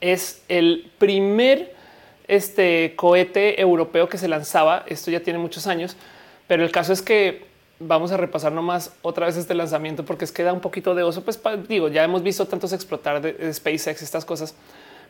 es 0.00 0.42
el 0.48 0.90
primer 0.98 1.74
este 2.28 2.94
cohete 2.96 3.60
europeo 3.60 4.08
que 4.08 4.18
se 4.18 4.28
lanzaba. 4.28 4.84
Esto 4.86 5.10
ya 5.10 5.20
tiene 5.20 5.38
muchos 5.38 5.66
años, 5.66 5.96
pero 6.46 6.64
el 6.64 6.70
caso 6.70 6.92
es 6.92 7.02
que 7.02 7.44
vamos 7.78 8.12
a 8.12 8.16
repasar 8.16 8.52
nomás 8.52 8.92
otra 9.02 9.26
vez 9.26 9.36
este 9.36 9.54
lanzamiento 9.54 10.04
porque 10.04 10.24
es 10.24 10.32
que 10.32 10.42
da 10.42 10.52
un 10.52 10.60
poquito 10.60 10.94
de 10.94 11.02
oso. 11.02 11.22
Pues 11.22 11.40
digo, 11.68 11.88
ya 11.88 12.04
hemos 12.04 12.22
visto 12.22 12.46
tantos 12.46 12.72
explotar 12.72 13.20
de, 13.20 13.52
SpaceX 13.52 14.02
estas 14.02 14.24
cosas, 14.24 14.54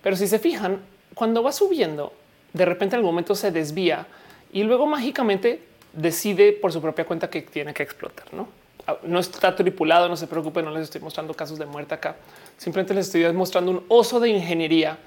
pero 0.03 0.17
si 0.17 0.27
se 0.27 0.39
fijan, 0.39 0.81
cuando 1.15 1.43
va 1.43 1.53
subiendo, 1.53 2.13
de 2.53 2.65
repente 2.65 2.97
en 2.97 2.99
algún 2.99 3.13
momento 3.13 3.35
se 3.35 3.51
desvía 3.51 4.07
y 4.53 4.63
luego 4.63 4.87
mágicamente 4.87 5.63
decide 5.93 6.53
por 6.53 6.73
su 6.73 6.81
propia 6.81 7.05
cuenta 7.05 7.31
que 7.31 7.43
tiene 7.43 7.73
que 7.73 7.83
explotar. 7.83 8.33
No, 8.33 8.49
ah, 8.87 8.97
no 9.03 9.19
está 9.19 9.55
tripulado, 9.55 10.09
no 10.09 10.17
se 10.17 10.27
preocupen, 10.27 10.65
no 10.65 10.71
les 10.71 10.85
estoy 10.85 11.01
mostrando 11.01 11.35
casos 11.35 11.59
de 11.59 11.67
muerte 11.67 11.95
acá. 11.95 12.17
Simplemente 12.57 12.95
les 12.95 13.07
estoy 13.07 13.31
mostrando 13.33 13.71
un 13.71 13.85
oso 13.89 14.21
de 14.21 14.31
ingeniería 14.31 14.99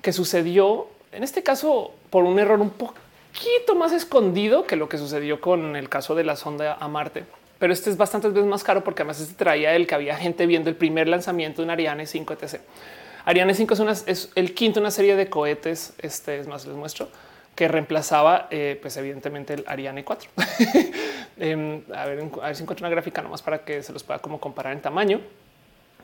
que 0.00 0.12
sucedió 0.12 0.88
en 1.14 1.22
este 1.22 1.42
caso 1.42 1.92
por 2.10 2.24
un 2.24 2.38
error 2.38 2.60
un 2.60 2.70
poquito 3.34 3.74
más 3.74 3.92
escondido 3.92 4.64
que 4.64 4.76
lo 4.76 4.88
que 4.88 4.96
sucedió 4.96 5.40
con 5.40 5.76
el 5.76 5.88
caso 5.88 6.14
de 6.14 6.24
la 6.24 6.36
sonda 6.36 6.76
a 6.80 6.88
Marte. 6.88 7.24
Pero 7.58 7.72
este 7.72 7.90
es 7.90 7.96
bastantes 7.96 8.32
veces 8.32 8.48
más 8.48 8.62
caro 8.62 8.84
porque 8.84 9.02
además 9.02 9.20
este 9.20 9.34
traía 9.34 9.74
el 9.74 9.86
que 9.86 9.94
había 9.94 10.16
gente 10.16 10.46
viendo 10.46 10.70
el 10.70 10.76
primer 10.76 11.08
lanzamiento 11.08 11.62
de 11.62 11.66
un 11.66 11.70
Ariane 11.70 12.06
5 12.06 12.34
etc. 12.34 12.60
Ariane 13.24 13.54
5 13.54 13.74
es, 14.06 14.30
el 14.34 14.54
quinto 14.54 14.80
una 14.80 14.90
serie 14.90 15.16
de 15.16 15.28
cohetes. 15.28 15.94
Este 15.98 16.38
es 16.38 16.46
más, 16.46 16.66
les 16.66 16.76
muestro 16.76 17.08
que 17.54 17.68
reemplazaba, 17.68 18.48
eh, 18.50 18.78
pues 18.80 18.96
evidentemente 18.96 19.54
el 19.54 19.64
Ariane 19.66 20.04
4. 20.04 20.30
Em, 21.36 21.82
a, 21.92 22.06
ver, 22.06 22.30
a 22.42 22.46
ver 22.46 22.54
si 22.54 22.62
encuentro 22.62 22.86
una 22.86 22.94
gráfica 22.94 23.20
nomás 23.20 23.42
para 23.42 23.64
que 23.64 23.82
se 23.82 23.92
los 23.92 24.04
pueda 24.04 24.20
como 24.20 24.38
comparar 24.38 24.72
en 24.72 24.80
tamaño. 24.80 25.20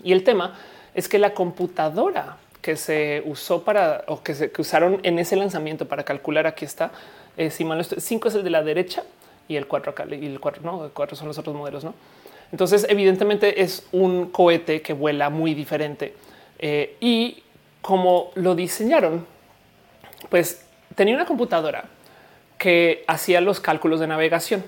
Y 0.03 0.11
el 0.13 0.25
tema 0.25 0.59
es 0.93 1.09
que 1.09 1.21
la 1.21 1.35
computadora 1.35 2.37
que 2.61 2.77
se 2.77 3.23
usó 3.25 3.63
para 3.63 4.05
o 4.07 4.23
que 4.23 4.35
se 4.35 4.53
usaron 4.59 5.01
en 5.03 5.19
ese 5.19 5.37
lanzamiento 5.37 5.87
para 5.87 6.05
calcular 6.05 6.47
aquí 6.47 6.65
está. 6.65 6.91
Eh, 7.37 7.51
si 7.51 7.65
mal 7.65 7.85
5 7.85 8.29
es 8.29 8.35
el 8.35 8.45
de 8.45 8.51
la 8.51 8.63
derecha 8.63 9.05
y 9.49 9.57
el 9.57 9.67
4 9.67 9.93
acá 9.93 10.07
y 10.11 10.27
el 10.27 10.41
4 10.41 10.63
no, 10.63 10.85
el 10.85 10.91
4 10.91 11.17
son 11.17 11.29
los 11.29 11.39
otros 11.39 11.55
modelos, 11.55 11.85
no? 11.85 11.95
Entonces, 12.53 12.85
evidentemente 12.89 13.63
es 13.63 13.87
un 13.93 14.31
cohete 14.31 14.83
que 14.83 14.93
vuela 14.93 15.31
muy 15.31 15.55
diferente 15.55 16.15
eh, 16.59 16.97
y 17.01 17.43
como 17.81 18.33
lo 18.35 18.55
diseñaron, 18.55 19.25
pues 20.29 20.65
tenía 20.95 21.15
una 21.15 21.27
computadora 21.27 21.85
que 22.59 23.05
hacía 23.07 23.41
los 23.41 23.61
cálculos 23.61 24.01
de 24.01 24.07
navegación 24.07 24.65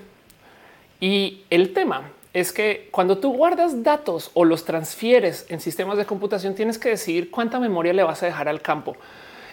y 0.99 1.43
el 1.49 1.73
tema 1.73 2.11
es 2.33 2.51
que 2.51 2.87
cuando 2.91 3.19
tú 3.19 3.33
guardas 3.33 3.83
datos 3.83 4.31
o 4.33 4.43
los 4.43 4.65
transfieres 4.65 5.45
en 5.49 5.59
sistemas 5.59 5.97
de 5.97 6.05
computación, 6.05 6.55
tienes 6.55 6.79
que 6.79 6.89
decidir 6.89 7.29
cuánta 7.29 7.59
memoria 7.59 7.93
le 7.93 8.03
vas 8.03 8.23
a 8.23 8.25
dejar 8.25 8.49
al 8.49 8.61
campo. 8.61 8.95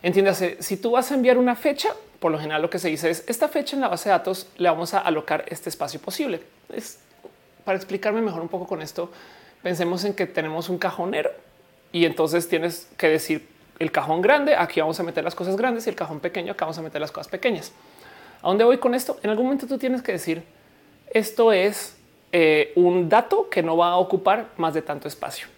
Entiéndase, 0.03 0.57
si 0.61 0.77
tú 0.77 0.93
vas 0.93 1.11
a 1.11 1.15
enviar 1.15 1.37
una 1.39 1.55
fecha, 1.55 1.91
por 2.19 2.33
lo 2.33 2.39
general 2.39 2.63
lo 2.63 2.71
que 2.71 2.79
se 2.79 2.89
dice 2.89 3.11
es 3.11 3.25
esta 3.27 3.49
fecha 3.49 3.77
en 3.77 3.83
la 3.83 3.89
base 3.89 4.09
de 4.09 4.13
datos 4.13 4.49
le 4.57 4.69
vamos 4.69 4.95
a 4.95 5.01
alocar 5.01 5.45
este 5.49 5.69
espacio 5.69 6.01
posible. 6.01 6.41
Es 6.73 6.99
para 7.65 7.77
explicarme 7.77 8.21
mejor 8.21 8.43
un 8.43 8.49
poco 8.49 8.67
con 8.67 8.83
esto. 8.83 9.11
Pensemos 9.63 10.05
en 10.05 10.15
que 10.15 10.27
tenemos 10.27 10.69
un 10.69 10.79
cajonero 10.79 11.31
y 11.93 12.05
entonces 12.05 12.49
tienes 12.49 12.89
que 12.97 13.09
decir 13.09 13.49
el 13.79 13.93
cajón 13.93 14.23
grande. 14.23 14.55
Aquí 14.57 14.81
vamos 14.81 14.99
a 15.01 15.03
meter 15.03 15.25
las 15.25 15.35
cosas 15.35 15.57
grandes 15.57 15.87
y 15.87 15.91
el 15.91 15.97
cajón 15.97 16.21
pequeño. 16.21 16.53
Acá 16.53 16.65
vamos 16.65 16.79
a 16.79 16.83
meter 16.83 17.01
las 17.01 17.13
cosas 17.13 17.29
pequeñas. 17.29 17.73
¿A 18.43 18.49
dónde 18.49 18.65
voy 18.65 18.79
con 18.79 18.95
esto? 18.95 19.19
En 19.23 19.31
algún 19.31 19.47
momento 19.47 19.67
tú 19.67 19.77
tienes 19.77 20.03
que 20.03 20.13
decir 20.13 20.43
esto 21.13 21.53
es 21.53 21.97
eh, 22.33 22.73
un 22.77 23.09
dato 23.09 23.51
que 23.51 23.63
no 23.63 23.77
va 23.77 23.91
a 23.91 23.97
ocupar 23.97 24.49
más 24.57 24.73
de 24.73 24.83
tanto 24.83 25.09
espacio. 25.09 25.49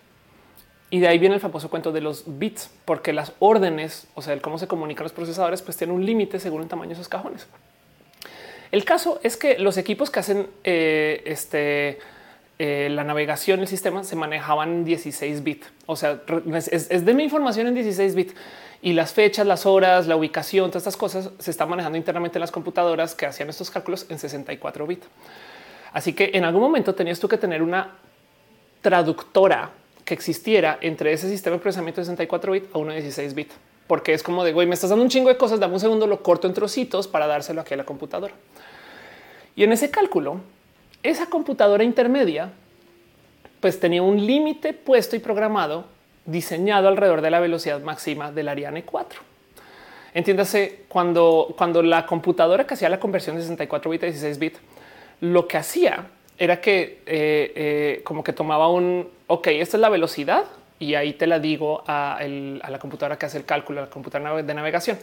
Y 0.93 1.01
de 1.01 1.09
ahí 1.09 1.19
viene 1.19 1.37
el 1.37 1.41
famoso 1.41 1.71
cuento 1.71 1.91
de 1.91 2.03
los 2.03 2.25
bits, 2.27 2.69
porque 2.85 3.15
las 3.15 3.33
órdenes, 3.39 4.07
o 4.15 4.21
sea, 4.21 4.35
el 4.35 4.43
cómo 4.43 4.59
se 4.59 4.67
comunican 4.69 5.05
los 5.05 5.13
procesadores, 5.15 5.63
pues 5.63 5.75
tienen 5.75 5.97
un 5.97 6.05
límite 6.05 6.39
según 6.39 6.61
el 6.61 6.69
tamaño 6.69 6.91
de 6.91 6.97
esos 6.97 7.09
cajones. 7.09 7.47
El 8.71 8.85
caso 8.85 9.19
es 9.23 9.39
que 9.39 9.59
los 9.59 9.79
equipos 9.79 10.11
que 10.11 10.21
hacen 10.21 10.49
eh, 10.65 11.23
este, 11.25 11.99
eh, 12.59 12.91
la 12.91 13.05
navegación, 13.05 13.61
el 13.61 13.69
sistema 13.69 14.05
se 14.05 14.17
manejaban 14.17 14.69
en 14.69 14.85
16 14.85 15.43
bits. 15.43 15.67
O 15.87 15.97
sea, 15.97 16.21
es, 16.71 17.07
de 17.07 17.15
mi 17.15 17.25
información 17.25 17.69
en 17.69 17.75
16 17.75 18.15
bits 18.15 18.35
y 18.83 18.93
las 18.93 19.15
fechas, 19.15 19.47
las 19.47 19.65
horas, 19.65 20.07
la 20.07 20.17
ubicación, 20.17 20.69
todas 20.69 20.83
estas 20.83 20.99
cosas 20.99 21.31
se 21.39 21.51
están 21.51 21.71
manejando 21.71 21.97
internamente 21.97 22.37
en 22.37 22.43
las 22.43 22.51
computadoras 22.51 23.15
que 23.15 23.25
hacían 23.25 23.49
estos 23.49 23.71
cálculos 23.71 24.05
en 24.11 24.19
64 24.19 24.87
bits. 24.87 25.07
Así 25.95 26.13
que 26.13 26.33
en 26.35 26.45
algún 26.45 26.61
momento 26.61 26.95
tenías 26.95 27.19
tú 27.19 27.29
que 27.29 27.39
tener 27.39 27.63
una 27.63 27.93
traductora 28.83 29.71
que 30.05 30.15
existiera 30.15 30.79
entre 30.81 31.13
ese 31.13 31.29
sistema 31.29 31.57
de 31.57 31.63
procesamiento 31.63 32.01
de 32.01 32.07
64 32.07 32.53
bits 32.53 32.69
a 32.75 32.79
uno 32.79 32.93
de 32.93 33.01
16 33.01 33.35
bits, 33.35 33.55
porque 33.87 34.15
es 34.15 34.23
como 34.23 34.45
de 34.45 34.53
güey, 34.53 34.67
me 34.67 34.75
estás 34.75 34.91
dando 34.91 35.03
un 35.05 35.11
chingo 35.11 35.29
de 35.29 35.37
cosas, 35.37 35.61
dame 35.61 35.75
un 35.75 35.81
segundo, 35.81 36.07
lo 36.07 36.23
corto 36.23 36.47
en 36.47 36.55
trocitos 36.55 37.09
para 37.09 37.27
dárselo 37.27 37.61
aquí 37.61 37.75
a 37.75 37.77
la 37.77 37.85
computadora. 37.85 38.35
Y 39.55 39.65
en 39.65 39.73
ese 39.73 39.91
cálculo, 39.91 40.41
esa 41.03 41.27
computadora 41.27 41.85
intermedia, 41.85 42.51
pues 43.61 43.79
tenía 43.79 44.03
un 44.03 44.27
límite 44.27 44.73
puesto 44.73 45.15
y 45.15 45.19
programado 45.19 45.85
diseñado 46.25 46.89
alrededor 46.89 47.21
de 47.21 47.31
la 47.31 47.41
velocidad 47.41 47.81
máxima 47.81 48.33
del 48.33 48.49
Ariane 48.49 48.85
4. 48.85 49.21
Entiéndase, 50.15 50.85
cuando, 50.89 51.55
cuando 51.57 51.83
la 51.83 52.07
computadora 52.07 52.67
que 52.67 52.75
hacía 52.75 52.89
la 52.89 53.01
conversión 53.01 53.37
de 53.37 53.43
64 53.43 53.91
bits 53.91 54.03
a 54.03 54.07
16 54.07 54.39
bits 54.39 54.59
lo 55.23 55.47
que 55.47 55.57
hacía 55.57 56.07
era 56.39 56.61
que 56.61 57.03
eh, 57.07 57.53
eh, 57.55 58.01
como 58.05 58.25
que 58.25 58.33
tomaba 58.33 58.69
un, 58.69 59.09
ok, 59.27 59.47
esta 59.49 59.77
es 59.77 59.81
la 59.81 59.89
velocidad 59.89 60.45
y 60.79 60.95
ahí 60.95 61.13
te 61.13 61.27
la 61.27 61.39
digo 61.39 61.85
a, 61.87 62.19
la 62.23 62.79
computadora 62.79 63.17
que 63.17 63.27
hace 63.27 63.39
el 63.39 63.45
cálculo, 63.45 63.81
a 63.81 63.85
la 63.85 63.91
computadora 63.91 64.43
de 64.43 64.55
navegación. 64.55 64.99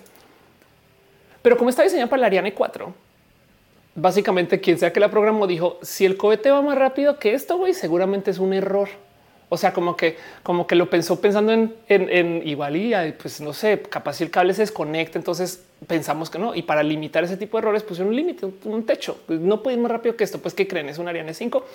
Pero 1.42 1.58
como 1.58 1.70
está 1.70 1.84
diseñada 1.84 2.10
para 2.10 2.22
la 2.22 2.28
Ariane 2.28 2.54
4, 2.54 2.94
básicamente 3.96 4.60
quien 4.60 4.78
sea 4.78 4.92
que 4.92 5.00
la 5.00 5.10
programó 5.10 5.48
dijo, 5.48 5.80
si 5.82 6.06
el 6.06 6.18
cohete 6.18 6.52
va 6.52 6.62
más 6.62 6.78
rápido 6.78 7.18
que 7.18 7.34
esto, 7.34 7.58
güey, 7.58 7.74
seguramente 7.74 8.32
es 8.32 8.40
un 8.40 8.54
error. 8.54 8.90
O 9.52 9.58
sea, 9.58 9.74
como 9.74 9.98
que, 9.98 10.18
como 10.44 10.68
que 10.68 10.76
lo 10.76 10.90
pensó 10.90 11.20
pensando 11.20 11.52
en, 11.52 11.74
en, 11.88 12.48
igual 12.48 12.76
y 12.76 12.94
pues 13.14 13.42
no 13.42 13.52
sé, 13.52 13.82
capaz 13.82 14.14
si 14.14 14.24
el 14.24 14.30
cable 14.30 14.54
se 14.54 14.62
desconecta, 14.62 15.18
entonces 15.18 15.64
pensamos 15.88 16.30
que 16.30 16.38
no. 16.38 16.54
Y 16.54 16.62
para 16.62 16.84
limitar 16.84 17.24
ese 17.24 17.36
tipo 17.36 17.58
de 17.58 17.64
errores 17.64 17.82
pusieron 17.82 18.10
un 18.10 18.16
límite, 18.16 18.46
un, 18.66 18.86
techo. 18.86 19.20
Pues, 19.26 19.40
no 19.40 19.64
puede 19.64 19.78
más 19.78 19.92
rápido 19.92 20.16
que 20.16 20.24
esto. 20.24 20.40
Pues 20.40 20.54
que 20.54 20.68
creen 20.68 20.90
es 20.90 21.00
un 21.00 21.08
Ariane 21.08 21.34
5. 21.34 21.66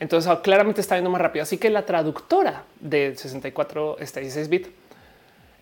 Entonces 0.00 0.30
ah, 0.30 0.42
claramente 0.42 0.82
está 0.82 0.96
yendo 0.96 1.10
más 1.10 1.20
rápido. 1.20 1.42
Así 1.44 1.56
que 1.56 1.70
la 1.70 1.86
traductora 1.86 2.64
de 2.80 3.14
64 3.16 3.96
este 4.00 4.20
16 4.20 4.48
bit 4.50 4.66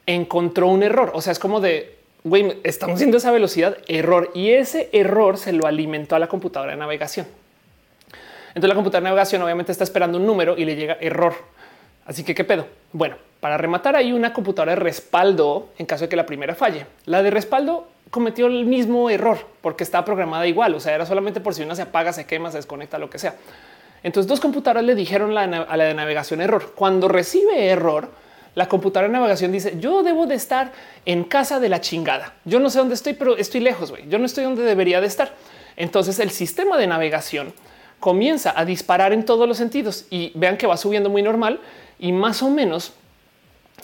encontró 0.06 0.66
un 0.66 0.82
error. 0.82 1.12
O 1.14 1.20
sea, 1.20 1.32
es 1.32 1.38
como 1.38 1.60
de 1.60 2.02
güey, 2.24 2.60
estamos 2.64 2.96
haciendo 2.96 3.16
esa 3.18 3.30
velocidad 3.30 3.78
error 3.88 4.30
y 4.34 4.50
ese 4.50 4.88
error 4.92 5.38
se 5.38 5.52
lo 5.52 5.66
alimentó 5.66 6.16
a 6.16 6.18
la 6.18 6.28
computadora 6.28 6.72
de 6.72 6.78
navegación. 6.78 7.26
Entonces 8.54 8.68
la 8.68 8.74
computadora 8.74 9.04
de 9.04 9.10
navegación 9.10 9.42
obviamente 9.42 9.72
está 9.72 9.84
esperando 9.84 10.18
un 10.18 10.26
número 10.26 10.56
y 10.56 10.64
le 10.64 10.76
llega 10.76 10.96
error. 11.00 11.34
Así 12.04 12.24
que 12.24 12.34
qué 12.34 12.44
pedo. 12.44 12.66
Bueno, 12.92 13.16
para 13.40 13.56
rematar 13.56 13.96
hay 13.96 14.12
una 14.12 14.32
computadora 14.32 14.72
de 14.72 14.80
respaldo 14.80 15.70
en 15.78 15.86
caso 15.86 16.04
de 16.04 16.08
que 16.08 16.16
la 16.16 16.26
primera 16.26 16.54
falle. 16.54 16.86
La 17.06 17.22
de 17.22 17.30
respaldo 17.30 17.88
cometió 18.10 18.46
el 18.46 18.66
mismo 18.66 19.08
error 19.08 19.38
porque 19.60 19.84
estaba 19.84 20.04
programada 20.04 20.46
igual. 20.46 20.74
O 20.74 20.80
sea, 20.80 20.94
era 20.94 21.06
solamente 21.06 21.40
por 21.40 21.54
si 21.54 21.62
una 21.62 21.74
se 21.74 21.82
apaga, 21.82 22.12
se 22.12 22.26
quema, 22.26 22.50
se 22.50 22.58
desconecta, 22.58 22.98
lo 22.98 23.08
que 23.08 23.18
sea. 23.18 23.36
Entonces 24.02 24.28
dos 24.28 24.40
computadoras 24.40 24.84
le 24.84 24.94
dijeron 24.94 25.36
a 25.36 25.76
la 25.76 25.84
de 25.84 25.94
navegación 25.94 26.40
error. 26.40 26.72
Cuando 26.74 27.08
recibe 27.08 27.66
error, 27.66 28.10
la 28.54 28.68
computadora 28.68 29.08
de 29.08 29.14
navegación 29.14 29.50
dice 29.50 29.76
yo 29.78 30.02
debo 30.02 30.26
de 30.26 30.34
estar 30.34 30.72
en 31.06 31.24
casa 31.24 31.58
de 31.58 31.68
la 31.68 31.80
chingada. 31.80 32.34
Yo 32.44 32.60
no 32.60 32.68
sé 32.68 32.80
dónde 32.80 32.94
estoy, 32.94 33.14
pero 33.14 33.36
estoy 33.36 33.60
lejos. 33.60 33.94
Yo 34.08 34.18
no 34.18 34.26
estoy 34.26 34.44
donde 34.44 34.62
debería 34.62 35.00
de 35.00 35.06
estar. 35.06 35.32
Entonces 35.76 36.18
el 36.18 36.30
sistema 36.30 36.76
de 36.76 36.86
navegación 36.86 37.54
comienza 38.02 38.52
a 38.54 38.64
disparar 38.64 39.12
en 39.12 39.24
todos 39.24 39.46
los 39.46 39.56
sentidos 39.56 40.06
y 40.10 40.32
vean 40.34 40.56
que 40.56 40.66
va 40.66 40.76
subiendo 40.76 41.08
muy 41.08 41.22
normal 41.22 41.60
y 42.00 42.10
más 42.10 42.42
o 42.42 42.50
menos 42.50 42.94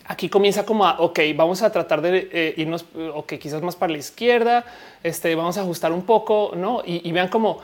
aquí 0.06 0.28
comienza 0.28 0.66
como 0.66 0.84
a, 0.84 0.98
ok, 0.98 1.20
vamos 1.36 1.62
a 1.62 1.70
tratar 1.70 2.02
de 2.02 2.28
eh, 2.32 2.54
irnos, 2.56 2.84
ok, 3.14 3.34
quizás 3.34 3.62
más 3.62 3.76
para 3.76 3.92
la 3.92 3.98
izquierda, 3.98 4.64
este, 5.04 5.32
vamos 5.36 5.56
a 5.56 5.60
ajustar 5.60 5.92
un 5.92 6.02
poco, 6.02 6.52
¿no? 6.56 6.82
Y, 6.84 7.12
vean 7.12 7.28
como 7.28 7.60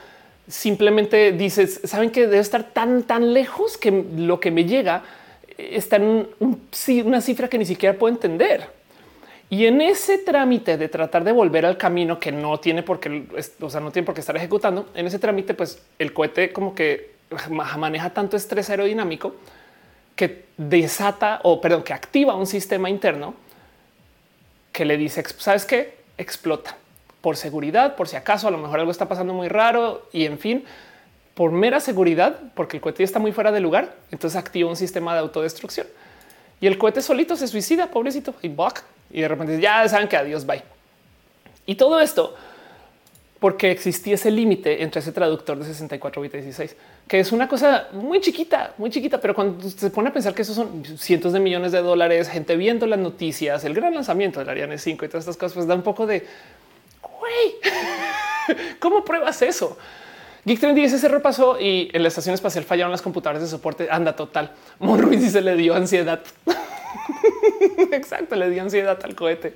simplemente 0.46 1.32
dices, 1.32 1.80
saben 1.82 2.11
que 2.11 2.20
debe 2.20 2.38
estar 2.38 2.62
tan, 2.62 3.02
tan 3.02 3.34
lejos 3.34 3.76
que 3.76 4.05
lo 4.16 4.38
que 4.38 4.52
me 4.52 4.64
llega 4.64 5.02
está 5.59 5.96
en 5.96 6.28
una 7.05 7.20
cifra 7.20 7.48
que 7.48 7.59
ni 7.59 7.66
siquiera 7.66 7.98
puedo 7.98 8.14
entender. 8.14 8.68
Y 9.51 9.66
en 9.66 9.80
ese 9.80 10.18
trámite 10.18 10.76
de 10.76 10.88
tratar 10.88 11.22
de 11.22 11.32
volver 11.32 11.66
al 11.66 11.76
camino 11.76 12.18
que 12.18 12.32
no 12.32 12.59
tiene 12.59 12.82
por 12.82 12.99
qué, 12.99 13.26
o 13.61 13.70
sea, 13.70 13.80
no 13.80 13.90
tiene 13.90 14.07
por 14.07 14.14
qué 14.14 14.20
estar 14.20 14.36
ejecutando, 14.36 14.88
en 14.95 15.07
ese 15.07 15.18
trámite, 15.18 15.55
pues 15.55 15.80
el 15.99 16.12
cohete 16.12 16.53
como 16.53 16.74
que 16.74 17.14
maneja 17.51 18.11
tanto 18.11 18.36
estrés 18.36 18.70
aerodinámico 18.70 19.34
que 20.16 20.47
desata 20.57 21.40
o 21.42 21.61
perdón, 21.61 21.82
que 21.82 21.92
activa 21.92 22.34
un 22.34 22.47
sistema 22.47 22.88
interno 22.88 23.34
que 24.72 24.84
le 24.84 24.97
dice, 24.97 25.22
sabes 25.38 25.64
que 25.64 25.99
explota. 26.18 26.76
Por 27.20 27.36
seguridad, 27.36 27.97
por 27.97 28.07
si 28.07 28.16
acaso 28.16 28.49
a 28.49 28.51
lo 28.51 28.59
mejor 28.59 28.80
algo 28.80 28.90
está 28.90 29.09
pasando 29.09 29.32
muy 29.32 29.49
raro 29.49 30.09
y 30.12 30.26
en 30.26 30.38
fin, 30.38 30.64
por 31.34 31.51
mera 31.53 31.80
seguridad, 31.80 32.38
porque 32.55 32.76
el 32.76 32.80
cohete 32.80 33.03
está 33.03 33.18
muy 33.18 33.32
fuera 33.32 33.51
de 33.51 33.61
lugar, 33.61 33.97
entonces 34.11 34.38
activa 34.38 34.68
un 34.68 34.76
sistema 34.76 35.14
de 35.14 35.20
autodestrucción. 35.20 35.86
Y 36.61 36.66
el 36.66 36.78
cohete 36.78 37.03
solito 37.03 37.34
se 37.36 37.49
suicida, 37.49 37.90
pobrecito, 37.90 38.34
y 38.42 38.49
buck, 38.49 38.82
y 39.11 39.20
de 39.20 39.28
repente 39.28 39.61
ya 39.61 39.88
saben 39.88 40.09
que 40.09 40.16
adiós, 40.16 40.44
bye. 40.46 40.62
Y 41.66 41.74
todo 41.76 42.00
esto 42.00 42.34
porque 43.44 43.70
existía 43.70 44.14
ese 44.14 44.30
límite 44.30 44.82
entre 44.82 45.00
ese 45.00 45.12
traductor 45.12 45.59
de 45.59 45.66
64 45.66 46.22
bits 46.22 46.32
16, 46.32 46.76
que 47.07 47.20
es 47.20 47.30
una 47.30 47.46
cosa 47.46 47.88
muy 47.92 48.18
chiquita, 48.20 48.72
muy 48.78 48.88
chiquita, 48.88 49.20
pero 49.20 49.34
cuando 49.34 49.68
se 49.68 49.90
pone 49.90 50.09
a 50.09 50.12
pensar 50.14 50.34
que 50.34 50.40
esos 50.40 50.57
son 50.57 50.82
cientos 50.96 51.34
de 51.34 51.40
millones 51.40 51.72
de 51.72 51.82
dólares, 51.82 52.30
gente 52.30 52.57
viendo 52.57 52.86
las 52.86 52.98
noticias, 52.98 53.62
el 53.64 53.74
gran 53.74 53.94
lanzamiento 53.94 54.40
del 54.40 54.48
Ariane 54.48 54.78
5 54.78 55.05
y 55.05 55.09
todas 55.09 55.24
estas 55.24 55.36
cosas, 55.36 55.52
pues 55.52 55.66
da 55.66 55.74
un 55.74 55.82
poco 55.82 56.07
de 56.07 56.26
güey, 57.02 57.55
¿cómo 58.80 59.05
pruebas 59.05 59.42
eso? 59.42 59.76
Geek 60.46 60.61
30 60.61 60.80
dice 60.80 60.98
se 60.98 61.09
repasó 61.09 61.59
y 61.61 61.90
en 61.92 62.02
la 62.02 62.09
estación 62.09 62.34
espacial 62.34 62.64
fallaron 62.64 62.92
las 62.92 63.02
computadoras 63.02 63.42
de 63.42 63.48
soporte. 63.48 63.88
Anda 63.90 64.14
total. 64.14 64.52
Monruiz 64.78 65.20
dice 65.20 65.40
le 65.40 65.57
dio 65.57 65.74
ansiedad. 65.74 66.20
Exacto, 67.92 68.36
le 68.36 68.51
dio 68.51 68.62
ansiedad 68.62 68.99
al 69.03 69.14
cohete. 69.14 69.55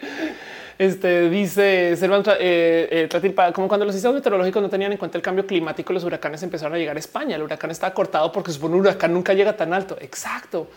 Este 0.79 1.29
dice 1.29 1.97
Servan 1.97 2.23
eh, 2.39 3.09
eh 3.11 3.53
como 3.53 3.67
cuando 3.67 3.85
los 3.85 3.97
sistemas 3.97 4.15
meteorológicos 4.15 4.63
no 4.63 4.69
tenían 4.69 4.93
en 4.93 4.99
cuenta 4.99 5.19
el 5.19 5.23
cambio 5.23 5.45
climático, 5.45 5.93
los 5.93 6.05
huracanes 6.05 6.41
empezaron 6.45 6.75
a 6.75 6.79
llegar 6.79 6.95
a 6.97 7.01
España. 7.01 7.35
El 7.35 7.43
huracán 7.43 7.73
estaba 7.73 7.93
cortado 7.93 8.31
porque 8.31 8.53
supone 8.53 8.77
un 8.77 8.83
huracán 8.83 9.13
nunca 9.13 9.35
llega 9.35 9.57
tan 9.57 9.73
alto. 9.75 9.97
Exacto, 10.01 10.69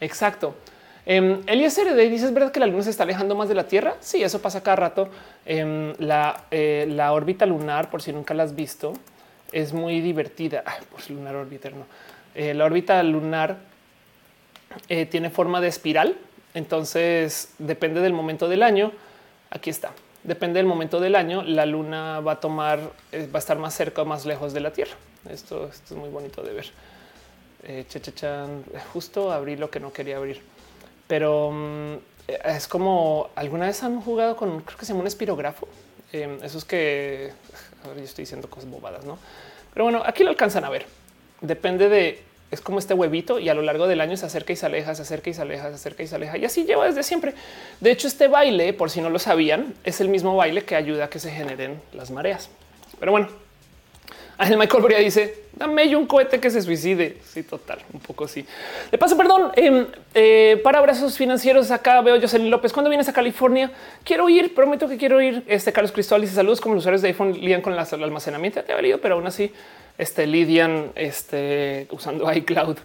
exacto. 0.00 0.54
Eh, 1.06 1.40
Eliezer 1.46 1.96
dice 1.96 2.26
es 2.26 2.34
verdad 2.34 2.52
que 2.52 2.60
la 2.60 2.66
luna 2.66 2.82
se 2.82 2.90
está 2.90 3.04
alejando 3.04 3.34
más 3.34 3.48
de 3.48 3.54
la 3.54 3.64
Tierra. 3.64 3.94
Sí, 4.00 4.22
eso 4.22 4.42
pasa 4.42 4.62
cada 4.62 4.76
rato. 4.76 5.08
Em, 5.46 5.94
la, 5.98 6.44
eh, 6.50 6.86
la 6.86 7.12
órbita 7.14 7.46
lunar, 7.46 7.88
por 7.88 8.02
si 8.02 8.12
nunca 8.12 8.34
la 8.34 8.42
has 8.42 8.54
visto, 8.54 8.92
es 9.50 9.72
muy 9.72 10.02
divertida. 10.02 10.62
Ay, 10.66 10.82
pues 10.90 11.08
lunar 11.08 11.34
orbiter 11.34 11.72
no. 11.74 11.86
La 12.34 12.66
órbita 12.66 13.02
lunar 13.02 13.56
eh, 14.88 15.06
tiene 15.06 15.30
forma 15.30 15.60
de 15.60 15.68
espiral. 15.68 16.16
Entonces 16.54 17.54
depende 17.58 18.00
del 18.00 18.12
momento 18.12 18.48
del 18.48 18.62
año. 18.62 18.92
Aquí 19.50 19.70
está. 19.70 19.92
Depende 20.24 20.58
del 20.58 20.66
momento 20.66 21.00
del 21.00 21.14
año. 21.14 21.42
La 21.42 21.66
luna 21.66 22.20
va 22.20 22.32
a 22.32 22.40
tomar, 22.40 22.80
va 23.12 23.34
a 23.34 23.38
estar 23.38 23.58
más 23.58 23.74
cerca 23.74 24.02
o 24.02 24.04
más 24.04 24.26
lejos 24.26 24.52
de 24.52 24.60
la 24.60 24.72
Tierra. 24.72 24.94
Esto, 25.30 25.68
esto 25.68 25.94
es 25.94 26.00
muy 26.00 26.08
bonito 26.08 26.42
de 26.42 26.52
ver. 26.52 26.66
Eh, 27.64 27.84
justo 28.92 29.32
abrí 29.32 29.56
lo 29.56 29.70
que 29.70 29.80
no 29.80 29.92
quería 29.92 30.16
abrir, 30.16 30.40
pero 31.06 31.50
mm, 31.52 31.94
es 32.44 32.68
como 32.68 33.30
alguna 33.34 33.66
vez 33.66 33.82
han 33.82 34.00
jugado 34.00 34.36
con, 34.36 34.60
creo 34.60 34.78
que 34.78 34.86
se 34.86 34.92
llama 34.92 35.02
un 35.02 35.06
espirografo. 35.08 35.68
Eh, 36.12 36.38
eso 36.42 36.58
es 36.58 36.64
que 36.64 37.32
ahora 37.84 37.98
yo 37.98 38.04
estoy 38.04 38.22
diciendo 38.22 38.48
cosas 38.48 38.70
bobadas, 38.70 39.04
no? 39.04 39.18
Pero 39.74 39.84
bueno, 39.84 40.02
aquí 40.06 40.22
lo 40.22 40.30
alcanzan 40.30 40.64
a 40.64 40.70
ver. 40.70 40.86
Depende 41.40 41.88
de 41.88 42.22
es 42.50 42.60
como 42.60 42.78
este 42.78 42.94
huevito 42.94 43.38
y 43.38 43.48
a 43.48 43.54
lo 43.54 43.62
largo 43.62 43.86
del 43.86 44.00
año 44.00 44.16
se 44.16 44.26
acerca 44.26 44.52
y 44.52 44.56
se 44.56 44.66
aleja, 44.66 44.94
se 44.94 45.02
acerca 45.02 45.30
y 45.30 45.34
se 45.34 45.42
aleja, 45.42 45.68
se 45.68 45.74
acerca 45.74 46.02
y 46.02 46.06
se 46.06 46.14
aleja. 46.14 46.38
Y 46.38 46.44
así 46.44 46.64
lleva 46.64 46.86
desde 46.86 47.02
siempre. 47.02 47.34
De 47.80 47.90
hecho, 47.90 48.08
este 48.08 48.28
baile, 48.28 48.72
por 48.72 48.90
si 48.90 49.00
no 49.00 49.10
lo 49.10 49.18
sabían, 49.18 49.74
es 49.84 50.00
el 50.00 50.08
mismo 50.08 50.34
baile 50.36 50.64
que 50.64 50.74
ayuda 50.74 51.06
a 51.06 51.10
que 51.10 51.18
se 51.18 51.30
generen 51.30 51.80
las 51.92 52.10
mareas. 52.10 52.48
Pero 52.98 53.12
bueno, 53.12 53.28
Ángel 54.38 54.56
Michael 54.56 54.82
Boria 54.82 54.98
dice: 54.98 55.44
Dame 55.52 55.88
yo 55.90 55.98
un 55.98 56.06
cohete 56.06 56.40
que 56.40 56.48
se 56.50 56.62
suicide. 56.62 57.18
Sí, 57.22 57.42
total, 57.42 57.80
un 57.92 58.00
poco 58.00 58.26
sí. 58.26 58.46
De 58.90 58.96
paso, 58.96 59.16
perdón, 59.16 59.50
em, 59.54 59.86
eh, 60.14 60.58
para 60.64 60.78
abrazos 60.78 61.18
financieros. 61.18 61.70
Acá 61.70 62.00
veo 62.00 62.18
Jocelyn 62.18 62.50
López. 62.50 62.72
Cuando 62.72 62.88
vienes 62.88 63.08
a 63.08 63.12
California? 63.12 63.70
Quiero 64.04 64.28
ir, 64.28 64.54
prometo 64.54 64.88
que 64.88 64.96
quiero 64.96 65.20
ir. 65.20 65.42
Este 65.48 65.72
Carlos 65.72 65.92
Cristóbal 65.92 66.22
dice 66.22 66.34
saludos 66.34 66.60
como 66.62 66.76
los 66.76 66.82
usuarios 66.82 67.02
de 67.02 67.08
iPhone 67.08 67.34
lidian 67.34 67.60
con 67.60 67.74
el 67.74 67.78
almacenamiento. 67.78 68.62
Te 68.62 68.72
ha 68.72 68.76
valido, 68.76 69.00
pero 69.00 69.16
aún 69.16 69.26
así 69.26 69.52
este, 69.98 70.26
lidian 70.26 70.92
este, 70.94 71.86
usando 71.90 72.32
iCloud. 72.32 72.78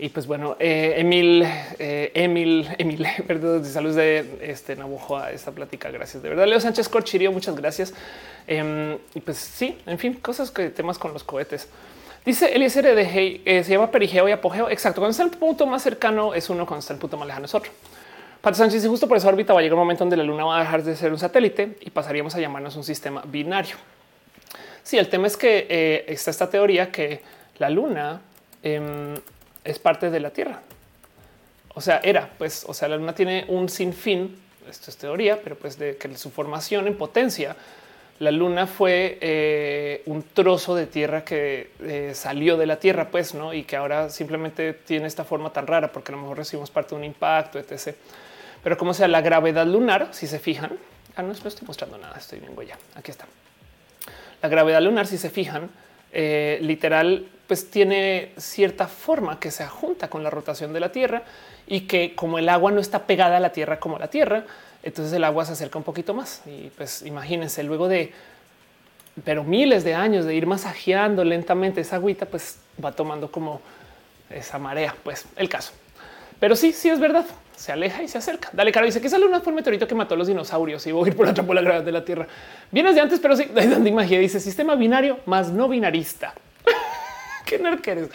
Y 0.00 0.10
pues 0.10 0.28
bueno, 0.28 0.56
eh, 0.60 0.94
Emil, 0.98 1.44
eh, 1.78 2.12
Emil, 2.14 2.68
Emil, 2.78 3.04
perdón, 3.26 3.62
de 3.62 3.68
salud 3.68 3.96
de 3.96 4.38
este 4.42 4.76
a 4.76 5.30
esta 5.32 5.50
plática. 5.50 5.90
Gracias 5.90 6.22
de 6.22 6.28
verdad. 6.28 6.46
Leo 6.46 6.60
Sánchez 6.60 6.88
Corchirio, 6.88 7.32
muchas 7.32 7.56
gracias. 7.56 7.92
Em, 8.46 8.96
y 9.14 9.20
pues 9.20 9.38
sí, 9.38 9.76
en 9.86 9.98
fin, 9.98 10.14
cosas 10.14 10.52
que 10.52 10.70
temas 10.70 10.98
con 10.98 11.12
los 11.12 11.24
cohetes. 11.24 11.68
Dice 12.24 12.54
Eliezer 12.54 12.94
de 12.94 13.04
Hey, 13.04 13.42
eh, 13.44 13.64
se 13.64 13.72
llama 13.72 13.90
perigeo 13.90 14.28
y 14.28 14.32
apogeo. 14.32 14.70
Exacto. 14.70 15.00
Cuando 15.00 15.10
está 15.10 15.24
el 15.24 15.30
punto 15.30 15.66
más 15.66 15.82
cercano 15.82 16.32
es 16.32 16.48
uno, 16.48 16.64
cuando 16.64 16.80
está 16.80 16.92
el 16.92 17.00
punto 17.00 17.16
más 17.16 17.26
lejano 17.26 17.46
es 17.46 17.54
otro. 17.54 17.72
Pato 18.40 18.56
Sánchez, 18.56 18.84
y 18.84 18.88
justo 18.88 19.08
por 19.08 19.16
esa 19.16 19.28
órbita 19.28 19.52
va 19.52 19.58
a 19.58 19.62
llegar 19.62 19.74
un 19.74 19.80
momento 19.80 20.04
donde 20.04 20.16
la 20.16 20.22
luna 20.22 20.44
va 20.44 20.58
a 20.58 20.60
dejar 20.60 20.84
de 20.84 20.94
ser 20.94 21.10
un 21.10 21.18
satélite 21.18 21.76
y 21.80 21.90
pasaríamos 21.90 22.36
a 22.36 22.40
llamarnos 22.40 22.76
un 22.76 22.84
sistema 22.84 23.22
binario. 23.26 23.74
Sí, 24.88 24.96
el 24.96 25.10
tema 25.10 25.26
es 25.26 25.36
que 25.36 26.06
está 26.08 26.30
esta 26.30 26.48
teoría 26.48 26.90
que 26.90 27.20
la 27.58 27.68
luna 27.68 28.22
em, 28.62 29.16
es 29.62 29.78
parte 29.78 30.08
de 30.08 30.18
la 30.18 30.30
Tierra. 30.30 30.62
O 31.74 31.82
sea, 31.82 32.00
era, 32.02 32.30
pues, 32.38 32.64
o 32.66 32.72
sea, 32.72 32.88
la 32.88 32.96
Luna 32.96 33.14
tiene 33.14 33.44
un 33.48 33.68
sinfín, 33.68 34.34
esto 34.66 34.90
es 34.90 34.96
teoría, 34.96 35.42
pero 35.44 35.56
pues 35.56 35.78
de 35.78 35.98
que 35.98 36.16
su 36.16 36.30
formación 36.30 36.86
en 36.86 36.96
potencia, 36.96 37.54
la 38.18 38.30
Luna 38.30 38.66
fue 38.66 39.18
eh, 39.20 40.02
un 40.06 40.22
trozo 40.22 40.74
de 40.74 40.86
tierra 40.86 41.22
que 41.22 41.72
eh, 41.80 42.12
salió 42.14 42.56
de 42.56 42.64
la 42.64 42.80
Tierra, 42.80 43.10
pues, 43.10 43.34
¿no? 43.34 43.52
Y 43.52 43.64
que 43.64 43.76
ahora 43.76 44.08
simplemente 44.08 44.72
tiene 44.72 45.06
esta 45.06 45.22
forma 45.22 45.52
tan 45.52 45.66
rara 45.66 45.92
porque 45.92 46.12
a 46.12 46.16
lo 46.16 46.22
mejor 46.22 46.38
recibimos 46.38 46.70
parte 46.70 46.94
de 46.94 46.96
un 46.96 47.04
impacto, 47.04 47.58
etc. 47.58 47.94
Pero 48.62 48.78
como 48.78 48.94
sea 48.94 49.06
la 49.06 49.20
gravedad 49.20 49.66
lunar, 49.66 50.08
si 50.12 50.26
se 50.26 50.38
fijan, 50.38 50.78
ah, 51.14 51.22
no, 51.22 51.32
estoy 51.32 51.52
mostrando 51.66 51.98
nada, 51.98 52.16
estoy 52.16 52.40
bien, 52.40 52.56
ya, 52.66 52.78
aquí 52.96 53.10
está. 53.10 53.26
La 54.42 54.48
gravedad 54.48 54.82
lunar, 54.82 55.06
si 55.06 55.18
se 55.18 55.30
fijan, 55.30 55.70
eh, 56.12 56.58
literal, 56.62 57.26
pues 57.46 57.70
tiene 57.70 58.32
cierta 58.36 58.88
forma 58.88 59.40
que 59.40 59.50
se 59.50 59.66
junta 59.66 60.08
con 60.08 60.22
la 60.22 60.30
rotación 60.30 60.72
de 60.72 60.80
la 60.80 60.92
Tierra 60.92 61.22
y 61.66 61.82
que 61.82 62.14
como 62.14 62.38
el 62.38 62.48
agua 62.48 62.70
no 62.70 62.80
está 62.80 63.06
pegada 63.06 63.38
a 63.38 63.40
la 63.40 63.52
Tierra 63.52 63.80
como 63.80 63.98
la 63.98 64.08
Tierra, 64.08 64.44
entonces 64.82 65.12
el 65.12 65.24
agua 65.24 65.44
se 65.44 65.52
acerca 65.52 65.78
un 65.78 65.84
poquito 65.84 66.14
más. 66.14 66.42
Y 66.46 66.70
pues 66.76 67.02
imagínense, 67.02 67.62
luego 67.62 67.88
de 67.88 68.12
pero 69.24 69.44
miles 69.44 69.84
de 69.84 69.94
años 69.94 70.24
de 70.24 70.34
ir 70.34 70.46
masajeando 70.46 71.24
lentamente 71.24 71.80
esa 71.80 71.96
agüita, 71.96 72.26
pues 72.26 72.58
va 72.82 72.92
tomando 72.92 73.30
como 73.30 73.60
esa 74.30 74.58
marea, 74.58 74.94
pues 75.02 75.26
el 75.36 75.48
caso. 75.48 75.72
Pero 76.38 76.54
sí, 76.56 76.72
sí 76.72 76.88
es 76.88 77.00
verdad. 77.00 77.26
Se 77.58 77.72
aleja 77.72 78.04
y 78.04 78.08
se 78.08 78.16
acerca. 78.18 78.50
Dale, 78.52 78.70
caro. 78.70 78.86
Dice 78.86 79.00
que 79.00 79.08
esa 79.08 79.18
luna 79.18 79.40
fue 79.40 79.50
un 79.50 79.56
meteorito 79.56 79.88
que 79.88 79.94
mató 79.96 80.14
a 80.14 80.16
los 80.16 80.28
dinosaurios 80.28 80.86
y 80.86 80.92
voy 80.92 81.08
a 81.08 81.10
ir 81.10 81.16
por 81.16 81.26
la 81.26 81.34
trampola 81.34 81.60
gravedad 81.60 81.84
de 81.84 81.90
la 81.90 82.04
Tierra. 82.04 82.28
Vienes 82.70 82.94
de 82.94 83.00
antes, 83.00 83.18
pero 83.18 83.34
sí. 83.36 83.46
de 83.52 83.90
magia 83.90 84.20
dice 84.20 84.38
sistema 84.38 84.76
binario 84.76 85.18
más 85.26 85.50
no 85.50 85.68
binarista. 85.68 86.34
Qué 87.44 87.58
nerd 87.58 87.80
que 87.80 87.90
eres. 87.90 88.10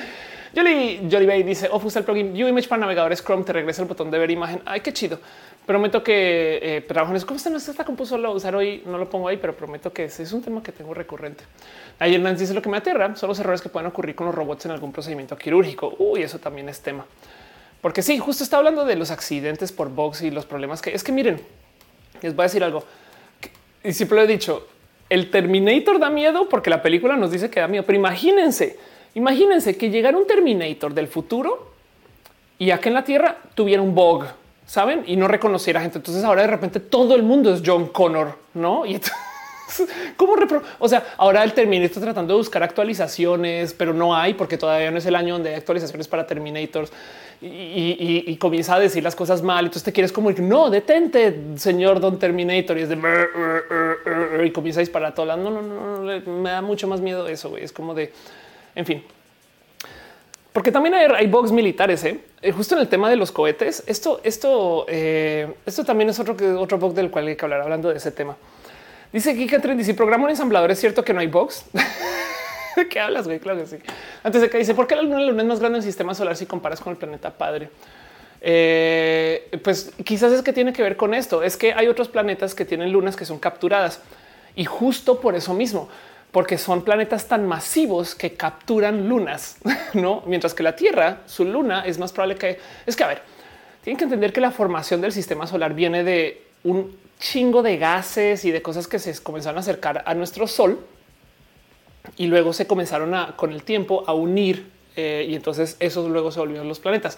Jolly, 0.56 1.10
Jolly 1.12 1.26
Bay 1.26 1.44
dice 1.44 1.68
of 1.70 1.84
usa 1.84 2.00
el 2.00 2.06
plugin 2.06 2.34
Image 2.34 2.70
para 2.70 2.80
navegadores 2.80 3.22
Chrome. 3.22 3.44
Te 3.44 3.52
regresa 3.52 3.82
el 3.82 3.90
botón 3.90 4.10
de 4.10 4.18
ver 4.18 4.32
imagen. 4.32 4.62
Ay, 4.64 4.80
qué 4.80 4.94
chido. 4.94 5.20
Prometo 5.66 6.02
que 6.02 6.60
eh, 6.62 6.82
trabajo 6.82 7.12
en 7.12 7.18
eso. 7.18 7.28
¿Cómo 7.28 7.36
está? 7.36 7.50
No 7.50 7.58
está 7.58 7.84
compuso 7.84 8.18
lo 8.18 8.32
usar 8.32 8.56
hoy. 8.56 8.82
No 8.86 8.98
lo 8.98 9.10
pongo 9.10 9.28
ahí, 9.28 9.36
pero 9.36 9.58
prometo 9.58 9.92
que 9.92 10.06
ese 10.06 10.24
es 10.24 10.32
un 10.32 10.42
tema 10.42 10.64
que 10.64 10.72
tengo 10.72 10.94
recurrente. 10.94 11.44
Ayer 12.00 12.22
Nancy 12.22 12.44
dice 12.44 12.54
lo 12.54 12.62
que 12.62 12.70
me 12.70 12.78
aterra 12.78 13.14
son 13.18 13.28
los 13.28 13.40
errores 13.40 13.62
que 13.62 13.68
pueden 13.68 13.88
ocurrir 13.88 14.16
con 14.16 14.26
los 14.26 14.34
robots 14.34 14.66
en 14.68 14.72
algún 14.72 14.94
procedimiento 14.94 15.36
quirúrgico. 15.36 15.96
Uy, 15.98 16.22
eso 16.22 16.40
también 16.40 16.70
es 16.70 16.80
tema. 16.80 17.06
Porque 17.84 18.02
sí, 18.02 18.18
justo 18.18 18.46
está 18.46 18.56
hablando 18.56 18.86
de 18.86 18.96
los 18.96 19.12
accidentes 19.12 19.74
por 19.74 19.90
box 19.90 20.22
y 20.22 20.32
los 20.32 20.46
problemas 20.46 20.82
que 20.82 20.96
es 20.96 21.04
que 21.04 21.12
miren, 21.12 21.42
les 22.22 22.34
voy 22.34 22.44
a 22.44 22.48
decir 22.48 22.64
algo. 22.64 22.86
Y 23.84 23.92
siempre 23.92 24.16
lo 24.16 24.24
he 24.24 24.28
dicho, 24.28 24.66
el 25.10 25.30
Terminator 25.30 26.00
da 26.00 26.10
miedo 26.10 26.48
porque 26.48 26.70
la 26.70 26.82
película 26.82 27.18
nos 27.18 27.30
dice 27.30 27.50
que 27.50 27.60
da 27.60 27.68
miedo, 27.68 27.84
pero 27.86 28.00
imagínense, 28.00 28.80
imagínense 29.16 29.76
que 29.76 29.90
llegara 29.90 30.18
un 30.18 30.26
Terminator 30.26 30.94
del 30.94 31.10
futuro 31.10 31.74
y 32.58 32.72
acá 32.72 32.88
en 32.88 32.96
la 32.96 33.04
Tierra 33.04 33.36
tuviera 33.54 33.82
un 33.82 33.94
bug, 33.94 34.28
saben, 34.66 35.04
y 35.06 35.18
no 35.18 35.28
reconociera 35.28 35.82
gente. 35.82 35.98
Entonces 35.98 36.24
ahora 36.24 36.44
de 36.44 36.48
repente 36.48 36.80
todo 36.80 37.16
el 37.16 37.24
mundo 37.24 37.54
es 37.54 37.62
John 37.66 37.88
Connor, 37.88 38.40
no? 38.54 38.86
¿Cómo 40.18 40.34
O 40.80 40.90
sea, 40.90 41.14
ahora 41.18 41.44
el 41.44 41.54
Terminator 41.54 42.02
tratando 42.02 42.34
de 42.34 42.38
buscar 42.38 42.64
actualizaciones, 42.64 43.74
pero 43.74 43.94
no 43.94 44.16
hay 44.16 44.34
porque 44.34 44.58
todavía 44.58 44.92
no 44.92 44.98
es 44.98 45.06
el 45.06 45.16
año 45.16 45.36
donde 45.36 45.50
hay 45.50 45.56
actualizaciones 45.56 46.08
para 46.08 46.26
Terminators 46.28 46.92
y, 47.42 48.38
comienza 48.38 48.76
a 48.76 48.80
decir 48.80 49.04
las 49.04 49.16
cosas 49.16 49.42
mal. 49.42 49.66
Entonces 49.66 49.84
te 49.84 49.92
quieres 49.92 50.12
como 50.12 50.32
no, 50.32 50.70
detente, 50.70 51.38
señor 51.56 52.00
Don 52.00 52.18
Terminator. 52.18 52.78
Y 52.78 52.82
es 52.82 52.90
de 52.90 52.98
y 54.46 54.52
comienza 54.52 54.80
a 54.80 54.82
disparar 54.82 55.14
todo. 55.14 55.26
No, 55.38 55.50
no, 55.50 55.62
no, 55.62 56.32
me 56.42 56.50
da 56.50 56.62
mucho 56.62 56.88
más 56.88 57.02
miedo 57.02 57.28
eso. 57.28 57.58
Es 57.58 57.72
como 57.72 57.94
de, 57.94 58.12
en 58.76 58.86
fin. 58.86 59.04
Porque 60.54 60.72
también 60.72 60.94
hay, 60.94 61.28
bugs 61.28 61.52
militares, 61.52 62.04
¿eh? 62.04 62.20
¿eh? 62.42 62.52
justo 62.52 62.76
en 62.76 62.82
el 62.82 62.88
tema 62.88 63.10
de 63.10 63.16
los 63.16 63.32
cohetes. 63.32 63.84
Esto, 63.88 64.22
esto, 64.24 64.86
eh, 64.88 65.52
esto 65.66 65.84
también 65.84 66.12
es 66.12 66.20
otro, 66.20 66.36
otro 66.60 66.78
bug 66.78 66.94
del 66.94 67.10
cual 67.10 67.28
hay 67.28 67.36
que 67.36 67.44
hablar 67.44 67.62
hablando 67.62 67.90
de 67.90 67.98
ese 67.98 68.12
tema. 68.12 68.38
Dice 69.14 69.30
aquí 69.30 69.46
que 69.46 69.84
si 69.84 69.94
programa 69.94 70.24
un 70.24 70.32
ensamblador, 70.32 70.72
es 70.72 70.80
cierto 70.80 71.06
que 71.06 71.14
no 71.14 71.20
hay. 71.20 71.28
¿De 71.28 72.88
qué 72.90 73.00
hablas, 73.00 73.28
güey? 73.28 73.40
Claro 73.40 73.60
que 73.60 73.68
sí. 73.68 73.78
Antes 74.24 74.42
de 74.42 74.50
que 74.50 74.58
dice, 74.58 74.74
¿por 74.74 74.88
qué 74.88 74.96
la 74.96 75.04
luna, 75.04 75.44
es 75.44 75.48
más 75.48 75.60
grande 75.60 75.78
en 75.78 75.84
el 75.84 75.88
sistema 75.88 76.16
solar 76.16 76.36
si 76.36 76.48
comparas 76.48 76.82
con 76.82 76.92
el 76.92 76.98
planeta 76.98 77.30
padre? 77.30 77.70
Eh, 78.42 79.60
pues 79.64 79.94
quizás 80.04 80.34
es 80.34 80.42
que 80.42 80.52
tiene 80.52 80.74
que 80.74 80.82
ver 80.82 80.98
con 80.98 81.14
esto. 81.14 81.44
Es 81.44 81.58
que 81.58 81.74
hay 81.74 81.88
otros 81.88 82.10
planetas 82.10 82.56
que 82.56 82.66
tienen 82.66 82.92
lunas 82.92 83.16
que 83.16 83.24
son 83.24 83.38
capturadas 83.38 84.02
y 84.56 84.66
justo 84.66 85.22
por 85.22 85.36
eso 85.36 85.54
mismo, 85.54 85.90
porque 86.32 86.58
son 86.58 86.84
planetas 86.84 87.28
tan 87.28 87.48
masivos 87.48 88.16
que 88.16 88.34
capturan 88.34 89.08
lunas, 89.08 89.58
no? 89.94 90.24
Mientras 90.26 90.56
que 90.56 90.64
la 90.64 90.76
Tierra, 90.76 91.20
su 91.28 91.46
luna 91.46 91.86
es 91.86 92.00
más 92.00 92.12
probable 92.12 92.36
que 92.36 92.58
es 92.88 92.96
que 92.96 93.04
a 93.04 93.08
ver, 93.08 93.22
tienen 93.84 94.00
que 94.00 94.06
entender 94.06 94.34
que 94.34 94.42
la 94.42 94.50
formación 94.50 95.02
del 95.02 95.12
sistema 95.12 95.46
solar 95.46 95.76
viene 95.76 96.04
de 96.04 96.42
un 96.64 97.03
chingo 97.24 97.64
de 97.64 97.78
gases 97.78 98.44
y 98.44 98.52
de 98.52 98.62
cosas 98.62 98.88
que 98.88 99.00
se 99.00 99.18
comenzaron 99.24 99.58
a 99.58 99.62
acercar 99.62 100.04
a 100.06 100.14
nuestro 100.14 100.46
sol 100.46 100.86
y 102.18 102.28
luego 102.28 102.52
se 102.52 102.68
comenzaron 102.68 103.16
a 103.16 103.38
con 103.38 103.54
el 103.54 103.64
tiempo 103.64 104.04
a 104.06 104.14
unir 104.14 104.70
eh, 104.98 105.26
y 105.30 105.34
entonces 105.34 105.78
esos 105.80 106.10
luego 106.10 106.32
se 106.32 106.42
volvieron 106.42 106.68
los 106.68 106.80
planetas. 106.80 107.18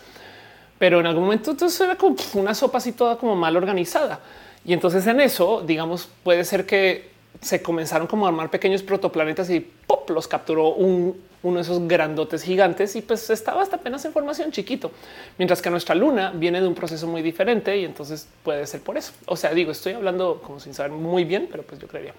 Pero 0.77 0.99
en 0.99 1.07
algún 1.07 1.23
momento 1.23 1.51
entonces 1.51 1.81
era 1.81 1.95
como 1.95 2.15
una 2.35 2.53
sopa 2.53 2.77
así 2.77 2.91
toda 2.91 3.17
como 3.17 3.35
mal 3.35 3.57
organizada. 3.57 4.19
Y 4.63 4.73
entonces 4.73 5.07
en 5.07 5.21
eso, 5.21 5.63
digamos, 5.65 6.07
puede 6.23 6.43
ser 6.43 6.67
que 6.67 7.09
se 7.41 7.63
comenzaron 7.63 8.05
como 8.05 8.27
a 8.27 8.29
armar 8.29 8.51
pequeños 8.51 8.83
protoplanetas 8.83 9.49
y 9.49 9.59
pop 9.59 10.07
los 10.11 10.27
capturó 10.27 10.69
un, 10.69 11.19
uno 11.45 11.57
de 11.57 11.61
esos 11.61 11.87
grandotes 11.87 12.41
gigantes 12.41 12.95
y 12.95 13.03
pues 13.03 13.29
estaba 13.29 13.61
hasta 13.61 13.75
apenas 13.75 14.03
en 14.03 14.11
formación 14.11 14.51
chiquito, 14.51 14.91
mientras 15.37 15.61
que 15.61 15.69
nuestra 15.69 15.93
luna 15.93 16.31
viene 16.33 16.59
de 16.59 16.67
un 16.67 16.73
proceso 16.73 17.05
muy 17.05 17.21
diferente 17.21 17.77
y 17.77 17.85
entonces 17.85 18.27
puede 18.43 18.65
ser 18.65 18.81
por 18.81 18.97
eso. 18.97 19.13
O 19.27 19.37
sea, 19.37 19.53
digo, 19.53 19.71
estoy 19.71 19.93
hablando 19.93 20.41
como 20.43 20.59
sin 20.59 20.73
saber 20.73 20.91
muy 20.91 21.23
bien, 21.23 21.47
pero 21.51 21.61
pues 21.61 21.79
yo 21.79 21.87
creería. 21.87 22.13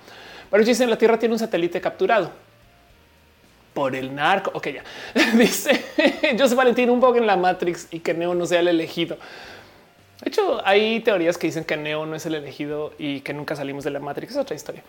Pero 0.48 0.65
dicen 0.65 0.89
la 0.89 0.97
Tierra 0.97 1.19
tiene 1.19 1.35
un 1.35 1.40
satélite 1.40 1.81
capturado 1.81 2.31
por 3.74 3.97
el 3.97 4.15
narco. 4.15 4.53
Ok, 4.55 4.69
ya 4.69 4.85
dice 5.36 5.85
José 6.39 6.55
Valentín 6.55 6.89
un 6.89 7.01
poco 7.01 7.19
en 7.19 7.27
la 7.27 7.36
Matrix 7.36 7.89
y 7.90 7.98
que 7.98 8.15
Neo 8.15 8.32
no 8.32 8.47
sea 8.47 8.61
el 8.61 8.69
elegido. 8.69 9.16
De 10.23 10.28
hecho, 10.28 10.65
hay 10.65 11.01
teorías 11.01 11.36
que 11.36 11.48
dicen 11.48 11.65
que 11.65 11.77
Neo 11.77 12.07
no 12.07 12.15
es 12.15 12.24
el 12.27 12.36
elegido 12.36 12.93
y 12.97 13.23
que 13.23 13.35
nunca 13.35 13.57
salimos 13.57 13.82
de 13.82 13.90
la 13.90 13.98
Matrix. 13.98 14.32
Es 14.32 14.39
otra 14.39 14.55
historia. 14.55 14.85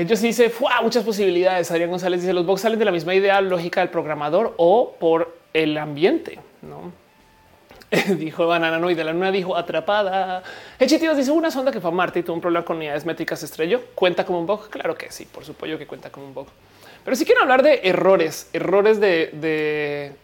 Ellos 0.00 0.20
dice 0.20 0.52
muchas 0.82 1.02
posibilidades. 1.02 1.70
Adrián 1.70 1.90
González 1.90 2.20
dice 2.20 2.32
los 2.32 2.46
box 2.46 2.60
salen 2.60 2.78
de 2.78 2.84
la 2.84 2.92
misma 2.92 3.14
idea 3.14 3.40
lógica 3.40 3.80
del 3.80 3.90
programador 3.90 4.54
o 4.56 4.94
por 4.98 5.36
el 5.52 5.76
ambiente. 5.76 6.38
No 6.62 6.92
dijo 8.18 8.46
Banana 8.46 8.78
no 8.78 8.90
y 8.90 8.94
de 8.94 9.02
la 9.02 9.12
luna 9.12 9.32
dijo 9.32 9.56
atrapada. 9.56 10.42
Hechitios 10.78 11.16
dice 11.16 11.32
una 11.32 11.50
sonda 11.50 11.72
que 11.72 11.80
fue 11.80 11.90
a 11.90 11.94
Marte 11.94 12.20
y 12.20 12.22
tuvo 12.22 12.34
un 12.34 12.40
problema 12.40 12.64
con 12.64 12.76
unidades 12.76 13.04
métricas 13.04 13.42
estrelló. 13.42 13.80
Cuenta 13.94 14.24
como 14.24 14.38
un 14.38 14.46
bug. 14.46 14.68
Claro 14.68 14.96
que 14.96 15.10
sí, 15.10 15.24
por 15.24 15.44
supuesto 15.44 15.76
que 15.78 15.86
cuenta 15.86 16.10
como 16.10 16.26
un 16.26 16.34
bug. 16.34 16.46
Pero 17.04 17.16
si 17.16 17.24
quiero 17.24 17.40
hablar 17.40 17.62
de 17.62 17.80
errores, 17.84 18.50
errores 18.52 19.00
de, 19.00 19.30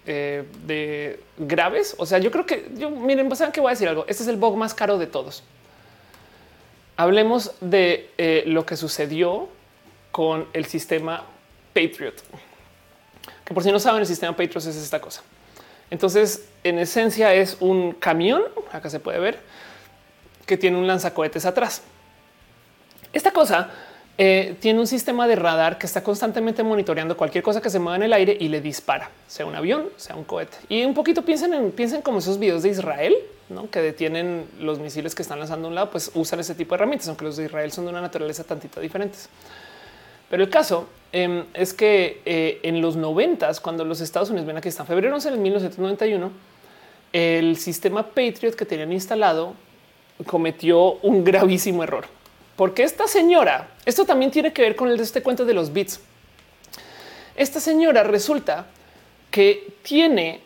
eh, 0.06 0.44
de, 0.66 1.20
graves. 1.38 1.96
O 1.98 2.06
sea, 2.06 2.18
yo 2.18 2.30
creo 2.30 2.44
que 2.46 2.68
yo 2.74 2.90
miren, 2.90 3.34
saben 3.34 3.52
que 3.52 3.60
voy 3.60 3.70
a 3.70 3.72
decir 3.72 3.88
algo. 3.88 4.04
Este 4.06 4.22
es 4.22 4.28
el 4.28 4.36
bug 4.36 4.56
más 4.56 4.74
caro 4.74 4.98
de 4.98 5.06
todos. 5.06 5.42
Hablemos 6.96 7.52
de 7.60 8.10
eh, 8.18 8.44
lo 8.46 8.66
que 8.66 8.76
sucedió 8.76 9.48
con 10.14 10.46
el 10.52 10.64
sistema 10.66 11.24
Patriot. 11.74 12.14
Que 13.44 13.52
por 13.52 13.64
si 13.64 13.72
no 13.72 13.80
saben, 13.80 14.00
el 14.00 14.06
sistema 14.06 14.30
Patriot 14.30 14.58
es 14.58 14.76
esta 14.76 15.00
cosa. 15.00 15.24
Entonces, 15.90 16.44
en 16.62 16.78
esencia 16.78 17.34
es 17.34 17.56
un 17.58 17.90
camión, 17.90 18.44
acá 18.70 18.88
se 18.88 19.00
puede 19.00 19.18
ver, 19.18 19.40
que 20.46 20.56
tiene 20.56 20.78
un 20.78 20.86
lanzacohetes 20.86 21.44
atrás. 21.46 21.82
Esta 23.12 23.32
cosa 23.32 23.72
eh, 24.16 24.54
tiene 24.60 24.78
un 24.78 24.86
sistema 24.86 25.26
de 25.26 25.34
radar 25.34 25.78
que 25.78 25.86
está 25.86 26.04
constantemente 26.04 26.62
monitoreando 26.62 27.16
cualquier 27.16 27.42
cosa 27.42 27.60
que 27.60 27.68
se 27.68 27.80
mueva 27.80 27.96
en 27.96 28.04
el 28.04 28.12
aire 28.12 28.36
y 28.38 28.46
le 28.46 28.60
dispara, 28.60 29.10
sea 29.26 29.46
un 29.46 29.56
avión, 29.56 29.88
sea 29.96 30.14
un 30.14 30.22
cohete. 30.22 30.58
Y 30.68 30.84
un 30.84 30.94
poquito 30.94 31.22
piensen 31.24 31.54
en 31.54 31.72
piensen 31.72 32.02
como 32.02 32.20
esos 32.20 32.38
videos 32.38 32.62
de 32.62 32.68
Israel, 32.68 33.16
¿no? 33.48 33.68
que 33.68 33.80
detienen 33.80 34.46
los 34.60 34.78
misiles 34.78 35.12
que 35.16 35.22
están 35.22 35.40
lanzando 35.40 35.66
a 35.66 35.70
un 35.70 35.74
lado, 35.74 35.90
pues 35.90 36.12
usan 36.14 36.38
ese 36.38 36.54
tipo 36.54 36.76
de 36.76 36.76
herramientas, 36.76 37.08
aunque 37.08 37.24
los 37.24 37.36
de 37.36 37.46
Israel 37.46 37.72
son 37.72 37.86
de 37.86 37.90
una 37.90 38.00
naturaleza 38.00 38.44
tantito 38.44 38.80
diferentes. 38.80 39.28
Pero 40.34 40.42
el 40.42 40.50
caso 40.50 40.88
em, 41.12 41.44
es 41.54 41.72
que 41.72 42.20
eh, 42.24 42.58
en 42.64 42.80
los 42.80 42.96
noventas, 42.96 43.60
cuando 43.60 43.84
los 43.84 44.00
Estados 44.00 44.30
Unidos 44.30 44.48
ven 44.48 44.56
aquí 44.56 44.66
está 44.68 44.84
febrero 44.84 45.16
en 45.16 45.42
1991, 45.42 46.32
el 47.12 47.56
sistema 47.56 48.02
Patriot 48.02 48.56
que 48.56 48.64
tenían 48.64 48.92
instalado 48.92 49.54
cometió 50.26 50.94
un 51.02 51.22
gravísimo 51.22 51.84
error 51.84 52.06
porque 52.56 52.82
esta 52.82 53.06
señora, 53.06 53.68
esto 53.86 54.04
también 54.04 54.32
tiene 54.32 54.52
que 54.52 54.62
ver 54.62 54.74
con 54.74 54.88
el 54.88 54.96
de 54.96 55.04
este 55.04 55.22
cuento 55.22 55.44
de 55.44 55.54
los 55.54 55.72
bits. 55.72 56.00
Esta 57.36 57.60
señora 57.60 58.02
resulta 58.02 58.66
que 59.30 59.76
tiene 59.82 60.40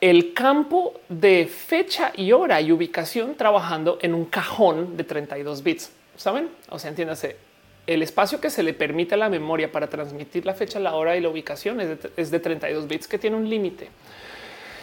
el 0.00 0.32
campo 0.32 0.94
de 1.10 1.46
fecha 1.46 2.10
y 2.16 2.32
hora 2.32 2.58
y 2.62 2.72
ubicación 2.72 3.34
trabajando 3.34 3.98
en 4.00 4.14
un 4.14 4.24
cajón 4.24 4.96
de 4.96 5.04
32 5.04 5.62
bits. 5.62 5.90
Saben? 6.16 6.48
O 6.70 6.78
sea, 6.78 6.88
entiéndase, 6.88 7.49
el 7.92 8.02
espacio 8.02 8.40
que 8.40 8.50
se 8.50 8.62
le 8.62 8.72
permite 8.72 9.14
a 9.14 9.18
la 9.18 9.28
memoria 9.28 9.70
para 9.70 9.88
transmitir 9.88 10.46
la 10.46 10.54
fecha, 10.54 10.78
la 10.78 10.94
hora 10.94 11.16
y 11.16 11.20
la 11.20 11.28
ubicación 11.28 11.80
es 11.80 11.88
de, 11.88 12.10
es 12.16 12.30
de 12.30 12.40
32 12.40 12.88
bits 12.88 13.08
que 13.08 13.18
tiene 13.18 13.36
un 13.36 13.48
límite 13.48 13.88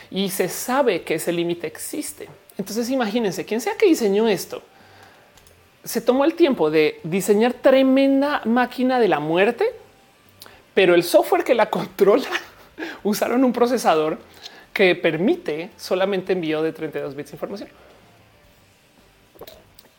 y 0.09 0.29
se 0.29 0.47
sabe 0.47 1.01
que 1.01 1.15
ese 1.15 1.31
límite 1.31 1.67
existe. 1.67 2.27
Entonces 2.57 2.89
imagínense 2.89 3.45
quién 3.45 3.61
sea 3.61 3.75
que 3.77 3.85
diseñó 3.85 4.27
esto 4.27 4.61
se 5.87 6.01
tomó 6.01 6.25
el 6.25 6.33
tiempo 6.33 6.69
de 6.69 6.99
diseñar 7.03 7.53
tremenda 7.53 8.41
máquina 8.45 8.99
de 8.99 9.07
la 9.07 9.19
muerte, 9.19 9.65
pero 10.73 10.93
el 10.93 11.03
software 11.03 11.43
que 11.43 11.55
la 11.55 11.69
controla 11.69 12.27
usaron 13.03 13.43
un 13.43 13.53
procesador 13.53 14.19
que 14.73 14.95
permite 14.95 15.71
solamente 15.77 16.33
envío 16.33 16.61
de 16.61 16.73
32 16.73 17.15
bits 17.15 17.31
de 17.31 17.35
información. 17.35 17.69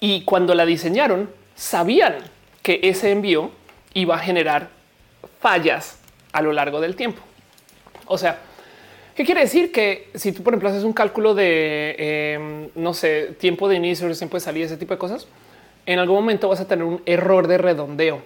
Y 0.01 0.23
cuando 0.23 0.55
la 0.55 0.65
diseñaron, 0.65 1.29
sabían 1.57 2.17
que 2.69 2.81
ese 2.83 3.11
envío 3.11 3.51
iba 3.95 4.17
a 4.17 4.19
generar 4.19 4.69
fallas 5.41 5.99
a 6.33 6.43
lo 6.43 6.53
largo 6.53 6.83
del 6.83 6.97
tiempo. 6.97 7.23
O 8.05 8.19
sea, 8.19 8.41
¿qué 9.15 9.25
quiere 9.25 9.41
decir? 9.41 9.73
Que 9.73 10.11
si 10.15 10.33
tú, 10.33 10.43
por 10.43 10.53
ejemplo, 10.53 10.69
haces 10.69 10.85
un 10.85 10.93
cálculo 10.93 11.35
de, 11.35 11.97
em, 11.99 12.69
no 12.75 12.93
sé, 12.93 13.37
tiempo 13.41 13.71
de 13.71 13.77
inicio, 13.77 14.15
tiempo 14.15 14.37
de 14.37 14.41
salida, 14.43 14.67
ese 14.67 14.77
tipo 14.77 14.93
de 14.93 14.99
cosas, 14.99 15.27
en 15.87 15.99
algún 15.99 16.17
momento 16.17 16.47
vas 16.47 16.61
a 16.61 16.69
tener 16.69 16.85
un 16.85 17.01
error 17.07 17.49
de 17.49 17.57
redondeo. 17.57 18.21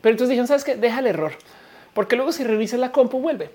Pero 0.00 0.12
entonces 0.12 0.30
dijeron, 0.30 0.48
sabes 0.48 0.64
que 0.64 0.76
deja 0.76 1.00
el 1.00 1.08
error, 1.08 1.32
porque 1.92 2.16
luego 2.16 2.32
si 2.32 2.44
revisas 2.44 2.80
la 2.80 2.92
compu 2.92 3.20
vuelve. 3.20 3.50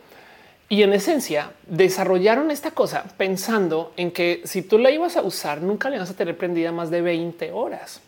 Y 0.70 0.84
en 0.84 0.94
esencia 0.94 1.50
desarrollaron 1.66 2.52
esta 2.52 2.70
cosa 2.70 3.06
pensando 3.18 3.92
en 3.98 4.12
que 4.12 4.42
si 4.44 4.62
tú 4.62 4.78
la 4.78 4.92
ibas 4.92 5.18
a 5.18 5.24
usar, 5.24 5.64
nunca 5.64 5.90
le 5.90 5.98
vas 5.98 6.12
a 6.12 6.16
tener 6.16 6.38
prendida 6.38 6.72
más 6.72 6.92
de 6.92 7.02
20 7.02 7.52
horas. 7.54 8.02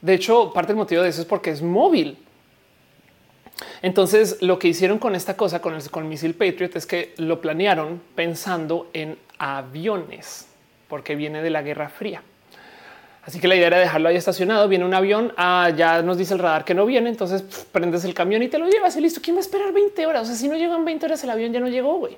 De 0.00 0.14
hecho, 0.14 0.52
parte 0.52 0.68
del 0.68 0.76
motivo 0.76 1.02
de 1.02 1.10
eso 1.10 1.20
es 1.20 1.26
porque 1.26 1.50
es 1.50 1.62
móvil. 1.62 2.18
Entonces, 3.82 4.38
lo 4.40 4.58
que 4.58 4.68
hicieron 4.68 4.98
con 4.98 5.14
esta 5.14 5.36
cosa, 5.36 5.60
con 5.60 5.74
el, 5.74 5.90
con 5.90 6.08
misil 6.08 6.34
Patriot, 6.34 6.74
es 6.76 6.86
que 6.86 7.14
lo 7.18 7.40
planearon 7.40 8.00
pensando 8.14 8.88
en 8.92 9.18
aviones, 9.38 10.48
porque 10.88 11.14
viene 11.14 11.42
de 11.42 11.50
la 11.50 11.62
Guerra 11.62 11.88
Fría. 11.88 12.22
Así 13.22 13.38
que 13.38 13.48
la 13.48 13.54
idea 13.54 13.66
era 13.66 13.78
dejarlo 13.78 14.08
ahí 14.08 14.16
estacionado. 14.16 14.66
Viene 14.66 14.84
un 14.84 14.94
avión, 14.94 15.32
ah, 15.36 15.70
ya 15.76 16.02
nos 16.02 16.16
dice 16.16 16.32
el 16.34 16.40
radar 16.40 16.64
que 16.64 16.74
no 16.74 16.86
viene. 16.86 17.10
Entonces 17.10 17.42
prendes 17.70 18.04
el 18.04 18.14
camión 18.14 18.42
y 18.42 18.48
te 18.48 18.58
lo 18.58 18.68
llevas 18.68 18.96
y 18.96 19.00
listo. 19.00 19.20
¿Quién 19.22 19.36
va 19.36 19.40
a 19.40 19.42
esperar 19.42 19.72
20 19.72 20.06
horas? 20.06 20.22
O 20.22 20.26
sea, 20.26 20.34
si 20.34 20.48
no 20.48 20.56
llegan 20.56 20.84
20 20.84 21.06
horas, 21.06 21.22
el 21.22 21.30
avión 21.30 21.52
ya 21.52 21.60
no 21.60 21.68
llegó, 21.68 21.98
güey. 21.98 22.16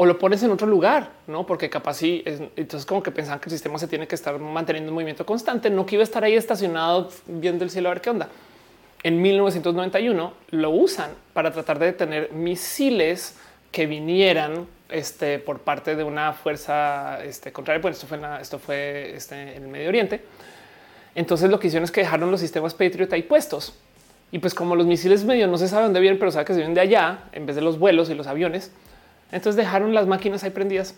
O 0.00 0.06
lo 0.06 0.16
pones 0.16 0.40
en 0.44 0.52
otro 0.52 0.68
lugar, 0.68 1.10
no? 1.26 1.44
Porque 1.44 1.68
capaz 1.68 1.94
sí. 1.94 2.22
entonces, 2.24 2.86
como 2.86 3.02
que 3.02 3.10
pensaban 3.10 3.40
que 3.40 3.46
el 3.46 3.50
sistema 3.50 3.80
se 3.80 3.88
tiene 3.88 4.06
que 4.06 4.14
estar 4.14 4.38
manteniendo 4.38 4.90
en 4.90 4.94
movimiento 4.94 5.26
constante, 5.26 5.70
no 5.70 5.84
que 5.86 5.96
iba 5.96 6.02
a 6.02 6.04
estar 6.04 6.22
ahí 6.22 6.34
estacionado 6.34 7.10
viendo 7.26 7.64
el 7.64 7.70
cielo 7.70 7.88
a 7.88 7.94
ver 7.94 8.00
qué 8.00 8.10
onda. 8.10 8.28
En 9.02 9.20
1991 9.20 10.32
lo 10.50 10.70
usan 10.70 11.10
para 11.32 11.52
tratar 11.52 11.80
de 11.80 11.86
detener 11.86 12.32
misiles 12.32 13.36
que 13.72 13.86
vinieran 13.86 14.68
este, 14.88 15.40
por 15.40 15.58
parte 15.58 15.96
de 15.96 16.04
una 16.04 16.32
fuerza 16.32 17.18
este, 17.24 17.50
contraria. 17.50 17.82
Pues 17.82 17.96
esto 17.96 18.06
fue, 18.06 18.20
esto 18.40 18.60
fue 18.60 19.16
este, 19.16 19.56
en 19.56 19.64
el 19.64 19.68
Medio 19.68 19.88
Oriente. 19.88 20.22
Entonces 21.16 21.50
lo 21.50 21.58
que 21.58 21.66
hicieron 21.66 21.82
es 21.82 21.90
que 21.90 22.02
dejaron 22.02 22.30
los 22.30 22.38
sistemas 22.38 22.72
Patriot 22.72 23.12
ahí 23.12 23.22
puestos. 23.22 23.74
Y 24.30 24.38
pues 24.38 24.54
como 24.54 24.76
los 24.76 24.86
misiles 24.86 25.24
medio 25.24 25.48
no 25.48 25.58
se 25.58 25.66
sabe 25.66 25.82
dónde 25.82 25.98
vienen, 25.98 26.20
pero 26.20 26.30
sabe 26.30 26.44
que 26.44 26.52
se 26.52 26.58
vienen 26.58 26.74
de 26.74 26.82
allá 26.82 27.24
en 27.32 27.46
vez 27.46 27.56
de 27.56 27.62
los 27.62 27.80
vuelos 27.80 28.10
y 28.10 28.14
los 28.14 28.28
aviones. 28.28 28.70
Entonces 29.30 29.56
dejaron 29.56 29.94
las 29.94 30.06
máquinas 30.06 30.42
ahí 30.44 30.50
prendidas 30.50 30.94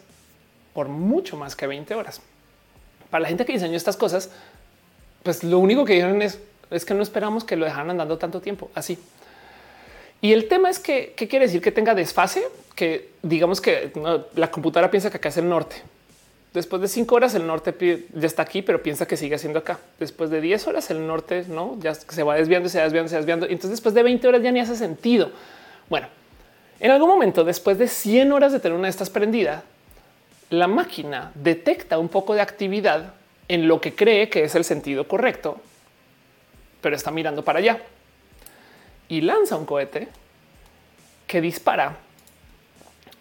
por 0.72 0.88
mucho 0.88 1.36
más 1.36 1.56
que 1.56 1.66
20 1.66 1.94
horas. 1.94 2.20
Para 3.10 3.22
la 3.22 3.28
gente 3.28 3.44
que 3.44 3.52
diseñó 3.52 3.76
estas 3.76 3.96
cosas, 3.96 4.30
pues 5.22 5.42
lo 5.42 5.58
único 5.58 5.84
que 5.84 5.94
dijeron 5.94 6.22
es, 6.22 6.38
que 6.84 6.94
no 6.94 7.02
esperamos 7.02 7.44
que 7.44 7.56
lo 7.56 7.64
dejaran 7.64 7.90
andando 7.90 8.18
tanto 8.18 8.40
tiempo 8.40 8.70
así. 8.74 8.98
Y 10.22 10.32
el 10.32 10.48
tema 10.48 10.70
es 10.70 10.78
que 10.78 11.14
¿qué 11.16 11.26
quiere 11.26 11.46
decir 11.46 11.60
que 11.60 11.72
tenga 11.72 11.94
desfase, 11.94 12.42
que 12.76 13.10
digamos 13.22 13.60
que 13.60 13.92
la 14.36 14.50
computadora 14.50 14.90
piensa 14.90 15.10
que 15.10 15.16
acá 15.16 15.30
es 15.30 15.36
el 15.38 15.48
norte. 15.48 15.76
Después 16.52 16.82
de 16.82 16.88
cinco 16.88 17.14
horas 17.14 17.34
el 17.34 17.46
norte 17.46 18.06
ya 18.12 18.26
está 18.26 18.42
aquí, 18.42 18.62
pero 18.62 18.82
piensa 18.82 19.06
que 19.06 19.16
sigue 19.16 19.38
siendo 19.38 19.60
acá. 19.60 19.78
Después 19.98 20.30
de 20.30 20.40
10 20.40 20.66
horas 20.66 20.90
el 20.90 21.06
norte 21.06 21.44
no 21.48 21.78
ya 21.80 21.94
se 21.94 22.22
va 22.22 22.34
desviando, 22.34 22.68
se 22.68 22.78
va 22.78 22.84
desviando, 22.84 23.08
se 23.08 23.14
va 23.14 23.20
desviando. 23.20 23.46
Entonces 23.46 23.70
después 23.70 23.94
de 23.94 24.02
20 24.02 24.26
horas 24.26 24.42
ya 24.42 24.50
ni 24.50 24.60
hace 24.60 24.74
sentido. 24.74 25.30
Bueno, 25.88 26.08
en 26.80 26.90
algún 26.90 27.08
momento 27.08 27.44
después 27.44 27.78
de 27.78 27.86
100 27.86 28.32
horas 28.32 28.52
de 28.52 28.60
tener 28.60 28.76
una 28.76 28.86
de 28.86 28.90
estas 28.90 29.10
prendida, 29.10 29.62
la 30.48 30.66
máquina 30.66 31.30
detecta 31.34 31.98
un 31.98 32.08
poco 32.08 32.34
de 32.34 32.40
actividad 32.40 33.14
en 33.48 33.68
lo 33.68 33.80
que 33.80 33.94
cree 33.94 34.28
que 34.28 34.44
es 34.44 34.54
el 34.54 34.64
sentido 34.64 35.06
correcto, 35.06 35.60
pero 36.80 36.96
está 36.96 37.10
mirando 37.10 37.44
para 37.44 37.58
allá 37.58 37.80
y 39.08 39.20
lanza 39.20 39.56
un 39.56 39.66
cohete 39.66 40.08
que 41.26 41.40
dispara 41.40 41.96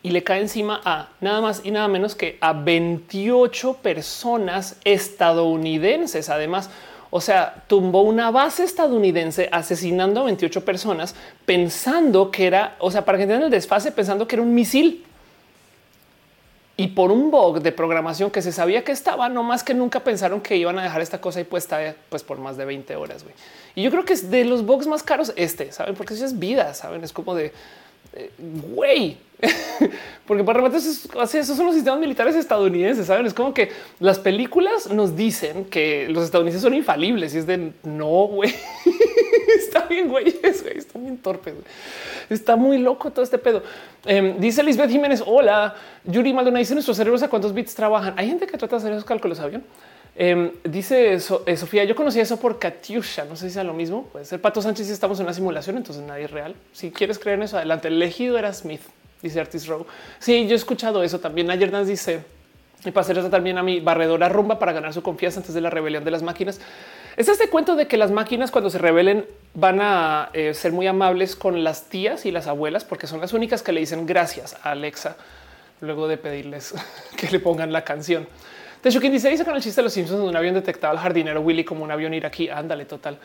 y 0.02 0.11
le 0.11 0.23
cae 0.23 0.40
encima 0.40 0.81
a 0.86 1.10
nada 1.19 1.41
más 1.41 1.61
y 1.65 1.72
nada 1.72 1.88
menos 1.88 2.15
que 2.15 2.38
a 2.40 2.53
28 2.53 3.77
personas 3.81 4.77
estadounidenses. 4.86 6.30
Además, 6.30 6.69
o 7.11 7.22
sea, 7.22 7.64
tumbó 7.68 8.02
una 8.02 8.30
base 8.30 8.64
estadounidense 8.64 9.49
asesinando 9.52 10.22
a 10.22 10.23
28 10.26 10.64
personas 10.64 11.15
pensando 11.45 12.30
que 12.30 12.45
era, 12.45 12.76
o 12.80 12.91
sea, 12.91 13.03
para 13.03 13.18
que 13.18 13.23
entiendan 13.23 13.45
el 13.45 13.52
desfase, 13.52 13.91
pensando 13.91 14.27
que 14.27 14.36
era 14.36 14.44
un 14.44 14.53
misil. 14.53 15.06
Y 16.77 16.88
por 16.88 17.11
un 17.11 17.30
bug 17.30 17.61
de 17.61 17.73
programación 17.73 18.31
que 18.31 18.41
se 18.41 18.53
sabía 18.53 18.86
que 18.86 18.94
estaba, 18.94 19.27
no 19.27 19.44
más 19.44 19.64
que 19.64 19.73
nunca 19.73 19.99
pensaron 19.99 20.40
que 20.40 20.56
iban 20.56 20.80
a 20.80 20.84
dejar 20.84 21.02
esta 21.02 21.19
cosa 21.19 21.41
y 21.41 21.44
puesta 21.44 21.95
pues 22.07 22.23
por 22.23 22.38
más 22.38 22.56
de 22.56 22.64
20 22.64 22.95
horas. 22.95 23.26
Y 23.76 23.81
yo 23.81 23.91
creo 23.91 24.06
que 24.06 24.14
es 24.14 24.31
de 24.31 24.45
los 24.45 24.65
bugs 24.65 24.88
más 24.88 25.03
caros 25.03 25.34
este, 25.36 25.73
saben, 25.73 25.95
porque 25.95 26.14
eso 26.14 26.23
es 26.23 26.40
vida, 26.40 26.73
saben, 26.73 27.03
es 27.03 27.11
como 27.11 27.36
de 27.36 27.52
eh, 28.14 28.31
güey, 28.73 29.18
porque 30.27 30.44
por 30.44 30.56
repente 30.56 30.77
esos 30.77 31.57
son 31.57 31.65
los 31.65 31.76
sistemas 31.76 31.99
militares 31.99 32.36
estadounidenses. 32.36 33.06
Saben, 33.06 33.26
es 33.26 33.34
como 33.34 33.53
que 33.53 33.72
las 33.99 34.19
películas 34.19 34.91
nos 34.91 35.15
dicen 35.15 35.65
que 35.65 36.07
los 36.10 36.26
estadounidenses 36.26 36.61
son 36.61 36.73
infalibles 36.73 37.34
y 37.36 37.38
es 37.40 37.48
de 37.48 37.72
no, 37.84 38.27
güey. 38.27 38.53
Está 39.57 39.86
bien, 39.86 40.07
güey, 40.07 40.27
está 40.44 40.99
bien 40.99 41.18
torpe. 41.18 41.53
Está 42.30 42.56
muy 42.56 42.77
loco 42.77 43.10
todo 43.11 43.23
este 43.23 43.38
pedo. 43.38 43.64
Em, 44.06 44.40
dice 44.40 44.61
Lisbeth 44.61 44.91
Jiménez: 44.91 45.23
Hola, 45.26 45.76
Yuri 46.03 46.34
Maldonado 46.34 46.60
dice 46.60 46.73
nuestros 46.76 46.98
cerebros 46.98 47.23
a 47.23 47.30
cuántos 47.30 47.53
bits 47.53 47.73
trabajan. 47.73 48.14
Hay 48.18 48.27
gente 48.27 48.45
que 48.45 48.57
trata 48.57 48.76
de 48.76 48.77
hacer 48.77 48.91
esos 48.91 49.06
cálculos. 49.06 49.40
Avión. 49.40 49.64
Em, 50.22 50.52
dice 50.66 51.14
eh, 51.14 51.20
Sofía, 51.58 51.86
yo 51.86 51.96
conocí 51.96 52.20
eso 52.20 52.38
por 52.38 52.60
Katyusha. 52.60 53.24
No 53.24 53.38
sé 53.38 53.48
si 53.48 53.54
sea 53.54 53.64
lo 53.64 53.74
mismo. 53.74 54.04
Puede 54.12 54.26
ser 54.26 54.41
Pato 54.41 54.62
Sánchez 54.62 54.90
y 54.90 54.91
estamos 54.91 55.18
en 55.20 55.26
una 55.26 55.34
simulación, 55.34 55.78
entonces 55.78 56.04
nadie 56.04 56.26
es 56.26 56.32
real. 56.32 56.56
Si 56.74 56.91
quieres 56.91 57.18
creer 57.18 57.38
en 57.38 57.44
eso, 57.44 57.56
adelante. 57.56 57.88
El 57.88 57.96
elegido 57.96 58.38
era 58.38 58.52
Smith, 58.52 58.82
dice 59.22 59.40
Artis 59.40 59.66
Row. 59.66 59.86
Sí, 60.20 60.46
yo 60.46 60.54
he 60.54 60.58
escuchado 60.58 61.04
eso 61.04 61.20
también. 61.22 61.50
Ayer 61.50 61.72
dice 61.86 62.22
y 62.84 62.90
eso 62.90 63.30
también 63.30 63.58
a 63.58 63.64
mi 63.64 63.80
barredora 63.80 64.30
rumba 64.30 64.58
para 64.58 64.72
ganar 64.72 64.94
su 64.94 65.04
confianza 65.04 65.40
antes 65.40 65.54
de 65.54 65.62
la 65.62 65.70
rebelión 65.70 66.04
de 66.04 66.12
las 66.12 66.22
máquinas. 66.22 66.62
Es 67.18 67.28
este 67.28 67.50
cuento 67.50 67.76
de 67.76 67.88
que 67.88 67.98
las 67.98 68.12
máquinas 68.12 68.52
cuando 68.52 68.70
se 68.70 68.78
rebelen 68.78 69.26
van 69.54 69.80
a 69.82 70.30
eh, 70.34 70.54
ser 70.54 70.72
muy 70.72 70.88
amables 70.88 71.36
con 71.36 71.64
las 71.64 71.90
tías 71.90 72.26
y 72.26 72.32
las 72.32 72.48
abuelas 72.48 72.86
porque 72.86 73.08
son 73.08 73.20
las 73.20 73.34
únicas 73.34 73.64
que 73.64 73.74
le 73.74 73.82
dicen 73.82 74.06
gracias 74.06 74.56
a 74.64 74.72
Alexa 74.72 75.18
luego 75.82 76.08
de 76.08 76.18
pedirles 76.18 76.74
que 77.18 77.30
le 77.30 77.40
pongan 77.40 77.74
la 77.74 77.84
canción. 77.84 78.28
De 78.81 78.89
hecho, 78.89 78.99
quien 78.99 79.11
dice, 79.11 79.43
con 79.43 79.56
el 79.56 79.61
chiste 79.61 79.81
de 79.81 79.84
los 79.84 79.93
Simpsons, 79.93 80.22
un 80.22 80.35
avión 80.35 80.53
detectado 80.53 80.91
al 80.91 80.99
jardinero 80.99 81.41
Willy 81.41 81.64
como 81.64 81.84
un 81.84 81.91
avión 81.91 82.14
iraquí. 82.14 82.49
Ándale, 82.49 82.85
total. 82.85 83.18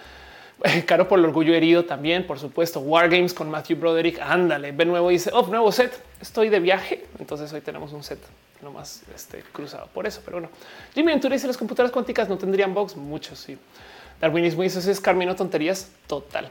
Caro 0.87 1.09
por 1.09 1.19
el 1.19 1.25
orgullo 1.25 1.55
herido 1.55 1.85
también, 1.85 2.27
por 2.27 2.39
supuesto. 2.39 2.81
War 2.81 3.09
Games 3.09 3.35
con 3.35 3.51
Matthew 3.51 3.77
Broderick. 3.79 4.21
Ándale. 4.21 4.73
Ve 4.73 4.85
nuevo 4.85 5.11
dice, 5.11 5.31
oh, 5.33 5.47
nuevo 5.47 5.71
set. 5.71 5.93
Estoy 6.21 6.49
de 6.49 6.61
viaje. 6.61 7.07
Entonces 7.19 7.53
hoy 7.53 7.61
tenemos 7.61 7.93
un 7.93 8.03
set 8.03 8.19
nomás 8.63 9.03
este, 9.15 9.43
cruzado 9.53 9.89
por 9.93 10.07
eso. 10.07 10.23
Pero 10.25 10.39
bueno, 10.39 10.49
Jimmy 10.95 11.13
Ventura 11.13 11.35
dice 11.35 11.47
las 11.47 11.57
computadoras 11.57 11.93
cuánticas 11.93 12.29
no 12.29 12.37
tendrían 12.37 12.75
bugs. 12.75 12.97
Muchos 12.97 13.39
sí. 13.39 13.59
Darwinismo 14.21 14.63
dice 14.63 14.91
es 14.91 15.01
Carmino 15.01 15.37
tonterías 15.37 15.91
total. 16.07 16.49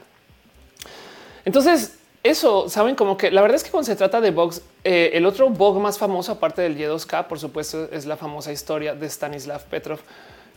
Entonces, 1.44 1.98
eso 2.24 2.70
saben 2.70 2.94
como 2.94 3.18
que 3.18 3.30
la 3.30 3.42
verdad 3.42 3.56
es 3.56 3.62
que 3.62 3.70
cuando 3.70 3.86
se 3.86 3.96
trata 3.96 4.18
de 4.18 4.30
bugs, 4.30 4.62
eh, 4.82 5.10
el 5.12 5.26
otro 5.26 5.50
bug 5.50 5.78
más 5.78 5.98
famoso, 5.98 6.32
aparte 6.32 6.62
del 6.62 6.76
Y2K, 6.76 7.26
por 7.26 7.38
supuesto, 7.38 7.86
es 7.92 8.06
la 8.06 8.16
famosa 8.16 8.50
historia 8.50 8.94
de 8.94 9.06
Stanislav 9.06 9.62
Petrov, 9.66 10.00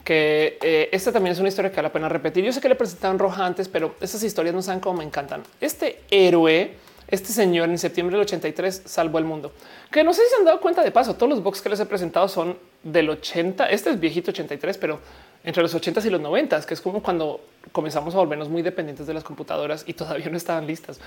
que 0.05 0.57
eh, 0.61 0.87
esta 0.93 1.11
también 1.11 1.33
es 1.33 1.39
una 1.39 1.49
historia 1.49 1.69
que 1.69 1.75
vale 1.75 1.89
la 1.89 1.93
pena 1.93 2.07
repetir. 2.07 2.45
Yo 2.45 2.53
sé 2.53 2.61
que 2.61 2.69
le 2.69 2.75
presentaron 2.75 3.19
roja 3.19 3.45
antes, 3.45 3.67
pero 3.67 3.95
esas 3.99 4.23
historias 4.23 4.55
no 4.55 4.61
saben 4.61 4.79
cómo 4.79 4.99
me 4.99 5.03
encantan. 5.03 5.43
Este 5.59 5.99
héroe, 6.09 6.75
este 7.09 7.33
señor 7.33 7.67
en 7.67 7.77
septiembre 7.77 8.15
del 8.15 8.23
83 8.23 8.83
salvó 8.85 9.17
el 9.17 9.25
mundo. 9.25 9.51
Que 9.91 10.05
no 10.05 10.13
sé 10.13 10.23
si 10.23 10.29
se 10.29 10.35
han 10.37 10.45
dado 10.45 10.61
cuenta 10.61 10.81
de 10.85 10.91
paso, 10.91 11.15
todos 11.15 11.29
los 11.29 11.43
bugs 11.43 11.61
que 11.61 11.67
les 11.67 11.81
he 11.81 11.85
presentado 11.85 12.29
son 12.29 12.57
del 12.81 13.09
80. 13.09 13.65
Este 13.65 13.89
es 13.89 13.99
viejito 13.99 14.31
83, 14.31 14.77
pero 14.77 15.01
entre 15.43 15.61
los 15.61 15.75
80 15.75 15.99
y 16.07 16.09
los 16.11 16.21
90, 16.21 16.61
que 16.61 16.73
es 16.73 16.79
como 16.79 17.03
cuando 17.03 17.41
comenzamos 17.73 18.15
a 18.15 18.19
volvernos 18.19 18.47
muy 18.47 18.61
dependientes 18.61 19.05
de 19.05 19.13
las 19.13 19.25
computadoras 19.25 19.83
y 19.85 19.91
todavía 19.91 20.29
no 20.29 20.37
estaban 20.37 20.65
listas. 20.65 21.01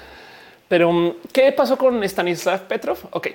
Pero 0.71 0.93
mm, 0.93 1.15
¿qué 1.33 1.51
pasó 1.51 1.77
con 1.77 2.03
Stanislav 2.05 2.69
Petrov? 2.69 2.97
Ok, 3.11 3.27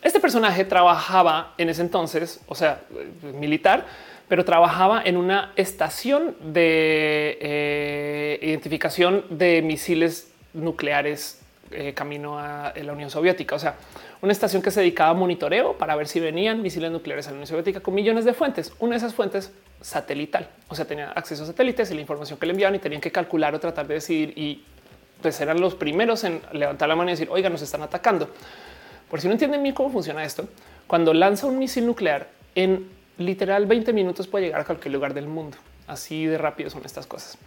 este 0.00 0.20
personaje 0.20 0.64
trabajaba 0.64 1.54
en 1.58 1.68
ese 1.68 1.82
entonces, 1.82 2.40
o 2.46 2.54
sea, 2.54 2.82
eh, 2.94 3.32
militar, 3.32 3.84
pero 4.28 4.44
trabajaba 4.44 5.02
en 5.04 5.16
una 5.16 5.52
estación 5.56 6.36
de 6.40 7.36
eh, 7.40 8.38
identificación 8.42 9.24
de 9.28 9.60
misiles 9.60 10.30
nucleares 10.54 11.42
eh, 11.72 11.94
camino 11.94 12.38
a 12.38 12.72
la 12.80 12.92
Unión 12.92 13.10
Soviética. 13.10 13.56
O 13.56 13.58
sea, 13.58 13.74
una 14.22 14.30
estación 14.30 14.62
que 14.62 14.70
se 14.70 14.78
dedicaba 14.78 15.10
a 15.10 15.14
monitoreo 15.14 15.76
para 15.76 15.96
ver 15.96 16.06
si 16.06 16.20
venían 16.20 16.62
misiles 16.62 16.92
nucleares 16.92 17.26
a 17.26 17.30
la 17.30 17.38
Unión 17.38 17.48
Soviética 17.48 17.80
con 17.80 17.92
millones 17.92 18.24
de 18.24 18.34
fuentes. 18.34 18.72
Una 18.78 18.92
de 18.92 18.98
esas 18.98 19.14
fuentes 19.14 19.52
satelital, 19.80 20.48
o 20.68 20.76
sea, 20.76 20.84
tenía 20.84 21.10
acceso 21.10 21.42
a 21.42 21.46
satélites 21.46 21.90
y 21.90 21.94
la 21.94 22.02
información 22.02 22.38
que 22.38 22.46
le 22.46 22.52
enviaban 22.52 22.76
y 22.76 22.78
tenían 22.78 23.00
que 23.00 23.10
calcular 23.10 23.52
o 23.52 23.58
tratar 23.58 23.88
de 23.88 23.94
decidir 23.94 24.32
y 24.38 24.62
pues 25.26 25.40
eran 25.40 25.60
los 25.60 25.74
primeros 25.74 26.22
en 26.22 26.40
levantar 26.52 26.88
la 26.88 26.94
mano 26.94 27.10
y 27.10 27.14
decir, 27.14 27.26
oiga, 27.32 27.50
nos 27.50 27.60
están 27.60 27.82
atacando. 27.82 28.30
Por 29.10 29.20
si 29.20 29.26
no 29.26 29.32
entienden 29.32 29.60
bien 29.60 29.74
cómo 29.74 29.90
funciona 29.90 30.22
esto, 30.22 30.48
cuando 30.86 31.12
lanza 31.12 31.48
un 31.48 31.58
misil 31.58 31.84
nuclear 31.84 32.28
en 32.54 32.88
literal 33.18 33.66
20 33.66 33.92
minutos 33.92 34.28
puede 34.28 34.44
llegar 34.44 34.60
a 34.60 34.64
cualquier 34.64 34.94
lugar 34.94 35.14
del 35.14 35.26
mundo. 35.26 35.56
Así 35.88 36.26
de 36.26 36.38
rápido 36.38 36.70
son 36.70 36.84
estas 36.84 37.08
cosas. 37.08 37.38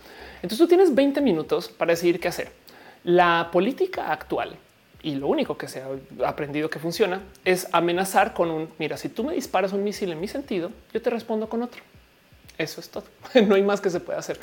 Entonces 0.41 0.57
tú 0.57 0.67
tienes 0.67 0.93
20 0.93 1.21
minutos 1.21 1.69
para 1.69 1.93
decidir 1.93 2.19
qué 2.19 2.27
hacer. 2.27 2.51
La 3.05 3.47
política 3.49 4.11
actual 4.11 4.57
y 5.01 5.15
lo 5.15 5.27
único 5.27 5.57
que 5.57 5.69
se 5.69 5.81
ha 5.81 6.27
aprendido 6.27 6.69
que 6.69 6.79
funciona 6.79 7.21
es 7.45 7.69
amenazar 7.71 8.33
con 8.33 8.51
un 8.51 8.67
mira, 8.77 8.97
si 8.97 9.07
tú 9.07 9.23
me 9.23 9.35
disparas 9.35 9.71
un 9.71 9.85
misil 9.85 10.11
en 10.11 10.19
mi 10.19 10.27
sentido, 10.27 10.69
yo 10.93 11.01
te 11.01 11.09
respondo 11.09 11.47
con 11.47 11.63
otro. 11.63 11.81
Eso 12.57 12.81
es 12.81 12.89
todo. 12.89 13.05
no 13.47 13.55
hay 13.55 13.63
más 13.63 13.79
que 13.79 13.89
se 13.89 14.01
pueda 14.01 14.19
hacer. 14.19 14.37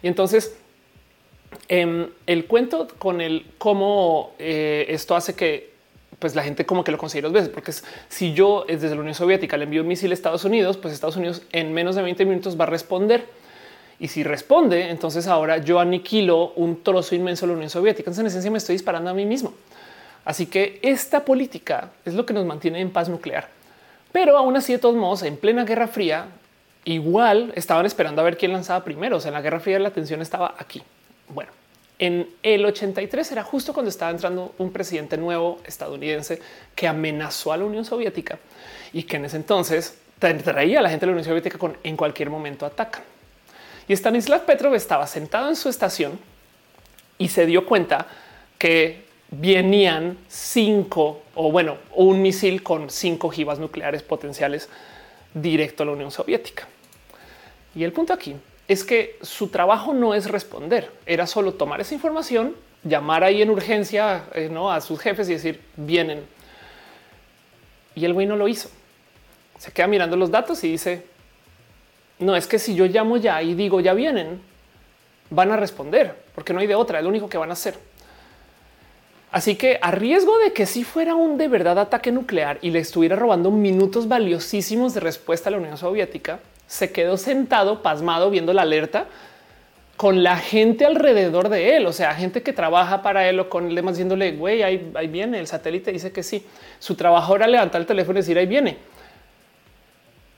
Y 0.00 0.08
entonces 0.08 0.56
Em, 1.68 2.08
el 2.26 2.46
cuento 2.46 2.88
con 2.98 3.20
el 3.20 3.46
cómo 3.58 4.32
eh, 4.38 4.86
esto 4.88 5.16
hace 5.16 5.34
que 5.34 5.70
pues 6.18 6.34
la 6.34 6.42
gente 6.42 6.66
como 6.66 6.84
que 6.84 6.92
lo 6.92 6.98
considere 6.98 7.28
dos 7.28 7.32
veces, 7.32 7.48
porque 7.48 7.72
si 8.08 8.34
yo 8.34 8.64
desde 8.68 8.90
la 8.94 9.00
Unión 9.00 9.14
Soviética 9.14 9.56
le 9.56 9.64
envío 9.64 9.80
un 9.80 9.88
misil 9.88 10.10
a 10.10 10.14
Estados 10.14 10.44
Unidos, 10.44 10.76
pues 10.76 10.92
Estados 10.92 11.16
Unidos 11.16 11.42
en 11.52 11.72
menos 11.72 11.96
de 11.96 12.02
20 12.02 12.24
minutos 12.26 12.60
va 12.60 12.64
a 12.64 12.68
responder. 12.68 13.26
Y 13.98 14.08
si 14.08 14.22
responde, 14.22 14.90
entonces 14.90 15.26
ahora 15.26 15.58
yo 15.58 15.78
aniquilo 15.78 16.52
un 16.56 16.82
trozo 16.82 17.14
inmenso 17.14 17.46
de 17.46 17.52
la 17.52 17.56
Unión 17.56 17.70
Soviética. 17.70 18.10
Entonces 18.10 18.20
en 18.20 18.26
esencia 18.26 18.50
me 18.50 18.58
estoy 18.58 18.74
disparando 18.74 19.10
a 19.10 19.14
mí 19.14 19.26
mismo. 19.26 19.54
Así 20.24 20.46
que 20.46 20.78
esta 20.82 21.24
política 21.24 21.90
es 22.04 22.14
lo 22.14 22.26
que 22.26 22.34
nos 22.34 22.44
mantiene 22.44 22.80
en 22.80 22.90
paz 22.90 23.08
nuclear. 23.08 23.48
Pero 24.12 24.36
aún 24.36 24.56
así, 24.56 24.72
de 24.72 24.78
todos 24.78 24.96
modos, 24.96 25.22
en 25.22 25.36
plena 25.36 25.64
Guerra 25.64 25.86
Fría, 25.86 26.26
igual 26.84 27.52
estaban 27.56 27.86
esperando 27.86 28.20
a 28.20 28.24
ver 28.24 28.36
quién 28.36 28.52
lanzaba 28.52 28.84
primero. 28.84 29.16
O 29.16 29.20
sea, 29.20 29.28
en 29.28 29.34
la 29.34 29.42
Guerra 29.42 29.60
Fría 29.60 29.78
la 29.78 29.90
tensión 29.90 30.20
estaba 30.20 30.54
aquí. 30.58 30.82
Bueno, 31.32 31.52
en 31.98 32.28
el 32.42 32.64
83 32.64 33.32
era 33.32 33.42
justo 33.44 33.72
cuando 33.72 33.90
estaba 33.90 34.10
entrando 34.10 34.54
un 34.58 34.72
presidente 34.72 35.16
nuevo 35.16 35.60
estadounidense 35.64 36.40
que 36.74 36.88
amenazó 36.88 37.52
a 37.52 37.56
la 37.56 37.64
Unión 37.64 37.84
Soviética 37.84 38.38
y 38.92 39.02
que 39.02 39.16
en 39.16 39.26
ese 39.26 39.36
entonces 39.36 39.98
traía 40.18 40.80
a 40.80 40.82
la 40.82 40.88
gente 40.88 41.06
de 41.06 41.08
la 41.08 41.12
Unión 41.12 41.26
Soviética 41.26 41.58
con 41.58 41.76
en 41.82 41.96
cualquier 41.96 42.30
momento 42.30 42.64
atacan. 42.66 43.02
Y 43.86 43.92
Stanislav 43.92 44.44
Petrov 44.44 44.74
estaba 44.74 45.06
sentado 45.06 45.48
en 45.48 45.56
su 45.56 45.68
estación 45.68 46.18
y 47.18 47.28
se 47.28 47.44
dio 47.44 47.66
cuenta 47.66 48.06
que 48.56 49.04
venían 49.30 50.18
cinco 50.28 51.22
o 51.34 51.52
bueno, 51.52 51.76
un 51.94 52.22
misil 52.22 52.62
con 52.62 52.90
cinco 52.90 53.28
ojivas 53.28 53.58
nucleares 53.58 54.02
potenciales 54.02 54.68
directo 55.34 55.82
a 55.82 55.86
la 55.86 55.92
Unión 55.92 56.10
Soviética. 56.10 56.66
Y 57.74 57.84
el 57.84 57.92
punto 57.92 58.12
aquí 58.12 58.34
es 58.70 58.84
que 58.84 59.18
su 59.20 59.48
trabajo 59.48 59.92
no 59.92 60.14
es 60.14 60.30
responder, 60.30 60.92
era 61.04 61.26
solo 61.26 61.54
tomar 61.54 61.80
esa 61.80 61.92
información, 61.92 62.54
llamar 62.84 63.24
ahí 63.24 63.42
en 63.42 63.50
urgencia 63.50 64.26
eh, 64.32 64.48
¿no? 64.48 64.70
a 64.70 64.80
sus 64.80 65.00
jefes 65.00 65.28
y 65.28 65.32
decir 65.32 65.60
vienen. 65.74 66.24
Y 67.96 68.04
el 68.04 68.14
güey 68.14 68.28
no 68.28 68.36
lo 68.36 68.46
hizo. 68.46 68.70
Se 69.58 69.72
queda 69.72 69.88
mirando 69.88 70.16
los 70.16 70.30
datos 70.30 70.62
y 70.62 70.70
dice, 70.70 71.04
no 72.20 72.36
es 72.36 72.46
que 72.46 72.60
si 72.60 72.76
yo 72.76 72.86
llamo 72.86 73.16
ya 73.16 73.42
y 73.42 73.54
digo 73.54 73.80
ya 73.80 73.92
vienen, 73.92 74.40
van 75.30 75.50
a 75.50 75.56
responder 75.56 76.14
porque 76.32 76.52
no 76.52 76.60
hay 76.60 76.68
de 76.68 76.76
otra, 76.76 76.98
es 76.98 77.02
lo 77.02 77.10
único 77.10 77.28
que 77.28 77.38
van 77.38 77.50
a 77.50 77.54
hacer. 77.54 77.74
Así 79.32 79.56
que 79.56 79.80
a 79.82 79.90
riesgo 79.90 80.38
de 80.38 80.52
que 80.52 80.66
si 80.66 80.84
fuera 80.84 81.16
un 81.16 81.38
de 81.38 81.48
verdad 81.48 81.76
ataque 81.80 82.12
nuclear 82.12 82.60
y 82.62 82.70
le 82.70 82.78
estuviera 82.78 83.16
robando 83.16 83.50
minutos 83.50 84.06
valiosísimos 84.06 84.94
de 84.94 85.00
respuesta 85.00 85.48
a 85.48 85.50
la 85.50 85.58
Unión 85.58 85.76
Soviética, 85.76 86.38
se 86.70 86.92
quedó 86.92 87.16
sentado, 87.16 87.82
pasmado, 87.82 88.30
viendo 88.30 88.52
la 88.52 88.62
alerta 88.62 89.06
con 89.96 90.22
la 90.22 90.36
gente 90.36 90.86
alrededor 90.86 91.48
de 91.48 91.76
él, 91.76 91.84
o 91.84 91.92
sea, 91.92 92.14
gente 92.14 92.44
que 92.44 92.52
trabaja 92.52 93.02
para 93.02 93.28
él 93.28 93.40
o 93.40 93.50
con 93.50 93.76
él 93.76 93.84
diciéndole, 93.84 94.32
güey, 94.32 94.62
ahí, 94.62 94.92
viene 95.08 95.40
el 95.40 95.48
satélite, 95.48 95.90
dice 95.90 96.12
que 96.12 96.22
sí. 96.22 96.46
Su 96.78 96.94
trabajo 96.94 97.34
era 97.34 97.48
levantar 97.48 97.80
el 97.80 97.88
teléfono 97.88 98.18
y 98.18 98.22
decir, 98.22 98.38
ahí 98.38 98.46
viene. 98.46 98.78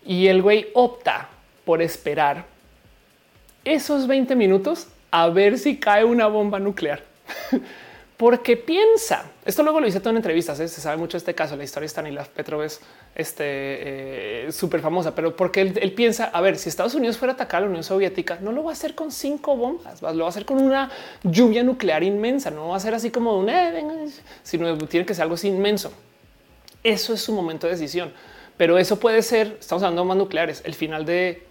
Y 0.07 0.29
el 0.29 0.41
güey 0.41 0.69
opta 0.73 1.29
por 1.67 1.83
esperar 1.83 2.47
esos 3.63 4.07
20 4.07 4.35
minutos 4.35 4.89
a 5.11 5.29
ver 5.29 5.59
si 5.59 5.77
cae 5.77 6.03
una 6.03 6.29
bomba 6.29 6.59
nuclear. 6.59 7.03
Porque 8.23 8.57
piensa, 8.57 9.33
esto 9.45 9.65
luego 9.65 9.81
lo 9.81 9.89
hice 9.89 9.99
todo 9.99 10.11
en 10.11 10.19
entrevistas, 10.19 10.61
¿eh? 10.61 10.69
se 10.69 10.81
sabe 10.81 10.97
mucho 10.97 11.17
este 11.17 11.35
caso, 11.35 11.57
la 11.57 11.65
historia 11.65 11.87
de 11.87 11.89
Stanislav 11.89 12.29
Petrov 12.29 12.63
es 12.63 12.81
este, 13.17 13.43
eh, 14.47 14.53
súper 14.53 14.81
famosa, 14.81 15.13
pero 15.13 15.35
porque 15.35 15.61
él, 15.63 15.93
piensa, 15.93 16.27
a 16.27 16.41
ver, 16.41 16.57
si 16.57 16.69
Estados 16.69 16.95
Unidos 16.95 17.19
fuera 17.19 17.33
a 17.33 17.35
atacar 17.35 17.59
a 17.59 17.61
la 17.63 17.67
Unión 17.71 17.83
Soviética, 17.83 18.39
no 18.41 18.53
lo 18.53 18.63
va 18.63 18.71
a 18.71 18.75
hacer 18.75 18.95
con 18.95 19.11
cinco 19.11 19.57
bombas, 19.57 20.03
lo 20.03 20.19
va 20.19 20.27
a 20.27 20.29
hacer 20.29 20.45
con 20.45 20.63
una 20.63 20.89
lluvia 21.25 21.65
nuclear 21.65 22.05
inmensa, 22.05 22.53
no 22.53 22.69
va 22.69 22.77
a 22.77 22.79
ser 22.79 22.95
así 22.95 23.11
como 23.11 23.37
un, 23.37 23.49
eh, 23.49 24.07
sino 24.45 24.79
tiene 24.79 25.05
que 25.05 25.15
ser 25.15 25.23
algo 25.25 25.35
así 25.35 25.49
inmenso. 25.49 25.93
Eso 26.85 27.15
es 27.15 27.21
su 27.23 27.33
momento 27.33 27.67
de 27.67 27.73
decisión, 27.73 28.13
pero 28.57 28.79
eso 28.79 29.01
puede 29.01 29.23
ser, 29.23 29.57
estamos 29.59 29.83
hablando 29.83 30.03
de 30.03 30.07
bombas 30.07 30.19
nucleares, 30.19 30.63
el 30.65 30.75
final 30.75 31.05
de 31.05 31.45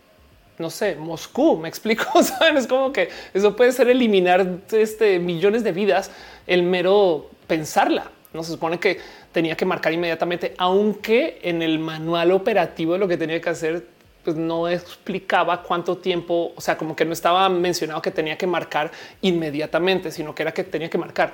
no 0.61 0.69
sé, 0.69 0.95
Moscú, 0.95 1.57
me 1.57 1.67
explico, 1.67 2.05
¿saben? 2.23 2.57
Es 2.57 2.67
como 2.67 2.93
que 2.93 3.09
eso 3.33 3.55
puede 3.55 3.71
ser 3.71 3.89
eliminar 3.89 4.59
este, 4.71 5.19
millones 5.19 5.63
de 5.63 5.71
vidas, 5.71 6.11
el 6.47 6.63
mero 6.63 7.29
pensarla. 7.47 8.11
No 8.33 8.43
se 8.43 8.53
supone 8.53 8.79
que 8.79 8.99
tenía 9.33 9.57
que 9.57 9.65
marcar 9.65 9.91
inmediatamente, 9.91 10.53
aunque 10.57 11.39
en 11.43 11.61
el 11.61 11.79
manual 11.79 12.31
operativo 12.31 12.93
de 12.93 12.99
lo 12.99 13.07
que 13.07 13.17
tenía 13.17 13.41
que 13.41 13.49
hacer, 13.49 13.85
pues 14.23 14.37
no 14.37 14.69
explicaba 14.69 15.63
cuánto 15.63 15.97
tiempo, 15.97 16.53
o 16.55 16.61
sea, 16.61 16.77
como 16.77 16.95
que 16.95 17.03
no 17.03 17.11
estaba 17.11 17.49
mencionado 17.49 18.01
que 18.01 18.11
tenía 18.11 18.37
que 18.37 18.47
marcar 18.47 18.91
inmediatamente, 19.21 20.11
sino 20.11 20.33
que 20.33 20.43
era 20.43 20.53
que 20.53 20.63
tenía 20.63 20.89
que 20.89 20.97
marcar 20.97 21.33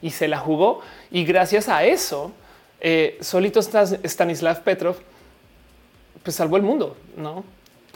y 0.00 0.10
se 0.10 0.28
la 0.28 0.38
jugó. 0.38 0.80
Y 1.10 1.24
gracias 1.24 1.68
a 1.68 1.84
eso, 1.84 2.32
eh, 2.80 3.18
solito 3.20 3.60
Stanislav 3.60 4.62
Petrov, 4.62 4.96
pues 6.22 6.36
salvó 6.36 6.56
el 6.56 6.62
mundo, 6.62 6.96
no? 7.16 7.44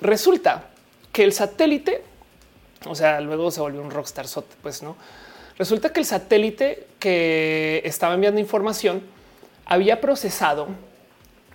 Resulta 0.00 0.71
que 1.12 1.24
el 1.24 1.32
satélite, 1.32 2.02
o 2.86 2.94
sea, 2.94 3.20
luego 3.20 3.50
se 3.50 3.60
volvió 3.60 3.80
un 3.80 3.90
rockstar, 3.90 4.26
pues 4.62 4.82
no. 4.82 4.96
Resulta 5.58 5.92
que 5.92 6.00
el 6.00 6.06
satélite 6.06 6.86
que 6.98 7.82
estaba 7.84 8.14
enviando 8.14 8.40
información 8.40 9.02
había 9.66 10.00
procesado 10.00 10.68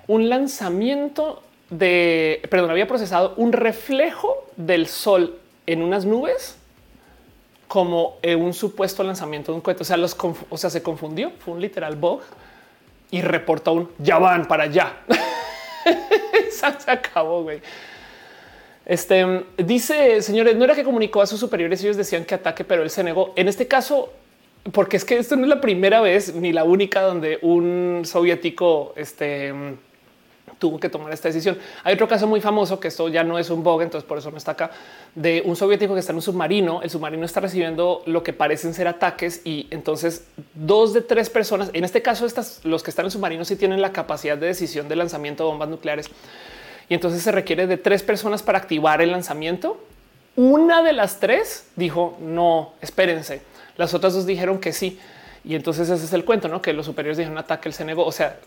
un 0.07 0.29
lanzamiento 0.29 1.43
de, 1.69 2.41
perdón, 2.49 2.71
había 2.71 2.87
procesado 2.87 3.33
un 3.35 3.51
reflejo 3.51 4.47
del 4.55 4.87
sol 4.87 5.39
en 5.65 5.81
unas 5.81 6.05
nubes 6.05 6.57
como 7.67 8.17
un 8.23 8.53
supuesto 8.53 9.03
lanzamiento 9.03 9.51
de 9.51 9.57
un 9.57 9.61
cohete. 9.61 9.81
O 9.81 9.85
sea, 9.85 9.97
los, 9.97 10.15
o 10.49 10.57
sea, 10.57 10.69
se 10.69 10.81
confundió, 10.81 11.31
fue 11.39 11.55
un 11.55 11.61
literal 11.61 11.95
bug 11.95 12.21
y 13.11 13.21
reportó 13.21 13.73
un 13.73 13.91
ya 13.97 14.19
van 14.19 14.47
para 14.47 14.63
allá. 14.63 14.93
se 16.51 16.91
acabó, 16.91 17.43
güey. 17.43 17.61
Este 18.87 19.43
dice, 19.57 20.21
señores, 20.21 20.55
no 20.55 20.63
era 20.63 20.73
que 20.73 20.85
comunicó 20.85 21.21
a 21.21 21.27
sus 21.27 21.41
superiores, 21.41 21.83
ellos 21.83 21.97
decían 21.97 22.23
que 22.23 22.35
ataque, 22.35 22.63
pero 22.63 22.83
él 22.83 22.89
se 22.89 23.03
negó. 23.03 23.33
En 23.35 23.49
este 23.49 23.67
caso, 23.67 24.13
porque 24.71 24.95
es 24.95 25.03
que 25.03 25.17
esto 25.17 25.35
no 25.35 25.43
es 25.43 25.49
la 25.49 25.59
primera 25.59 25.99
vez 25.99 26.33
ni 26.33 26.53
la 26.53 26.63
única 26.63 27.01
donde 27.01 27.37
un 27.41 28.03
soviético 28.05 28.93
este, 28.95 29.53
tuvo 30.57 30.79
que 30.79 30.87
tomar 30.87 31.11
esta 31.11 31.27
decisión. 31.27 31.57
Hay 31.83 31.95
otro 31.95 32.07
caso 32.07 32.27
muy 32.27 32.39
famoso 32.39 32.79
que 32.79 32.87
esto 32.87 33.09
ya 33.09 33.25
no 33.25 33.37
es 33.37 33.49
un 33.49 33.61
bug, 33.61 33.81
entonces 33.81 34.07
por 34.07 34.19
eso 34.19 34.31
no 34.31 34.37
está 34.37 34.51
acá, 34.51 34.71
de 35.15 35.43
un 35.43 35.57
soviético 35.57 35.93
que 35.93 35.99
está 35.99 36.13
en 36.13 36.17
un 36.17 36.21
submarino. 36.21 36.81
El 36.81 36.89
submarino 36.89 37.25
está 37.25 37.41
recibiendo 37.41 38.03
lo 38.05 38.23
que 38.23 38.31
parecen 38.31 38.73
ser 38.73 38.87
ataques 38.87 39.41
y 39.43 39.67
entonces 39.69 40.27
dos 40.53 40.93
de 40.93 41.01
tres 41.01 41.29
personas, 41.29 41.71
en 41.73 41.83
este 41.83 42.01
caso, 42.01 42.25
estas, 42.25 42.61
los 42.63 42.83
que 42.83 42.91
están 42.91 43.03
en 43.03 43.11
submarino 43.11 43.43
sí 43.43 43.57
tienen 43.57 43.81
la 43.81 43.91
capacidad 43.91 44.37
de 44.37 44.47
decisión 44.47 44.87
de 44.87 44.95
lanzamiento 44.95 45.43
de 45.43 45.49
bombas 45.49 45.67
nucleares 45.67 46.09
y 46.89 46.93
entonces 46.93 47.21
se 47.21 47.31
requiere 47.31 47.67
de 47.67 47.77
tres 47.77 48.03
personas 48.03 48.43
para 48.43 48.57
activar 48.57 49.01
el 49.01 49.11
lanzamiento. 49.11 49.81
Una 50.35 50.83
de 50.83 50.93
las 50.93 51.19
tres 51.19 51.67
dijo 51.75 52.17
no, 52.21 52.73
espérense. 52.81 53.41
Las 53.75 53.93
otras 53.93 54.13
dos 54.13 54.25
dijeron 54.25 54.59
que 54.59 54.71
sí. 54.71 54.99
Y 55.43 55.55
entonces 55.55 55.89
ese 55.89 56.03
es 56.03 56.11
el 56.11 56.25
cuento, 56.25 56.49
¿no? 56.49 56.61
Que 56.61 56.73
los 56.73 56.85
superiores 56.85 57.17
dijeron 57.17 57.37
ataque, 57.37 57.69
él 57.69 57.73
se 57.73 57.85
negó. 57.85 58.05
O 58.05 58.11
sea, 58.11 58.37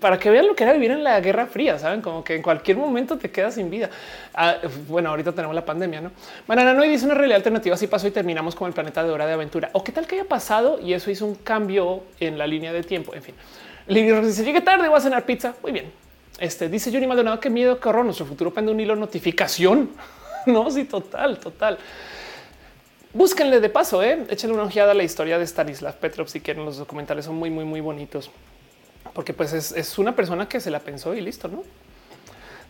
para 0.00 0.18
que 0.18 0.30
vean 0.30 0.46
lo 0.46 0.56
que 0.56 0.64
era 0.64 0.72
vivir 0.72 0.90
en 0.92 1.04
la 1.04 1.20
Guerra 1.20 1.46
Fría, 1.46 1.78
saben 1.78 2.00
como 2.00 2.24
que 2.24 2.36
en 2.36 2.42
cualquier 2.42 2.78
momento 2.78 3.18
te 3.18 3.30
quedas 3.30 3.56
sin 3.56 3.68
vida. 3.68 3.90
Ah, 4.32 4.56
bueno, 4.88 5.10
ahorita 5.10 5.32
tenemos 5.32 5.54
la 5.54 5.64
pandemia, 5.64 6.00
no? 6.00 6.10
Banana 6.46 6.72
no 6.72 6.82
dice 6.82 7.04
una 7.04 7.14
realidad 7.14 7.36
alternativa. 7.36 7.74
Así 7.74 7.86
pasó 7.86 8.08
y 8.08 8.12
terminamos 8.12 8.54
con 8.54 8.66
el 8.66 8.72
planeta 8.72 9.04
de 9.04 9.10
hora 9.10 9.26
de 9.26 9.34
aventura. 9.34 9.68
O 9.74 9.84
qué 9.84 9.92
tal 9.92 10.06
que 10.06 10.14
haya 10.14 10.28
pasado 10.28 10.80
y 10.80 10.94
eso 10.94 11.10
hizo 11.10 11.26
un 11.26 11.34
cambio 11.34 12.02
en 12.18 12.38
la 12.38 12.46
línea 12.46 12.72
de 12.72 12.82
tiempo. 12.82 13.14
En 13.14 13.22
fin, 13.22 13.34
Lili 13.86 14.10
dice 14.12 14.42
llegué 14.42 14.62
tarde, 14.62 14.88
voy 14.88 14.96
a 14.96 15.00
cenar 15.02 15.26
pizza. 15.26 15.54
Muy 15.62 15.72
bien. 15.72 16.07
Este 16.38 16.68
dice 16.68 16.90
Johnny 16.92 17.06
Maldonado 17.06 17.40
que 17.40 17.50
miedo, 17.50 17.80
que 17.80 17.88
horror. 17.88 18.04
Nuestro 18.04 18.26
futuro 18.26 18.52
pende 18.52 18.72
un 18.72 18.80
hilo 18.80 18.96
notificación. 18.96 19.90
no, 20.46 20.70
sí, 20.70 20.84
total, 20.84 21.38
total. 21.38 21.78
Búsquenle 23.12 23.60
de 23.60 23.68
paso, 23.68 24.02
eh? 24.02 24.24
échenle 24.28 24.54
una 24.54 24.64
ojeada 24.64 24.92
a 24.92 24.94
la 24.94 25.02
historia 25.02 25.38
de 25.38 25.46
Stanislav 25.46 25.96
Petrov 25.96 26.28
si 26.28 26.40
quieren. 26.40 26.64
Los 26.64 26.78
documentales 26.78 27.24
son 27.24 27.36
muy, 27.36 27.50
muy, 27.50 27.64
muy 27.64 27.80
bonitos 27.80 28.30
porque 29.18 29.34
pues 29.34 29.52
es, 29.52 29.98
una 29.98 30.14
persona 30.14 30.48
que 30.48 30.60
se 30.60 30.70
la 30.70 30.78
pensó 30.78 31.14
y 31.14 31.20
listo, 31.20 31.48
no? 31.48 31.64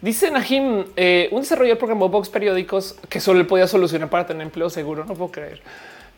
Dice 0.00 0.30
Najim, 0.30 0.86
eh, 0.96 1.28
un 1.32 1.40
desarrollador 1.40 1.76
programó 1.78 2.08
box 2.08 2.28
periódicos 2.28 2.96
que 3.08 3.20
solo 3.20 3.44
podía 3.46 3.66
solucionar 3.66 4.08
para 4.08 4.26
tener 4.26 4.44
empleo 4.44 4.70
seguro. 4.70 5.04
No 5.04 5.14
puedo 5.14 5.32
creer. 5.32 5.60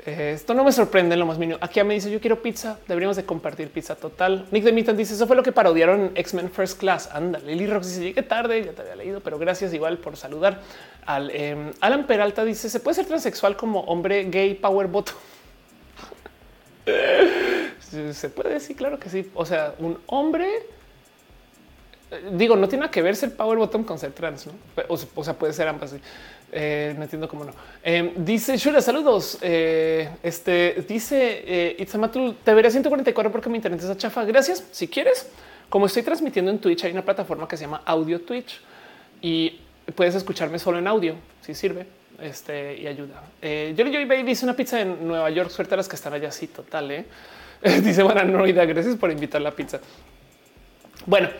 Esto 0.06 0.54
no 0.54 0.64
me 0.64 0.72
sorprende 0.72 1.14
en 1.14 1.20
lo 1.20 1.26
más 1.26 1.38
mínimo. 1.38 1.58
Aquí 1.60 1.82
me 1.82 1.94
dice 1.94 2.10
yo 2.10 2.20
quiero 2.20 2.40
pizza. 2.40 2.78
Deberíamos 2.88 3.16
de 3.16 3.24
compartir 3.24 3.68
pizza 3.68 3.94
total. 3.94 4.46
Nick 4.50 4.64
de 4.64 4.72
Mitton 4.72 4.96
dice 4.96 5.14
eso 5.14 5.26
fue 5.26 5.36
lo 5.36 5.42
que 5.42 5.52
parodiaron 5.52 6.00
en 6.00 6.16
X-Men 6.16 6.50
First 6.50 6.78
Class. 6.78 7.10
Anda, 7.12 7.38
Lily 7.40 7.66
Rox 7.66 7.88
dice 7.88 8.02
llegué 8.02 8.22
tarde, 8.22 8.64
ya 8.64 8.72
te 8.72 8.82
había 8.82 8.96
leído, 8.96 9.20
pero 9.20 9.38
gracias 9.38 9.74
igual 9.74 9.98
por 9.98 10.16
saludar. 10.16 10.60
Al 11.04 11.30
em, 11.30 11.72
Alan 11.80 12.06
Peralta 12.06 12.44
dice 12.44 12.70
se 12.70 12.80
puede 12.80 12.94
ser 12.94 13.06
transexual 13.06 13.56
como 13.56 13.80
hombre 13.80 14.24
gay 14.24 14.54
power 14.54 14.86
bottom. 14.86 15.16
se 18.12 18.28
puede 18.30 18.54
decir, 18.54 18.76
claro 18.76 18.98
que 18.98 19.10
sí. 19.10 19.30
O 19.34 19.44
sea, 19.44 19.74
un 19.78 19.98
hombre 20.06 20.48
digo, 22.32 22.56
no 22.56 22.68
tiene 22.68 22.82
nada 22.82 22.90
que 22.90 23.02
ver 23.02 23.16
ser 23.16 23.34
power 23.34 23.58
bottom 23.58 23.84
con 23.84 23.98
ser 23.98 24.12
trans, 24.12 24.46
¿no? 24.46 24.52
o, 24.88 25.24
sea, 25.24 25.34
puede 25.34 25.52
ser 25.52 25.68
ambas. 25.68 25.94
Eh, 26.52 26.94
no 26.96 27.04
entiendo 27.04 27.28
cómo 27.28 27.44
no. 27.44 27.52
Eh, 27.82 28.12
dice 28.16 28.56
Shura, 28.56 28.80
saludos. 28.80 29.38
Eh, 29.40 30.08
este 30.22 30.84
dice 30.88 31.76
Itzamatul, 31.78 32.36
te 32.44 32.52
veré 32.54 32.70
144 32.70 33.30
porque 33.30 33.48
mi 33.48 33.56
internet 33.56 33.82
es 33.82 33.96
chafa. 33.96 34.24
Gracias. 34.24 34.64
Si 34.72 34.88
quieres, 34.88 35.28
como 35.68 35.86
estoy 35.86 36.02
transmitiendo 36.02 36.50
en 36.50 36.58
Twitch, 36.58 36.84
hay 36.84 36.92
una 36.92 37.04
plataforma 37.04 37.46
que 37.46 37.56
se 37.56 37.64
llama 37.64 37.82
Audio 37.84 38.20
Twitch 38.20 38.60
y 39.22 39.60
puedes 39.94 40.14
escucharme 40.14 40.58
solo 40.58 40.78
en 40.78 40.86
audio 40.86 41.14
si 41.42 41.54
sirve 41.54 41.86
este, 42.20 42.76
y 42.76 42.86
ayuda. 42.86 43.22
Eh, 43.40 43.74
yo 43.76 43.84
Joy 43.84 44.04
Baby 44.04 44.22
dice 44.22 44.44
una 44.44 44.54
pizza 44.54 44.80
en 44.80 45.06
Nueva 45.06 45.30
York. 45.30 45.50
Suerte 45.50 45.74
a 45.74 45.76
las 45.76 45.88
que 45.88 45.96
están 45.96 46.12
allá. 46.12 46.30
Sí, 46.30 46.48
total. 46.48 46.90
¿eh? 46.90 47.04
dice 47.82 48.02
no, 48.02 48.44
gracias 48.44 48.96
por 48.96 49.10
invitar 49.10 49.40
la 49.40 49.50
pizza. 49.52 49.80
Bueno, 51.06 51.30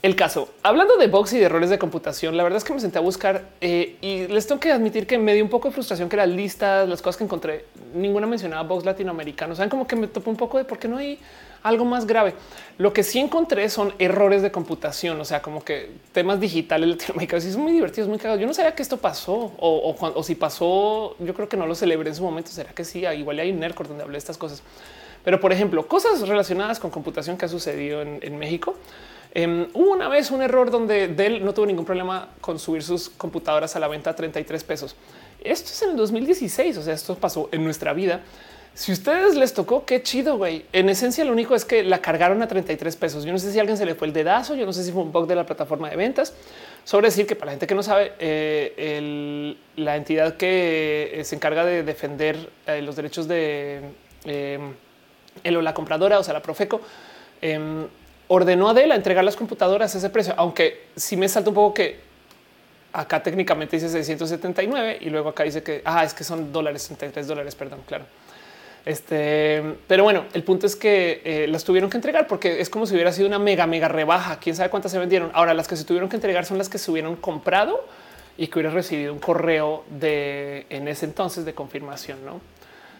el 0.00 0.14
caso, 0.14 0.48
hablando 0.62 0.96
de 0.96 1.08
box 1.08 1.32
y 1.32 1.38
de 1.38 1.46
errores 1.46 1.70
de 1.70 1.78
computación, 1.78 2.36
la 2.36 2.44
verdad 2.44 2.58
es 2.58 2.64
que 2.64 2.72
me 2.72 2.78
senté 2.78 2.98
a 2.98 3.00
buscar 3.00 3.48
eh, 3.60 3.96
y 4.00 4.28
les 4.28 4.46
tengo 4.46 4.60
que 4.60 4.70
admitir 4.70 5.08
que 5.08 5.18
me 5.18 5.34
dio 5.34 5.42
un 5.42 5.50
poco 5.50 5.68
de 5.68 5.74
frustración 5.74 6.08
que 6.08 6.16
las 6.16 6.28
listas, 6.28 6.88
las 6.88 7.02
cosas 7.02 7.16
que 7.16 7.24
encontré, 7.24 7.64
ninguna 7.94 8.28
mencionaba 8.28 8.62
box 8.62 8.84
latinoamericano. 8.84 9.56
Saben 9.56 9.70
como 9.70 9.88
que 9.88 9.96
me 9.96 10.06
topó 10.06 10.30
un 10.30 10.36
poco 10.36 10.56
de 10.56 10.64
por 10.64 10.78
qué 10.78 10.86
no 10.86 10.98
hay 10.98 11.18
algo 11.64 11.84
más 11.84 12.06
grave. 12.06 12.34
Lo 12.78 12.92
que 12.92 13.02
sí 13.02 13.18
encontré 13.18 13.68
son 13.70 13.92
errores 13.98 14.40
de 14.40 14.52
computación, 14.52 15.20
o 15.20 15.24
sea, 15.24 15.42
como 15.42 15.64
que 15.64 15.90
temas 16.12 16.38
digitales 16.38 16.88
latinoamericanos 16.90 17.44
y 17.46 17.52
son 17.52 17.62
muy 17.62 17.72
divertidos, 17.72 18.08
muy 18.08 18.18
cagados. 18.18 18.40
Yo 18.40 18.46
no 18.46 18.54
sabía 18.54 18.76
que 18.76 18.82
esto 18.82 18.98
pasó 18.98 19.52
o, 19.58 20.22
si 20.22 20.36
pasó, 20.36 21.16
yo 21.18 21.34
creo 21.34 21.48
que 21.48 21.56
no 21.56 21.66
lo 21.66 21.74
celebré 21.74 22.10
en 22.10 22.14
su 22.14 22.22
momento. 22.22 22.52
Será 22.52 22.72
que 22.72 22.84
sí? 22.84 23.04
Ah, 23.04 23.14
igual 23.14 23.40
hay 23.40 23.50
un 23.50 23.58
NERCOR 23.58 23.88
donde 23.88 24.04
hablé 24.04 24.12
de 24.12 24.18
estas 24.18 24.38
cosas. 24.38 24.62
Pero 25.24 25.40
por 25.40 25.52
ejemplo, 25.52 25.88
cosas 25.88 26.20
relacionadas 26.28 26.78
con 26.78 26.92
computación 26.92 27.36
que 27.36 27.46
ha 27.46 27.48
sucedido 27.48 28.00
en 28.02 28.38
México. 28.38 28.76
Em, 29.32 29.68
hubo 29.74 29.92
una 29.92 30.08
vez 30.08 30.30
un 30.30 30.42
error 30.42 30.70
donde 30.70 31.08
Dell 31.08 31.44
no 31.44 31.52
tuvo 31.52 31.66
ningún 31.66 31.84
problema 31.84 32.28
con 32.40 32.58
subir 32.58 32.82
sus 32.82 33.08
computadoras 33.10 33.76
a 33.76 33.78
la 33.78 33.88
venta 33.88 34.10
a 34.10 34.16
33 34.16 34.64
pesos. 34.64 34.96
Esto 35.42 35.70
es 35.70 35.82
en 35.82 35.90
el 35.90 35.96
2016, 35.96 36.78
o 36.78 36.82
sea, 36.82 36.94
esto 36.94 37.14
pasó 37.14 37.48
en 37.52 37.62
nuestra 37.62 37.92
vida. 37.92 38.22
Si 38.74 38.92
ustedes 38.92 39.34
les 39.34 39.54
tocó, 39.54 39.84
qué 39.84 40.02
chido, 40.04 40.36
güey. 40.36 40.64
En 40.72 40.88
esencia, 40.88 41.24
lo 41.24 41.32
único 41.32 41.56
es 41.56 41.64
que 41.64 41.82
la 41.82 42.00
cargaron 42.00 42.42
a 42.42 42.46
33 42.46 42.94
pesos. 42.94 43.24
Yo 43.24 43.32
no 43.32 43.38
sé 43.38 43.52
si 43.52 43.58
alguien 43.58 43.76
se 43.76 43.84
le 43.84 43.96
fue 43.96 44.06
el 44.06 44.12
dedazo, 44.12 44.54
yo 44.54 44.66
no 44.66 44.72
sé 44.72 44.84
si 44.84 44.92
fue 44.92 45.02
un 45.02 45.10
bug 45.10 45.26
de 45.26 45.34
la 45.34 45.44
plataforma 45.44 45.90
de 45.90 45.96
ventas. 45.96 46.32
Sobre 46.84 47.08
decir 47.08 47.26
que 47.26 47.34
para 47.34 47.46
la 47.46 47.52
gente 47.52 47.66
que 47.66 47.74
no 47.74 47.82
sabe, 47.82 48.12
eh, 48.20 49.56
la 49.74 49.96
entidad 49.96 50.36
que 50.36 51.10
eh, 51.12 51.24
se 51.24 51.34
encarga 51.34 51.64
de 51.64 51.82
defender 51.82 52.50
eh, 52.68 52.80
los 52.80 52.94
derechos 52.94 53.26
de 53.26 53.82
el 54.24 55.56
o 55.56 55.62
la 55.62 55.74
compradora, 55.74 56.18
o 56.18 56.22
sea, 56.22 56.34
la 56.34 56.42
Profeco, 56.42 56.80
em, 57.40 57.86
ordenó 58.28 58.68
a 58.68 58.74
Dell 58.74 58.92
a 58.92 58.94
entregar 58.94 59.24
las 59.24 59.36
computadoras 59.36 59.94
a 59.94 59.98
ese 59.98 60.10
precio, 60.10 60.34
aunque 60.36 60.86
sí 60.96 61.16
me 61.16 61.28
salta 61.28 61.50
un 61.50 61.54
poco 61.54 61.74
que 61.74 62.00
acá 62.92 63.22
técnicamente 63.22 63.76
dice 63.76 63.88
679 63.88 64.98
y 65.00 65.10
luego 65.10 65.30
acá 65.30 65.44
dice 65.44 65.62
que 65.62 65.82
ah, 65.84 66.04
es 66.04 66.14
que 66.14 66.24
son 66.24 66.52
dólares, 66.52 66.86
33 66.86 67.26
dólares, 67.26 67.54
perdón, 67.54 67.80
claro. 67.86 68.04
Este, 68.84 69.62
pero 69.86 70.04
bueno, 70.04 70.24
el 70.32 70.42
punto 70.44 70.66
es 70.66 70.74
que 70.74 71.20
eh, 71.24 71.46
las 71.48 71.64
tuvieron 71.64 71.90
que 71.90 71.98
entregar 71.98 72.26
porque 72.26 72.60
es 72.60 72.70
como 72.70 72.86
si 72.86 72.94
hubiera 72.94 73.12
sido 73.12 73.28
una 73.28 73.38
mega, 73.38 73.66
mega 73.66 73.88
rebaja. 73.88 74.38
Quién 74.38 74.56
sabe 74.56 74.70
cuántas 74.70 74.92
se 74.92 74.98
vendieron. 74.98 75.30
Ahora, 75.34 75.52
las 75.52 75.68
que 75.68 75.76
se 75.76 75.84
tuvieron 75.84 76.08
que 76.08 76.16
entregar 76.16 76.46
son 76.46 76.56
las 76.56 76.70
que 76.70 76.78
se 76.78 76.90
hubieran 76.90 77.16
comprado 77.16 77.84
y 78.38 78.46
que 78.46 78.58
hubiera 78.58 78.70
recibido 78.72 79.12
un 79.12 79.18
correo 79.18 79.84
de 79.90 80.64
en 80.70 80.88
ese 80.88 81.04
entonces 81.04 81.44
de 81.44 81.52
confirmación. 81.54 82.24
No 82.24 82.40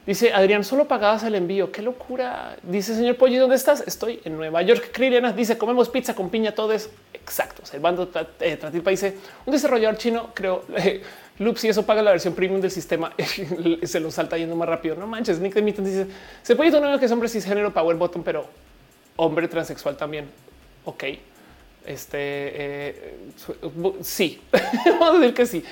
dice 0.08 0.32
Adrián, 0.32 0.64
solo 0.64 0.88
pagabas 0.88 1.22
el 1.24 1.34
envío. 1.34 1.70
Qué 1.70 1.82
locura. 1.82 2.56
Dice 2.62 2.94
señor 2.94 3.16
Polly, 3.16 3.36
¿dónde 3.36 3.56
estás? 3.56 3.84
Estoy 3.86 4.20
en 4.24 4.38
Nueva 4.38 4.62
York. 4.62 4.90
Criliana 4.90 5.32
dice 5.32 5.58
comemos 5.58 5.90
pizza 5.90 6.14
con 6.14 6.30
piña. 6.30 6.52
Todo 6.52 6.72
es 6.72 6.88
exacto. 7.12 7.64
Servando 7.66 8.10
eh, 8.40 8.58
dice 8.90 9.16
un 9.44 9.52
desarrollador 9.52 9.98
chino, 9.98 10.30
creo. 10.34 10.64
Eh, 10.78 11.02
Loop, 11.40 11.56
si 11.56 11.68
eso 11.68 11.86
paga 11.86 12.02
la 12.02 12.10
versión 12.10 12.34
premium 12.34 12.60
del 12.60 12.72
sistema, 12.72 13.12
se 13.84 14.00
lo 14.00 14.10
salta 14.10 14.36
yendo 14.36 14.56
más 14.56 14.68
rápido. 14.68 14.96
No 14.96 15.06
manches. 15.06 15.38
Nick 15.38 15.54
de 15.54 15.62
Mitten 15.62 15.84
dice: 15.84 16.06
Se 16.42 16.56
puede 16.56 16.76
un 16.76 16.98
que 16.98 17.04
es 17.04 17.12
hombre 17.12 17.28
cisgénero, 17.28 17.72
power 17.72 17.96
bottom, 17.96 18.24
pero 18.24 18.46
hombre 19.16 19.46
transexual 19.46 19.96
también. 19.96 20.28
Ok. 20.84 21.04
Este 21.86 22.18
eh, 22.18 23.18
sí, 24.00 24.40
vamos 24.98 25.10
a 25.10 25.18
decir 25.18 25.34
que 25.34 25.46
sí 25.46 25.64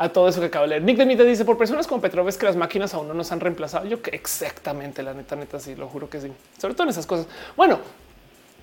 a 0.00 0.08
todo 0.08 0.28
eso 0.28 0.40
que 0.40 0.46
acabo 0.46 0.62
de 0.62 0.70
leer. 0.70 0.82
Nick 0.82 0.96
de 0.96 1.04
Mitten 1.04 1.26
dice: 1.26 1.44
Por 1.44 1.58
personas 1.58 1.86
como 1.86 2.00
Petro, 2.00 2.24
ves 2.24 2.38
que 2.38 2.46
las 2.46 2.56
máquinas 2.56 2.94
aún 2.94 3.06
no 3.06 3.12
nos 3.12 3.30
han 3.32 3.40
reemplazado. 3.40 3.86
Yo 3.86 4.00
que 4.00 4.10
exactamente 4.10 5.02
la 5.02 5.12
neta, 5.12 5.36
neta, 5.36 5.60
sí, 5.60 5.74
lo 5.74 5.88
juro 5.88 6.08
que 6.08 6.22
sí. 6.22 6.32
Sobre 6.58 6.72
todo 6.72 6.84
en 6.84 6.90
esas 6.90 7.06
cosas. 7.06 7.26
Bueno, 7.54 7.78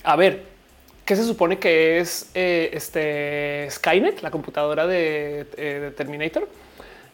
a 0.03 0.15
ver, 0.15 0.57
¿Qué 1.05 1.15
se 1.15 1.23
supone 1.23 1.57
que 1.57 1.99
es 1.99 2.31
eh, 2.34 2.69
este 2.73 3.65
Skynet, 3.72 4.22
la 4.22 4.30
computadora 4.30 4.85
eh, 4.89 5.45
de, 5.55 5.91
Terminator? 5.91 6.49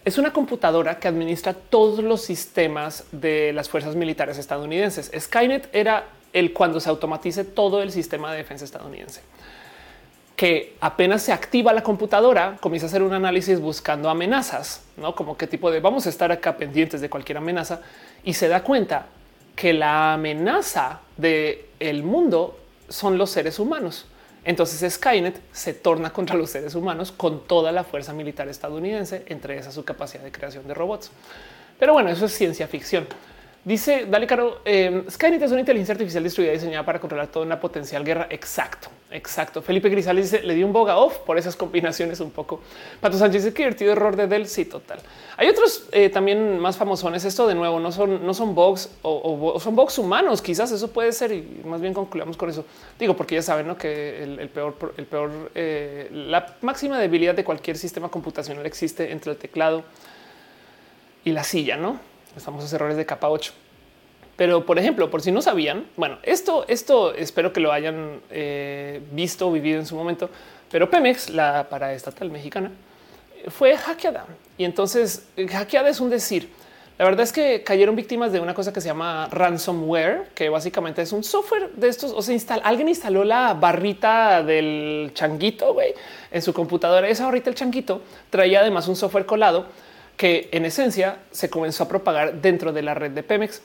Es 0.03 0.17
una 0.17 0.33
computadora 0.33 0.97
que 0.97 1.07
administra 1.07 1.53
todos 1.53 2.03
los 2.03 2.23
sistemas 2.23 3.03
de 3.11 3.53
las 3.53 3.69
fuerzas 3.69 3.95
militares 3.95 4.39
estadounidenses. 4.39 5.11
Skynet 5.15 5.69
era 5.73 6.07
el 6.33 6.53
cuando 6.53 6.79
se 6.79 6.89
automatice 6.89 7.43
todo 7.43 7.83
el 7.83 7.91
sistema 7.91 8.31
de 8.31 8.37
defensa 8.37 8.65
estadounidense 8.65 9.21
que 10.43 10.75
apenas 10.81 11.21
se 11.21 11.31
activa 11.31 11.71
la 11.71 11.83
computadora, 11.83 12.57
comienza 12.59 12.87
a 12.87 12.89
hacer 12.89 13.01
un 13.01 13.13
análisis 13.13 13.61
buscando 13.61 14.09
amenazas, 14.09 14.83
no 14.97 15.15
como 15.15 15.37
qué 15.37 15.47
tipo 15.47 15.71
de 15.71 15.79
vamos 15.79 16.05
a 16.05 16.09
estar 16.09 16.33
acá 16.33 16.57
pendientes 16.57 16.99
de 16.99 17.09
cualquier 17.09 17.37
amenaza 17.37 17.79
y 18.25 18.33
se 18.33 18.49
da 18.49 18.61
cuenta 18.61 19.05
que 19.55 19.71
la 19.71 20.15
amenaza 20.15 20.99
del 21.15 21.59
el 21.79 22.03
mundo 22.03 22.59
son 22.89 23.17
los 23.17 23.29
seres 23.29 23.57
humanos. 23.57 24.05
Entonces 24.43 24.93
Skynet 24.95 25.39
se 25.53 25.73
torna 25.73 26.11
contra 26.11 26.35
los 26.35 26.49
seres 26.49 26.75
humanos 26.75 27.13
con 27.13 27.47
toda 27.47 27.71
la 27.71 27.85
fuerza 27.85 28.11
militar 28.11 28.49
estadounidense, 28.49 29.23
entre 29.27 29.57
esas 29.57 29.73
su 29.73 29.85
capacidad 29.85 30.25
de 30.25 30.31
creación 30.33 30.67
de 30.67 30.73
robots. 30.73 31.09
Pero 31.79 31.93
bueno, 31.93 32.09
eso 32.09 32.25
es 32.25 32.33
ciencia 32.33 32.67
ficción. 32.67 33.07
Dice 33.65 34.07
Dale 34.09 34.27
Caro, 34.27 34.59
eh, 34.65 35.05
Skynet 35.09 35.41
es 35.41 35.51
una 35.51 35.61
inteligencia 35.61 35.93
artificial 35.93 36.21
distribuida 36.21 36.51
diseñada 36.51 36.85
para 36.85 36.99
controlar 36.99 37.27
toda 37.27 37.45
una 37.45 37.61
potencial 37.61 38.03
guerra. 38.03 38.27
Exacto, 38.29 38.89
exacto. 39.09 39.61
Felipe 39.61 39.87
Grisales 39.87 40.29
dice, 40.29 40.43
le 40.43 40.53
di 40.53 40.65
un 40.65 40.73
boga 40.73 40.97
off 40.97 41.19
por 41.19 41.37
esas 41.37 41.55
combinaciones 41.55 42.19
un 42.19 42.31
poco. 42.31 42.59
Pato 42.99 43.17
Sánchez 43.17 43.41
dice, 43.41 43.53
que 43.53 43.63
divertido 43.63 43.93
error 43.93 44.17
de 44.17 44.27
Dell. 44.27 44.47
Sí, 44.47 44.65
total. 44.65 44.99
Hay 45.37 45.47
otros 45.47 45.87
eh, 45.93 46.09
también 46.09 46.59
más 46.59 46.75
famosos. 46.75 47.23
Esto 47.23 47.47
de 47.47 47.55
nuevo 47.55 47.79
no 47.79 47.93
son, 47.93 48.25
no 48.25 48.33
son 48.33 48.53
bugs 48.53 48.89
o, 49.01 49.57
son 49.61 49.77
bugs 49.77 49.97
humanos. 49.97 50.41
Quizás 50.41 50.69
eso 50.73 50.89
puede 50.91 51.13
ser 51.13 51.31
y 51.31 51.61
más 51.63 51.79
bien 51.79 51.93
concluyamos 51.93 52.35
con 52.35 52.49
eso. 52.49 52.65
Digo, 52.99 53.15
porque 53.15 53.35
ya 53.35 53.41
saben 53.41 53.65
¿no? 53.65 53.77
que 53.77 54.23
el, 54.23 54.49
peor, 54.49 54.93
el 54.97 55.05
peor, 55.05 55.31
eh, 55.55 56.09
la 56.11 56.57
máxima 56.59 56.99
debilidad 56.99 57.33
de 57.33 57.45
cualquier 57.45 57.77
sistema 57.77 58.09
computacional 58.09 58.65
existe 58.65 59.09
entre 59.09 59.31
el 59.31 59.37
teclado 59.37 59.85
y 61.23 61.31
la 61.31 61.45
silla, 61.45 61.77
no? 61.77 62.12
Los 62.33 62.43
famosos 62.43 62.71
errores 62.73 62.97
de 62.97 63.05
capa 63.05 63.29
8. 63.29 63.53
Pero, 64.35 64.65
por 64.65 64.79
ejemplo, 64.79 65.11
por 65.11 65.21
si 65.21 65.31
no 65.31 65.41
sabían, 65.41 65.85
bueno, 65.95 66.17
esto, 66.23 66.65
esto 66.67 67.13
espero 67.13 67.53
que 67.53 67.59
lo 67.59 67.71
hayan 67.71 68.21
eh, 68.31 69.01
visto 69.11 69.47
o 69.47 69.51
vivido 69.51 69.79
en 69.79 69.85
su 69.85 69.95
momento, 69.95 70.29
pero 70.71 70.89
Pemex, 70.89 71.29
la 71.29 71.67
paraestatal 71.69 72.31
mexicana, 72.31 72.71
fue 73.49 73.77
hackeada. 73.77 74.25
Y 74.57 74.65
entonces, 74.65 75.27
hackeada 75.49 75.89
es 75.89 75.99
un 75.99 76.09
decir. 76.09 76.49
La 76.97 77.05
verdad 77.05 77.21
es 77.21 77.31
que 77.31 77.63
cayeron 77.63 77.95
víctimas 77.95 78.31
de 78.31 78.39
una 78.39 78.53
cosa 78.53 78.71
que 78.71 78.79
se 78.79 78.87
llama 78.87 79.27
ransomware, 79.31 80.29
que 80.35 80.49
básicamente 80.49 81.01
es 81.01 81.11
un 81.11 81.23
software 81.23 81.71
de 81.71 81.89
estos. 81.89 82.11
O 82.11 82.21
sea, 82.21 82.33
instala, 82.33 82.63
alguien 82.63 82.87
instaló 82.87 83.23
la 83.23 83.55
barrita 83.55 84.43
del 84.43 85.11
changuito 85.13 85.75
en 86.31 86.41
su 86.41 86.53
computadora. 86.53 87.07
Esa 87.07 87.25
barrita 87.25 87.45
del 87.45 87.55
changuito 87.55 88.01
traía 88.29 88.61
además 88.61 88.87
un 88.87 88.95
software 88.95 89.25
colado 89.25 89.65
que 90.17 90.49
en 90.51 90.65
esencia 90.65 91.17
se 91.31 91.49
comenzó 91.49 91.83
a 91.83 91.87
propagar 91.87 92.41
dentro 92.41 92.71
de 92.71 92.81
la 92.81 92.93
red 92.93 93.11
de 93.11 93.23
Pemex 93.23 93.61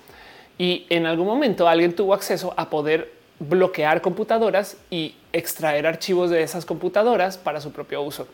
y 0.56 0.86
en 0.88 1.06
algún 1.06 1.26
momento 1.26 1.68
alguien 1.68 1.94
tuvo 1.94 2.14
acceso 2.14 2.54
a 2.56 2.68
poder 2.70 3.12
bloquear 3.38 4.00
computadoras 4.00 4.76
y 4.90 5.14
extraer 5.32 5.86
archivos 5.86 6.30
de 6.30 6.42
esas 6.42 6.64
computadoras 6.64 7.38
para 7.38 7.60
su 7.60 7.72
propio 7.72 8.02
uso. 8.02 8.26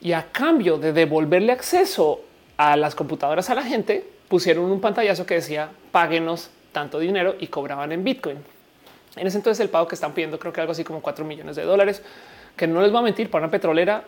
Y 0.00 0.12
a 0.12 0.26
cambio 0.32 0.78
de 0.78 0.92
devolverle 0.92 1.52
acceso 1.52 2.20
a 2.56 2.76
las 2.76 2.94
computadoras 2.94 3.48
a 3.48 3.54
la 3.54 3.62
gente, 3.62 4.04
pusieron 4.28 4.64
un 4.64 4.80
pantallazo 4.80 5.24
que 5.24 5.34
decía 5.34 5.70
páguenos 5.90 6.50
tanto 6.72 6.98
dinero 6.98 7.36
y 7.38 7.46
cobraban 7.46 7.92
en 7.92 8.04
Bitcoin. 8.04 8.38
En 9.16 9.26
ese 9.26 9.36
entonces 9.36 9.60
el 9.60 9.68
pago 9.68 9.86
que 9.88 9.94
están 9.94 10.12
pidiendo 10.12 10.38
creo 10.38 10.52
que 10.52 10.60
algo 10.60 10.72
así 10.72 10.84
como 10.84 11.00
4 11.00 11.24
millones 11.24 11.56
de 11.56 11.62
dólares, 11.64 12.02
que 12.56 12.66
no 12.66 12.82
les 12.82 12.94
va 12.94 12.98
a 12.98 13.02
mentir, 13.02 13.30
para 13.30 13.44
una 13.44 13.50
petrolera 13.50 14.04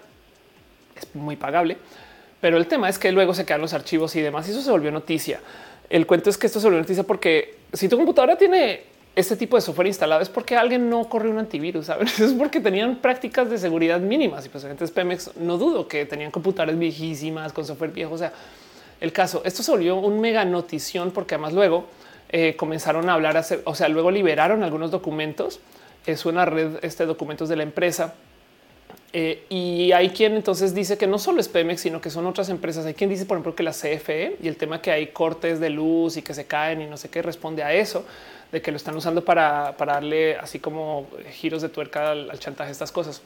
es 0.96 1.14
muy 1.14 1.36
pagable. 1.36 1.76
Pero 2.44 2.58
el 2.58 2.66
tema 2.66 2.90
es 2.90 2.98
que 2.98 3.10
luego 3.10 3.32
se 3.32 3.46
quedan 3.46 3.62
los 3.62 3.72
archivos 3.72 4.14
y 4.16 4.20
demás. 4.20 4.46
Y 4.46 4.50
eso 4.50 4.60
se 4.60 4.70
volvió 4.70 4.90
noticia. 4.90 5.40
El 5.88 6.06
cuento 6.06 6.28
es 6.28 6.36
que 6.36 6.46
esto 6.46 6.60
se 6.60 6.66
volvió 6.66 6.78
noticia 6.78 7.02
porque 7.02 7.56
si 7.72 7.88
tu 7.88 7.96
computadora 7.96 8.36
tiene 8.36 8.82
este 9.16 9.34
tipo 9.34 9.56
de 9.56 9.62
software 9.62 9.86
instalado 9.86 10.20
es 10.20 10.28
porque 10.28 10.54
alguien 10.54 10.90
no 10.90 11.08
corrió 11.08 11.30
un 11.30 11.38
antivirus, 11.38 11.86
¿sabes? 11.86 12.20
Es 12.20 12.34
porque 12.34 12.60
tenían 12.60 12.96
prácticas 12.96 13.48
de 13.48 13.56
seguridad 13.56 13.98
mínimas 13.98 14.44
y 14.44 14.50
pues 14.50 14.62
entonces 14.64 14.90
Pemex 14.90 15.34
no 15.38 15.56
dudo 15.56 15.88
que 15.88 16.04
tenían 16.04 16.30
computadoras 16.30 16.78
viejísimas 16.78 17.50
con 17.54 17.64
software 17.64 17.92
viejo. 17.92 18.12
O 18.12 18.18
sea, 18.18 18.30
el 19.00 19.10
caso, 19.10 19.40
esto 19.46 19.62
se 19.62 19.70
volvió 19.70 19.96
un 19.96 20.20
mega 20.20 20.44
notición 20.44 21.12
porque 21.12 21.36
además 21.36 21.54
luego 21.54 21.86
eh, 22.28 22.56
comenzaron 22.56 23.08
a 23.08 23.14
hablar, 23.14 23.38
hacer, 23.38 23.62
o 23.64 23.74
sea, 23.74 23.88
luego 23.88 24.10
liberaron 24.10 24.62
algunos 24.62 24.90
documentos. 24.90 25.60
Es 26.04 26.26
una 26.26 26.44
red 26.44 26.76
este 26.82 27.06
documentos 27.06 27.48
de 27.48 27.56
la 27.56 27.62
empresa 27.62 28.12
eh, 29.16 29.44
y 29.48 29.92
hay 29.92 30.10
quien 30.10 30.34
entonces 30.34 30.74
dice 30.74 30.98
que 30.98 31.06
no 31.06 31.20
solo 31.20 31.38
es 31.40 31.48
Pemex, 31.48 31.82
sino 31.82 32.00
que 32.00 32.10
son 32.10 32.26
otras 32.26 32.48
empresas. 32.48 32.84
Hay 32.84 32.94
quien 32.94 33.08
dice, 33.08 33.24
por 33.26 33.36
ejemplo, 33.36 33.54
que 33.54 33.62
la 33.62 33.70
CFE 33.70 34.38
y 34.42 34.48
el 34.48 34.56
tema 34.56 34.82
que 34.82 34.90
hay 34.90 35.06
cortes 35.06 35.60
de 35.60 35.70
luz 35.70 36.16
y 36.16 36.22
que 36.22 36.34
se 36.34 36.46
caen 36.46 36.82
y 36.82 36.86
no 36.86 36.96
sé 36.96 37.08
qué 37.10 37.22
responde 37.22 37.62
a 37.62 37.72
eso, 37.72 38.04
de 38.50 38.60
que 38.60 38.72
lo 38.72 38.76
están 38.76 38.96
usando 38.96 39.24
para, 39.24 39.72
darle 39.78 40.36
así 40.36 40.58
como 40.58 41.06
giros 41.30 41.62
de 41.62 41.68
tuerca 41.68 42.10
al, 42.10 42.28
al 42.28 42.40
chantaje, 42.40 42.72
estas 42.72 42.90
cosas. 42.90 43.22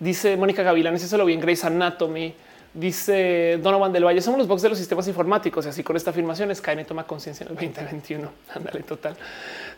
Dice 0.00 0.36
Mónica 0.36 0.64
Gavilán, 0.64 0.96
eso 0.96 1.16
lo 1.16 1.24
vi 1.24 1.34
en 1.34 1.40
Grey's 1.40 1.64
Anatomy. 1.64 2.34
Dice 2.74 3.60
Donovan 3.62 3.92
del 3.92 4.04
Valle, 4.04 4.20
somos 4.20 4.38
los 4.38 4.48
box 4.48 4.62
de 4.62 4.70
los 4.70 4.78
sistemas 4.78 5.06
informáticos 5.06 5.66
y 5.66 5.68
así 5.68 5.84
con 5.84 5.94
esta 5.94 6.10
afirmación 6.10 6.52
Skynet 6.52 6.88
toma 6.88 7.06
conciencia 7.06 7.44
en 7.44 7.50
el 7.50 7.54
2021. 7.54 8.32
Ándale, 8.56 8.82
total. 8.82 9.14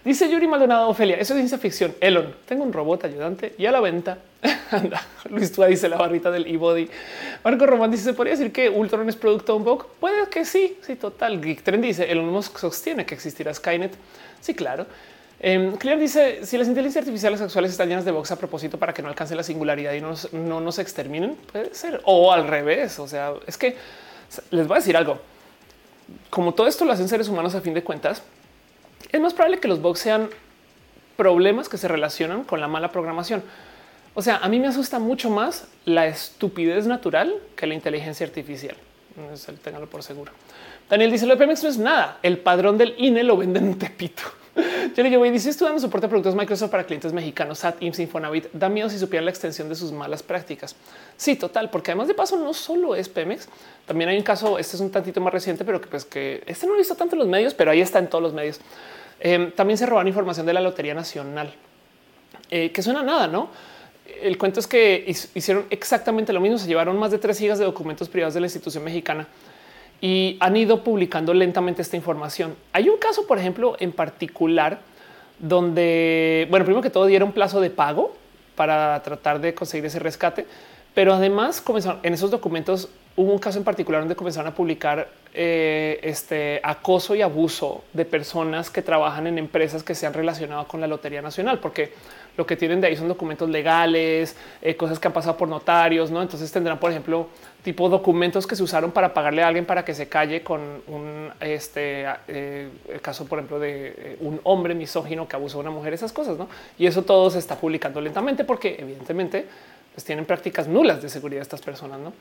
Dice 0.05 0.31
Yuri 0.31 0.47
Maldonado 0.47 0.89
Ofelia, 0.89 1.17
eso 1.17 1.33
es 1.33 1.39
ciencia 1.39 1.57
ficción. 1.57 1.95
Elon, 1.99 2.35
tengo 2.45 2.63
un 2.63 2.75
robot 2.75 3.05
ayudante 3.05 3.55
y 3.57 3.65
a 3.65 3.73
la 3.73 3.81
venta. 3.81 4.19
Anda, 4.71 5.03
Luis 5.31 5.51
Tua 5.51 5.67
dice 5.67 5.89
la 5.89 5.97
barrita 5.97 6.31
del 6.31 6.47
e-body. 6.47 6.91
Marco 7.43 7.65
Román 7.65 7.91
dice, 7.91 8.05
¿se 8.05 8.13
podría 8.13 8.33
decir 8.33 8.53
que 8.53 8.69
Ultron 8.69 9.09
es 9.09 9.17
producto 9.17 9.53
de 9.53 9.59
un 9.59 9.65
bug? 9.65 9.87
Puede 9.99 10.29
que 10.29 10.45
sí, 10.45 10.77
sí, 10.83 10.97
total. 10.97 11.41
Geek 11.41 11.63
Trend 11.63 11.83
dice, 11.83 12.11
Elon 12.11 12.29
Musk 12.29 12.59
sostiene 12.59 13.07
que 13.07 13.15
existirá 13.15 13.55
Skynet. 13.55 13.95
Sí, 14.43 14.53
claro. 14.55 14.87
Eh, 15.41 15.73
dice 15.99 16.45
si 16.45 16.59
las 16.59 16.69
inteligencias 16.69 17.03
artificiales 17.03 17.41
actuales 17.41 17.71
están 17.71 17.89
llenas 17.89 18.05
de 18.05 18.11
box 18.11 18.31
a 18.31 18.37
propósito 18.37 18.79
para 18.79 18.93
que 18.93 19.03
no 19.03 19.09
alcance 19.09 19.35
la 19.35 19.43
singularidad 19.43 19.93
y 19.95 20.01
no 20.01 20.61
nos 20.61 20.79
exterminen, 20.79 21.35
puede 21.51 21.75
ser 21.75 22.03
o 22.05 22.31
al 22.31 22.47
revés. 22.47 22.99
O 22.99 23.09
sea, 23.09 23.33
es 23.47 23.57
que 23.57 23.75
les 24.51 24.67
voy 24.67 24.77
a 24.77 24.81
decir 24.81 24.99
algo. 24.99 25.19
Como 26.29 26.53
todo 26.53 26.67
esto 26.67 26.85
lo 26.85 26.93
hacen 26.93 27.09
seres 27.09 27.29
humanos 27.29 27.55
a 27.55 27.63
fin 27.63 27.73
de 27.73 27.83
cuentas, 27.83 28.23
es 29.11 29.21
más 29.21 29.35
probable 29.35 29.61
que 29.61 29.69
los 29.69 29.81
bugs 29.81 30.01
sean 30.01 30.31
problemas 31.17 31.69
que 31.69 31.79
se 31.79 31.89
relacionan 31.89 32.45
con 32.45 32.61
la 32.61 32.69
mala 32.69 32.91
programación. 32.91 33.43
O 34.15 34.23
sea, 34.23 34.37
a 34.39 34.49
mí 34.49 34.61
me 34.61 34.69
asusta 34.69 34.99
mucho 34.99 35.31
más 35.31 35.67
la 35.85 36.07
estupidez 36.07 36.87
natural 36.87 37.35
que 37.57 37.67
la 37.67 37.75
inteligencia 37.75 38.27
artificial. 38.27 38.77
Ténganlo 39.63 39.89
por 39.89 40.03
seguro. 40.03 40.33
Daniel 40.89 41.11
dice: 41.11 41.27
Lo 41.27 41.35
de 41.35 41.39
Pemex 41.39 41.63
no 41.63 41.69
es 41.69 41.79
nada. 41.79 42.19
El 42.23 42.39
padrón 42.39 42.79
del 42.79 42.95
INE 42.99 43.23
lo 43.25 43.37
venden 43.37 43.67
en 43.67 43.79
Tepito. 43.79 44.23
Yo 44.95 45.03
le 45.03 45.11
digo, 45.11 45.25
dice 45.25 45.51
estoy 45.51 45.67
dando 45.67 45.81
soporte 45.81 46.07
a 46.07 46.09
productos 46.09 46.35
Microsoft 46.35 46.71
para 46.71 46.85
clientes 46.85 47.13
mexicanos, 47.13 47.59
SAT, 47.59 47.83
IMSS, 47.83 48.01
Infonavit. 48.01 48.47
Da 48.53 48.69
miedo 48.69 48.89
si 48.89 48.99
supieran 48.99 49.25
la 49.25 49.31
extensión 49.31 49.69
de 49.69 49.75
sus 49.75 49.91
malas 49.91 50.23
prácticas. 50.23 50.77
Sí, 51.17 51.35
total, 51.37 51.71
porque 51.71 51.91
además 51.91 52.09
de 52.09 52.15
paso 52.15 52.39
no 52.39 52.55
solo 52.55 52.95
es 52.95 53.09
Pemex, 53.09 53.49
también 53.87 54.11
hay 54.11 54.17
un 54.17 54.23
caso, 54.23 54.59
este 54.59 54.77
es 54.77 54.81
un 54.81 54.91
tantito 54.91 55.21
más 55.21 55.33
reciente, 55.33 55.65
pero 55.65 55.81
que 55.81 55.89
pues 55.89 56.05
que 56.05 56.43
este 56.47 56.67
no 56.67 56.73
lo 56.73 56.79
he 56.79 56.81
visto 56.83 56.95
tanto 56.95 57.17
en 57.17 57.21
los 57.21 57.29
medios, 57.29 57.55
pero 57.55 57.71
ahí 57.71 57.81
está 57.81 57.99
en 57.99 58.09
todos 58.09 58.23
los 58.23 58.33
medios. 58.33 58.61
Em, 59.19 59.51
también 59.53 59.79
se 59.79 59.87
roban 59.87 60.07
información 60.07 60.47
de 60.47 60.53
la 60.53 60.61
Lotería 60.61 60.95
Nacional, 60.95 61.53
eh, 62.51 62.71
que 62.71 62.83
suena 62.83 63.03
nada, 63.03 63.27
¿no? 63.27 63.51
El 64.21 64.39
cuento 64.39 64.61
es 64.61 64.67
que 64.67 65.05
hicieron 65.35 65.67
exactamente 65.71 66.33
lo 66.33 66.41
mismo, 66.41 66.59
se 66.59 66.69
llevaron 66.69 66.97
más 66.99 67.11
de 67.11 67.19
tres 67.19 67.39
gigas 67.39 67.59
de 67.59 67.65
documentos 67.65 68.09
privados 68.09 68.35
de 68.35 68.41
la 68.41 68.47
institución 68.47 68.85
mexicana 68.85 69.27
y 70.05 70.37
han 70.39 70.55
ido 70.55 70.85
publicando 70.85 71.33
lentamente 71.33 71.81
esta 71.81 71.97
información. 71.97 72.55
Hay 72.75 72.91
un 72.91 72.99
caso, 72.99 73.27
por 73.27 73.39
ejemplo, 73.39 73.75
en 73.81 73.91
particular, 73.91 74.81
donde, 75.39 76.47
bueno, 76.51 76.67
primero 76.67 76.83
que 76.83 76.91
todo 76.91 77.07
dieron 77.07 77.33
plazo 77.33 77.59
de 77.59 77.71
pago 77.71 78.15
para 78.55 79.03
tratar 79.03 79.41
de 79.41 79.55
conseguir 79.55 79.87
ese 79.87 79.99
rescate, 80.01 80.47
pero 80.93 81.15
además 81.15 81.63
comenzaron 81.63 82.01
en 82.03 82.13
esos 82.13 82.31
documentos. 82.31 82.91
Hubo 83.17 83.33
un 83.33 83.39
caso 83.39 83.57
en 83.57 83.65
particular 83.65 84.03
donde 84.03 84.15
comenzaron 84.15 84.53
a 84.53 84.55
publicar 84.55 85.09
eh, 85.33 86.01
este 86.03 86.61
acoso 86.63 87.15
y 87.15 87.23
abuso 87.23 87.83
de 87.95 88.05
personas 88.05 88.69
que 88.69 88.83
trabajan 88.83 89.27
en 89.27 89.39
empresas 89.39 89.83
que 89.83 89.95
se 89.95 90.07
han 90.07 90.13
relacionado 90.13 90.69
con 90.69 90.83
la 90.83 90.87
Lotería 90.87 91.23
Nacional, 91.23 91.61
porque 91.61 91.95
lo 92.37 92.47
que 92.47 92.57
tienen 92.57 92.81
de 92.81 92.89
ahí 92.89 92.97
son 92.97 93.09
documentos 93.09 93.49
legales, 93.49 94.37
eh, 94.61 94.77
cosas 94.77 94.99
que 94.99 95.09
han 95.09 95.15
pasado 95.15 95.37
por 95.37 95.49
notarios, 95.49 96.11
no? 96.11 96.21
Entonces 96.23 96.51
tendrán, 96.51 96.79
por 96.79 96.91
ejemplo, 96.91 97.29
tipo 97.63 97.89
documentos 97.89 98.47
que 98.47 98.57
se 98.57 98.63
usaron 98.63 98.93
para 98.93 99.15
pagarle 99.15 99.43
a 99.43 99.49
alguien 99.49 99.65
para 99.65 99.85
que 99.85 99.95
se 99.95 100.09
calle 100.09 100.43
con 100.43 100.61
un 100.87 101.31
este 101.41 102.07
eh, 102.29 102.69
el 102.89 103.01
caso, 103.01 103.25
por 103.27 103.39
ejemplo, 103.39 103.59
de 103.59 103.95
eh, 103.97 104.17
un 104.21 104.41
hombre 104.45 104.75
misógino 104.75 105.27
que 105.27 105.37
abusó 105.37 105.59
de 105.59 105.63
una 105.63 105.71
mujer, 105.71 105.95
esas 105.95 106.13
cosas, 106.13 106.37
no? 106.37 106.49
Y 106.79 106.87
eso 106.87 107.03
todo 107.03 107.31
se 107.31 107.39
está 107.39 107.57
publicando 107.57 108.01
lentamente 108.01 108.45
porque, 108.45 108.77
evidentemente, 108.79 109.47
pues 109.95 110.05
tienen 110.05 110.27
prácticas 110.27 110.67
nulas 110.67 111.01
de 111.01 111.09
seguridad 111.09 111.43
estas 111.43 111.63
personas, 111.63 112.01
no? 112.01 112.13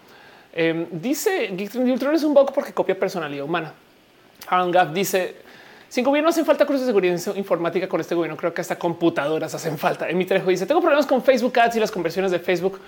Eh, 0.55 0.87
dice 0.91 1.49
Neutron 1.49 2.13
es 2.13 2.23
un 2.23 2.33
bug 2.33 2.53
porque 2.53 2.71
copia 2.71 2.97
personalidad 2.97 3.43
humana. 3.43 3.73
Aaron 4.47 4.71
Gaff 4.71 4.93
dice 4.93 5.35
sin 5.93 6.03
gobierno 6.03 6.31
hacen 6.31 6.43
falta 6.43 6.65
cursos 6.65 6.87
de 6.87 6.87
seguridad 6.87 7.35
informática 7.35 7.87
con 7.87 8.01
este 8.01 8.15
gobierno. 8.15 8.35
Creo 8.35 8.51
que 8.51 8.61
hasta 8.61 8.79
computadoras 8.79 9.53
hacen 9.53 9.77
falta. 9.77 10.09
En 10.09 10.17
mi 10.17 10.25
trejo 10.25 10.49
dice 10.49 10.65
tengo 10.65 10.81
problemas 10.81 11.05
con 11.05 11.21
Facebook 11.21 11.59
Ads 11.59 11.75
y 11.75 11.79
las 11.79 11.91
conversiones 11.91 12.31
de 12.31 12.39
Facebook. 12.39 12.79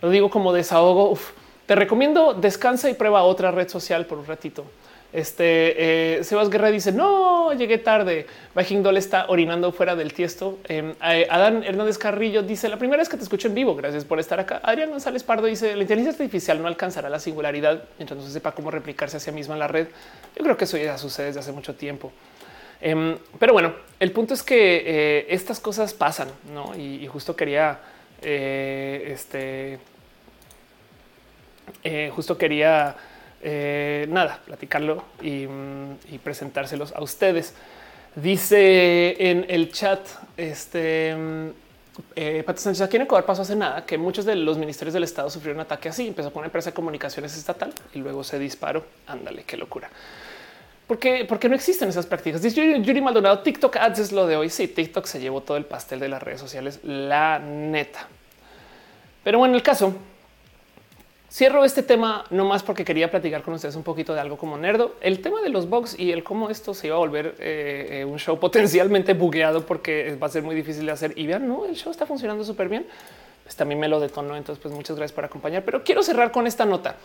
Lo 0.00 0.08
digo 0.08 0.30
como 0.30 0.50
desahogo. 0.50 1.18
te 1.66 1.74
recomiendo 1.74 2.32
descansa 2.32 2.88
y 2.88 2.94
prueba 2.94 3.24
otra 3.24 3.50
red 3.50 3.68
social 3.68 4.06
por 4.06 4.16
un 4.16 4.24
ratito. 4.24 4.64
Este 5.12 6.20
eh, 6.20 6.24
Sebas 6.24 6.48
Guerra 6.48 6.70
dice 6.70 6.92
no 6.92 7.52
llegué 7.52 7.76
tarde. 7.76 8.26
Viking 8.56 8.82
Doll 8.82 8.96
está 8.96 9.26
orinando 9.28 9.70
fuera 9.70 9.94
del 9.94 10.14
tiesto. 10.14 10.60
Em, 10.64 10.94
Adán 10.98 11.62
Hernández 11.62 11.98
Carrillo 11.98 12.42
dice 12.42 12.70
la 12.70 12.78
primera 12.78 13.02
vez 13.02 13.10
que 13.10 13.18
te 13.18 13.22
escucho 13.22 13.48
en 13.48 13.54
vivo. 13.54 13.76
Gracias 13.76 14.06
por 14.06 14.18
estar 14.18 14.40
acá. 14.40 14.62
Adrián 14.62 14.88
González 14.88 15.24
Pardo 15.24 15.46
dice 15.46 15.76
la 15.76 15.82
inteligencia 15.82 16.12
artificial 16.12 16.62
no 16.62 16.68
alcanzará 16.68 17.10
la 17.10 17.18
singularidad 17.18 17.84
mientras 17.98 18.18
no 18.18 18.24
se 18.24 18.32
sepa 18.32 18.52
cómo 18.52 18.70
replicarse 18.70 19.18
a 19.18 19.20
sí 19.20 19.30
misma 19.30 19.56
en 19.56 19.60
la 19.60 19.68
red. 19.68 19.88
Yo 20.34 20.42
creo 20.42 20.56
que 20.56 20.64
eso 20.64 20.78
ya 20.78 20.96
sucede 20.96 21.26
desde 21.26 21.40
hace 21.40 21.52
mucho 21.52 21.74
tiempo. 21.74 22.10
Em, 22.80 23.16
pero 23.38 23.52
bueno, 23.52 23.74
el 23.98 24.12
punto 24.12 24.34
es 24.34 24.42
que 24.42 24.82
eh, 24.86 25.26
estas 25.28 25.60
cosas 25.60 25.92
pasan 25.92 26.28
¿no? 26.52 26.74
y, 26.76 27.06
justo 27.06 27.36
quería 27.36 27.80
este 28.22 29.78
justo 32.14 32.36
quería 32.36 32.96
eh, 33.42 34.06
nada, 34.10 34.38
platicarlo 34.44 35.02
y, 35.22 35.46
presentárselos 36.22 36.92
a 36.92 37.02
ustedes. 37.02 37.54
Dice 38.14 39.16
en 39.18 39.46
el 39.48 39.72
chat, 39.72 40.00
este 40.36 41.14
eh, 42.16 42.42
Pato 42.44 42.60
Sánchez 42.60 42.82
aquí 42.82 42.96
en 42.96 43.02
Ecuador 43.02 43.24
pasó 43.24 43.42
hace 43.42 43.56
nada 43.56 43.84
que 43.86 43.96
muchos 43.98 44.24
de 44.24 44.34
los 44.34 44.58
ministerios 44.58 44.94
del 44.94 45.04
Estado 45.04 45.30
sufrieron 45.30 45.58
un 45.58 45.62
ataque 45.62 45.88
así. 45.88 46.08
Empezó 46.08 46.32
con 46.32 46.40
una 46.40 46.46
empresa 46.46 46.70
de 46.70 46.74
comunicaciones 46.74 47.36
estatal 47.36 47.72
y 47.94 47.98
luego 47.98 48.24
se 48.24 48.38
disparó. 48.38 48.84
Ándale, 49.06 49.44
qué 49.44 49.56
locura. 49.56 49.88
Porque, 50.90 51.24
porque 51.24 51.48
no 51.48 51.54
existen 51.54 51.88
esas 51.88 52.04
prácticas. 52.04 52.42
Dice 52.42 52.82
Yuri 52.82 53.00
Maldonado, 53.00 53.38
TikTok 53.44 53.76
ads 53.76 54.00
es 54.00 54.10
lo 54.10 54.26
de 54.26 54.34
hoy. 54.34 54.50
Sí, 54.50 54.66
TikTok 54.66 55.06
se 55.06 55.20
llevó 55.20 55.40
todo 55.40 55.56
el 55.56 55.64
pastel 55.64 56.00
de 56.00 56.08
las 56.08 56.20
redes 56.20 56.40
sociales, 56.40 56.80
la 56.82 57.38
neta. 57.38 58.08
Pero 59.22 59.38
bueno, 59.38 59.54
el 59.54 59.62
caso 59.62 59.94
Cierro 61.30 61.64
este 61.64 61.84
tema 61.84 62.24
no 62.30 62.44
más 62.44 62.64
porque 62.64 62.84
quería 62.84 63.08
platicar 63.08 63.42
con 63.42 63.54
ustedes 63.54 63.76
un 63.76 63.84
poquito 63.84 64.14
de 64.14 64.20
algo 64.20 64.36
como 64.36 64.58
nerdo. 64.58 64.96
El 65.00 65.22
tema 65.22 65.40
de 65.42 65.50
los 65.50 65.68
bugs 65.68 65.96
y 65.96 66.10
el 66.10 66.24
cómo 66.24 66.50
esto 66.50 66.74
se 66.74 66.88
iba 66.88 66.96
a 66.96 66.98
volver 66.98 67.36
eh, 67.38 68.00
eh, 68.00 68.04
un 68.04 68.18
show 68.18 68.40
potencialmente 68.40 69.14
bugueado 69.14 69.64
porque 69.64 70.18
va 70.20 70.26
a 70.26 70.30
ser 70.30 70.42
muy 70.42 70.56
difícil 70.56 70.86
de 70.86 70.90
hacer. 70.90 71.12
Y 71.14 71.24
vean, 71.28 71.46
no, 71.46 71.66
el 71.66 71.76
show 71.76 71.92
está 71.92 72.04
funcionando 72.04 72.42
súper 72.42 72.68
bien. 72.68 72.84
Pues 73.44 73.54
también 73.54 73.78
me 73.78 73.86
lo 73.86 74.00
detonó. 74.00 74.34
Entonces, 74.34 74.60
pues 74.60 74.74
muchas 74.74 74.96
gracias 74.96 75.14
por 75.14 75.24
acompañar. 75.24 75.62
Pero 75.64 75.84
quiero 75.84 76.02
cerrar 76.02 76.32
con 76.32 76.48
esta 76.48 76.64
nota. 76.64 76.96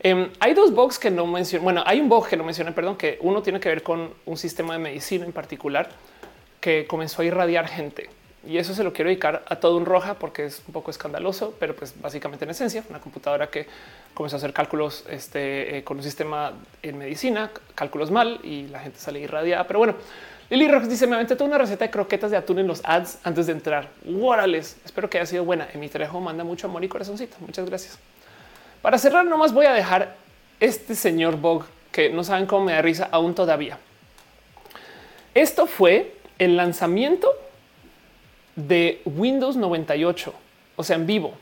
Em, 0.00 0.30
hay 0.40 0.54
dos 0.54 0.72
bugs 0.72 0.98
que 0.98 1.10
no 1.10 1.26
mencioné. 1.26 1.64
Bueno, 1.64 1.82
hay 1.86 2.00
un 2.00 2.08
bug 2.08 2.28
que 2.28 2.36
no 2.36 2.44
mencioné, 2.44 2.72
perdón, 2.72 2.96
que 2.96 3.18
uno 3.20 3.42
tiene 3.42 3.60
que 3.60 3.68
ver 3.68 3.82
con 3.82 4.14
un 4.26 4.36
sistema 4.36 4.74
de 4.74 4.78
medicina 4.78 5.24
en 5.24 5.32
particular 5.32 5.88
que 6.60 6.86
comenzó 6.86 7.22
a 7.22 7.24
irradiar 7.24 7.68
gente 7.68 8.10
y 8.46 8.56
eso 8.58 8.74
se 8.74 8.84
lo 8.84 8.92
quiero 8.92 9.08
dedicar 9.08 9.44
a 9.46 9.56
todo 9.56 9.76
un 9.76 9.84
roja 9.84 10.14
porque 10.14 10.46
es 10.46 10.62
un 10.66 10.72
poco 10.72 10.90
escandaloso, 10.90 11.54
pero 11.58 11.74
pues 11.74 12.00
básicamente 12.00 12.44
en 12.44 12.50
esencia 12.50 12.84
una 12.88 13.00
computadora 13.00 13.48
que 13.48 13.66
comenzó 14.14 14.36
a 14.36 14.38
hacer 14.38 14.52
cálculos 14.52 15.04
este, 15.10 15.78
eh, 15.78 15.84
con 15.84 15.98
un 15.98 16.02
sistema 16.02 16.52
en 16.82 16.98
medicina, 16.98 17.50
cálculos 17.74 18.10
mal 18.10 18.40
y 18.42 18.68
la 18.68 18.80
gente 18.80 18.98
sale 18.98 19.20
irradiada. 19.20 19.66
Pero 19.66 19.80
bueno, 19.80 19.96
Lily 20.50 20.68
Rox 20.68 20.88
dice: 20.88 21.06
Me 21.06 21.16
aventé 21.16 21.34
toda 21.34 21.48
una 21.48 21.58
receta 21.58 21.84
de 21.84 21.90
croquetas 21.90 22.30
de 22.30 22.36
atún 22.36 22.58
en 22.60 22.66
los 22.66 22.80
ads 22.84 23.18
antes 23.24 23.46
de 23.46 23.52
entrar. 23.52 23.90
Guárales. 24.04 24.78
Espero 24.84 25.10
que 25.10 25.18
haya 25.18 25.26
sido 25.26 25.44
buena. 25.44 25.68
En 25.74 25.80
mi 25.80 25.88
trejo 25.88 26.20
manda 26.20 26.42
mucho 26.42 26.68
amor 26.68 26.82
y 26.84 26.88
corazoncito. 26.88 27.36
Muchas 27.40 27.66
gracias. 27.66 27.98
Para 28.82 28.98
cerrar, 28.98 29.24
nomás 29.24 29.52
voy 29.52 29.66
a 29.66 29.72
dejar 29.72 30.16
este 30.60 30.94
señor 30.94 31.36
Bog 31.36 31.64
que 31.90 32.10
no 32.10 32.22
saben 32.22 32.46
cómo 32.46 32.64
me 32.64 32.72
da 32.72 32.82
risa 32.82 33.08
aún 33.10 33.34
todavía. 33.34 33.78
Esto 35.34 35.66
fue 35.66 36.14
el 36.38 36.56
lanzamiento 36.56 37.32
de 38.54 39.00
Windows 39.04 39.56
98, 39.56 40.34
o 40.76 40.84
sea, 40.84 40.96
en 40.96 41.06
vivo. 41.06 41.34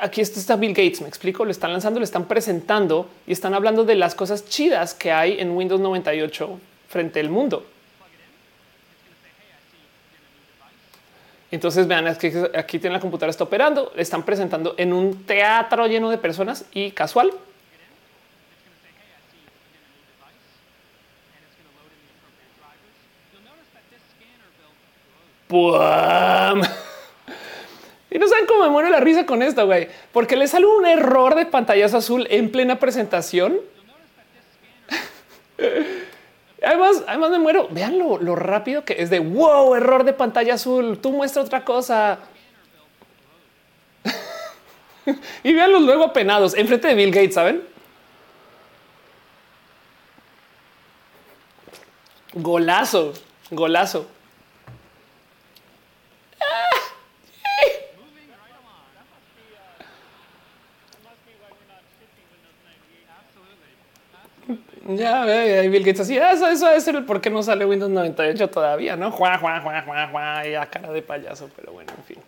Aquí 0.00 0.20
está 0.20 0.56
Bill 0.56 0.72
Gates, 0.72 1.00
me 1.00 1.08
explico, 1.08 1.44
lo 1.44 1.50
están 1.50 1.72
lanzando, 1.72 2.00
lo 2.00 2.04
están 2.04 2.26
presentando 2.26 3.08
y 3.26 3.32
están 3.32 3.54
hablando 3.54 3.84
de 3.84 3.94
las 3.94 4.14
cosas 4.14 4.46
chidas 4.46 4.94
que 4.94 5.12
hay 5.12 5.38
en 5.38 5.52
Windows 5.52 5.80
98 5.80 6.58
frente 6.88 7.20
al 7.20 7.28
mundo. 7.28 7.64
Entonces 11.52 11.86
vean 11.86 12.08
aquí, 12.08 12.32
aquí 12.56 12.78
tiene 12.78 12.94
la 12.94 13.00
computadora 13.00 13.30
está 13.30 13.44
operando, 13.44 13.92
están 13.94 14.24
presentando 14.24 14.74
en 14.78 14.92
un 14.92 15.24
teatro 15.24 15.86
lleno 15.86 16.10
de 16.10 16.18
personas 16.18 16.64
y 16.72 16.90
casual 16.90 17.32
Y 28.10 28.18
no 28.18 28.28
saben 28.28 28.46
cómo 28.46 28.64
me 28.64 28.70
muero 28.70 28.90
la 28.90 29.00
risa 29.00 29.24
con 29.24 29.42
esto, 29.42 29.66
güey, 29.66 29.88
porque 30.12 30.36
le 30.36 30.46
sale 30.46 30.66
un 30.66 30.86
error 30.86 31.34
de 31.34 31.46
pantallazo 31.46 31.98
azul 31.98 32.26
en 32.30 32.50
plena 32.50 32.78
presentación. 32.78 33.58
Además, 36.64 37.02
además 37.06 37.30
me 37.30 37.38
muero. 37.38 37.68
Vean 37.70 37.98
lo, 37.98 38.36
rápido 38.36 38.84
que 38.84 39.02
es 39.02 39.10
de 39.10 39.18
wow, 39.18 39.74
error 39.74 40.04
de 40.04 40.12
pantalla 40.12 40.54
azul. 40.54 40.98
Tú 41.00 41.12
muestra 41.12 41.42
otra 41.42 41.64
cosa. 41.64 42.18
y 45.42 45.52
vean 45.52 45.72
los 45.72 45.82
luego 45.82 46.04
apenados 46.04 46.54
enfrente 46.54 46.88
de 46.88 46.94
Bill 46.94 47.10
Gates, 47.10 47.34
saben? 47.34 47.62
Golazo, 52.34 53.12
golazo. 53.50 54.06
Ya, 64.96 65.24
ve, 65.24 65.68
Bill 65.68 65.84
Gates 65.84 66.00
así, 66.00 66.16
eso, 66.16 66.48
eso 66.48 66.66
debe 66.66 66.80
ser 66.80 66.96
el 66.96 67.04
por 67.04 67.20
qué 67.20 67.30
no 67.30 67.42
sale 67.42 67.64
Windows 67.64 67.90
98 67.90 68.48
todavía, 68.48 68.96
¿no? 68.96 69.10
Juan, 69.10 69.38
Juan, 69.40 69.62
Juan, 69.62 69.84
Juan, 69.84 70.10
Juan, 70.10 70.50
y 70.50 70.54
a 70.54 70.66
cara 70.66 70.92
de 70.92 71.02
payaso, 71.02 71.50
pero 71.56 71.72
bueno, 71.72 71.92
en 71.96 72.04
fin. 72.04 72.18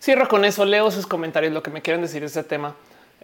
Cierro 0.00 0.28
con 0.28 0.44
eso, 0.44 0.64
leo 0.64 0.90
sus 0.90 1.06
comentarios, 1.06 1.52
lo 1.52 1.62
que 1.62 1.70
me 1.70 1.80
quieren 1.80 2.02
decir 2.02 2.20
de 2.20 2.26
este 2.26 2.42
tema. 2.42 2.74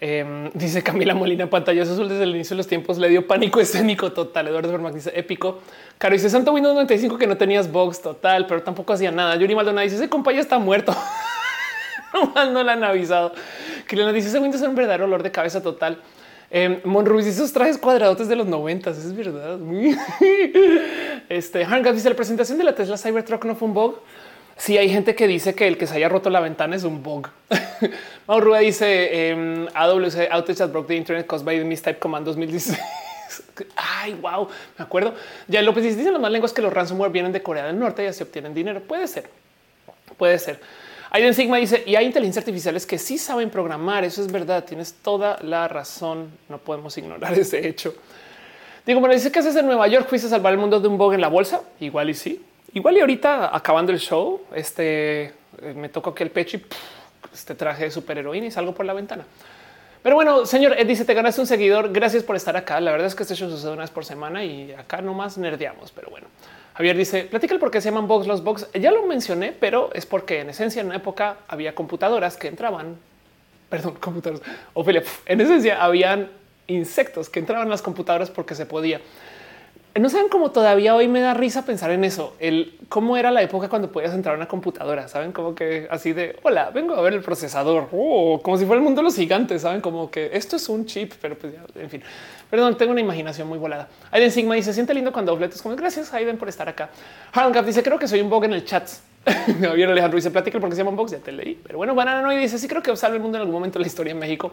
Em, 0.02 0.50
dice 0.54 0.82
Camila 0.82 1.14
Molina, 1.14 1.46
pantallazo 1.46 1.92
azul 1.92 2.08
desde 2.08 2.22
el 2.22 2.30
inicio 2.30 2.54
de 2.54 2.58
los 2.58 2.66
tiempos, 2.66 2.96
le 2.96 3.10
dio 3.10 3.26
pánico 3.26 3.60
escénico 3.60 4.12
total. 4.12 4.48
Eduardo 4.48 4.72
Bermac 4.72 4.94
dice 4.94 5.12
épico. 5.14 5.60
Caro 5.98 6.14
dice 6.14 6.30
Santo 6.30 6.52
Windows 6.52 6.74
95 6.74 7.18
que 7.18 7.26
no 7.26 7.36
tenías 7.36 7.70
box 7.70 8.00
total, 8.00 8.46
pero 8.46 8.62
tampoco 8.62 8.94
hacía 8.94 9.10
nada. 9.10 9.36
Yuri 9.36 9.54
Maldonado 9.54 9.84
dice 9.84 9.96
ese 9.96 10.08
compa 10.08 10.32
ya 10.32 10.40
está 10.40 10.58
muerto. 10.58 10.96
no, 12.34 12.50
no 12.50 12.62
le 12.62 12.72
han 12.72 12.82
avisado. 12.82 13.34
Kiliana 13.86 14.12
dice 14.14 14.28
ese 14.28 14.38
Windows 14.38 14.62
es 14.62 14.66
un 14.66 14.74
verdadero 14.74 15.04
olor 15.04 15.22
de 15.22 15.30
cabeza 15.30 15.62
total. 15.62 15.98
Eh, 16.50 16.80
Monruiz, 16.84 17.26
esos 17.26 17.52
trajes 17.52 17.78
cuadrados 17.78 18.26
de 18.26 18.34
los 18.34 18.46
noventas, 18.46 18.98
es 18.98 19.14
verdad. 19.14 19.58
este 21.28 21.64
Hanga 21.64 21.92
dice 21.92 22.08
la 22.08 22.16
presentación 22.16 22.58
de 22.58 22.64
la 22.64 22.74
Tesla 22.74 22.98
Cybertruck 22.98 23.44
no 23.44 23.54
fue 23.54 23.68
un 23.68 23.74
bug. 23.74 24.00
Si 24.56 24.72
sí, 24.72 24.78
hay 24.78 24.90
gente 24.90 25.14
que 25.14 25.26
dice 25.26 25.54
que 25.54 25.66
el 25.66 25.78
que 25.78 25.86
se 25.86 25.94
haya 25.94 26.08
roto 26.08 26.28
la 26.28 26.40
ventana 26.40 26.76
es 26.76 26.84
un 26.84 27.02
bug. 27.02 27.28
Mauro 28.26 28.56
dice 28.56 29.30
eh, 29.30 29.68
AWS 29.74 30.16
outage 30.30 30.58
that 30.58 30.68
broke 30.70 30.88
the 30.88 30.96
internet 30.96 31.26
caused 31.26 31.46
by 31.46 31.56
the 31.56 31.64
mistype 31.64 31.98
command 31.98 32.26
2016. 32.26 32.76
Ay, 33.76 34.14
wow, 34.20 34.48
me 34.76 34.84
acuerdo. 34.84 35.14
Ya 35.46 35.62
López 35.62 35.84
dice, 35.84 35.96
dicen 35.96 36.12
las 36.12 36.20
más 36.20 36.32
lenguas 36.32 36.52
que 36.52 36.60
los 36.60 36.72
ransomware 36.72 37.12
vienen 37.12 37.32
de 37.32 37.42
Corea 37.42 37.66
del 37.66 37.78
Norte 37.78 38.02
y 38.02 38.06
así 38.06 38.22
obtienen 38.22 38.52
dinero. 38.52 38.80
Puede 38.80 39.06
ser, 39.06 39.30
puede 40.18 40.38
ser. 40.38 40.60
Aiden 41.10 41.34
Sigma 41.34 41.56
dice 41.56 41.82
y 41.86 41.96
hay 41.96 42.06
inteligencias 42.06 42.42
artificiales 42.42 42.86
que 42.86 42.96
sí 42.96 43.18
saben 43.18 43.50
programar. 43.50 44.04
Eso 44.04 44.22
es 44.22 44.30
verdad. 44.30 44.64
Tienes 44.64 44.94
toda 44.94 45.38
la 45.42 45.66
razón. 45.66 46.30
No 46.48 46.58
podemos 46.58 46.96
ignorar 46.96 47.32
ese 47.38 47.66
hecho. 47.66 47.94
Digo, 48.86 49.00
bueno, 49.00 49.14
dice 49.14 49.30
que 49.30 49.40
haces 49.40 49.56
en 49.56 49.66
Nueva 49.66 49.88
York, 49.88 50.08
fuiste 50.08 50.26
a 50.28 50.30
salvar 50.30 50.52
el 50.52 50.58
mundo 50.58 50.80
de 50.80 50.88
un 50.88 50.96
bug 50.96 51.12
en 51.12 51.20
la 51.20 51.28
bolsa. 51.28 51.62
Igual 51.80 52.10
y 52.10 52.14
sí, 52.14 52.44
igual 52.72 52.96
y 52.96 53.00
ahorita 53.00 53.54
acabando 53.54 53.92
el 53.92 53.98
show, 53.98 54.40
este 54.54 55.24
eh, 55.60 55.74
me 55.74 55.88
toco 55.88 56.10
aquí 56.10 56.22
el 56.22 56.30
pecho 56.30 56.56
y 56.56 56.64
este 57.32 57.54
traje 57.54 57.84
de 57.84 57.90
superheroína 57.90 58.46
y 58.46 58.50
salgo 58.50 58.72
por 58.72 58.86
la 58.86 58.94
ventana. 58.94 59.26
Pero 60.02 60.14
bueno, 60.14 60.46
señor 60.46 60.78
Ed 60.78 60.86
dice: 60.86 61.04
Te 61.04 61.12
ganaste 61.12 61.40
un 61.40 61.46
seguidor. 61.46 61.92
Gracias 61.92 62.22
por 62.22 62.36
estar 62.36 62.56
acá. 62.56 62.80
La 62.80 62.92
verdad 62.92 63.06
es 63.06 63.14
que 63.14 63.24
este 63.24 63.34
show 63.34 63.50
sucede 63.50 63.72
una 63.72 63.82
vez 63.82 63.90
por 63.90 64.04
semana 64.04 64.44
y 64.44 64.72
acá 64.72 65.02
nomás 65.02 65.36
nerdeamos. 65.36 65.92
Pero 65.92 66.08
bueno, 66.10 66.28
Javier 66.80 66.96
dice: 66.96 67.24
Platica 67.24 67.52
el 67.52 67.60
por 67.60 67.70
qué 67.70 67.82
se 67.82 67.90
llaman 67.90 68.08
box 68.08 68.26
los 68.26 68.42
box. 68.42 68.66
Ya 68.72 68.90
lo 68.90 69.04
mencioné, 69.04 69.52
pero 69.52 69.90
es 69.92 70.06
porque 70.06 70.40
en 70.40 70.48
esencia 70.48 70.80
en 70.80 70.86
una 70.86 70.96
época 70.96 71.36
había 71.46 71.74
computadoras 71.74 72.38
que 72.38 72.48
entraban. 72.48 72.96
Perdón, 73.68 73.96
computadoras. 74.00 74.42
Ophelia, 74.72 75.02
en 75.26 75.42
esencia 75.42 75.84
habían 75.84 76.30
insectos 76.68 77.28
que 77.28 77.38
entraban 77.38 77.66
en 77.66 77.70
las 77.70 77.82
computadoras 77.82 78.30
porque 78.30 78.54
se 78.54 78.64
podía. 78.64 79.02
No 79.98 80.08
saben 80.08 80.28
cómo 80.28 80.52
todavía 80.52 80.94
hoy 80.94 81.08
me 81.08 81.20
da 81.20 81.34
risa 81.34 81.64
pensar 81.64 81.90
en 81.90 82.04
eso, 82.04 82.36
el 82.38 82.78
cómo 82.88 83.16
era 83.16 83.32
la 83.32 83.42
época 83.42 83.68
cuando 83.68 83.90
podías 83.90 84.14
entrar 84.14 84.36
a 84.36 84.38
una 84.38 84.46
computadora. 84.46 85.08
Saben 85.08 85.32
como 85.32 85.56
que 85.56 85.88
así 85.90 86.12
de 86.12 86.38
hola, 86.42 86.70
vengo 86.70 86.94
a 86.94 87.00
ver 87.00 87.12
el 87.12 87.22
procesador, 87.22 87.88
oh, 87.90 88.40
como 88.40 88.56
si 88.56 88.66
fuera 88.66 88.78
el 88.78 88.84
mundo 88.84 89.00
de 89.00 89.06
los 89.06 89.16
gigantes. 89.16 89.62
Saben 89.62 89.80
como 89.80 90.08
que 90.08 90.30
esto 90.32 90.54
es 90.54 90.68
un 90.68 90.86
chip, 90.86 91.14
pero 91.20 91.36
pues 91.36 91.54
ya, 91.54 91.64
en 91.80 91.90
fin, 91.90 92.02
perdón, 92.48 92.76
tengo 92.78 92.92
una 92.92 93.00
imaginación 93.00 93.48
muy 93.48 93.58
volada. 93.58 93.88
Aiden 94.12 94.30
Sigma 94.30 94.54
dice: 94.54 94.72
siente 94.72 94.94
lindo 94.94 95.12
cuando 95.12 95.36
es 95.42 95.60
como 95.60 95.74
gracias, 95.74 96.14
Aiden, 96.14 96.38
por 96.38 96.48
estar 96.48 96.68
acá. 96.68 96.90
Harlan 97.32 97.52
Gap 97.52 97.66
dice: 97.66 97.82
Creo 97.82 97.98
que 97.98 98.06
soy 98.06 98.20
un 98.20 98.30
bug 98.30 98.44
en 98.44 98.52
el 98.52 98.64
chat. 98.64 98.88
Javier 99.60 99.90
Alejandro 99.90 100.16
dice: 100.16 100.30
Platica 100.30 100.60
porque 100.60 100.76
se 100.76 100.82
llama 100.82 100.90
un 100.90 100.96
box. 100.96 101.10
Ya 101.10 101.18
te 101.18 101.32
leí, 101.32 101.60
pero 101.60 101.78
bueno, 101.78 101.96
Banana 101.96 102.22
no 102.22 102.32
y 102.32 102.36
dice: 102.36 102.58
Sí, 102.58 102.68
creo 102.68 102.80
que 102.80 102.94
salve 102.96 103.16
el 103.16 103.22
mundo 103.22 103.38
en 103.38 103.42
algún 103.42 103.54
momento 103.54 103.80
de 103.80 103.82
la 103.82 103.88
historia 103.88 104.12
en 104.12 104.20
México. 104.20 104.52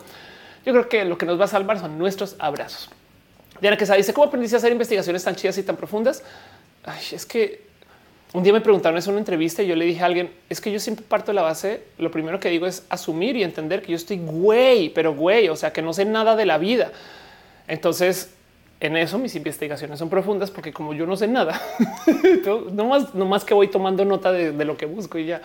Yo 0.66 0.74
creo 0.74 0.90
que 0.90 1.06
lo 1.06 1.16
que 1.16 1.28
nos 1.28 1.40
va 1.40 1.46
a 1.46 1.48
salvar 1.48 1.80
son 1.80 2.00
nuestros 2.00 2.36
abrazos. 2.40 2.90
Diana 3.62 3.78
Quesada 3.78 3.98
dice 3.98 4.14
cómo 4.14 4.28
aprendiste 4.28 4.56
a 4.56 4.60
hacer 4.60 4.72
investigaciones 4.72 5.24
tan 5.24 5.36
chidas 5.36 5.58
y 5.58 5.64
tan 5.64 5.76
profundas. 5.76 6.24
es 7.12 7.26
que 7.26 7.68
un 8.34 8.44
día 8.44 8.52
me 8.52 8.62
preguntaron 8.62 9.02
en 9.02 9.10
una 9.10 9.20
entrevista 9.20 9.64
y 9.64 9.68
yo 9.68 9.76
le 9.76 9.86
dije 9.86 10.04
a 10.04 10.06
alguien 10.06 10.32
es 10.50 10.60
que 10.60 10.72
yo 10.72 10.80
siempre 10.80 11.06
parto 11.08 11.32
de 11.32 11.36
la 11.36 11.44
base. 11.44 11.84
Lo 11.98 12.12
primero 12.12 12.40
que 12.40 12.50
digo 12.50 12.68
es 12.68 12.84
asumir 12.90 13.38
y 13.38 13.44
entender 13.44 13.82
que 13.82 13.92
yo 13.92 13.96
estoy 13.96 14.18
güey, 14.20 14.90
pero 14.90 15.16
güey, 15.16 15.48
o 15.48 15.56
sea, 15.56 15.72
que 15.72 15.82
no 15.82 15.94
sé 15.94 16.04
nada 16.06 16.36
de 16.36 16.46
la 16.46 16.58
vida. 16.58 16.92
Entonces, 17.68 18.34
en 18.80 18.98
eso 18.98 19.18
mis 19.18 19.36
investigaciones 19.36 19.98
son 19.98 20.10
profundas 20.10 20.52
porque 20.52 20.72
como 20.72 20.94
yo 20.94 21.08
no 21.08 21.16
sé 21.16 21.28
nada, 21.28 21.60
no 22.74 22.86
más, 22.86 23.16
no 23.16 23.26
más 23.26 23.44
que 23.44 23.54
voy 23.54 23.70
tomando 23.70 24.06
nota 24.06 24.32
de, 24.32 24.52
lo 24.66 24.78
que 24.78 24.86
busco 24.86 25.18
y 25.18 25.26
ya. 25.26 25.42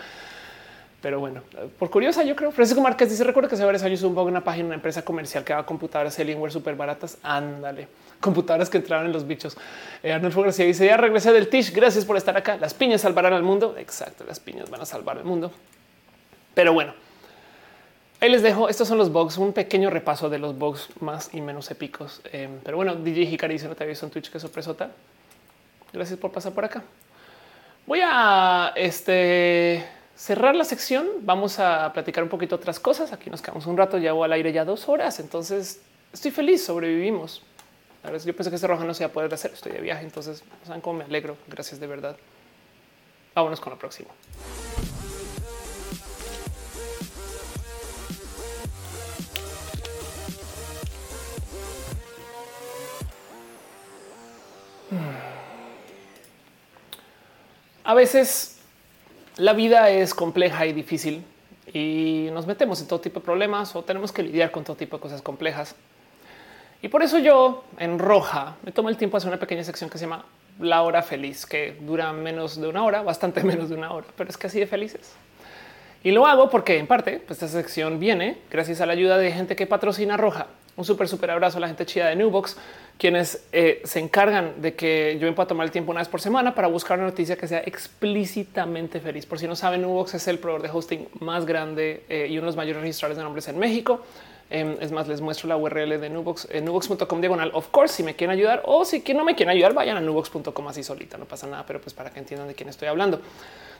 Pero 1.01 1.19
bueno, 1.19 1.41
por 1.79 1.89
curiosa, 1.89 2.23
yo 2.23 2.35
creo. 2.35 2.51
Francisco 2.51 2.81
Márquez 2.81 3.09
dice: 3.09 3.23
Recuerdo 3.23 3.49
que 3.49 3.55
hace 3.55 3.65
varios 3.65 3.83
años 3.83 4.01
hubo 4.03 4.21
un 4.21 4.27
en 4.27 4.33
una 4.35 4.43
página, 4.43 4.67
una 4.67 4.75
empresa 4.75 5.03
comercial 5.03 5.43
que 5.43 5.51
daba 5.51 5.65
computadoras 5.65 6.17
Alienware 6.17 6.51
súper 6.51 6.75
baratas. 6.75 7.17
Ándale, 7.23 7.87
computadoras 8.23 8.69
que 8.69 8.77
entraban 8.77 9.05
en 9.05 9.11
los 9.11 9.27
bichos. 9.27 9.55
Eh, 10.01 10.11
Arnulfo 10.11 10.41
García 10.41 10.65
dice: 10.65 10.87
Ya 10.87 10.97
regresé 10.97 11.31
del 11.31 11.49
Tish. 11.49 11.71
Gracias 11.71 12.05
por 12.05 12.17
estar 12.17 12.35
acá. 12.35 12.57
Las 12.57 12.73
piñas 12.73 13.01
salvarán 13.01 13.33
al 13.33 13.43
mundo. 13.43 13.75
Exacto, 13.77 14.23
las 14.23 14.39
piñas 14.39 14.69
van 14.69 14.81
a 14.81 14.85
salvar 14.85 15.17
el 15.17 15.25
mundo. 15.25 15.51
Pero 16.55 16.73
bueno, 16.73 16.93
ahí 18.21 18.29
les 18.29 18.41
dejo. 18.41 18.69
Estos 18.69 18.87
son 18.87 18.97
los 18.97 19.11
bugs, 19.11 19.37
un 19.37 19.53
pequeño 19.53 19.89
repaso 19.89 20.29
de 20.29 20.39
los 20.39 20.57
bugs 20.57 20.89
más 21.01 21.33
y 21.33 21.41
menos 21.41 21.69
épicos. 21.69 22.21
Eh, 22.31 22.49
pero 22.63 22.77
bueno, 22.77 22.95
DJ 22.95 23.23
Hikari 23.23 23.53
dice: 23.55 23.67
No 23.67 23.75
te 23.75 23.85
visto 23.85 24.05
en 24.05 24.11
Twitch, 24.11 24.31
qué 24.31 24.39
sorpresota. 24.39 24.89
Gracias 25.91 26.17
por 26.17 26.31
pasar 26.31 26.53
por 26.53 26.65
acá. 26.65 26.81
Voy 27.85 27.99
a 28.01 28.71
este 28.75 29.85
cerrar 30.15 30.55
la 30.55 30.63
sección, 30.63 31.07
vamos 31.21 31.59
a 31.59 31.91
platicar 31.91 32.23
un 32.23 32.29
poquito 32.29 32.55
otras 32.55 32.79
cosas. 32.79 33.11
Aquí 33.11 33.29
nos 33.29 33.41
quedamos 33.41 33.65
un 33.65 33.77
rato, 33.77 33.97
llevo 33.97 34.23
al 34.23 34.31
aire 34.31 34.53
ya 34.53 34.63
dos 34.63 34.87
horas, 34.87 35.19
entonces 35.19 35.81
estoy 36.13 36.31
feliz, 36.31 36.63
sobrevivimos. 36.63 37.41
A 38.03 38.11
ver, 38.11 38.21
yo 38.21 38.35
pensé 38.35 38.49
que 38.49 38.55
este 38.55 38.67
roja 38.67 38.83
no 38.83 38.93
se 38.93 39.03
iba 39.03 39.09
a 39.09 39.13
poder 39.13 39.33
hacer, 39.33 39.53
estoy 39.53 39.71
de 39.71 39.79
viaje, 39.79 40.03
entonces 40.03 40.43
saben 40.65 40.81
cómo 40.81 40.99
me 40.99 41.05
alegro. 41.05 41.37
Gracias 41.47 41.79
de 41.79 41.87
verdad. 41.87 42.17
Vámonos 43.33 43.61
con 43.61 43.71
la 43.71 43.79
próxima. 43.79 44.09
A 57.85 57.93
veces 57.93 58.59
la 59.37 59.53
vida 59.53 59.89
es 59.89 60.13
compleja 60.13 60.65
y 60.65 60.73
difícil 60.73 61.23
y 61.73 62.29
nos 62.31 62.47
metemos 62.47 62.79
en 62.81 62.87
todo 62.87 63.01
tipo 63.01 63.19
de 63.19 63.25
problemas 63.25 63.75
o 63.75 63.83
tenemos 63.83 64.11
que 64.11 64.23
lidiar 64.23 64.51
con 64.51 64.63
todo 64.63 64.75
tipo 64.75 64.97
de 64.97 65.01
cosas 65.01 65.21
complejas. 65.21 65.75
Y 66.83 66.89
por 66.89 67.01
eso 67.01 67.17
yo 67.17 67.63
en 67.79 67.97
roja 67.97 68.57
me 68.61 68.73
tomo 68.73 68.89
el 68.89 68.97
tiempo 68.97 69.15
de 69.15 69.19
hacer 69.19 69.29
una 69.29 69.39
pequeña 69.39 69.63
sección 69.63 69.89
que 69.89 69.97
se 69.97 70.03
llama 70.03 70.25
la 70.59 70.81
hora 70.81 71.01
feliz, 71.01 71.45
que 71.45 71.77
dura 71.79 72.11
menos 72.11 72.59
de 72.59 72.67
una 72.67 72.83
hora, 72.83 73.01
bastante 73.01 73.41
menos 73.45 73.69
de 73.69 73.75
una 73.75 73.93
hora, 73.93 74.05
pero 74.17 74.29
es 74.29 74.35
que 74.35 74.47
así 74.47 74.59
de 74.59 74.67
felices. 74.67 75.13
Y 76.03 76.11
lo 76.11 76.27
hago 76.27 76.49
porque 76.49 76.77
en 76.77 76.85
parte 76.85 77.21
pues, 77.25 77.41
esta 77.41 77.61
sección 77.61 78.01
viene 78.01 78.39
gracias 78.51 78.81
a 78.81 78.85
la 78.85 78.91
ayuda 78.91 79.17
de 79.17 79.31
gente 79.31 79.55
que 79.55 79.65
patrocina 79.65 80.17
Roja. 80.17 80.47
Un 80.75 80.83
súper, 80.83 81.07
súper 81.07 81.31
abrazo 81.31 81.57
a 81.59 81.61
la 81.61 81.67
gente 81.67 81.85
chida 81.85 82.09
de 82.09 82.17
Newbox, 82.17 82.57
quienes 82.97 83.47
eh, 83.53 83.81
se 83.85 83.99
encargan 83.99 84.61
de 84.61 84.73
que 84.73 85.17
yo 85.21 85.33
pueda 85.33 85.47
tomar 85.47 85.65
el 85.65 85.71
tiempo 85.71 85.91
una 85.91 86.01
vez 86.01 86.09
por 86.09 86.19
semana 86.19 86.53
para 86.53 86.67
buscar 86.67 86.97
una 86.97 87.07
noticia 87.07 87.37
que 87.37 87.47
sea 87.47 87.59
explícitamente 87.59 88.99
feliz. 88.99 89.25
Por 89.25 89.39
si 89.39 89.47
no 89.47 89.55
saben, 89.55 89.81
Newbox 89.83 90.15
es 90.15 90.27
el 90.27 90.37
proveedor 90.37 90.67
de 90.67 90.77
hosting 90.77 91.07
más 91.21 91.45
grande 91.45 92.03
eh, 92.09 92.27
y 92.29 92.33
uno 92.33 92.41
de 92.41 92.47
los 92.47 92.55
mayores 92.57 92.81
registradores 92.81 93.17
de 93.17 93.23
nombres 93.23 93.47
en 93.47 93.57
México. 93.57 94.03
Em, 94.49 94.77
es 94.81 94.91
más, 94.91 95.07
les 95.07 95.21
muestro 95.21 95.47
la 95.49 95.57
URL 95.57 95.99
de 95.99 96.09
Nubox 96.09 96.47
en 96.51 96.65
nubox.com 96.65 97.21
diagonal. 97.21 97.51
Of 97.53 97.69
course, 97.69 97.95
si 97.95 98.03
me 98.03 98.15
quieren 98.15 98.35
ayudar 98.37 98.61
o 98.65 98.85
si 98.85 99.03
no 99.13 99.23
me 99.23 99.35
quieren 99.35 99.55
ayudar, 99.55 99.73
vayan 99.73 99.97
a 99.97 100.01
nubox.com 100.01 100.67
así 100.67 100.83
solita, 100.83 101.17
no 101.17 101.25
pasa 101.25 101.47
nada, 101.47 101.65
pero 101.65 101.81
pues 101.81 101.93
para 101.93 102.11
que 102.11 102.19
entiendan 102.19 102.47
de 102.47 102.53
quién 102.53 102.69
estoy 102.69 102.87
hablando. 102.87 103.19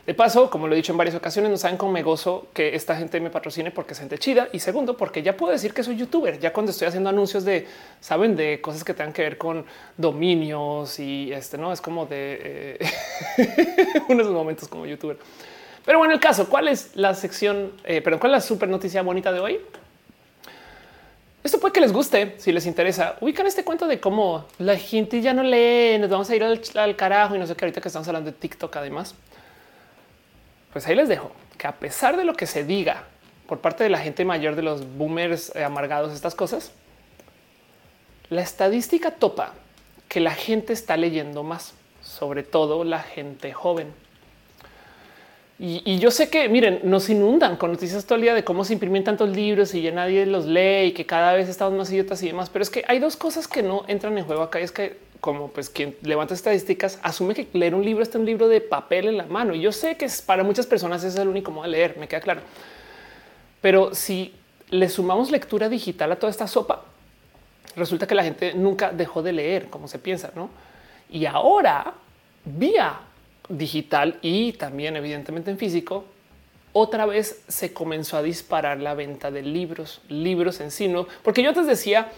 De 0.06 0.14
paso, 0.14 0.50
como 0.50 0.68
lo 0.68 0.74
he 0.74 0.76
dicho 0.76 0.92
en 0.92 0.98
varias 0.98 1.16
ocasiones, 1.16 1.50
no 1.50 1.56
saben 1.56 1.78
cómo 1.78 1.94
me 1.94 2.04
gozo 2.04 2.48
que 2.54 2.76
esta 2.76 2.98
gente 2.98 3.22
me 3.22 3.30
patrocine 3.30 3.72
porque 3.72 3.94
es 3.94 4.00
gente 4.00 4.18
chida. 4.18 4.50
Y 4.52 4.60
segundo, 4.60 4.98
porque 4.98 5.24
ya 5.24 5.38
puedo 5.38 5.54
decir 5.54 5.74
que 5.74 5.82
soy 5.82 5.96
youtuber. 5.96 6.40
Ya 6.40 6.52
cuando 6.52 6.74
estoy 6.74 6.90
haciendo 6.90 7.10
anuncios 7.10 7.46
de, 7.46 7.68
saben, 8.02 8.36
de 8.36 8.60
cosas 8.60 8.84
que 8.84 8.94
tengan 8.94 9.14
que 9.14 9.22
ver 9.22 9.38
con 9.38 9.66
dominios 9.96 11.00
y 11.00 11.32
este 11.32 11.58
no 11.58 11.72
es 11.72 11.80
como 11.80 12.06
de 12.06 12.78
eh, 12.78 14.04
unos 14.10 14.28
momentos 14.30 14.68
como 14.68 14.86
youtuber. 14.86 15.18
Pero 15.86 16.00
bueno, 16.00 16.14
el 16.14 16.20
caso, 16.20 16.50
¿cuál 16.50 16.68
es 16.68 16.92
la 16.96 17.14
sección? 17.14 17.72
Eh, 17.86 18.02
pero 18.02 18.20
cuál 18.20 18.34
es 18.34 18.44
la 18.44 18.48
super 18.48 18.68
noticia 18.68 19.04
bonita 19.04 19.32
de 19.32 19.40
hoy? 19.40 19.62
Esto 21.44 21.60
puede 21.60 21.74
que 21.74 21.82
les 21.82 21.92
guste 21.92 22.36
si 22.38 22.54
les 22.54 22.66
interesa. 22.66 23.18
Ubican 23.20 23.46
este 23.46 23.66
cuento 23.66 23.86
de 23.86 24.00
cómo 24.00 24.46
la 24.60 24.78
gente 24.78 25.22
ya 25.22 25.34
no 25.34 25.44
lee, 25.44 25.98
nos 26.00 26.10
vamos 26.10 26.30
a 26.30 26.36
ir 26.36 26.44
al, 26.44 26.62
al 26.76 26.96
carajo 26.96 27.36
y 27.36 27.40
no 27.40 27.46
sé 27.46 27.56
qué 27.56 27.66
ahorita 27.66 27.82
que 27.82 27.90
estamos 27.90 28.08
hablando 28.08 28.32
de 28.32 28.38
TikTok 28.38 28.74
además. 28.78 29.14
Pues 30.72 30.88
ahí 30.88 30.96
les 30.96 31.10
dejo 31.10 31.32
que 31.58 31.68
a 31.68 31.74
pesar 31.74 32.16
de 32.16 32.24
lo 32.24 32.34
que 32.34 32.48
se 32.48 32.64
diga 32.64 33.04
por 33.48 33.60
parte 33.60 33.84
de 33.84 33.90
la 33.90 34.00
gente 34.00 34.24
mayor 34.24 34.56
de 34.56 34.62
los 34.62 34.98
boomers 34.98 35.54
eh, 35.56 35.64
amargados, 35.64 36.14
estas 36.14 36.34
cosas, 36.34 36.72
la 38.30 38.42
estadística 38.42 39.12
topa 39.12 39.54
que 40.08 40.22
la 40.22 40.32
gente 40.32 40.74
está 40.74 40.96
leyendo 40.96 41.44
más, 41.44 41.74
sobre 42.02 42.44
todo 42.44 42.84
la 42.84 43.00
gente 43.00 43.52
joven. 43.52 43.94
Y, 45.66 45.98
yo 45.98 46.12
sé 46.12 46.30
que, 46.30 46.50
miren, 46.50 46.82
nos 46.84 47.10
inundan 47.10 47.56
con 47.56 47.72
noticias 47.72 48.04
todo 48.04 48.18
el 48.18 48.24
día 48.24 48.34
de 48.34 48.44
cómo 48.44 48.66
se 48.66 48.74
imprimen 48.74 49.06
tantos 49.06 49.30
libros 49.30 49.74
y 49.74 49.82
ya 49.82 49.92
nadie 49.92 50.26
los 50.26 50.46
lee 50.46 50.88
y 50.88 50.92
que 50.92 51.06
cada 51.06 51.32
vez 51.32 51.48
estamos 51.48 51.74
más 51.74 51.90
idiotas 51.90 52.22
y 52.22 52.28
demás. 52.28 52.50
Pero 52.50 52.64
es 52.64 52.70
que 52.70 52.84
hay 52.86 53.00
dos 53.00 53.16
cosas 53.16 53.48
que 53.48 53.64
no 53.64 53.86
entran 53.88 54.18
en 54.18 54.26
juego 54.26 54.42
acá. 54.42 54.60
Y 54.60 54.64
es 54.64 54.74
que 54.74 54.98
como 55.22 55.48
pues 55.52 55.70
quien 55.70 55.96
levanta 56.02 56.34
estadísticas 56.34 57.00
asume 57.02 57.34
que 57.34 57.48
leer 57.54 57.76
un 57.76 57.86
libro 57.86 58.04
está 58.04 58.20
un 58.20 58.26
libro 58.26 58.50
de 58.50 58.60
papel 58.60 59.08
en 59.08 59.16
la 59.16 59.26
mano. 59.26 59.56
Y 59.56 59.62
yo 59.62 59.72
sé 59.72 59.96
que 59.96 60.06
para 60.26 60.44
muchas 60.44 60.68
personas 60.68 61.02
es 61.06 61.16
el 61.16 61.30
único 61.30 61.50
modo 61.50 61.64
de 61.64 61.70
leer, 61.70 61.96
me 61.98 62.10
queda 62.10 62.20
claro. 62.20 62.42
Pero 63.62 63.96
si 63.96 64.34
le 64.70 64.90
sumamos 64.90 65.32
lectura 65.32 65.70
digital 65.70 66.12
a 66.12 66.18
toda 66.18 66.30
esta 66.30 66.46
sopa, 66.46 66.84
resulta 67.78 68.06
que 68.06 68.16
la 68.16 68.26
gente 68.26 68.54
nunca 68.54 68.92
dejó 68.92 69.24
de 69.24 69.32
leer 69.32 69.70
como 69.70 69.88
se 69.88 69.98
piensa, 69.98 70.30
¿no? 70.36 70.50
Y 71.10 71.26
ahora, 71.26 71.94
vía 72.44 73.00
digital 73.50 74.20
y 74.22 74.54
también 74.54 74.96
evidentemente 74.96 75.52
en 75.52 75.58
físico, 75.58 76.06
otra 76.72 77.06
vez 77.06 77.44
se 77.48 77.74
comenzó 77.74 78.18
a 78.18 78.24
disparar 78.24 78.80
la 78.80 78.96
venta 78.96 79.30
de 79.32 79.44
libros, 79.44 80.02
libros 80.10 80.60
en 80.60 80.72
sí, 80.72 80.88
¿no? 80.88 81.08
Porque 81.24 81.44
yo 81.44 81.50
antes 81.50 81.68
decía, 81.68 82.10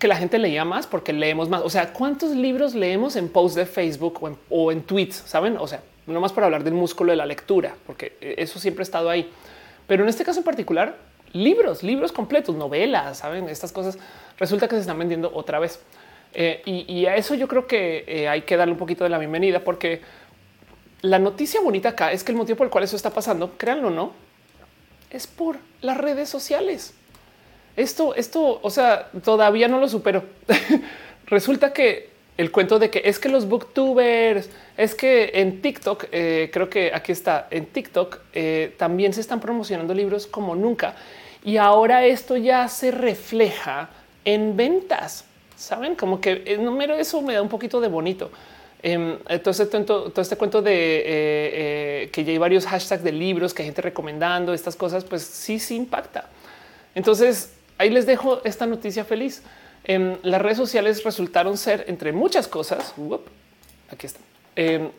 que 0.00 0.08
la 0.08 0.16
gente 0.16 0.38
leía 0.38 0.64
más 0.64 0.86
porque 0.86 1.12
leemos 1.12 1.48
más. 1.48 1.62
O 1.62 1.70
sea, 1.70 1.92
¿cuántos 1.92 2.30
libros 2.30 2.74
leemos 2.74 3.16
en 3.16 3.28
posts 3.28 3.54
de 3.54 3.66
Facebook 3.66 4.18
o 4.48 4.72
en, 4.72 4.82
tweets? 4.82 5.14
Saben? 5.26 5.58
O 5.58 5.68
sea, 5.68 5.82
no 6.06 6.20
más 6.20 6.32
para 6.32 6.46
hablar 6.46 6.64
del 6.64 6.72
músculo 6.72 7.12
de 7.12 7.16
la 7.16 7.26
lectura, 7.26 7.74
porque 7.86 8.16
eso 8.20 8.58
siempre 8.58 8.80
ha 8.80 8.84
estado 8.84 9.10
ahí. 9.10 9.30
Pero 9.86 10.02
en 10.02 10.08
este 10.08 10.24
caso 10.24 10.40
en 10.40 10.44
particular, 10.44 10.96
libros, 11.34 11.82
libros 11.82 12.12
completos, 12.12 12.56
novelas, 12.56 13.18
saben 13.18 13.48
estas 13.50 13.72
cosas 13.72 13.98
resulta 14.38 14.66
que 14.66 14.76
se 14.76 14.80
están 14.80 14.98
vendiendo 14.98 15.30
otra 15.34 15.58
vez. 15.58 15.80
Eh, 16.32 16.62
y, 16.64 17.06
a 17.06 17.16
eso 17.16 17.34
yo 17.34 17.46
creo 17.46 17.66
que 17.66 18.04
eh, 18.06 18.28
hay 18.28 18.42
que 18.42 18.56
darle 18.56 18.72
un 18.72 18.78
poquito 18.78 19.04
de 19.04 19.10
la 19.10 19.18
bienvenida, 19.18 19.60
porque 19.60 20.00
la 21.02 21.18
noticia 21.18 21.60
bonita 21.60 21.90
acá 21.90 22.12
es 22.12 22.24
que 22.24 22.32
el 22.32 22.38
motivo 22.38 22.58
por 22.58 22.66
el 22.66 22.70
cual 22.70 22.84
eso 22.84 22.96
está 22.96 23.10
pasando, 23.10 23.56
créanlo 23.56 23.88
o 23.88 23.90
no, 23.90 24.12
es 25.10 25.26
por 25.26 25.58
las 25.80 25.96
redes 25.96 26.28
sociales. 26.28 26.94
Esto, 27.76 28.14
esto, 28.14 28.60
o 28.62 28.70
sea, 28.70 29.10
todavía 29.24 29.68
no 29.68 29.78
lo 29.78 29.88
supero. 29.88 30.24
Resulta 31.26 31.72
que 31.72 32.10
el 32.36 32.50
cuento 32.50 32.78
de 32.78 32.90
que 32.90 33.02
es 33.04 33.18
que 33.18 33.28
los 33.28 33.48
booktubers, 33.48 34.50
es 34.76 34.94
que 34.94 35.30
en 35.34 35.62
TikTok, 35.62 36.06
eh, 36.10 36.50
creo 36.52 36.70
que 36.70 36.92
aquí 36.92 37.12
está, 37.12 37.48
en 37.50 37.66
TikTok 37.66 38.18
eh, 38.32 38.74
también 38.78 39.12
se 39.12 39.20
están 39.20 39.40
promocionando 39.40 39.94
libros 39.94 40.26
como 40.26 40.54
nunca. 40.54 40.96
Y 41.44 41.56
ahora 41.56 42.04
esto 42.04 42.36
ya 42.36 42.68
se 42.68 42.90
refleja 42.90 43.90
en 44.24 44.56
ventas. 44.56 45.24
Saben 45.56 45.94
como 45.94 46.20
que 46.20 46.42
el 46.46 46.64
número 46.64 46.94
eso 46.94 47.20
me 47.22 47.34
da 47.34 47.42
un 47.42 47.48
poquito 47.48 47.80
de 47.80 47.88
bonito. 47.88 48.30
Todo, 48.82 49.50
este, 49.50 49.66
todo, 49.84 50.12
este 50.16 50.36
cuento 50.36 50.62
de 50.62 50.72
eh, 50.72 51.02
eh, 51.04 52.10
que 52.12 52.24
ya 52.24 52.32
hay 52.32 52.38
varios 52.38 52.66
hashtags 52.66 53.04
de 53.04 53.12
libros 53.12 53.52
que 53.52 53.62
hay 53.62 53.66
gente 53.68 53.82
recomendando 53.82 54.54
estas 54.54 54.74
cosas, 54.74 55.04
pues 55.04 55.22
sí, 55.22 55.58
sí 55.58 55.76
impacta. 55.76 56.30
Entonces 56.94 57.52
ahí 57.76 57.90
les 57.90 58.06
dejo 58.06 58.40
esta 58.44 58.66
noticia 58.66 59.04
feliz. 59.04 59.42
Em, 59.84 60.16
las 60.22 60.40
redes 60.40 60.56
sociales 60.56 61.04
resultaron 61.04 61.58
ser, 61.58 61.84
entre 61.88 62.12
muchas 62.12 62.48
cosas, 62.48 62.94
aquí 63.90 64.06
están, 64.06 64.22
em, 64.56 64.90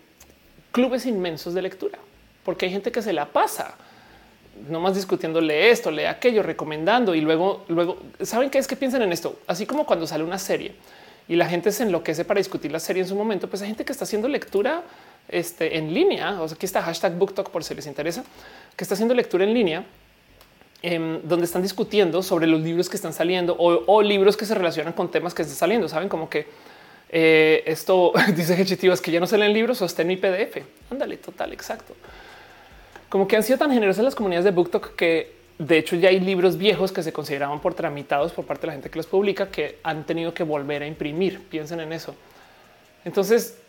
clubes 0.71 1.05
inmensos 1.05 1.53
de 1.53 1.61
lectura, 1.61 1.97
porque 2.43 2.65
hay 2.65 2.71
gente 2.71 2.91
que 2.91 3.01
se 3.01 3.13
la 3.13 3.25
pasa 3.25 3.75
nomás 4.69 4.95
discutiéndole 4.95 5.71
esto, 5.71 5.91
lee 5.91 6.05
aquello, 6.05 6.43
recomendando 6.43 7.15
y 7.15 7.21
luego, 7.21 7.65
luego, 7.67 7.97
¿saben 8.21 8.49
qué 8.49 8.57
es 8.57 8.67
que 8.67 8.75
piensan 8.75 9.01
en 9.01 9.11
esto? 9.11 9.39
Así 9.47 9.65
como 9.65 9.85
cuando 9.85 10.05
sale 10.05 10.23
una 10.23 10.37
serie 10.37 10.73
y 11.31 11.37
la 11.37 11.47
gente 11.47 11.71
se 11.71 11.83
enloquece 11.83 12.25
para 12.25 12.39
discutir 12.39 12.73
la 12.73 12.79
serie 12.81 13.03
en 13.03 13.07
su 13.07 13.15
momento, 13.15 13.49
pues 13.49 13.61
hay 13.61 13.69
gente 13.69 13.85
que 13.85 13.93
está 13.93 14.03
haciendo 14.03 14.27
lectura 14.27 14.83
este, 15.29 15.77
en 15.77 15.93
línea. 15.93 16.41
O 16.41 16.43
aquí 16.43 16.65
está 16.65 16.81
hashtag 16.81 17.17
BookTok 17.17 17.51
por 17.51 17.63
si 17.63 17.73
les 17.73 17.87
interesa, 17.87 18.25
que 18.75 18.83
está 18.83 18.95
haciendo 18.95 19.13
lectura 19.13 19.45
en 19.45 19.53
línea 19.53 19.85
em, 20.81 21.21
donde 21.23 21.45
están 21.45 21.61
discutiendo 21.61 22.21
sobre 22.21 22.47
los 22.47 22.59
libros 22.59 22.89
que 22.89 22.97
están 22.97 23.13
saliendo 23.13 23.55
o, 23.57 24.01
libros 24.01 24.35
que 24.35 24.45
se 24.45 24.53
relacionan 24.53 24.91
con 24.91 25.09
temas 25.09 25.33
que 25.33 25.43
están 25.43 25.55
saliendo. 25.55 25.87
Saben 25.87 26.09
como 26.09 26.29
que 26.29 26.47
eh, 27.09 27.63
esto 27.65 28.11
dice 28.35 28.61
es 28.61 28.99
que 28.99 29.11
ya 29.11 29.21
no 29.21 29.25
salen 29.25 29.53
libros 29.53 29.81
o 29.81 29.85
está 29.85 30.01
en 30.01 30.19
PDF. 30.19 30.57
Ándale, 30.91 31.15
total, 31.15 31.53
exacto 31.53 31.95
como 33.11 33.27
que 33.27 33.35
han 33.35 33.43
sido 33.43 33.59
tan 33.59 33.71
generosas 33.71 34.05
las 34.05 34.15
comunidades 34.15 34.45
de 34.45 34.51
BookTok 34.51 34.95
que 34.95 35.40
de 35.61 35.77
hecho 35.77 35.95
ya 35.95 36.09
hay 36.09 36.19
libros 36.19 36.57
viejos 36.57 36.91
que 36.91 37.03
se 37.03 37.13
consideraban 37.13 37.59
por 37.59 37.75
tramitados 37.75 38.31
por 38.31 38.45
parte 38.45 38.61
de 38.61 38.67
la 38.67 38.73
gente 38.73 38.89
que 38.89 38.97
los 38.97 39.05
publica 39.05 39.51
que 39.51 39.77
han 39.83 40.05
tenido 40.05 40.33
que 40.33 40.43
volver 40.43 40.81
a 40.81 40.87
imprimir. 40.87 41.39
Piensen 41.49 41.79
en 41.81 41.93
eso. 41.93 42.15
Entonces, 43.05 43.59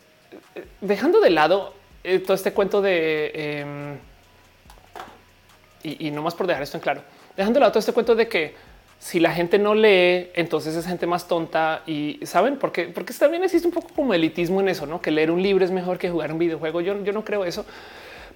eh, 0.54 0.64
dejando 0.80 1.20
de 1.20 1.28
lado 1.28 1.74
eh, 2.02 2.18
todo 2.20 2.34
este 2.34 2.52
cuento 2.52 2.80
de 2.80 3.30
em, 3.34 3.98
y, 5.82 6.10
no 6.10 6.22
más 6.22 6.34
por 6.34 6.46
dejar 6.46 6.62
esto 6.62 6.78
en 6.78 6.82
claro, 6.82 7.02
dejando 7.36 7.58
de 7.58 7.60
lado 7.60 7.72
todo 7.72 7.80
este 7.80 7.92
cuento 7.92 8.14
de 8.14 8.26
que 8.26 8.54
si 8.98 9.20
la 9.20 9.32
gente 9.32 9.58
no 9.58 9.74
lee, 9.74 10.30
entonces 10.34 10.74
es 10.76 10.86
gente 10.86 11.06
más 11.06 11.28
tonta 11.28 11.82
y 11.86 12.20
saben 12.22 12.56
por 12.56 12.72
qué, 12.72 12.84
porque 12.84 13.12
también 13.12 13.44
existe 13.44 13.68
un 13.68 13.74
poco 13.74 13.88
como 13.94 14.14
elitismo 14.14 14.60
en 14.60 14.68
eso, 14.68 14.86
no 14.86 15.02
que 15.02 15.10
leer 15.10 15.30
un 15.30 15.42
libro 15.42 15.62
es 15.62 15.70
mejor 15.70 15.98
que 15.98 16.08
jugar 16.08 16.32
un 16.32 16.38
videojuego. 16.38 16.80
Yo, 16.80 17.02
yo 17.04 17.12
no 17.12 17.22
creo 17.24 17.44
eso. 17.44 17.66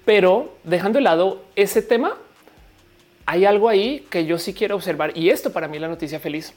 Pero 0.05 0.57
dejando 0.63 0.97
de 0.97 1.03
lado 1.03 1.41
ese 1.55 1.81
tema, 1.81 2.17
hay 3.27 3.43
algo 3.45 3.67
ahí 3.67 4.07
que 4.09 4.25
yo 4.25 4.39
sí 4.39 4.53
quiero 4.53 4.75
observar 4.75 5.15
y 5.15 5.29
esto 5.29 5.51
para 5.51 5.67
mí 5.67 5.75
es 5.75 5.81
la 5.81 5.89
noticia 5.89 6.17
feliz. 6.19 6.53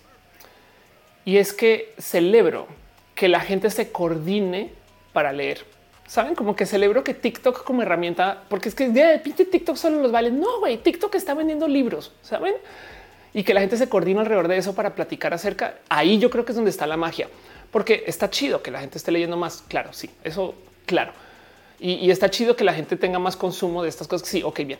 Y 1.24 1.36
es 1.36 1.52
que 1.52 1.92
celebro 1.98 2.68
que 3.16 3.28
la 3.28 3.40
gente 3.40 3.68
se 3.70 3.90
coordine 3.90 4.70
para 5.12 5.32
leer. 5.32 5.66
Saben 6.06 6.36
como 6.36 6.54
que 6.54 6.66
celebro 6.66 7.02
que 7.02 7.12
TikTok 7.12 7.64
como 7.64 7.82
herramienta, 7.82 8.44
porque 8.48 8.68
es 8.68 8.76
que 8.76 8.88
de 8.88 9.18
pinche 9.18 9.44
TikTok 9.44 9.76
solo 9.76 10.00
los 10.00 10.12
vale. 10.12 10.30
No, 10.30 10.60
güey, 10.60 10.78
TikTok 10.78 11.12
está 11.16 11.34
vendiendo 11.34 11.66
libros, 11.66 12.12
saben? 12.22 12.54
Y 13.34 13.42
que 13.42 13.52
la 13.52 13.60
gente 13.60 13.76
se 13.76 13.88
coordine 13.88 14.20
alrededor 14.20 14.46
de 14.46 14.56
eso 14.56 14.74
para 14.74 14.94
platicar 14.94 15.34
acerca. 15.34 15.74
Ahí 15.88 16.18
yo 16.18 16.30
creo 16.30 16.44
que 16.44 16.52
es 16.52 16.56
donde 16.56 16.70
está 16.70 16.86
la 16.86 16.96
magia, 16.96 17.28
porque 17.72 18.04
está 18.06 18.30
chido 18.30 18.62
que 18.62 18.70
la 18.70 18.80
gente 18.80 18.96
esté 18.96 19.10
leyendo 19.10 19.36
más. 19.36 19.64
Claro, 19.68 19.92
sí, 19.92 20.08
eso 20.22 20.54
claro 20.86 21.12
y, 21.80 22.10
está 22.10 22.30
chido 22.30 22.56
que 22.56 22.64
la 22.64 22.74
gente 22.74 22.96
tenga 22.96 23.18
más 23.18 23.36
consumo 23.36 23.82
de 23.82 23.88
estas 23.88 24.06
cosas. 24.06 24.28
Sí, 24.28 24.42
ok, 24.42 24.60
bien. 24.64 24.78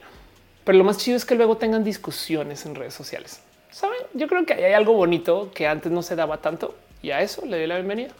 Pero 0.65 0.79
lo 0.79 0.85
más 0.85 0.99
chido 0.99 1.17
es 1.17 1.25
que 1.25 1.35
luego 1.35 1.57
tengan 1.57 1.85
discusiones 1.85 2.67
en 2.67 2.75
redes 2.75 2.95
sociales. 2.95 3.41
Saben, 3.71 4.01
yo 4.15 4.27
creo 4.27 4.45
que 4.45 4.55
hay 4.55 4.73
algo 4.73 4.93
bonito 4.95 5.51
que 5.55 5.67
antes 5.67 5.91
no 5.93 6.03
se 6.03 6.17
daba 6.17 6.39
tanto 6.39 6.75
y 7.03 7.11
a 7.11 7.23
eso 7.23 7.45
le 7.47 7.59
doy 7.59 7.67
la 7.67 7.77
bienvenida. 7.77 8.11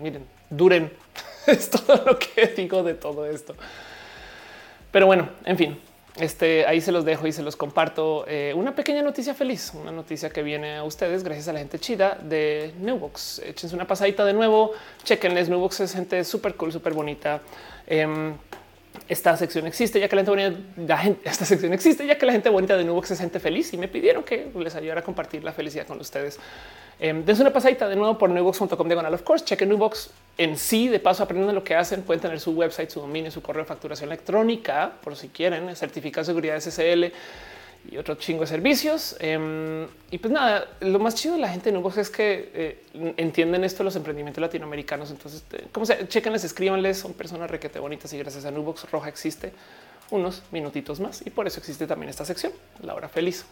Miren, 0.00 0.26
duren. 0.50 0.92
es 1.46 1.70
todo 1.70 2.04
lo 2.04 2.18
que 2.18 2.46
digo 2.56 2.82
de 2.82 2.94
todo 2.94 3.26
esto. 3.26 3.54
Pero 4.90 5.06
bueno, 5.06 5.28
en 5.44 5.56
fin, 5.56 5.80
este 6.16 6.64
ahí 6.66 6.80
se 6.80 6.92
los 6.92 7.04
dejo 7.04 7.26
y 7.26 7.32
se 7.32 7.42
los 7.42 7.56
comparto. 7.56 8.24
Eh, 8.28 8.52
una 8.54 8.74
pequeña 8.74 9.02
noticia 9.02 9.34
feliz, 9.34 9.72
una 9.74 9.90
noticia 9.90 10.30
que 10.30 10.42
viene 10.42 10.76
a 10.76 10.84
ustedes 10.84 11.24
gracias 11.24 11.48
a 11.48 11.52
la 11.52 11.58
gente 11.58 11.78
chida 11.78 12.18
de 12.22 12.72
Newbox. 12.78 13.40
Échense 13.40 13.74
una 13.74 13.86
pasadita 13.86 14.24
de 14.24 14.32
nuevo. 14.32 14.72
Chequenles. 15.02 15.48
Newbox 15.48 15.80
es 15.80 15.94
gente 15.94 16.22
súper 16.24 16.54
cool, 16.54 16.72
súper 16.72 16.92
bonita. 16.92 17.42
Em, 17.86 18.34
esta 19.08 19.36
sección 19.36 19.66
existe 19.66 20.00
ya 20.00 20.08
que 20.08 20.16
la 20.16 20.24
gente 20.24 20.30
bonita, 20.30 21.02
esta 21.24 21.44
sección 21.44 21.72
existe 21.72 22.06
ya 22.06 22.16
que 22.16 22.26
la 22.26 22.32
gente 22.32 22.48
bonita 22.48 22.76
de 22.76 22.84
Nubox 22.84 23.08
se 23.08 23.16
siente 23.16 23.40
feliz 23.40 23.72
y 23.72 23.76
me 23.76 23.88
pidieron 23.88 24.22
que 24.22 24.50
les 24.58 24.74
ayudara 24.74 25.00
a 25.00 25.04
compartir 25.04 25.44
la 25.44 25.52
felicidad 25.52 25.86
con 25.86 26.00
ustedes. 26.00 26.38
Eh, 27.00 27.12
una 27.12 27.52
pasadita 27.52 27.88
de 27.88 27.96
nuevo 27.96 28.16
por 28.16 28.30
nubox.com 28.30 28.86
diagonal 28.86 29.12
of 29.14 29.22
course. 29.22 29.44
Chequen 29.44 29.68
Nubox 29.68 30.10
en 30.38 30.56
sí. 30.56 30.88
De 30.88 31.00
paso, 31.00 31.24
aprendiendo 31.24 31.52
lo 31.52 31.64
que 31.64 31.74
hacen. 31.74 32.02
Pueden 32.02 32.20
tener 32.20 32.38
su 32.38 32.52
website, 32.52 32.90
su 32.90 33.00
dominio, 33.00 33.30
su 33.30 33.42
correo 33.42 33.64
de 33.64 33.68
facturación 33.68 34.10
electrónica 34.10 34.92
por 35.02 35.16
si 35.16 35.28
quieren 35.28 35.74
certificado 35.74 36.22
de 36.22 36.26
seguridad 36.26 36.60
SSL 36.60 37.12
y 37.90 37.96
otro 37.96 38.14
chingo 38.16 38.42
de 38.42 38.46
servicios. 38.46 39.16
Em, 39.20 39.86
y 40.10 40.18
pues 40.18 40.32
nada, 40.32 40.68
lo 40.80 40.98
más 40.98 41.14
chido 41.14 41.34
de 41.34 41.40
la 41.40 41.48
gente 41.48 41.70
de 41.70 41.76
Nubox 41.76 41.98
es 41.98 42.10
que 42.10 42.50
eh, 42.54 43.14
entienden 43.16 43.64
esto 43.64 43.84
los 43.84 43.96
emprendimientos 43.96 44.40
latinoamericanos. 44.40 45.10
Entonces, 45.10 45.44
como 45.72 45.86
se 45.86 46.08
chequenles, 46.08 46.44
escríbanles, 46.44 46.98
son 46.98 47.12
personas 47.12 47.50
requete 47.50 47.78
bonitas 47.78 48.12
y 48.12 48.18
gracias 48.18 48.44
a 48.44 48.50
Nubox 48.50 48.90
Roja 48.90 49.08
existe 49.08 49.52
unos 50.10 50.42
minutitos 50.50 51.00
más 51.00 51.26
y 51.26 51.30
por 51.30 51.46
eso 51.46 51.58
existe 51.58 51.86
también 51.86 52.10
esta 52.10 52.24
sección, 52.24 52.52
la 52.82 52.94
hora 52.94 53.08
feliz. 53.08 53.44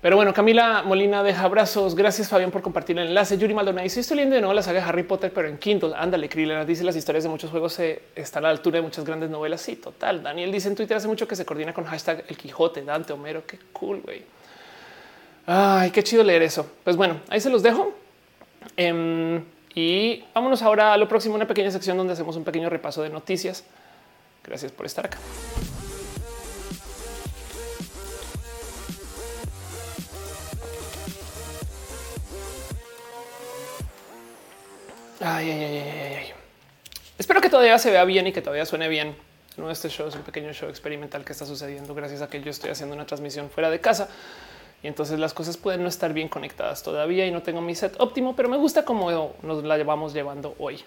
Pero 0.00 0.16
bueno, 0.16 0.32
Camila 0.32 0.82
Molina 0.82 1.22
deja 1.22 1.42
abrazos. 1.44 1.94
Gracias, 1.94 2.28
Fabián, 2.28 2.50
por 2.50 2.62
compartir 2.62 2.98
el 2.98 3.08
enlace. 3.08 3.36
Yuri 3.36 3.52
Maldonado 3.52 3.84
dice: 3.84 4.00
Estoy 4.00 4.16
leyendo 4.16 4.34
de 4.34 4.40
nuevo 4.40 4.54
la 4.54 4.62
saga 4.62 4.86
Harry 4.86 5.02
Potter, 5.02 5.30
pero 5.32 5.46
en 5.46 5.58
Kindle. 5.58 5.92
Ándale, 5.94 6.28
Krillin 6.28 6.66
dice: 6.66 6.84
Las 6.84 6.96
historias 6.96 7.24
de 7.24 7.28
muchos 7.28 7.50
juegos 7.50 7.74
se 7.74 8.02
están 8.16 8.44
a 8.44 8.48
la 8.48 8.52
altura 8.52 8.76
de 8.76 8.82
muchas 8.82 9.04
grandes 9.04 9.28
novelas. 9.28 9.60
Sí, 9.60 9.76
total. 9.76 10.22
Daniel 10.22 10.50
dice 10.50 10.68
en 10.68 10.74
Twitter 10.74 10.96
hace 10.96 11.06
mucho 11.06 11.28
que 11.28 11.36
se 11.36 11.44
coordina 11.44 11.74
con 11.74 11.84
hashtag 11.84 12.24
El 12.28 12.38
Quijote, 12.38 12.82
Dante, 12.82 13.12
Homero. 13.12 13.44
Qué 13.46 13.58
cool, 13.72 14.00
güey. 14.00 14.22
Ay, 15.46 15.90
qué 15.90 16.02
chido 16.02 16.22
leer 16.22 16.42
eso. 16.42 16.66
Pues 16.82 16.96
bueno, 16.96 17.20
ahí 17.28 17.40
se 17.40 17.50
los 17.50 17.62
dejo. 17.62 17.92
Em, 18.76 19.44
y 19.74 20.24
vámonos 20.34 20.62
ahora 20.62 20.94
a 20.94 20.96
lo 20.96 21.08
próximo, 21.08 21.34
una 21.34 21.46
pequeña 21.46 21.70
sección 21.70 21.98
donde 21.98 22.14
hacemos 22.14 22.36
un 22.36 22.44
pequeño 22.44 22.70
repaso 22.70 23.02
de 23.02 23.10
noticias. 23.10 23.64
Gracias 24.44 24.72
por 24.72 24.86
estar 24.86 25.04
acá. 25.04 25.18
Ay, 35.22 35.50
ay, 35.50 35.64
ay, 35.64 35.76
ay, 36.16 36.32
Espero 37.18 37.42
que 37.42 37.50
todavía 37.50 37.78
se 37.78 37.90
vea 37.90 38.04
bien 38.06 38.26
y 38.26 38.32
que 38.32 38.40
todavía 38.40 38.64
suene 38.64 38.88
bien. 38.88 39.14
No, 39.58 39.70
este 39.70 39.90
show 39.90 40.08
es 40.08 40.14
un 40.14 40.22
pequeño 40.22 40.54
show 40.54 40.70
experimental 40.70 41.26
que 41.26 41.32
está 41.32 41.44
sucediendo 41.44 41.94
gracias 41.94 42.22
a 42.22 42.30
que 42.30 42.40
yo 42.40 42.50
estoy 42.50 42.70
haciendo 42.70 42.94
una 42.94 43.04
transmisión 43.04 43.50
fuera 43.50 43.68
de 43.68 43.80
casa 43.80 44.08
y 44.82 44.86
entonces 44.86 45.18
las 45.18 45.34
cosas 45.34 45.58
pueden 45.58 45.82
no 45.82 45.90
estar 45.90 46.14
bien 46.14 46.28
conectadas 46.28 46.82
todavía 46.82 47.26
y 47.26 47.30
no 47.30 47.42
tengo 47.42 47.60
mi 47.60 47.74
set 47.74 47.96
óptimo, 47.98 48.34
pero 48.34 48.48
me 48.48 48.56
gusta 48.56 48.86
cómo 48.86 49.34
nos 49.42 49.62
la 49.62 49.76
llevamos 49.76 50.14
llevando 50.14 50.54
hoy. 50.58 50.82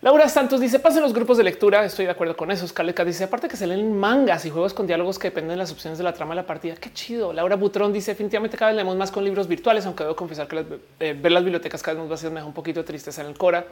Laura 0.00 0.28
Santos 0.28 0.60
dice 0.60 0.78
pasen 0.78 1.02
los 1.02 1.12
grupos 1.12 1.38
de 1.38 1.42
lectura. 1.42 1.84
Estoy 1.84 2.04
de 2.04 2.12
acuerdo 2.12 2.36
con 2.36 2.52
eso. 2.52 2.68
Scaleca 2.68 3.04
dice 3.04 3.24
aparte 3.24 3.48
que 3.48 3.56
se 3.56 3.66
leen 3.66 3.98
mangas 3.98 4.44
y 4.44 4.50
juegos 4.50 4.72
con 4.72 4.86
diálogos 4.86 5.18
que 5.18 5.28
dependen 5.28 5.50
de 5.50 5.56
las 5.56 5.72
opciones 5.72 5.98
de 5.98 6.04
la 6.04 6.12
trama 6.12 6.34
de 6.34 6.42
la 6.42 6.46
partida. 6.46 6.76
Qué 6.76 6.92
chido. 6.92 7.32
Laura 7.32 7.56
Butrón 7.56 7.92
dice 7.92 8.12
definitivamente 8.12 8.56
cada 8.56 8.70
vez 8.70 8.76
leemos 8.76 8.96
más 8.96 9.10
con 9.10 9.24
libros 9.24 9.48
virtuales, 9.48 9.86
aunque 9.86 10.04
debo 10.04 10.14
confesar 10.14 10.46
que 10.46 10.64
eh, 11.00 11.16
ver 11.20 11.32
las 11.32 11.42
bibliotecas 11.42 11.82
cada 11.82 11.94
vez 11.94 12.02
más 12.02 12.10
vacías 12.10 12.30
me 12.30 12.38
da 12.38 12.46
un 12.46 12.52
poquito 12.52 12.80
de 12.80 12.86
tristeza 12.86 13.22
en 13.22 13.26
el 13.26 13.36
Cora. 13.36 13.66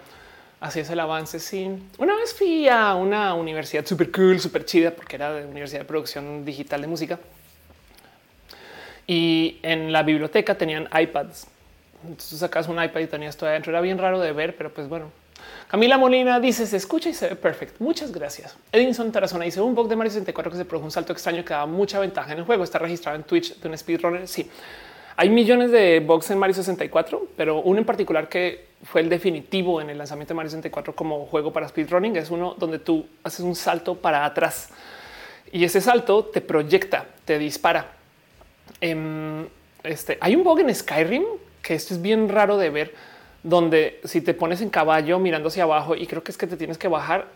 Así 0.58 0.80
es 0.80 0.90
el 0.90 0.98
avance. 0.98 1.38
Sí, 1.38 1.70
una 1.98 2.16
vez 2.16 2.34
fui 2.34 2.68
a 2.68 2.96
una 2.96 3.34
universidad 3.34 3.86
súper 3.86 4.10
cool, 4.10 4.40
súper 4.40 4.64
chida, 4.64 4.90
porque 4.90 5.14
era 5.14 5.32
de 5.32 5.46
universidad 5.46 5.82
de 5.82 5.86
producción 5.86 6.44
digital 6.44 6.80
de 6.80 6.86
música. 6.88 7.20
Y 9.06 9.60
en 9.62 9.92
la 9.92 10.02
biblioteca 10.02 10.56
tenían 10.56 10.88
iPads. 10.92 11.46
Entonces 12.02 12.40
sacas 12.40 12.66
un 12.66 12.82
iPad 12.82 13.00
y 13.00 13.06
tenías 13.06 13.36
todo 13.36 13.48
adentro. 13.48 13.70
Era 13.70 13.80
bien 13.80 13.98
raro 13.98 14.18
de 14.18 14.32
ver, 14.32 14.56
pero 14.56 14.74
pues 14.74 14.88
bueno, 14.88 15.12
Camila 15.68 15.98
Molina 15.98 16.38
dice 16.38 16.66
se 16.66 16.76
escucha 16.76 17.08
y 17.08 17.14
se 17.14 17.28
ve 17.28 17.36
perfecto. 17.36 17.76
Muchas 17.82 18.12
gracias. 18.12 18.56
Edinson 18.72 19.10
Tarazona 19.10 19.44
dice 19.44 19.60
un 19.60 19.74
bug 19.74 19.88
de 19.88 19.96
Mario 19.96 20.10
64 20.10 20.52
que 20.52 20.58
se 20.58 20.64
produjo 20.64 20.86
un 20.86 20.92
salto 20.92 21.12
extraño 21.12 21.44
que 21.44 21.54
da 21.54 21.66
mucha 21.66 21.98
ventaja 21.98 22.32
en 22.32 22.38
el 22.38 22.44
juego. 22.44 22.64
Está 22.64 22.78
registrado 22.78 23.16
en 23.16 23.24
Twitch 23.24 23.58
de 23.58 23.68
un 23.68 23.76
speedrunner. 23.76 24.28
Sí, 24.28 24.48
hay 25.16 25.30
millones 25.30 25.70
de 25.70 26.00
bugs 26.00 26.30
en 26.30 26.38
Mario 26.38 26.54
64, 26.54 27.28
pero 27.36 27.60
uno 27.60 27.78
en 27.78 27.84
particular 27.84 28.28
que 28.28 28.66
fue 28.84 29.00
el 29.00 29.08
definitivo 29.08 29.80
en 29.80 29.90
el 29.90 29.98
lanzamiento 29.98 30.34
de 30.34 30.36
Mario 30.36 30.50
64 30.50 30.94
como 30.94 31.24
juego 31.26 31.52
para 31.52 31.66
speedrunning 31.66 32.16
es 32.16 32.30
uno 32.30 32.54
donde 32.58 32.78
tú 32.78 33.06
haces 33.24 33.40
un 33.40 33.56
salto 33.56 33.94
para 33.94 34.24
atrás 34.26 34.68
y 35.52 35.64
ese 35.64 35.80
salto 35.80 36.24
te 36.26 36.40
proyecta, 36.40 37.06
te 37.24 37.38
dispara. 37.38 37.92
Em, 38.80 39.46
este, 39.82 40.18
hay 40.20 40.36
un 40.36 40.44
bug 40.44 40.60
en 40.60 40.74
Skyrim 40.74 41.24
que 41.62 41.74
esto 41.74 41.94
es 41.94 42.02
bien 42.02 42.28
raro 42.28 42.58
de 42.58 42.70
ver, 42.70 42.94
donde 43.46 44.00
si 44.02 44.22
te 44.22 44.34
pones 44.34 44.60
en 44.60 44.70
caballo 44.70 45.20
mirando 45.20 45.50
hacia 45.50 45.62
abajo 45.62 45.94
y 45.94 46.08
creo 46.08 46.24
que 46.24 46.32
es 46.32 46.36
que 46.36 46.48
te 46.48 46.56
tienes 46.56 46.78
que 46.78 46.88
bajar, 46.88 47.28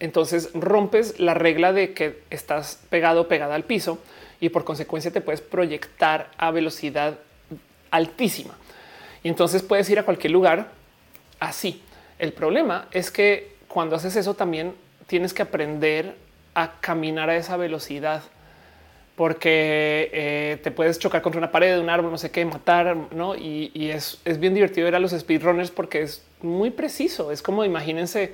entonces 0.00 0.48
rompes 0.54 1.20
la 1.20 1.34
regla 1.34 1.74
de 1.74 1.92
que 1.92 2.22
estás 2.30 2.80
pegado 2.88 3.28
pegada 3.28 3.54
al 3.54 3.64
piso 3.64 3.98
y 4.40 4.48
por 4.48 4.64
consecuencia 4.64 5.10
te 5.10 5.20
puedes 5.20 5.42
proyectar 5.42 6.30
a 6.38 6.50
velocidad 6.52 7.18
altísima. 7.90 8.54
Y 9.22 9.28
entonces 9.28 9.62
puedes 9.62 9.90
ir 9.90 9.98
a 9.98 10.04
cualquier 10.04 10.30
lugar 10.30 10.70
así. 11.38 11.82
El 12.18 12.32
problema 12.32 12.88
es 12.90 13.10
que 13.10 13.52
cuando 13.68 13.94
haces 13.94 14.16
eso 14.16 14.32
también 14.32 14.74
tienes 15.06 15.34
que 15.34 15.42
aprender 15.42 16.16
a 16.54 16.80
caminar 16.80 17.28
a 17.28 17.36
esa 17.36 17.58
velocidad 17.58 18.22
porque 19.18 20.10
eh, 20.12 20.58
te 20.62 20.70
puedes 20.70 20.96
chocar 21.00 21.22
contra 21.22 21.40
una 21.40 21.50
pared, 21.50 21.80
un 21.80 21.90
árbol, 21.90 22.12
no 22.12 22.18
sé 22.18 22.30
qué, 22.30 22.44
matar, 22.44 22.96
¿no? 23.10 23.34
Y, 23.34 23.90
es, 23.90 24.20
es, 24.24 24.38
bien 24.38 24.54
divertido 24.54 24.84
ver 24.84 24.94
a 24.94 25.00
los 25.00 25.10
speedrunners 25.10 25.72
porque 25.72 26.02
es 26.02 26.22
muy 26.40 26.70
preciso. 26.70 27.32
Es 27.32 27.42
como, 27.42 27.64
imagínense, 27.64 28.32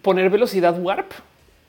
poner 0.00 0.30
velocidad 0.30 0.80
warp 0.80 1.12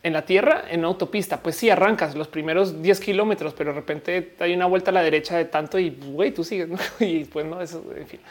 en 0.01 0.13
la 0.13 0.21
tierra 0.21 0.63
en 0.69 0.85
autopista. 0.85 1.41
Pues 1.41 1.57
sí, 1.57 1.69
arrancas 1.69 2.15
los 2.15 2.29
primeros 2.29 2.81
10 2.81 3.01
kilómetros, 3.01 3.53
pero 3.53 3.71
de 3.71 3.81
repente 3.81 4.31
hay 4.39 4.53
una 4.53 4.65
vuelta 4.65 4.91
a 4.91 4.93
la 4.93 5.03
derecha 5.03 5.35
de 5.35 5.43
tanto 5.43 5.77
y 5.77 5.89
güey, 5.89 6.31
tú 6.31 6.45
sigues. 6.45 6.69
Y 7.01 7.25
pues 7.25 7.45
no, 7.45 7.59
eso, 7.59 7.83
en 7.93 8.07
fin. 8.07 8.21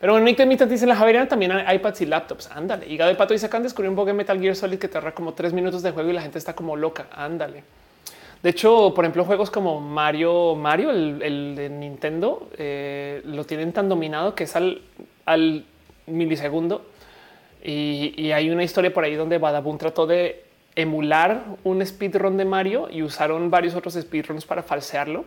Pero 0.00 0.14
bueno, 0.14 0.24
Nick 0.24 0.36
Demitan 0.36 0.68
dice 0.68 0.84
la 0.84 0.96
Javeriana 0.96 1.28
también 1.28 1.52
hay 1.52 1.76
iPads 1.76 2.00
y 2.00 2.06
laptops. 2.06 2.50
Ándale. 2.50 2.88
Hígado 2.88 3.12
de 3.12 3.16
pato 3.16 3.34
y 3.34 3.38
sacan 3.38 3.62
descubrió 3.62 3.88
un 3.88 3.94
bug 3.94 4.08
en 4.08 4.16
Metal 4.16 4.40
Gear 4.40 4.56
Solid 4.56 4.80
que 4.80 4.88
te 4.88 4.98
ahorra 4.98 5.14
como 5.14 5.32
tres 5.32 5.52
minutos 5.52 5.84
de 5.84 5.92
juego 5.92 6.10
y 6.10 6.12
la 6.12 6.22
gente 6.22 6.38
está 6.38 6.56
como 6.56 6.74
loca. 6.74 7.06
Ándale. 7.12 7.62
De 8.46 8.50
hecho, 8.50 8.92
por 8.94 9.04
ejemplo, 9.04 9.24
juegos 9.24 9.50
como 9.50 9.80
Mario, 9.80 10.54
Mario, 10.54 10.92
el, 10.92 11.56
de 11.56 11.68
Nintendo, 11.68 12.48
eh, 12.56 13.20
lo 13.24 13.42
tienen 13.42 13.72
tan 13.72 13.88
dominado 13.88 14.36
que 14.36 14.44
es 14.44 14.54
al, 14.54 15.64
milisegundo. 16.06 16.86
Y, 17.64 18.30
hay 18.30 18.48
una 18.50 18.62
historia 18.62 18.94
por 18.94 19.02
ahí 19.02 19.16
donde 19.16 19.38
Badabun 19.38 19.78
trató 19.78 20.06
de 20.06 20.44
emular 20.76 21.42
un 21.64 21.84
speedrun 21.84 22.36
de 22.36 22.44
Mario 22.44 22.86
y 22.88 23.02
usaron 23.02 23.50
varios 23.50 23.74
otros 23.74 23.94
speedruns 23.94 24.44
para 24.44 24.62
falsearlo, 24.62 25.24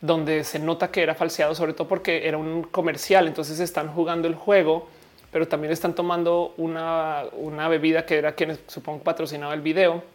donde 0.00 0.44
se 0.44 0.60
nota 0.60 0.92
que 0.92 1.02
era 1.02 1.16
falseado, 1.16 1.56
sobre 1.56 1.72
todo 1.72 1.88
porque 1.88 2.28
era 2.28 2.38
un 2.38 2.62
comercial. 2.62 3.26
Entonces 3.26 3.58
están 3.58 3.88
jugando 3.88 4.28
el 4.28 4.36
juego, 4.36 4.86
pero 5.32 5.48
también 5.48 5.72
están 5.72 5.96
tomando 5.96 6.54
una, 6.56 7.24
una 7.32 7.66
bebida 7.66 8.06
que 8.06 8.16
era 8.16 8.36
quien 8.36 8.56
supongo 8.68 9.02
patrocinaba 9.02 9.54
el 9.54 9.60
video 9.60 10.13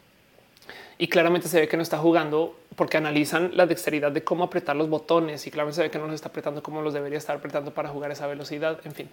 y 1.02 1.08
claramente 1.08 1.48
se 1.48 1.62
ve 1.62 1.68
que 1.70 1.78
no 1.78 1.84
está 1.84 1.98
jugando 1.98 2.60
porque 2.76 2.98
analizan 2.98 3.52
la 3.56 3.66
dexteridad 3.66 4.12
de 4.12 4.22
cómo 4.24 4.44
apretar 4.44 4.76
los 4.76 4.90
botones 4.90 5.48
y 5.48 5.50
claramente 5.50 5.78
se 5.78 5.84
ve 5.84 5.90
que 5.90 5.98
no 5.98 6.06
los 6.06 6.16
está 6.16 6.28
apretando 6.28 6.62
como 6.62 6.82
los 6.82 6.94
debería 6.94 7.18
estar 7.18 7.38
apretando 7.38 7.74
para 7.74 7.88
jugar 7.88 8.12
esa 8.12 8.28
velocidad. 8.28 8.78
En 8.84 8.92
fin, 8.92 9.10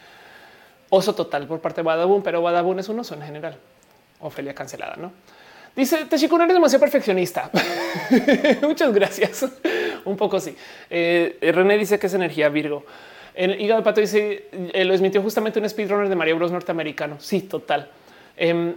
oso 0.90 1.14
total 1.14 1.46
por 1.46 1.60
parte 1.60 1.82
de 1.82 1.84
Badabun, 1.84 2.22
pero 2.22 2.42
Badabun 2.42 2.80
es 2.80 2.88
un 2.88 2.98
oso 2.98 3.14
en 3.14 3.22
general. 3.22 3.56
Ofelia 4.18 4.52
cancelada, 4.52 4.96
no? 4.96 5.12
Dice 5.76 6.06
Techikun 6.06 6.42
eres 6.42 6.54
demasiado 6.54 6.80
perfeccionista. 6.80 7.50
Muchas 8.62 8.92
gracias. 8.92 9.46
un 10.04 10.16
poco 10.16 10.40
sí. 10.40 10.56
Eh, 10.90 11.38
René 11.40 11.78
dice 11.78 12.00
que 12.00 12.08
es 12.08 12.14
energía 12.14 12.48
Virgo. 12.48 12.84
En 13.32 13.60
Hígado 13.60 13.82
de 13.82 13.84
Pato 13.84 14.00
dice 14.00 14.48
eh, 14.52 14.84
lo 14.84 14.90
desmintió 14.90 15.22
justamente 15.22 15.60
un 15.60 15.68
speedrunner 15.68 16.08
de 16.08 16.16
Mario 16.16 16.34
Bros 16.34 16.50
norteamericano. 16.50 17.18
Sí, 17.20 17.42
total. 17.42 17.90
Eh, 18.36 18.74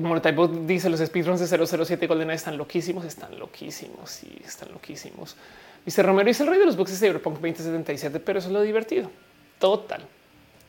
Monotype 0.00 0.48
dice 0.66 0.88
los 0.90 1.00
speedruns 1.00 1.40
de 1.40 1.66
007 1.66 2.06
GoldenEye 2.06 2.36
están 2.36 2.56
loquísimos, 2.56 3.04
están 3.04 3.38
loquísimos 3.38 4.22
y 4.22 4.42
están 4.44 4.72
loquísimos. 4.72 5.36
Dice 5.84 6.02
Romero 6.02 6.30
es 6.30 6.40
el 6.40 6.46
rey 6.46 6.58
de 6.58 6.66
los 6.66 6.76
boxes 6.76 7.00
de 7.00 7.08
Cyberpunk 7.08 7.34
2077, 7.34 8.20
pero 8.20 8.38
eso 8.38 8.48
es 8.48 8.54
lo 8.54 8.62
divertido. 8.62 9.10
Total, 9.58 10.02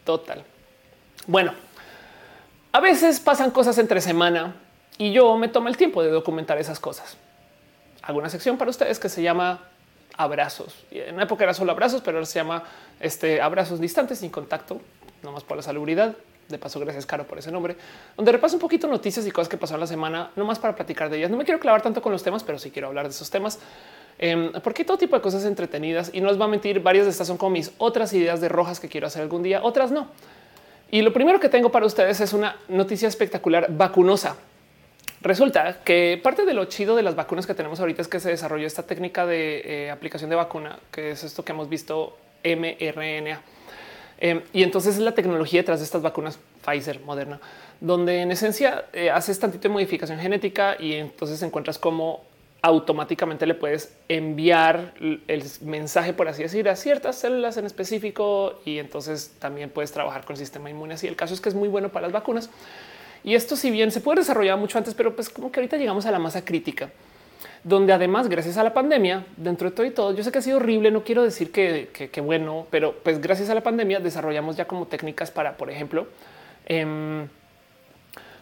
total. 0.06 0.44
Bueno, 1.28 1.54
a 2.72 2.80
veces 2.80 3.20
pasan 3.20 3.52
cosas 3.52 3.78
entre 3.78 4.02
semana 4.02 4.56
y 4.98 5.12
yo 5.12 5.38
me 5.38 5.48
tomo 5.48 5.70
el 5.70 5.78
tiempo 5.78 6.04
de 6.04 6.10
documentar 6.10 6.58
esas 6.58 6.80
cosas. 6.80 7.18
Hago 8.02 8.20
una 8.20 8.30
sección 8.30 8.58
para 8.58 8.72
ustedes 8.72 9.00
que 9.00 9.10
se 9.10 9.22
llama 9.22 9.62
abrazos. 10.18 10.76
En 10.92 11.16
una 11.16 11.24
época 11.24 11.44
era 11.44 11.54
solo 11.54 11.72
abrazos, 11.72 12.02
pero 12.02 12.18
ahora 12.18 12.26
se 12.26 12.40
llama 12.40 12.64
este 13.00 13.42
abrazos 13.42 13.80
distantes 13.80 14.20
sin 14.20 14.30
contacto, 14.30 14.82
nomás 15.24 15.44
por 15.44 15.58
la 15.58 15.64
salubridad. 15.64 16.16
De 16.50 16.58
paso, 16.58 16.80
gracias 16.80 17.06
Caro 17.06 17.28
por 17.28 17.38
ese 17.38 17.52
nombre, 17.52 17.76
donde 18.18 18.32
repaso 18.32 18.56
un 18.56 18.60
poquito 18.60 18.88
noticias 18.88 19.26
y 19.28 19.30
cosas 19.30 19.48
que 19.48 19.58
pasaron 19.58 19.82
la 19.82 19.88
semana, 19.88 20.32
no 20.36 20.46
más 20.46 20.58
para 20.58 20.76
platicar 20.76 21.08
de 21.08 21.18
ellas. 21.20 21.30
No 21.30 21.38
me 21.38 21.46
quiero 21.46 21.60
clavar 21.60 21.84
tanto 21.84 22.02
con 22.02 22.12
los 22.12 22.24
temas, 22.24 22.44
pero 22.44 22.58
sí 22.58 22.72
quiero 22.72 22.88
hablar 22.88 23.06
de 23.06 23.12
esos 23.12 23.30
temas. 23.30 23.60
Em, 24.18 24.52
porque 24.64 24.82
hay 24.82 24.86
todo 24.88 24.98
tipo 24.98 25.16
de 25.16 25.22
cosas 25.22 25.46
entretenidas 25.46 26.10
y 26.12 26.22
no 26.22 26.30
os 26.30 26.42
va 26.42 26.46
a 26.46 26.48
mentir. 26.48 26.80
Varias 26.82 27.06
de 27.06 27.12
estas 27.12 27.28
son 27.28 27.38
como 27.38 27.52
mis 27.52 27.72
otras 27.78 28.12
ideas 28.14 28.42
de 28.42 28.50
rojas 28.50 28.80
que 28.80 28.90
quiero 28.90 29.06
hacer 29.06 29.22
algún 29.22 29.44
día, 29.44 29.62
otras 29.64 29.92
no. 29.92 30.08
Y 30.90 31.04
lo 31.04 31.14
primero 31.14 31.40
que 31.40 31.50
tengo 31.50 31.72
para 31.72 31.86
ustedes 31.86 32.20
es 32.20 32.34
una 32.34 32.56
noticia 32.68 33.08
espectacular 33.08 33.68
vacunosa. 33.70 34.36
Resulta 35.22 35.84
que 35.84 36.20
parte 36.24 36.46
de 36.46 36.56
lo 36.56 36.66
chido 36.66 36.96
de 36.96 37.04
las 37.04 37.16
vacunas 37.16 37.46
que 37.46 37.54
tenemos 37.54 37.80
ahorita 37.80 38.02
es 38.02 38.08
que 38.08 38.20
se 38.20 38.30
desarrolló 38.30 38.66
esta 38.66 38.84
técnica 38.84 39.28
de 39.28 39.62
eh, 39.66 39.92
aplicación 39.92 40.32
de 40.32 40.36
vacuna, 40.36 40.80
que 40.92 41.12
es 41.12 41.24
esto 41.24 41.46
que 41.46 41.52
hemos 41.52 41.70
visto 41.70 42.18
mRNA. 42.44 43.42
Em, 44.22 44.42
y 44.52 44.64
entonces 44.64 44.96
es 44.96 45.02
la 45.02 45.14
tecnología 45.14 45.62
detrás 45.62 45.80
de 45.80 45.86
estas 45.86 46.02
vacunas 46.02 46.40
Pfizer, 46.66 47.00
Moderna, 47.02 47.40
donde 47.80 48.22
en 48.22 48.32
esencia 48.32 48.86
eh, 48.92 49.10
haces 49.10 49.40
tantito 49.40 49.64
de 49.64 49.70
modificación 49.70 50.20
genética 50.20 50.76
y 50.78 50.94
entonces 50.94 51.42
encuentras 51.42 51.78
cómo 51.78 52.26
automáticamente 52.62 53.46
le 53.46 53.54
puedes 53.54 53.96
enviar 54.10 54.94
el 55.00 55.44
mensaje, 55.62 56.12
por 56.12 56.28
así 56.28 56.44
decir, 56.44 56.68
a 56.68 56.76
ciertas 56.76 57.18
células 57.18 57.56
en 57.56 57.66
específico 57.66 58.60
y 58.66 58.80
entonces 58.80 59.34
también 59.40 59.70
puedes 59.70 59.94
trabajar 59.94 60.26
con 60.26 60.34
el 60.34 60.40
sistema 60.40 60.70
inmune. 60.70 60.96
Así 60.96 61.08
el 61.08 61.16
caso 61.16 61.34
es 61.34 61.40
que 61.40 61.48
es 61.48 61.56
muy 61.56 61.70
bueno 61.70 61.88
para 61.88 62.08
las 62.08 62.12
vacunas. 62.12 62.50
Y 63.24 63.36
esto 63.36 63.56
si 63.56 63.72
bien 63.72 63.92
se 63.92 64.02
puede 64.02 64.20
desarrollar 64.20 64.58
mucho 64.58 64.78
antes, 64.78 64.94
pero 64.94 65.16
pues 65.16 65.30
como 65.30 65.50
que 65.50 65.62
ahorita 65.62 65.78
llegamos 65.78 66.06
a 66.06 66.12
la 66.12 66.20
masa 66.20 66.44
crítica 66.44 66.90
donde 67.64 67.94
además, 67.94 68.30
gracias 68.30 68.58
a 68.58 68.64
la 68.64 68.74
pandemia, 68.74 69.26
dentro 69.36 69.70
de 69.70 69.76
todo 69.76 69.86
y 69.86 69.92
todo, 69.92 70.14
yo 70.14 70.24
sé 70.24 70.32
que 70.32 70.40
ha 70.40 70.42
sido 70.42 70.58
horrible, 70.58 70.92
no 70.92 71.04
quiero 71.04 71.24
decir 71.24 71.52
que, 71.52 72.22
bueno, 72.22 72.68
pero 72.70 72.96
pues 73.04 73.20
gracias 73.20 73.50
a 73.50 73.54
la 73.54 73.62
pandemia 73.62 74.00
desarrollamos 74.00 74.56
ya 74.56 74.66
como 74.66 74.88
técnicas 74.88 75.32
para, 75.32 75.58
por 75.58 75.70
ejemplo, 75.70 76.08
em, 76.66 77.28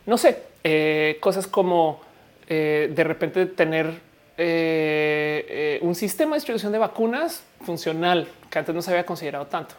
no 0.05 0.17
sé, 0.17 0.43
eh, 0.63 1.17
cosas 1.19 1.47
como 1.47 2.01
eh, 2.47 2.91
de 2.93 3.03
repente 3.03 3.45
tener 3.47 3.91
eh, 4.37 5.79
un 5.81 5.95
sistema 5.95 6.31
de 6.31 6.37
distribución 6.37 6.71
de 6.71 6.77
vacunas 6.77 7.43
funcional 7.61 8.27
que 8.49 8.59
antes 8.59 8.73
no 8.73 8.81
se 8.81 8.91
había 8.91 9.05
considerado 9.05 9.47
tanto. 9.47 9.75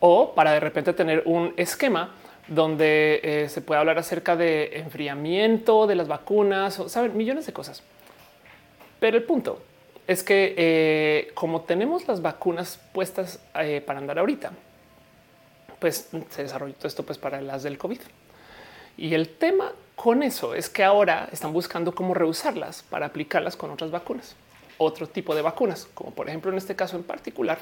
O 0.00 0.34
para 0.34 0.52
de 0.52 0.60
repente 0.60 0.92
tener 0.92 1.22
un 1.24 1.54
esquema 1.56 2.14
donde 2.48 3.46
se 3.48 3.60
puede 3.62 3.80
hablar 3.80 3.98
acerca 3.98 4.36
de 4.36 4.78
enfriamiento 4.78 5.86
de 5.86 5.94
las 5.94 6.08
vacunas 6.08 6.78
o 6.80 6.88
saben 6.88 7.16
millones 7.16 7.46
de 7.46 7.52
cosas. 7.52 7.82
Pero 9.02 9.16
el 9.16 9.24
punto 9.24 9.60
es 10.06 10.22
que 10.22 10.54
eh, 10.56 11.32
como 11.34 11.62
tenemos 11.62 12.06
las 12.06 12.22
vacunas 12.22 12.78
puestas 12.92 13.40
eh, 13.56 13.82
para 13.84 13.98
andar 13.98 14.16
ahorita, 14.20 14.52
pues 15.80 16.08
se 16.30 16.42
desarrolló 16.44 16.72
todo 16.74 16.86
esto 16.86 17.02
pues 17.02 17.18
para 17.18 17.40
las 17.40 17.64
del 17.64 17.78
COVID. 17.78 17.98
Y 18.96 19.14
el 19.14 19.28
tema 19.28 19.72
con 19.96 20.22
eso 20.22 20.54
es 20.54 20.68
que 20.68 20.84
ahora 20.84 21.28
están 21.32 21.52
buscando 21.52 21.96
cómo 21.96 22.14
reusarlas 22.14 22.84
para 22.84 23.06
aplicarlas 23.06 23.56
con 23.56 23.72
otras 23.72 23.90
vacunas, 23.90 24.36
otro 24.78 25.08
tipo 25.08 25.34
de 25.34 25.42
vacunas, 25.42 25.88
como 25.94 26.12
por 26.12 26.28
ejemplo 26.28 26.52
en 26.52 26.58
este 26.58 26.76
caso 26.76 26.94
en 26.94 27.02
particular, 27.02 27.58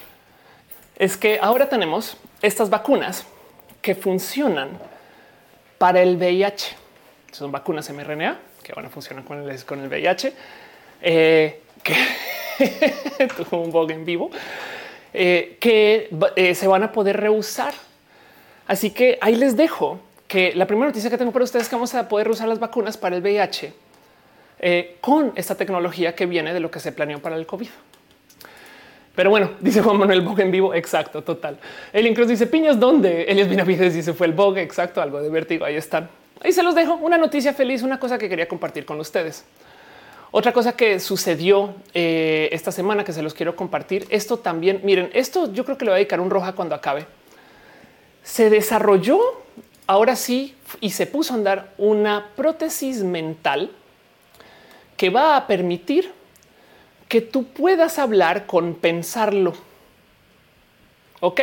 es 0.97 1.17
que 1.17 1.39
ahora 1.41 1.71
tenemos 1.71 2.19
estas 2.43 2.69
vacunas 2.69 3.25
que 3.81 3.95
funcionan 3.95 4.79
para 5.79 6.03
el 6.03 6.19
VIH. 6.19 6.77
Son 7.33 7.51
vacunas 7.51 7.89
mRNA 7.89 8.39
que 8.63 8.75
van 8.75 8.85
a 8.85 8.91
funcionar 8.91 9.25
con 9.25 9.49
el, 9.49 9.65
con 9.65 9.81
el 9.81 9.89
VIH 9.89 10.35
eh, 11.03 11.61
que 11.83 11.95
tuvo 13.37 13.63
un 13.63 13.71
bug 13.71 13.91
en 13.91 14.05
vivo, 14.05 14.31
eh, 15.13 15.57
que 15.61 16.11
eh, 16.37 16.55
se 16.55 16.67
van 16.67 16.83
a 16.83 16.93
poder 16.93 17.21
reusar. 17.21 17.75
Así 18.67 18.91
que 18.91 19.19
ahí 19.21 19.35
les 19.35 19.57
dejo 19.57 20.01
que 20.29 20.55
la 20.55 20.67
primera 20.67 20.89
noticia 20.89 21.11
que 21.11 21.19
tengo 21.19 21.33
para 21.33 21.45
ustedes 21.45 21.65
es 21.65 21.69
que 21.69 21.77
vamos 21.77 21.95
a 21.95 22.09
poder 22.09 22.29
usar 22.29 22.49
las 22.49 22.61
vacunas 22.61 22.97
para 22.97 23.17
el 23.17 23.23
VIH 23.23 23.73
con 25.01 25.33
esta 25.37 25.55
tecnología 25.55 26.15
que 26.15 26.27
viene 26.27 26.53
de 26.53 26.61
lo 26.61 26.71
que 26.71 26.81
se 26.81 26.93
planeó 26.93 27.21
para 27.21 27.37
el 27.37 27.47
COVID. 27.47 27.69
Pero 29.15 29.31
bueno, 29.31 29.51
dice 29.61 29.83
Juan 29.83 29.99
Manuel 29.99 30.21
Bog 30.23 30.41
en 30.41 30.51
vivo. 30.51 30.75
Exacto, 30.75 31.23
total. 31.23 31.59
El 31.93 32.07
incluso 32.07 32.31
dice 32.31 32.47
piñas 32.47 32.79
donde 32.79 33.25
Elias 33.25 33.49
Vinavides 33.49 33.95
dice 33.95 34.13
fue 34.13 34.27
el 34.27 34.33
bug. 34.33 34.59
Exacto, 34.59 35.03
algo 35.03 35.21
de 35.21 35.29
vértigo. 35.29 35.65
Ahí 35.65 35.77
están. 35.77 36.09
Ahí 36.43 36.53
se 36.53 36.63
los 36.63 36.75
dejo. 36.75 36.95
Una 36.95 37.19
noticia 37.19 37.53
feliz, 37.53 37.83
una 37.83 37.99
cosa 37.99 38.19
que 38.19 38.29
quería 38.29 38.49
compartir 38.49 38.85
con 38.85 39.01
ustedes. 39.01 39.45
Otra 40.33 40.53
cosa 40.53 40.77
que 40.77 41.01
sucedió 41.01 41.75
eh, 41.93 42.49
esta 42.53 42.71
semana 42.71 43.05
que 43.05 43.13
se 43.13 43.23
los 43.23 43.35
quiero 43.35 43.57
compartir. 43.57 44.07
Esto 44.11 44.39
también, 44.39 44.81
miren, 44.85 45.11
esto 45.13 45.53
yo 45.53 45.65
creo 45.65 45.77
que 45.77 45.85
le 45.85 45.91
voy 45.91 45.97
a 45.97 45.99
dedicar 45.99 46.21
un 46.21 46.31
roja 46.31 46.53
cuando 46.53 46.77
acabe. 46.77 47.07
Se 48.23 48.49
desarrolló 48.49 49.19
ahora 49.89 50.15
sí 50.15 50.55
y 50.81 50.91
se 50.91 51.07
puso 51.07 51.33
a 51.33 51.37
andar 51.37 51.73
una 51.79 52.29
prótesis 52.37 53.03
mental 53.03 53.73
que 54.97 55.11
va 55.11 55.37
a 55.37 55.49
permitir 55.49 56.13
que 57.09 57.21
tú 57.21 57.45
puedas 57.49 57.99
hablar 57.99 58.47
con 58.47 58.75
pensarlo. 58.75 59.55
Ok. 61.19 61.41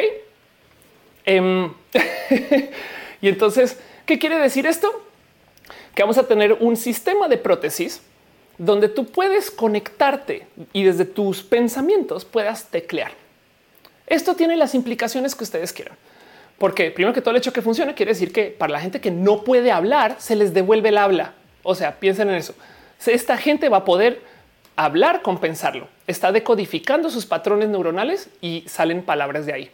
Em, 1.26 1.74
y 3.22 3.28
entonces, 3.28 3.78
¿qué 4.06 4.18
quiere 4.18 4.40
decir 4.40 4.66
esto? 4.66 5.04
Que 5.94 6.04
vamos 6.04 6.18
a 6.18 6.26
tener 6.26 6.54
un 6.54 6.78
sistema 6.78 7.28
de 7.28 7.38
prótesis 7.38 8.02
donde 8.58 8.90
tú 8.90 9.06
puedes 9.06 9.52
conectarte 9.52 10.48
y 10.74 10.84
desde 10.84 11.06
tus 11.06 11.44
pensamientos 11.44 12.26
puedas 12.26 12.66
teclear. 12.66 13.12
Esto 14.08 14.36
tiene 14.36 14.56
las 14.56 14.74
implicaciones 14.74 15.36
que 15.36 15.44
ustedes 15.44 15.74
quieran. 15.74 15.98
Porque 16.58 16.90
primero 16.90 17.14
que 17.14 17.22
todo 17.22 17.32
el 17.32 17.38
hecho 17.38 17.54
que 17.54 17.62
funcione 17.62 17.94
quiere 17.94 18.14
decir 18.14 18.34
que 18.34 18.46
para 18.46 18.72
la 18.72 18.80
gente 18.80 19.00
que 19.00 19.12
no 19.12 19.44
puede 19.44 19.72
hablar 19.72 20.16
se 20.18 20.36
les 20.36 20.54
devuelve 20.54 20.90
el 20.90 20.98
habla. 20.98 21.34
O 21.62 21.76
sea, 21.76 22.00
piensen 22.00 22.30
en 22.30 22.36
eso. 22.36 22.56
Esta 23.06 23.38
gente 23.38 23.70
va 23.70 23.78
a 23.78 23.86
poder 23.86 24.22
hablar 24.76 25.22
con 25.22 25.40
pensarlo. 25.40 25.88
Está 26.08 26.32
decodificando 26.32 27.10
sus 27.10 27.26
patrones 27.26 27.70
neuronales 27.70 28.30
y 28.42 28.64
salen 28.68 29.04
palabras 29.04 29.46
de 29.46 29.54
ahí. 29.54 29.72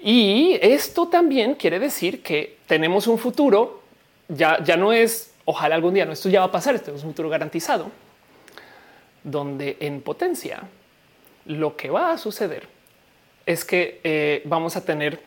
Y 0.00 0.58
esto 0.60 1.08
también 1.08 1.54
quiere 1.54 1.78
decir 1.78 2.22
que 2.22 2.58
tenemos 2.66 3.06
un 3.06 3.18
futuro. 3.18 3.80
Ya, 4.28 4.62
ya 4.62 4.76
no 4.76 4.92
es 4.92 5.31
ojalá 5.44 5.74
algún 5.74 5.94
día, 5.94 6.04
no, 6.04 6.12
esto 6.12 6.28
ya 6.28 6.40
va 6.40 6.46
a 6.46 6.52
pasar. 6.52 6.74
Esto 6.74 6.94
es 6.94 7.02
un 7.02 7.10
futuro 7.10 7.28
garantizado 7.28 7.90
donde 9.24 9.76
en 9.80 10.00
potencia 10.00 10.62
lo 11.46 11.76
que 11.76 11.90
va 11.90 12.12
a 12.12 12.18
suceder 12.18 12.68
es 13.46 13.64
que 13.64 14.00
eh, 14.04 14.42
vamos 14.44 14.76
a 14.76 14.84
tener 14.84 15.20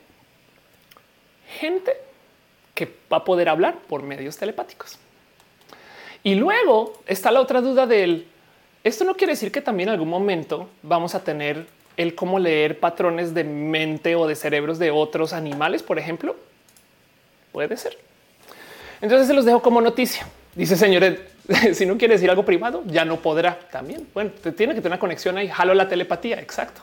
gente 1.59 1.93
que 2.73 2.93
va 3.11 3.17
a 3.17 3.23
poder 3.23 3.49
hablar 3.49 3.77
por 3.87 4.03
medios 4.03 4.37
telepáticos. 4.37 4.97
Y 6.23 6.35
luego 6.35 7.01
está 7.05 7.31
la 7.31 7.41
otra 7.41 7.61
duda 7.61 7.85
del 7.85 8.27
esto 8.85 9.03
no 9.03 9.15
quiere 9.15 9.33
decir 9.33 9.51
que 9.51 9.61
también 9.61 9.89
en 9.89 9.93
algún 9.93 10.09
momento 10.09 10.69
vamos 10.83 11.15
a 11.15 11.23
tener 11.23 11.65
el 11.97 12.13
cómo 12.13 12.37
leer 12.37 12.79
patrones 12.79 13.33
de 13.33 13.43
mente 13.43 14.15
o 14.15 14.27
de 14.27 14.35
cerebros 14.35 14.77
de 14.77 14.91
otros 14.91 15.33
animales, 15.33 15.81
por 15.81 15.97
ejemplo. 15.97 16.35
Puede 17.51 17.77
ser. 17.77 17.97
Entonces 19.05 19.27
se 19.27 19.35
los 19.35 19.45
dejo 19.45 19.61
como 19.61 19.81
noticia. 19.81 20.25
Dice 20.55 20.75
señores, 20.75 21.19
si 21.73 21.85
no 21.85 21.95
quiere 21.95 22.15
decir 22.15 22.27
algo 22.27 22.43
privado, 22.43 22.81
ya 22.87 23.05
no 23.05 23.17
podrá 23.17 23.59
también. 23.71 24.07
Bueno, 24.15 24.31
te 24.41 24.51
tiene 24.51 24.73
que 24.73 24.81
tener 24.81 24.93
una 24.93 24.99
conexión 24.99 25.37
ahí. 25.37 25.47
Jalo 25.47 25.75
la 25.75 25.87
telepatía. 25.87 26.39
Exacto. 26.39 26.81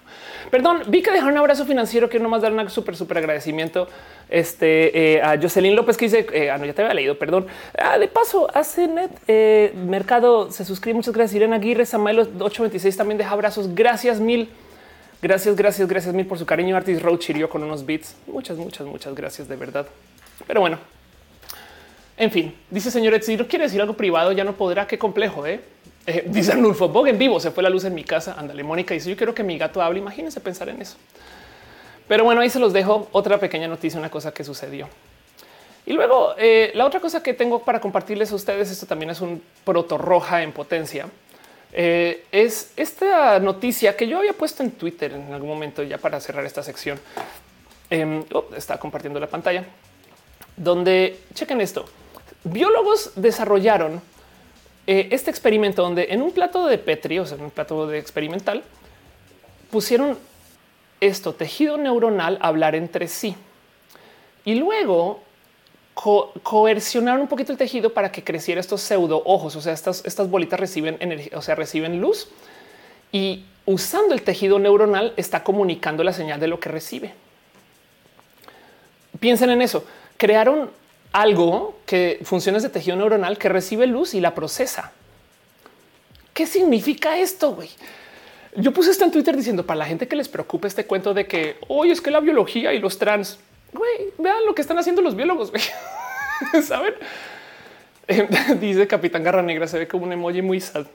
Perdón, 0.48 0.82
vi 0.86 1.02
que 1.02 1.10
dejaron 1.10 1.32
un 1.32 1.38
abrazo 1.38 1.66
financiero. 1.66 2.08
Quiero 2.08 2.22
nomás 2.22 2.40
dar 2.40 2.52
un 2.52 2.70
súper, 2.70 2.94
súper 2.94 3.18
agradecimiento 3.18 3.88
este, 4.30 5.14
eh, 5.14 5.20
a 5.20 5.36
Jocelyn 5.36 5.74
López 5.74 5.96
que 5.96 6.04
dice, 6.04 6.24
eh, 6.32 6.48
ah, 6.48 6.58
no, 6.58 6.64
ya 6.64 6.74
te 6.74 6.82
había 6.82 6.94
leído, 6.94 7.18
perdón. 7.18 7.48
Ah, 7.76 7.98
de 7.98 8.06
paso, 8.06 8.48
hace 8.54 8.86
net 8.86 9.10
eh, 9.26 9.72
mercado 9.74 10.52
se 10.52 10.64
suscribe. 10.64 10.94
Muchas 10.94 11.12
gracias. 11.12 11.34
Irene 11.34 11.56
Aguirre, 11.56 11.86
Samuel 11.86 12.20
826 12.20 12.96
también 12.96 13.18
deja 13.18 13.32
abrazos. 13.32 13.74
Gracias 13.74 14.20
mil. 14.20 14.48
Gracias, 15.20 15.56
gracias, 15.56 15.88
gracias 15.88 16.14
mil 16.14 16.26
por 16.26 16.38
su 16.38 16.46
cariño. 16.46 16.76
Artis 16.76 17.02
Road 17.02 17.18
chirió 17.18 17.48
con 17.50 17.64
unos 17.64 17.84
beats. 17.84 18.14
Muchas, 18.28 18.58
muchas, 18.58 18.86
muchas 18.86 19.12
gracias 19.12 19.48
de 19.48 19.56
verdad. 19.56 19.88
Pero 20.46 20.60
bueno, 20.60 20.78
en 22.16 22.30
fin, 22.30 22.54
dice 22.70 22.90
señor 22.90 23.20
si 23.22 23.36
no 23.36 23.46
quiere 23.46 23.64
decir 23.64 23.80
algo 23.80 23.94
privado, 23.94 24.32
ya 24.32 24.44
no 24.44 24.54
podrá. 24.54 24.86
Qué 24.86 24.98
complejo, 24.98 25.46
¿eh? 25.46 25.60
eh 26.06 26.24
dice 26.28 26.52
Arnulfo 26.52 26.88
Bog 26.88 27.08
en 27.08 27.18
vivo. 27.18 27.40
Se 27.40 27.50
fue 27.50 27.62
la 27.62 27.70
luz 27.70 27.84
en 27.84 27.94
mi 27.94 28.04
casa. 28.04 28.36
Ándale, 28.38 28.62
Mónica 28.62 28.94
dice: 28.94 29.10
Yo 29.10 29.16
quiero 29.16 29.34
que 29.34 29.42
mi 29.42 29.58
gato 29.58 29.80
hable. 29.80 29.98
Imagínense 29.98 30.40
pensar 30.40 30.68
en 30.68 30.80
eso. 30.82 30.96
Pero 32.08 32.24
bueno, 32.24 32.40
ahí 32.40 32.50
se 32.50 32.58
los 32.58 32.72
dejo 32.72 33.08
otra 33.12 33.38
pequeña 33.38 33.68
noticia, 33.68 33.98
una 33.98 34.10
cosa 34.10 34.32
que 34.32 34.44
sucedió. 34.44 34.88
Y 35.86 35.94
luego 35.94 36.34
eh, 36.38 36.70
la 36.74 36.86
otra 36.86 37.00
cosa 37.00 37.22
que 37.22 37.34
tengo 37.34 37.60
para 37.60 37.80
compartirles 37.80 38.30
a 38.30 38.34
ustedes, 38.34 38.70
esto 38.70 38.86
también 38.86 39.10
es 39.10 39.20
un 39.20 39.42
proto 39.64 39.98
roja 39.98 40.42
en 40.42 40.52
potencia. 40.52 41.06
Eh, 41.72 42.26
es 42.30 42.72
esta 42.76 43.38
noticia 43.38 43.96
que 43.96 44.06
yo 44.06 44.18
había 44.18 44.34
puesto 44.34 44.62
en 44.62 44.72
Twitter 44.72 45.12
en 45.12 45.32
algún 45.32 45.48
momento 45.48 45.82
ya 45.82 45.96
para 45.96 46.20
cerrar 46.20 46.44
esta 46.44 46.62
sección. 46.62 47.00
Oh, 48.32 48.44
está 48.56 48.78
compartiendo 48.78 49.20
la 49.20 49.26
pantalla 49.26 49.64
donde 50.56 51.18
chequen 51.34 51.60
esto. 51.60 51.84
Biólogos 52.44 53.12
desarrollaron 53.14 54.02
eh, 54.86 55.08
este 55.12 55.30
experimento 55.30 55.82
donde 55.82 56.08
en 56.10 56.22
un 56.22 56.32
plato 56.32 56.66
de 56.66 56.78
Petri, 56.78 57.18
o 57.18 57.26
sea, 57.26 57.38
en 57.38 57.44
un 57.44 57.50
plato 57.50 57.86
de 57.86 57.98
experimental, 57.98 58.64
pusieron 59.70 60.18
esto, 61.00 61.34
tejido 61.34 61.76
neuronal, 61.76 62.38
hablar 62.40 62.74
entre 62.74 63.08
sí. 63.08 63.36
Y 64.44 64.56
luego 64.56 65.20
coercionaron 65.94 67.22
un 67.22 67.28
poquito 67.28 67.52
el 67.52 67.58
tejido 67.58 67.92
para 67.92 68.10
que 68.10 68.24
creciera 68.24 68.60
estos 68.60 68.80
pseudo 68.80 69.22
ojos. 69.24 69.54
O 69.56 69.60
sea, 69.60 69.72
estas, 69.72 70.04
estas 70.04 70.28
bolitas 70.28 70.58
reciben 70.58 70.96
energía, 71.00 71.36
o 71.36 71.42
sea, 71.42 71.54
reciben 71.54 72.00
luz 72.00 72.28
y 73.12 73.44
usando 73.66 74.14
el 74.14 74.22
tejido 74.22 74.58
neuronal 74.58 75.12
está 75.16 75.44
comunicando 75.44 76.02
la 76.02 76.12
señal 76.12 76.40
de 76.40 76.48
lo 76.48 76.58
que 76.58 76.70
recibe. 76.70 77.12
Piensen 79.20 79.50
en 79.50 79.62
eso. 79.62 79.84
Crearon 80.16 80.70
algo 81.12 81.78
que 81.86 82.20
funciones 82.24 82.62
de 82.62 82.68
tejido 82.68 82.96
neuronal 82.96 83.38
que 83.38 83.48
recibe 83.48 83.86
luz 83.86 84.14
y 84.14 84.20
la 84.20 84.34
procesa. 84.34 84.92
¿Qué 86.34 86.46
significa 86.46 87.18
esto? 87.18 87.54
Güey? 87.54 87.68
Yo 88.56 88.72
puse 88.72 88.90
esto 88.90 89.04
en 89.04 89.10
Twitter 89.10 89.36
diciendo 89.36 89.64
para 89.64 89.78
la 89.78 89.86
gente 89.86 90.08
que 90.08 90.16
les 90.16 90.28
preocupe 90.28 90.68
este 90.68 90.86
cuento 90.86 91.14
de 91.14 91.26
que 91.26 91.56
hoy 91.68 91.90
es 91.90 92.00
que 92.00 92.10
la 92.10 92.20
biología 92.20 92.72
y 92.72 92.78
los 92.78 92.98
trans, 92.98 93.38
güey, 93.72 94.12
vean 94.18 94.44
lo 94.46 94.54
que 94.54 94.62
están 94.62 94.78
haciendo 94.78 95.02
los 95.02 95.14
biólogos. 95.14 95.52
Saben? 96.62 96.94
dice 98.60 98.86
Capitán 98.86 99.22
Garra 99.22 99.42
Negra, 99.42 99.66
se 99.66 99.78
ve 99.78 99.88
como 99.88 100.04
un 100.04 100.12
emoji 100.12 100.42
muy 100.42 100.60
sad. 100.60 100.86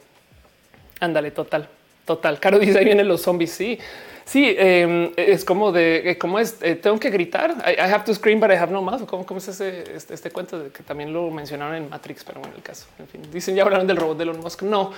Ándale, 0.99 1.31
total, 1.31 1.67
total. 2.05 2.39
Caro 2.39 2.59
dice 2.59 2.79
ahí 2.79 2.85
vienen 2.85 3.07
los 3.07 3.21
zombies. 3.21 3.51
Sí, 3.51 3.79
Sí, 4.27 4.53
em, 4.57 5.13
es 5.15 5.45
como 5.45 5.71
de 5.71 6.11
eh, 6.11 6.17
cómo 6.17 6.37
es. 6.37 6.57
Eh, 6.61 6.75
tengo 6.75 6.99
que 6.99 7.09
gritar. 7.09 7.55
I, 7.65 7.79
have 7.79 8.03
to 8.03 8.13
scream, 8.13 8.41
but 8.41 8.49
I 8.49 8.55
have 8.55 8.73
no 8.73 8.81
mouth. 8.81 9.05
¿Cómo, 9.05 9.37
es 9.37 9.47
ese, 9.47 9.95
este, 9.95 10.13
este, 10.13 10.31
cuento 10.31 10.59
de 10.59 10.69
que 10.69 10.83
también 10.83 11.13
lo 11.13 11.31
mencionaron 11.31 11.75
en 11.75 11.89
Matrix? 11.89 12.25
Pero 12.25 12.41
bueno, 12.41 12.53
el 12.57 12.61
caso. 12.61 12.87
En 12.99 13.07
fin, 13.07 13.21
dicen 13.31 13.55
ya 13.55 13.63
hablaron 13.63 13.87
del 13.87 13.95
robot 13.95 14.17
de 14.17 14.23
Elon 14.23 14.41
Musk. 14.41 14.63
No, 14.63 14.91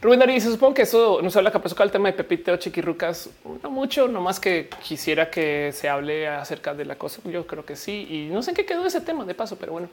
Rubén 0.00 0.20
Darío 0.20 0.36
dice: 0.36 0.48
Supongo 0.48 0.74
que 0.74 0.82
eso 0.82 1.18
no 1.20 1.28
se 1.28 1.38
habla 1.38 1.50
capaz 1.50 1.72
el 1.80 1.90
tema 1.90 2.08
de 2.08 2.12
Pepito 2.12 2.56
Chiquirucas. 2.56 3.30
No 3.64 3.68
mucho, 3.68 4.06
no 4.06 4.20
más 4.20 4.38
que 4.38 4.70
quisiera 4.86 5.28
que 5.28 5.72
se 5.72 5.88
hable 5.88 6.28
acerca 6.28 6.72
de 6.72 6.84
la 6.84 6.94
cosa. 6.94 7.20
Yo 7.24 7.48
creo 7.48 7.64
que 7.64 7.74
sí. 7.74 8.06
Y 8.08 8.32
no 8.32 8.44
sé 8.44 8.52
en 8.52 8.56
qué 8.58 8.64
quedó 8.64 8.86
ese 8.86 9.00
tema 9.00 9.24
de 9.24 9.34
paso, 9.34 9.56
pero 9.58 9.72
bueno. 9.72 9.88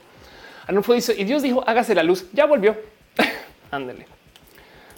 Arnulfo 0.68 0.92
dice: 0.92 1.12
Y 1.18 1.24
Dios 1.24 1.42
dijo: 1.42 1.64
hágase 1.66 1.92
la 1.92 2.04
luz. 2.04 2.26
Ya 2.32 2.46
volvió. 2.46 2.76
Ándele. 3.72 4.15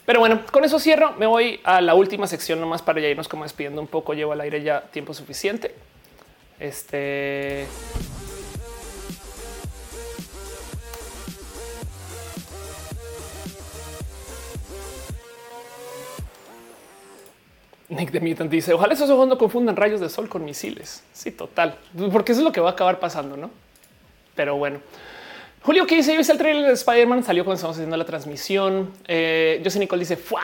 Pero 0.09 0.21
bueno, 0.21 0.41
con 0.51 0.65
eso 0.65 0.81
cierro. 0.81 1.13
Me 1.19 1.27
voy 1.27 1.61
a 1.65 1.83
la 1.83 1.93
última 1.93 2.27
sección 2.27 2.59
nomás 2.59 2.81
para 2.81 2.99
ya 2.99 3.09
irnos 3.09 3.29
como 3.29 3.43
despidiendo 3.43 3.79
un 3.79 3.87
poco. 3.87 4.15
Llevo 4.15 4.33
al 4.33 4.41
aire 4.41 4.63
ya 4.63 4.81
tiempo 4.81 5.13
suficiente. 5.13 5.75
Este. 6.59 7.67
Nick 17.91 18.11
de 18.11 18.21
Mutant 18.21 18.51
dice: 18.51 18.73
Ojalá 18.73 18.95
esos 18.95 19.11
ojos 19.11 19.29
no 19.29 19.37
confundan 19.37 19.77
rayos 19.77 20.01
de 20.01 20.09
sol 20.09 20.31
con 20.31 20.43
misiles. 20.43 21.05
Sí, 21.13 21.33
total, 21.33 21.77
porque 22.11 22.33
eso 22.33 22.41
es 22.41 22.47
lo 22.47 22.53
que 22.53 22.63
va 22.63 22.71
a 22.71 22.73
acabar 22.73 22.99
pasando, 22.99 23.37
no? 23.37 23.51
Pero 24.35 24.57
bueno. 24.57 24.81
Julio, 25.69 25.87
¿qué 25.87 25.97
dice? 25.97 26.15
Yo 26.15 26.21
hice 26.23 26.33
el 26.33 26.39
trailer 26.39 26.65
de 26.65 26.73
Spider-Man, 26.73 27.23
salió 27.25 27.45
cuando 27.45 27.57
estamos 27.57 27.77
haciendo 27.77 27.95
la 27.99 28.07
transmisión. 28.07 28.91
Eh, 29.07 29.61
José 29.63 29.79
Nicole 29.79 30.01
dice, 30.01 30.17
¡Fua! 30.17 30.41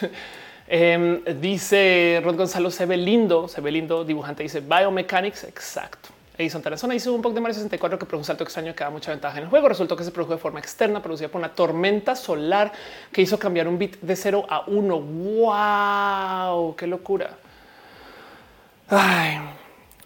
Em, 0.66 1.22
dice 1.40 2.20
Rod 2.24 2.34
Gonzalo, 2.34 2.72
se 2.72 2.84
ve 2.84 2.96
lindo, 2.96 3.46
se 3.46 3.60
ve 3.60 3.70
lindo. 3.70 4.04
Dibujante 4.04 4.42
dice 4.42 4.58
Biomechanics, 4.58 5.44
exacto. 5.44 6.08
Edison 6.36 6.60
Tarazona 6.60 6.96
hizo 6.96 7.12
un 7.12 7.22
poco 7.22 7.36
de 7.36 7.40
Mario 7.40 7.54
64 7.54 8.00
que 8.00 8.04
produjo 8.04 8.22
un 8.22 8.24
salto 8.24 8.42
extraño 8.42 8.74
que 8.74 8.82
da 8.82 8.90
mucha 8.90 9.12
ventaja 9.12 9.38
en 9.38 9.44
el 9.44 9.48
juego. 9.48 9.68
Resultó 9.68 9.94
que 9.94 10.02
se 10.02 10.10
produjo 10.10 10.32
de 10.32 10.40
forma 10.40 10.58
externa, 10.58 11.00
producida 11.00 11.28
por 11.28 11.38
una 11.38 11.54
tormenta 11.54 12.16
solar 12.16 12.72
que 13.12 13.22
hizo 13.22 13.38
cambiar 13.38 13.68
un 13.68 13.78
bit 13.78 14.00
de 14.00 14.16
0 14.16 14.44
a 14.48 14.64
1. 14.66 15.00
¡Wow! 15.00 16.74
¡Qué 16.74 16.88
locura! 16.88 17.30
Ay, 18.88 19.38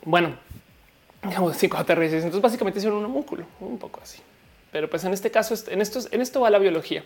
bueno, 0.05 0.37
digamos 1.23 1.57
5 1.57 1.79
Entonces, 1.79 2.41
básicamente 2.43 2.81
hicieron 2.81 2.99
un 2.99 3.07
homúnculo, 3.07 3.47
un 3.61 3.79
poco 3.79 4.01
así. 4.03 4.21
Pero 4.73 4.91
pues 4.91 5.05
en 5.05 5.13
este 5.13 5.31
caso, 5.31 5.55
en 5.71 5.81
esto, 5.81 6.41
va 6.41 6.51
la 6.51 6.59
biología. 6.59 7.05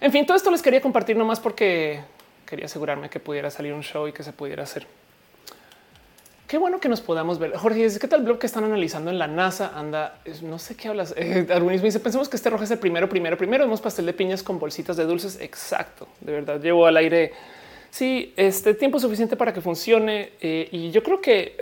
En 0.00 0.12
fin, 0.12 0.26
todo 0.26 0.36
esto 0.36 0.50
les 0.50 0.62
quería 0.62 0.80
compartir 0.80 1.16
nomás 1.16 1.40
porque 1.40 2.00
quería 2.46 2.66
asegurarme 2.66 3.08
que 3.08 3.20
pudiera 3.20 3.50
salir 3.50 3.72
un 3.72 3.82
show 3.82 4.08
y 4.08 4.12
que 4.12 4.22
se 4.22 4.32
pudiera 4.32 4.62
hacer. 4.62 4.86
Qué 6.52 6.58
bueno 6.58 6.80
que 6.80 6.88
nos 6.88 7.00
podamos 7.00 7.38
ver. 7.38 7.56
Jorge, 7.56 7.88
¿qué 7.98 8.08
tal 8.08 8.22
blog 8.22 8.38
que 8.38 8.46
están 8.46 8.64
analizando 8.64 9.10
en 9.10 9.18
la 9.18 9.26
NASA? 9.26 9.72
Anda, 9.74 10.20
no 10.42 10.58
sé 10.58 10.76
qué 10.76 10.88
hablas. 10.88 11.14
Eh, 11.16 11.46
dice, 11.82 11.98
pensemos 11.98 12.28
que 12.28 12.36
este 12.36 12.50
rojo 12.50 12.64
es 12.64 12.70
el 12.70 12.78
primero, 12.78 13.08
primero, 13.08 13.38
primero. 13.38 13.64
Hemos 13.64 13.80
pastel 13.80 14.04
de 14.04 14.12
piñas 14.12 14.42
con 14.42 14.58
bolsitas 14.58 14.98
de 14.98 15.04
dulces. 15.04 15.40
Exacto. 15.40 16.08
De 16.20 16.32
verdad, 16.32 16.60
llevo 16.60 16.84
al 16.84 16.98
aire. 16.98 17.32
Sí, 17.90 18.34
este 18.36 18.74
tiempo 18.74 18.98
suficiente 18.98 19.34
para 19.34 19.54
que 19.54 19.62
funcione. 19.62 20.32
Eh, 20.42 20.68
y 20.72 20.90
yo 20.90 21.02
creo 21.02 21.22
que, 21.22 21.56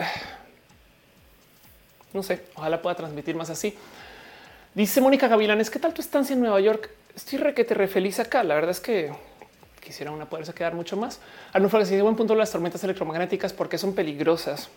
no 2.13 2.25
sé, 2.25 2.43
ojalá 2.57 2.83
pueda 2.83 2.97
transmitir 2.97 3.37
más 3.37 3.51
así. 3.51 3.77
Dice 4.75 5.01
Mónica 5.01 5.27
Gavilanes, 5.27 5.69
¿qué 5.69 5.81
tal 5.81 5.93
tu 5.93 6.01
estancia 6.01 6.35
en 6.35 6.41
Nueva 6.41 6.61
York? 6.61 6.91
estoy 7.17 7.39
re 7.39 7.55
que 7.55 7.65
te 7.65 7.75
re 7.75 7.89
feliz 7.89 8.21
acá. 8.21 8.45
La 8.45 8.55
verdad 8.55 8.71
es 8.71 8.79
que 8.79 9.11
quisiera 9.81 10.13
una 10.13 10.27
poderse 10.27 10.55
quedar 10.55 10.75
mucho 10.75 10.97
más. 10.97 11.19
Arnulfo 11.53 11.85
si 11.85 12.01
buen 12.01 12.15
punto 12.15 12.37
las 12.37 12.53
tormentas 12.53 12.85
electromagnéticas 12.85 13.53
porque 13.53 13.79
son 13.79 13.95
peligrosas. 13.95 14.69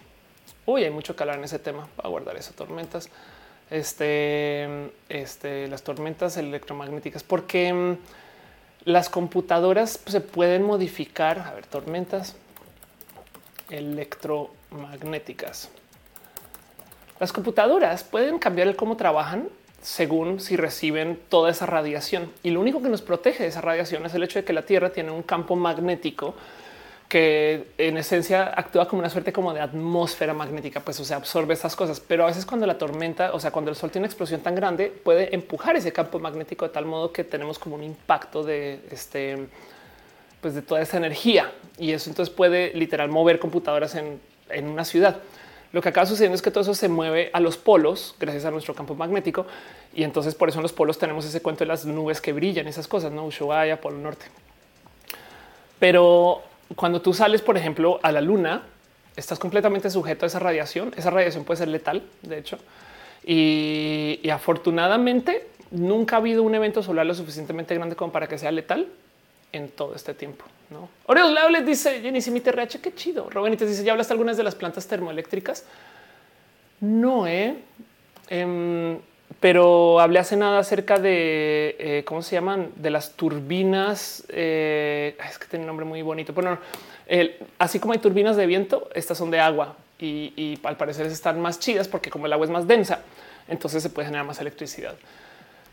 Uy, 0.65 0.83
hay 0.83 0.89
mucho 0.89 1.15
calor 1.15 1.35
en 1.35 1.43
ese 1.43 1.59
tema. 1.59 1.87
Va 1.99 2.05
a 2.05 2.07
guardar 2.07 2.35
esas 2.37 2.55
tormentas. 2.55 3.07
Este, 3.69 4.89
este, 5.09 5.67
las 5.67 5.83
tormentas 5.83 6.37
electromagnéticas, 6.37 7.21
porque 7.23 7.71
mm, 7.71 7.97
las 8.85 9.09
computadoras 9.09 9.99
se 10.05 10.21
pueden 10.21 10.63
modificar. 10.63 11.37
A 11.39 11.53
ver, 11.53 11.67
tormentas 11.67 12.35
electromagnéticas. 13.69 15.69
Las 17.19 17.31
computadoras 17.31 18.03
pueden 18.03 18.39
cambiar 18.39 18.67
el 18.67 18.75
cómo 18.75 18.97
trabajan 18.97 19.49
según 19.83 20.39
si 20.39 20.55
reciben 20.55 21.19
toda 21.29 21.51
esa 21.51 21.65
radiación. 21.65 22.31
Y 22.41 22.51
lo 22.51 22.61
único 22.61 22.81
que 22.81 22.89
nos 22.89 23.01
protege 23.01 23.43
de 23.43 23.49
esa 23.49 23.61
radiación 23.61 24.05
es 24.05 24.13
el 24.13 24.23
hecho 24.23 24.39
de 24.39 24.45
que 24.45 24.53
la 24.53 24.63
Tierra 24.63 24.91
tiene 24.91 25.11
un 25.11 25.23
campo 25.23 25.55
magnético 25.55 26.33
que 27.09 27.67
en 27.77 27.97
esencia 27.97 28.45
actúa 28.55 28.87
como 28.87 29.01
una 29.01 29.09
suerte 29.09 29.31
como 29.31 29.53
de 29.53 29.59
atmósfera 29.59 30.33
magnética, 30.33 30.79
pues 30.79 30.99
o 30.99 31.05
sea, 31.05 31.17
absorbe 31.17 31.53
estas 31.53 31.75
cosas. 31.75 31.99
Pero 31.99 32.23
a 32.23 32.27
veces 32.27 32.45
cuando 32.45 32.65
la 32.65 32.77
tormenta, 32.77 33.33
o 33.33 33.39
sea, 33.39 33.51
cuando 33.51 33.69
el 33.69 33.77
sol 33.77 33.91
tiene 33.91 34.05
una 34.05 34.07
explosión 34.07 34.41
tan 34.41 34.55
grande, 34.55 34.87
puede 34.87 35.35
empujar 35.35 35.75
ese 35.75 35.91
campo 35.91 36.17
magnético 36.17 36.65
de 36.65 36.71
tal 36.71 36.85
modo 36.85 37.11
que 37.11 37.23
tenemos 37.23 37.59
como 37.59 37.75
un 37.75 37.83
impacto 37.83 38.41
de 38.43 38.79
este, 38.89 39.47
pues 40.41 40.55
de 40.55 40.61
toda 40.61 40.81
esa 40.81 40.97
energía. 40.97 41.51
Y 41.77 41.91
eso 41.91 42.09
entonces 42.09 42.33
puede 42.33 42.73
literal 42.73 43.09
mover 43.09 43.37
computadoras 43.37 43.93
en, 43.95 44.19
en 44.49 44.67
una 44.67 44.85
ciudad. 44.85 45.19
Lo 45.73 45.81
que 45.81 45.89
acaba 45.89 46.05
sucediendo 46.05 46.35
es 46.35 46.43
que 46.43 46.51
todo 46.51 46.61
eso 46.61 46.75
se 46.75 46.87
mueve 46.87 47.31
a 47.33 47.39
los 47.39 47.57
polos 47.57 48.15
gracias 48.19 48.45
a 48.45 48.51
nuestro 48.51 48.75
campo 48.75 48.93
magnético. 48.93 49.47
Y 49.95 50.03
entonces 50.03 50.35
por 50.35 50.47
eso 50.47 50.59
en 50.59 50.63
los 50.63 50.71
polos 50.71 50.99
tenemos 50.99 51.25
ese 51.25 51.41
cuento 51.41 51.63
de 51.63 51.67
las 51.67 51.83
nubes 51.85 52.21
que 52.21 52.31
brillan, 52.31 52.67
esas 52.67 52.87
cosas, 52.87 53.11
no 53.11 53.25
Ushuaia, 53.25 53.81
Polo 53.81 53.97
Norte. 53.97 54.27
Pero 55.79 56.43
cuando 56.75 57.01
tú 57.01 57.11
sales, 57.11 57.41
por 57.41 57.57
ejemplo, 57.57 57.99
a 58.03 58.11
la 58.11 58.21
luna, 58.21 58.61
estás 59.15 59.39
completamente 59.39 59.89
sujeto 59.89 60.25
a 60.25 60.27
esa 60.27 60.37
radiación. 60.37 60.93
Esa 60.95 61.09
radiación 61.09 61.43
puede 61.43 61.57
ser 61.57 61.69
letal, 61.69 62.03
de 62.21 62.37
hecho. 62.37 62.59
Y, 63.25 64.19
y 64.21 64.29
afortunadamente 64.29 65.47
nunca 65.71 66.17
ha 66.17 66.19
habido 66.19 66.43
un 66.43 66.53
evento 66.53 66.83
solar 66.83 67.07
lo 67.07 67.15
suficientemente 67.15 67.73
grande 67.73 67.95
como 67.95 68.13
para 68.13 68.27
que 68.27 68.37
sea 68.37 68.51
letal 68.51 68.89
en 69.53 69.69
todo 69.69 69.95
este 69.95 70.13
tiempo. 70.13 70.43
No 70.69 70.89
Oreos 71.05 71.31
les 71.51 71.65
dice 71.65 72.01
Jenny, 72.01 72.21
si 72.21 72.31
mi 72.31 72.41
TRH, 72.41 72.81
qué 72.81 72.93
chido. 72.93 73.29
te 73.29 73.65
dice: 73.65 73.83
Ya 73.83 73.93
hablaste 73.93 74.11
algunas 74.11 74.35
de 74.35 74.43
las 74.43 74.55
plantas 74.55 74.87
termoeléctricas. 74.87 75.65
No, 76.81 77.27
eh. 77.27 77.55
Em, 78.29 78.97
pero 79.39 79.99
hablé 79.99 80.19
hace 80.19 80.35
nada 80.35 80.59
acerca 80.59 80.99
de 80.99 81.75
eh, 81.79 82.03
cómo 82.05 82.21
se 82.21 82.35
llaman 82.35 82.71
de 82.75 82.89
las 82.89 83.13
turbinas. 83.13 84.25
Eh, 84.29 85.15
es 85.29 85.37
que 85.37 85.47
tiene 85.47 85.63
un 85.63 85.67
nombre 85.67 85.85
muy 85.85 86.01
bonito. 86.01 86.33
Bueno, 86.33 86.57
así 87.57 87.79
como 87.79 87.93
hay 87.93 87.99
turbinas 87.99 88.35
de 88.35 88.45
viento, 88.45 88.89
estas 88.93 89.17
son 89.17 89.31
de 89.31 89.39
agua 89.39 89.75
y, 89.99 90.33
y 90.35 90.59
al 90.63 90.77
parecer 90.77 91.05
están 91.05 91.41
más 91.41 91.59
chidas 91.59 91.87
porque 91.87 92.09
como 92.09 92.25
el 92.25 92.33
agua 92.33 92.45
es 92.45 92.51
más 92.51 92.67
densa, 92.67 93.01
entonces 93.47 93.83
se 93.83 93.89
puede 93.89 94.07
generar 94.07 94.25
más 94.25 94.39
electricidad. 94.39 94.95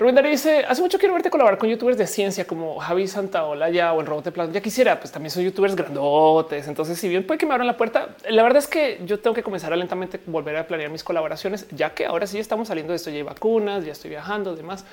Rubén 0.00 0.14
Darío 0.14 0.30
dice 0.30 0.64
hace 0.66 0.80
mucho 0.80 0.98
quiero 0.98 1.12
verte 1.12 1.28
colaborar 1.28 1.58
con 1.58 1.68
youtubers 1.68 1.98
de 1.98 2.06
ciencia 2.06 2.46
como 2.46 2.78
Javi 2.80 3.06
Santaola 3.06 3.68
ya 3.68 3.92
o 3.92 4.00
el 4.00 4.06
robot 4.06 4.24
de 4.24 4.32
plan. 4.32 4.50
Ya 4.50 4.62
quisiera, 4.62 4.98
pues 4.98 5.12
también 5.12 5.30
son 5.30 5.42
youtubers 5.42 5.76
grandotes. 5.76 6.66
Entonces, 6.68 6.98
si 6.98 7.06
bien 7.06 7.26
puede 7.26 7.36
que 7.36 7.44
me 7.44 7.52
abran 7.52 7.66
la 7.66 7.76
puerta, 7.76 8.16
la 8.26 8.42
verdad 8.42 8.60
es 8.60 8.66
que 8.66 9.02
yo 9.04 9.20
tengo 9.20 9.34
que 9.34 9.42
comenzar 9.42 9.74
a 9.74 9.76
lentamente 9.76 10.18
volver 10.24 10.56
a 10.56 10.66
planear 10.66 10.88
mis 10.88 11.04
colaboraciones, 11.04 11.66
ya 11.72 11.92
que 11.92 12.06
ahora 12.06 12.26
sí 12.26 12.38
estamos 12.38 12.68
saliendo 12.68 12.94
de 12.94 12.96
esto. 12.96 13.10
Ya 13.10 13.16
hay 13.16 13.22
vacunas, 13.24 13.84
ya 13.84 13.92
estoy 13.92 14.08
viajando, 14.08 14.56
demás. 14.56 14.86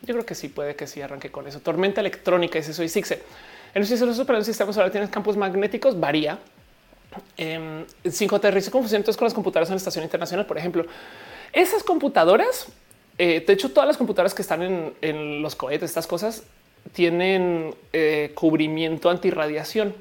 Yo 0.00 0.14
creo 0.14 0.24
que 0.24 0.34
sí 0.34 0.48
puede 0.48 0.74
que 0.74 0.86
sí 0.86 1.02
arranque 1.02 1.30
con 1.30 1.46
eso. 1.46 1.60
Tormenta 1.60 2.00
electrónica, 2.00 2.58
ese 2.58 2.72
soy 2.72 2.88
Sixe. 2.88 3.20
En 3.74 3.82
los 3.82 3.90
en 3.90 4.44
sistemas 4.46 4.78
ahora 4.78 4.90
tienes 4.90 5.10
campos 5.10 5.36
magnéticos, 5.36 6.00
varía. 6.00 6.38
Eh, 7.36 7.84
5T 8.04 8.70
confusión 8.70 9.02
con 9.02 9.26
las 9.26 9.34
computadoras 9.34 9.68
en 9.68 9.74
la 9.74 9.78
estación 9.78 10.02
internacional, 10.02 10.46
por 10.46 10.56
ejemplo. 10.56 10.86
Esas 11.52 11.82
computadoras 11.82 12.68
eh, 13.22 13.44
de 13.46 13.52
hecho, 13.52 13.70
todas 13.70 13.86
las 13.86 13.98
computadoras 13.98 14.32
que 14.32 14.40
están 14.40 14.94
en, 15.02 15.42
los 15.42 15.54
cohetes, 15.54 15.90
estas 15.90 16.06
cosas 16.06 16.42
tienen 16.94 17.74
eh, 17.92 18.32
cubrimiento 18.34 19.10
antirradiación. 19.10 19.94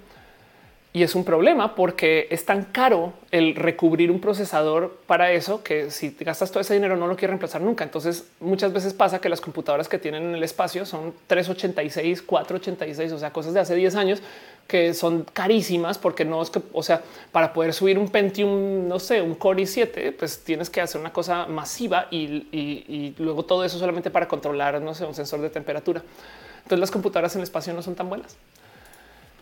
Y 0.94 1.04
es 1.04 1.16
un 1.16 1.26
problema 1.26 1.76
porque 1.76 2.28
es 2.32 2.46
tan 2.46 2.64
caro 2.64 3.12
el 3.32 3.56
recubrir 3.56 4.10
un 4.10 4.22
procesador 4.22 5.00
para 5.06 5.34
eso 5.34 5.62
que 5.64 5.92
si 5.92 6.16
gastas 6.18 6.50
todo 6.50 6.62
ese 6.62 6.76
dinero 6.76 6.96
no 6.96 7.08
lo 7.08 7.18
quieres 7.18 7.32
reemplazar 7.32 7.60
nunca. 7.60 7.84
Entonces 7.84 8.26
muchas 8.40 8.72
veces 8.72 8.94
pasa 8.94 9.20
que 9.20 9.28
las 9.28 9.42
computadoras 9.42 9.90
que 9.90 10.00
tienen 10.00 10.24
en 10.24 10.36
el 10.36 10.44
espacio 10.44 10.86
son 10.86 11.14
386, 11.28 12.22
486, 12.22 13.12
o 13.12 13.20
sea, 13.20 13.34
cosas 13.34 13.54
de 13.54 13.60
hace 13.60 13.76
10 13.76 13.96
años 13.98 14.22
que 14.70 14.94
son 14.94 15.24
carísimas 15.34 15.98
porque 15.98 16.24
no 16.24 16.42
es 16.42 16.50
que, 16.50 16.62
o 16.72 16.84
sea, 16.84 17.02
para 17.32 17.52
poder 17.52 17.74
subir 17.74 17.98
un 17.98 18.08
Pentium, 18.08 18.88
no 18.88 19.00
sé, 19.00 19.22
un 19.22 19.36
Core 19.36 19.64
i7, 19.64 20.16
pues 20.16 20.44
tienes 20.44 20.70
que 20.70 20.80
hacer 20.80 21.02
una 21.02 21.12
cosa 21.12 21.48
masiva 21.48 22.08
y, 22.12 22.48
y 22.52 23.16
luego 23.18 23.44
todo 23.44 23.66
eso 23.66 23.80
solamente 23.80 24.12
para 24.12 24.28
controlar, 24.28 24.80
no 24.80 24.94
sé, 24.94 25.06
un 25.06 25.16
sensor 25.16 25.42
de 25.42 25.50
temperatura. 25.50 26.04
Entonces 26.58 26.80
las 26.80 26.92
computadoras 26.92 27.34
en 27.34 27.42
el 27.42 27.44
espacio 27.46 27.74
no 27.74 27.82
son 27.82 27.96
tan 27.96 28.10
buenas. 28.10 28.38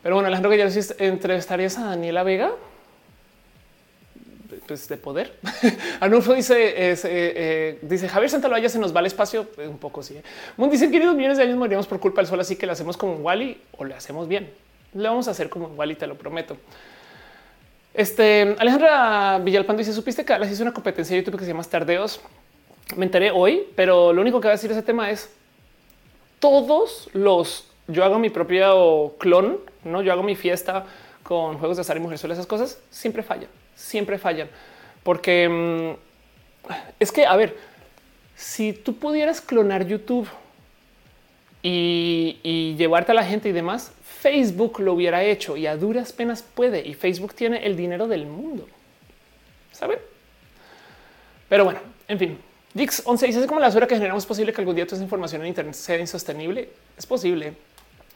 Pero 0.01 0.15
bueno, 0.15 0.27
Alejandro 0.27 0.49
que 0.49 0.57
ya 0.57 0.69
entrevistarías 0.99 1.77
a 1.77 1.87
Daniela 1.87 2.23
Vega. 2.23 2.53
Pues 4.65 4.87
de 4.87 4.95
poder. 4.95 5.33
Anulfo 5.99 6.33
dice, 6.33 6.91
eh, 6.91 6.95
eh, 7.03 7.79
dice 7.81 8.07
Javier 8.07 8.29
Santaloya 8.29 8.69
se 8.69 8.79
nos 8.79 8.95
va 8.95 8.99
al 8.99 9.07
espacio. 9.07 9.43
Pues, 9.43 9.67
un 9.67 9.77
poco 9.77 10.03
sí. 10.03 10.15
¿eh? 10.15 10.23
Moon 10.55 10.69
dice 10.69 10.89
queridos 10.89 11.15
millones 11.15 11.37
de 11.37 11.43
años 11.43 11.57
moriremos 11.57 11.87
por 11.87 11.99
culpa 11.99 12.21
del 12.21 12.29
sol, 12.29 12.39
así 12.39 12.55
que 12.55 12.65
lo 12.65 12.71
hacemos 12.71 12.95
como 12.95 13.17
un 13.17 13.25
Wally 13.25 13.61
o 13.77 13.83
le 13.83 13.93
hacemos 13.93 14.29
bien. 14.29 14.49
Le 14.93 15.07
vamos 15.07 15.27
a 15.27 15.31
hacer 15.31 15.49
como 15.49 15.67
un 15.67 15.77
Wally, 15.77 15.95
te 15.95 16.07
lo 16.07 16.15
prometo. 16.15 16.57
Este 17.93 18.55
Alejandra 18.59 19.39
Villalpando 19.39 19.79
dice: 19.79 19.93
Supiste 19.93 20.23
que 20.23 20.37
les 20.39 20.51
hizo 20.51 20.63
una 20.63 20.73
competencia 20.73 21.15
de 21.15 21.23
YouTube 21.23 21.39
que 21.39 21.45
se 21.45 21.51
llama 21.51 21.63
Tardeos. 21.63 22.21
Me 22.95 23.05
enteré 23.05 23.31
hoy, 23.31 23.67
pero 23.75 24.13
lo 24.13 24.21
único 24.21 24.39
que 24.39 24.47
va 24.47 24.53
a 24.53 24.55
decir 24.55 24.71
ese 24.71 24.83
tema 24.83 25.09
es 25.09 25.29
todos 26.39 27.09
los 27.13 27.67
yo 27.87 28.03
hago 28.03 28.19
mi 28.19 28.29
propio 28.29 29.15
clon, 29.17 29.59
no 29.83 30.01
yo 30.01 30.11
hago 30.11 30.23
mi 30.23 30.35
fiesta 30.35 30.85
con 31.23 31.57
juegos 31.57 31.77
de 31.77 31.81
azar 31.81 31.97
y 31.97 31.99
mujeres, 31.99 32.23
esas 32.23 32.45
cosas 32.45 32.79
siempre 32.89 33.23
fallan, 33.23 33.49
siempre 33.75 34.17
fallan, 34.17 34.49
porque 35.03 35.49
mm, 35.49 36.71
es 36.99 37.11
que, 37.11 37.25
a 37.25 37.35
ver, 37.35 37.57
si 38.35 38.73
tú 38.73 38.95
pudieras 38.95 39.41
clonar 39.41 39.85
YouTube 39.85 40.27
y, 41.63 42.39
y, 42.43 42.75
llevarte 42.75 43.11
a 43.11 43.15
la 43.15 43.23
gente 43.23 43.49
y 43.49 43.51
demás, 43.51 43.91
Facebook 44.27 44.79
lo 44.79 44.93
hubiera 44.93 45.23
hecho 45.23 45.55
y 45.55 45.67
a 45.67 45.77
duras 45.77 46.11
penas 46.11 46.43
puede. 46.43 46.85
Y 46.85 46.93
Facebook 46.93 47.33
tiene 47.33 47.65
el 47.65 47.77
dinero 47.77 48.07
del 48.07 48.25
mundo. 48.25 48.67
¿Saben? 49.71 49.99
Pero 51.47 51.63
bueno, 51.63 51.79
en 52.07 52.19
fin. 52.19 52.37
Dix 52.73 53.01
11 53.05 53.27
dice 53.27 53.47
como 53.47 53.59
la 53.59 53.71
suerte 53.71 53.87
que 53.87 53.95
generamos 53.95 54.25
posible 54.25 54.51
que 54.51 54.61
algún 54.61 54.75
día 54.75 54.85
toda 54.85 54.97
esa 54.97 55.03
información 55.03 55.41
en 55.41 55.47
Internet 55.47 55.75
sea 55.75 55.97
insostenible. 55.97 56.69
Es 56.97 57.05
posible. 57.05 57.53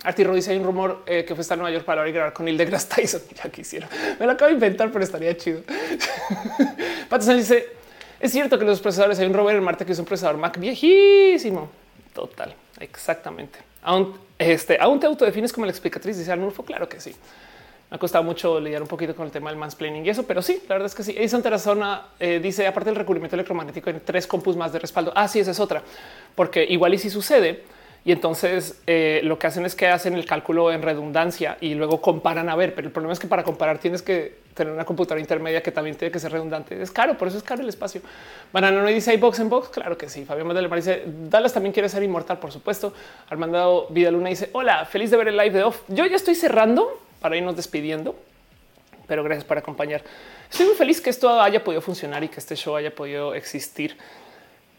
Artiro 0.04 0.36
dice 0.36 0.52
hay 0.52 0.58
un 0.58 0.66
rumor 0.66 1.04
eh, 1.06 1.24
que 1.24 1.34
fue 1.34 1.44
estar 1.44 1.56
en 1.56 1.62
Nueva 1.62 1.74
York 1.74 1.86
para 1.86 2.08
y 2.08 2.12
grabar 2.12 2.34
con 2.34 2.46
Neil 2.46 2.58
deGrasse 2.58 2.88
Tyson. 2.88 3.22
Ya 3.44 3.50
quisiera. 3.50 3.88
Me 4.20 4.26
lo 4.26 4.34
acabo 4.34 4.50
de 4.50 4.56
inventar, 4.56 4.92
pero 4.92 5.04
estaría 5.04 5.36
chido. 5.38 5.62
Patterson 7.10 7.38
dice 7.38 7.82
es 8.22 8.32
cierto 8.32 8.60
que 8.60 8.66
los 8.66 8.80
procesadores 8.80 9.18
hay 9.18 9.26
un 9.26 9.34
rover 9.34 9.56
en 9.56 9.64
Marte 9.64 9.84
que 9.84 9.94
es 9.94 10.00
un 10.00 10.06
procesador 10.06 10.38
Mac 10.38 10.60
viejísimo. 10.60 11.72
Total, 12.14 12.54
exactamente. 12.82 13.60
Aún, 13.84 14.18
este, 14.38 14.78
aún 14.80 15.00
te 15.00 15.08
autodefines 15.08 15.54
como 15.54 15.66
la 15.66 15.72
explicatriz, 15.72 16.18
dice 16.18 16.32
Arnulfo. 16.32 16.64
Claro 16.64 16.88
que 16.90 17.00
sí. 17.00 17.16
Me 17.90 17.96
ha 17.96 18.00
costado 18.00 18.24
mucho 18.24 18.60
lidiar 18.60 18.82
un 18.82 18.88
poquito 18.88 19.14
con 19.14 19.26
el 19.26 19.32
tema 19.32 19.50
del 19.50 19.60
mansplaining 19.60 20.06
y 20.06 20.10
eso, 20.10 20.24
pero 20.24 20.42
sí, 20.42 20.64
la 20.70 20.76
verdad 20.76 20.86
es 20.86 20.96
que 20.96 21.04
sí. 21.04 21.14
Edison 21.18 21.44
Terrazona 21.44 22.08
eh, 22.20 22.40
dice, 22.42 22.66
aparte 22.66 22.90
del 22.90 22.96
recubrimiento 22.96 23.36
electromagnético, 23.36 23.90
en 23.90 24.00
tres 24.00 24.28
compus 24.28 24.56
más 24.56 24.72
de 24.72 24.80
respaldo. 24.80 25.12
Ah, 25.14 25.28
sí, 25.28 25.40
esa 25.40 25.52
es 25.52 25.60
otra, 25.60 25.84
porque 26.34 26.64
igual 26.64 26.94
y 26.94 26.98
si 26.98 27.10
sucede, 27.10 27.64
y 28.04 28.12
entonces 28.12 28.82
eh, 28.88 29.22
lo 29.24 29.38
que 29.38 29.46
hacen 29.46 29.64
es 29.64 29.76
que 29.76 29.88
hacen 29.88 30.16
el 30.16 30.26
cálculo 30.26 30.72
en 30.72 30.82
redundancia 30.82 31.58
y 31.62 31.76
luego 31.76 32.02
comparan 32.02 32.50
a 32.50 32.56
ver. 32.56 32.74
Pero 32.74 32.88
el 32.88 32.92
problema 32.92 33.14
es 33.14 33.20
que 33.20 33.28
para 33.28 33.44
comparar 33.44 33.78
tienes 33.78 34.02
que 34.02 34.40
tener 34.56 34.74
una 34.74 34.86
computadora 34.86 35.22
intermedia 35.22 35.62
que 35.62 35.72
también 35.72 35.96
tiene 35.96 36.12
que 36.12 36.18
ser 36.18 36.32
redundante. 36.32 36.82
Es 36.82 36.90
caro, 36.90 37.16
por 37.16 37.28
eso 37.28 37.38
es 37.38 37.44
caro 37.44 37.62
el 37.62 37.70
espacio. 37.70 38.02
Banana 38.52 38.82
no 38.82 38.88
dice 38.88 39.16
box 39.18 39.40
en 39.40 39.50
box. 39.50 39.70
Claro 39.70 40.00
que 40.00 40.10
sí. 40.10 40.26
Fabián 40.26 40.48
Mar 40.48 40.76
dice 40.76 41.04
Dallas 41.06 41.54
también 41.54 41.74
quiere 41.74 41.90
ser 41.90 42.02
inmortal, 42.02 42.40
por 42.40 42.52
supuesto. 42.52 42.92
Armando 43.30 43.86
Vidaluna 43.92 44.30
dice 44.30 44.50
hola, 44.54 44.84
feliz 44.86 45.12
de 45.12 45.18
ver 45.18 45.28
el 45.28 45.38
live 45.38 45.52
de 45.52 45.64
off. 45.64 45.82
Yo 45.88 46.06
ya 46.08 46.16
estoy 46.16 46.34
cerrando 46.34 47.00
para 47.20 47.38
irnos 47.38 47.56
despidiendo, 47.56 48.16
pero 49.06 49.24
gracias 49.24 49.46
por 49.46 49.60
acompañar. 49.60 50.02
Estoy 50.50 50.66
muy 50.66 50.76
feliz 50.76 51.02
que 51.02 51.12
esto 51.12 51.40
haya 51.40 51.64
podido 51.64 51.82
funcionar 51.82 52.24
y 52.24 52.30
que 52.30 52.40
este 52.40 52.56
show 52.56 52.76
haya 52.76 52.96
podido 52.96 53.36
existir. 53.36 53.96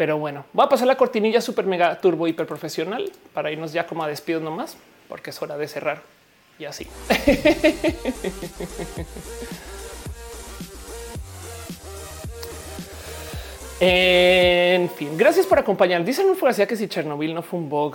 Pero 0.03 0.19
bueno, 0.19 0.45
voy 0.53 0.67
a 0.67 0.69
pasar 0.69 0.89
la 0.89 0.97
cortinilla 0.97 1.41
super 1.41 1.65
mega 1.65 1.97
turbo 2.01 2.27
hiper 2.27 2.45
profesional 2.45 3.13
para 3.33 3.53
irnos 3.53 3.73
ya 3.73 3.87
como 3.87 4.03
a 4.03 4.09
despido 4.09 4.41
nomás, 4.41 4.77
porque 5.09 5.31
es 5.31 5.41
hora 5.41 5.57
de 5.57 5.69
cerrar 5.69 6.03
y 6.59 6.65
así. 6.65 6.89
en 13.79 14.91
fin, 14.91 15.17
gracias 15.17 15.47
por 15.47 15.61
acompañar. 15.61 16.05
Dicen 16.05 16.29
un 16.29 16.37
que 16.37 16.75
si 16.75 16.89
Chernobyl 16.89 17.33
no 17.33 17.43
fue 17.43 17.61
un 17.61 17.69
bug. 17.69 17.95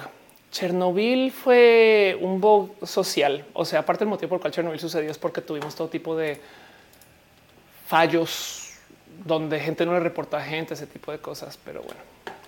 Chernobyl 0.49 1.33
fue 1.33 2.17
un 2.21 2.39
bug 2.39 2.87
social. 2.87 3.43
O 3.51 3.65
sea, 3.65 3.79
aparte 3.79 4.05
del 4.05 4.09
motivo 4.11 4.29
por 4.29 4.37
el 4.37 4.41
cual 4.43 4.53
Chernobyl 4.53 4.79
sucedió 4.79 5.11
es 5.11 5.17
porque 5.17 5.41
tuvimos 5.41 5.75
todo 5.75 5.89
tipo 5.89 6.15
de 6.15 6.39
fallos 7.85 8.66
donde 9.27 9.59
gente 9.59 9.85
no 9.85 9.93
le 9.93 9.99
reporta 9.99 10.37
a 10.37 10.41
gente, 10.41 10.73
ese 10.73 10.87
tipo 10.87 11.11
de 11.11 11.19
cosas. 11.19 11.59
Pero 11.63 11.81
bueno, 11.81 11.99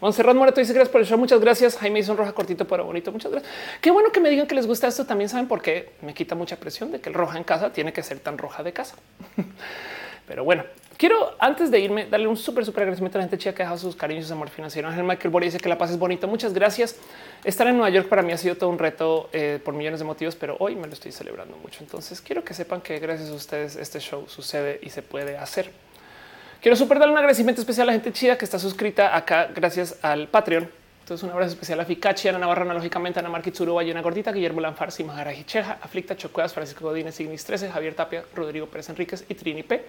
Monserrat 0.01 0.35
Moreto 0.35 0.61
dice 0.61 0.73
gracias 0.73 0.91
por 0.91 1.01
el 1.01 1.07
show. 1.07 1.17
Muchas 1.17 1.39
gracias. 1.41 1.77
Jaime 1.77 1.99
hizo 1.99 2.15
roja 2.15 2.31
cortito 2.31 2.65
pero 2.65 2.85
bonito. 2.85 3.11
Muchas 3.11 3.31
gracias. 3.31 3.51
Qué 3.81 3.91
bueno 3.91 4.11
que 4.11 4.19
me 4.19 4.29
digan 4.29 4.47
que 4.47 4.55
les 4.55 4.65
gusta 4.65 4.87
esto. 4.87 5.05
También 5.05 5.29
saben 5.29 5.47
por 5.47 5.61
qué 5.61 5.91
me 6.01 6.13
quita 6.13 6.35
mucha 6.35 6.55
presión 6.55 6.91
de 6.91 7.01
que 7.01 7.09
el 7.09 7.15
roja 7.15 7.37
en 7.37 7.43
casa 7.43 7.71
tiene 7.73 7.91
que 7.91 8.01
ser 8.01 8.19
tan 8.19 8.37
roja 8.37 8.63
de 8.63 8.71
casa. 8.71 8.95
pero 10.27 10.45
bueno, 10.45 10.63
quiero 10.95 11.35
antes 11.39 11.69
de 11.69 11.79
irme 11.81 12.05
darle 12.05 12.27
un 12.27 12.37
súper, 12.37 12.63
súper 12.65 12.83
agradecimiento 12.83 13.17
a 13.17 13.19
la 13.19 13.23
gente 13.25 13.37
chica 13.37 13.53
que 13.53 13.63
ha 13.63 13.65
dejado 13.65 13.79
sus 13.79 13.95
cariños 13.95 14.23
y 14.25 14.27
su 14.29 14.33
amor 14.33 14.49
financiero. 14.49 14.87
Ángel 14.87 15.03
Michael 15.03 15.31
Boris 15.31 15.53
dice 15.53 15.61
que 15.61 15.67
la 15.67 15.77
paz 15.77 15.91
es 15.91 15.99
bonita. 15.99 16.27
Muchas 16.27 16.53
gracias. 16.53 16.95
Estar 17.43 17.67
en 17.67 17.75
Nueva 17.75 17.89
York 17.89 18.07
para 18.07 18.21
mí 18.21 18.31
ha 18.31 18.37
sido 18.37 18.55
todo 18.55 18.69
un 18.69 18.79
reto 18.79 19.29
eh, 19.33 19.59
por 19.63 19.73
millones 19.73 19.99
de 19.99 20.05
motivos, 20.05 20.37
pero 20.37 20.55
hoy 20.59 20.75
me 20.75 20.87
lo 20.87 20.93
estoy 20.93 21.11
celebrando 21.11 21.57
mucho. 21.57 21.83
Entonces 21.83 22.21
quiero 22.21 22.45
que 22.45 22.53
sepan 22.53 22.79
que 22.79 22.99
gracias 22.99 23.29
a 23.29 23.33
ustedes 23.33 23.75
este 23.75 23.99
show 23.99 24.29
sucede 24.29 24.79
y 24.81 24.91
se 24.91 25.01
puede 25.01 25.37
hacer. 25.37 25.71
Quiero 26.61 26.75
super 26.75 26.99
dar 26.99 27.09
un 27.09 27.17
agradecimiento 27.17 27.61
especial 27.61 27.87
a 27.87 27.93
la 27.93 27.93
gente 27.93 28.11
chida 28.11 28.37
que 28.37 28.43
está 28.43 28.59
suscrita 28.59 29.15
acá 29.15 29.47
gracias 29.55 29.95
al 30.01 30.27
Patreon. 30.27 30.67
Entonces, 30.99 31.23
un 31.23 31.31
abrazo 31.31 31.53
especial 31.53 31.79
a 31.79 31.85
Ficachi, 31.85 32.27
Ana 32.27 32.37
Navarra, 32.37 32.63
analógicamente, 32.63 33.17
Ana 33.17 33.29
Marquitsuru, 33.29 33.73
Bayona 33.73 34.01
Gordita, 34.01 34.33
Guillermo 34.33 34.59
Lanfarsi, 34.59 35.05
Maharaji 35.05 35.45
Cheja, 35.45 35.79
Aflicta 35.81 36.17
Chocuedas, 36.17 36.53
Francisco 36.53 36.83
Godínez, 36.83 37.15
Signis 37.15 37.45
13, 37.45 37.71
Javier 37.71 37.95
Tapia, 37.95 38.25
Rodrigo 38.35 38.67
Pérez 38.67 38.89
Enríquez 38.89 39.23
y 39.29 39.35
Trini 39.35 39.63
P. 39.63 39.85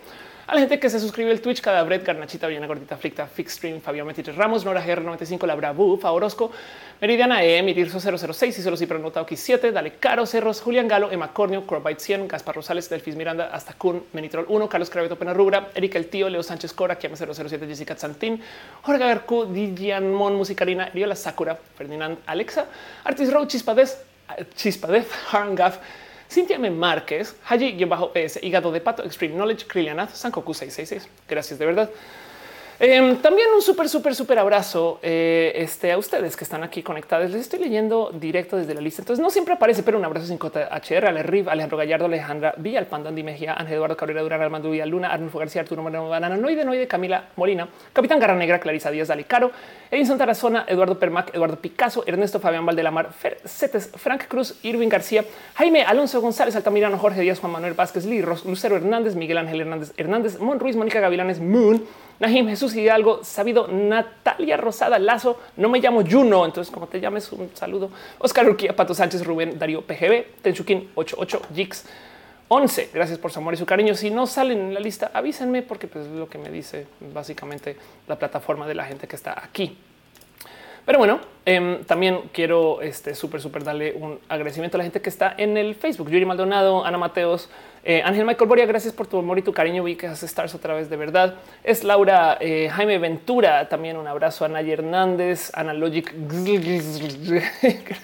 A 0.47 0.55
la 0.55 0.61
gente 0.61 0.79
que 0.79 0.89
se 0.89 1.01
suscribe 1.01 1.33
al 1.33 1.41
Twitch, 1.41 1.61
cada 1.61 1.83
Brett, 1.83 2.07
Garnachita, 2.07 2.47
Bayona 2.47 2.69
Gordita, 2.69 2.95
Aflicta, 2.95 3.27
Fixstream, 3.27 3.81
Fabián 3.81 4.07
23 4.07 4.37
Ramos, 4.37 4.65
Nora 4.65 4.83
GR95, 4.83 5.45
La 5.47 5.57
Bravu, 5.57 5.99
Favorosco, 5.99 6.53
Meridiana 7.01 7.43
E, 7.43 7.63
Mirirso 7.63 7.99
006 7.99 8.59
y 8.59 8.63
solo 8.63 8.77
si 8.77 8.85
pronotado 8.85 9.25
aquí 9.25 9.35
7, 9.35 9.73
Dale 9.73 9.95
Caro, 9.95 10.27
Cerros, 10.27 10.61
Julián 10.61 10.87
Galo, 10.87 11.11
Emma 11.11 11.33
Cornio, 11.33 11.67
Corbite 11.67 11.99
100, 11.99 12.29
Gaspar 12.29 12.57
Rosales, 12.57 12.91
Delfis 12.91 13.17
Miranda, 13.17 13.49
hasta 13.51 13.73
Kun, 13.73 14.05
Menitrol 14.13 14.45
1, 14.47 14.69
Carlos 14.69 14.91
Craveto 14.91 15.17
Pena 15.17 15.33
Rubra, 15.33 15.71
Erika 15.75 15.97
El 15.97 16.09
Tío, 16.09 16.29
Leo 16.29 16.43
Sánchez 16.43 16.75
Cora, 16.75 16.99
Kiam 16.99 17.17
007, 17.17 17.67
Jessica 17.67 17.97
Santín, 17.97 18.43
Jorge 18.83 19.03
Garcu, 19.03 19.47
Dijan 19.47 20.13
Mon, 20.13 20.35
Musicarina, 20.35 20.91
Riola 20.91 21.17
Sakura, 21.17 21.59
Ferdinand 21.75 22.19
Alexa, 22.27 22.67
Artis 23.05 23.33
Row, 23.33 23.47
Chispadez, 23.47 24.05
Chispadez, 24.55 25.07
Harangaf, 25.33 25.79
Cintia 26.29 26.57
M. 26.57 26.69
Márquez, 26.71 27.35
Haji-PS, 27.47 28.43
Hígado 28.43 28.71
de 28.71 28.81
Pato, 28.83 29.05
Extreme 29.05 29.37
Knowledge, 29.37 29.67
Krilianath, 29.67 30.13
Sankoku 30.13 30.53
666. 30.53 31.09
Gracias 31.27 31.59
de 31.59 31.65
verdad. 31.65 31.91
Em, 32.83 33.17
también 33.17 33.49
un 33.55 33.61
súper, 33.61 33.91
súper, 33.91 34.15
súper 34.15 34.39
abrazo 34.39 35.01
eh, 35.03 35.53
este, 35.55 35.93
a 35.93 35.99
ustedes 35.99 36.35
que 36.35 36.45
están 36.45 36.63
aquí 36.63 36.83
conectados. 36.83 37.31
Les 37.31 37.43
estoy 37.43 37.59
leyendo 37.59 38.11
directo 38.11 38.57
desde 38.57 38.73
la 38.73 38.81
lista. 38.81 39.03
Entonces 39.03 39.23
no 39.23 39.29
siempre 39.29 39.53
aparece, 39.53 39.83
pero 39.83 39.99
un 39.99 40.05
abrazo 40.07 40.27
sin 40.27 40.39
cota 40.39 40.67
HR, 40.73 41.09
Ale 41.09 41.23
Riv, 41.23 41.51
Alejandro 41.51 41.77
Gallardo, 41.77 42.07
Alejandra 42.07 42.55
Villa, 42.57 42.83
Panda 42.89 43.11
Andy 43.11 43.23
Mejía, 43.23 43.53
Ángel 43.53 43.75
Eduardo 43.75 43.99
Cabrera 43.99 44.23
Durán, 44.23 44.41
Armando 44.41 44.73
Luna, 44.73 45.13
Arnulfo 45.13 45.39
García, 45.39 45.61
Arturo 45.61 45.83
Moreno 45.83 46.09
Banana, 46.09 46.39
Noide, 46.39 46.65
Noide, 46.65 46.89
Camila 46.89 47.29
Molina, 47.37 47.69
Capitán 47.93 48.19
Garra 48.19 48.35
Negra, 48.35 48.59
Clarisa 48.59 48.91
Díaz, 48.91 49.09
Dali 49.09 49.25
Caro, 49.25 49.53
Edison 49.91 50.17
Tarazona, 50.17 50.65
Eduardo 50.67 50.99
Permac, 50.99 51.35
Eduardo 51.35 51.57
Picasso, 51.57 52.03
Ernesto 52.07 52.41
Fabián 52.41 52.65
Valdelamar, 52.65 53.13
Fer 53.13 53.43
Cetes, 53.45 53.91
Frank 53.95 54.27
Cruz, 54.27 54.59
Irving 54.63 54.89
García, 54.89 55.23
Jaime 55.57 55.83
Alonso 55.83 56.23
González, 56.23 56.57
Altamirano, 56.57 56.97
Jorge 56.97 57.21
Díaz, 57.21 57.41
Juan 57.41 57.53
Manuel 57.53 57.75
Vázquez, 57.75 58.07
Lee, 58.07 58.25
Lucero 58.47 58.77
Hernández, 58.77 59.17
Miguel 59.17 59.37
Ángel 59.37 59.61
Hernández, 59.61 59.93
Hernández, 59.99 60.39
Mon 60.39 60.59
Ruiz, 60.59 60.77
Mónica 60.77 60.99
Gavilanes, 60.99 61.41
Moon, 61.41 61.85
Nahim 62.21 62.49
Jesús 62.49 62.77
Hidalgo, 62.77 63.25
sabido 63.25 63.67
Natalia 63.67 64.59
Rosada 64.59 64.99
Lazo, 64.99 65.41
no 65.57 65.71
me 65.71 65.81
llamo 65.81 66.05
Juno, 66.09 66.45
entonces 66.45 66.73
como 66.73 66.87
te 66.87 67.01
llames, 67.01 67.33
un 67.33 67.51
saludo. 67.55 67.91
Oscar 68.19 68.47
Urquía, 68.47 68.77
Pato 68.77 68.95
Sánchez, 68.95 69.25
Rubén, 69.25 69.59
Darío 69.59 69.81
PGB, 69.81 70.43
Tenchuquín 70.43 70.91
88, 70.95 71.43
Jix 71.55 71.87
11. 72.49 72.91
Gracias 72.93 73.19
por 73.19 73.33
su 73.33 73.39
amor 73.39 73.55
y 73.55 73.57
su 73.57 73.65
cariño. 73.65 73.95
Si 73.95 74.11
no 74.11 74.27
salen 74.27 74.59
en 74.59 74.75
la 74.75 74.81
lista, 74.81 75.11
avísenme 75.15 75.63
porque 75.63 75.87
pues, 75.87 76.05
es 76.05 76.13
lo 76.13 76.29
que 76.29 76.37
me 76.37 76.51
dice 76.51 76.87
básicamente 77.15 77.77
la 78.07 78.19
plataforma 78.19 78.67
de 78.67 78.75
la 78.75 78.85
gente 78.85 79.09
que 79.09 79.17
está 79.17 79.43
aquí. 79.43 79.79
Pero 80.85 80.99
bueno, 80.99 81.21
eh, 81.47 81.81
también 81.87 82.23
quiero 82.33 82.83
este 82.83 83.15
súper, 83.15 83.41
súper 83.41 83.65
darle 83.65 83.95
un 83.95 84.19
agradecimiento 84.29 84.77
a 84.77 84.79
la 84.79 84.85
gente 84.85 85.01
que 85.01 85.09
está 85.09 85.35
en 85.39 85.57
el 85.57 85.75
Facebook. 85.75 86.11
Yuri 86.11 86.27
Maldonado, 86.27 86.85
Ana 86.85 86.99
Mateos, 86.99 87.49
eh, 87.83 88.03
Ángel 88.05 88.27
Michael 88.27 88.47
Boria, 88.47 88.67
gracias 88.67 88.93
por 88.93 89.07
tu 89.07 89.19
amor 89.19 89.39
y 89.39 89.43
tu 89.43 89.53
cariño. 89.53 89.83
Vi 89.83 89.97
que 89.97 90.07
hace 90.07 90.27
stars 90.27 90.55
otra 90.55 90.75
vez 90.75 90.91
de 90.91 90.97
verdad. 90.97 91.37
Es 91.65 91.83
Laura 91.83 92.37
eh, 92.41 92.69
Jaime 92.71 92.99
Ventura. 92.99 93.69
También 93.71 93.97
un 93.97 94.07
abrazo 94.07 94.45
a 94.45 94.49
Naya 94.49 94.75
Hernández, 94.75 95.51
Analogic. 95.55 96.15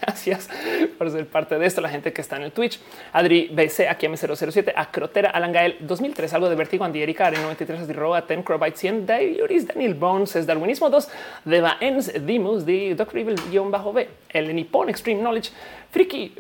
gracias 0.01 0.48
por 0.97 1.11
ser 1.11 1.27
parte 1.27 1.59
de 1.59 1.66
esto. 1.66 1.82
La 1.82 1.90
gente 1.90 2.12
que 2.12 2.23
está 2.23 2.36
en 2.36 2.44
el 2.44 2.53
Twitch, 2.53 2.81
Adri 3.12 3.48
BC, 3.53 3.89
aquí 3.89 4.07
M007, 4.07 4.73
Acrotera, 4.74 5.31
Alan 5.31 5.53
Gael 5.53 5.77
2003, 5.81 6.32
algo 6.32 6.48
de 6.48 6.55
Vertigo, 6.55 6.85
Andy 6.85 7.03
Erika, 7.03 7.27
Aren 7.27 7.43
93, 7.43 7.94
Roa, 7.94 8.27
Ten, 8.27 8.43
Crobyte 8.43 8.77
100, 8.77 9.07
Daiuris, 9.07 9.66
Daniel 9.66 9.94
Bones, 9.94 10.36
es 10.36 10.47
Darwinismo 10.47 10.89
2, 10.89 11.09
Deva 11.44 11.77
Ens, 11.81 12.12
Dimus, 12.24 12.65
de 12.65 12.94
Dr. 12.94 13.19
Evil-Bajo-B, 13.19 14.09
el 14.31 14.55
Nippon 14.55 14.89
Extreme 14.89 15.20
Knowledge, 15.20 15.51
Friki, 15.90 16.32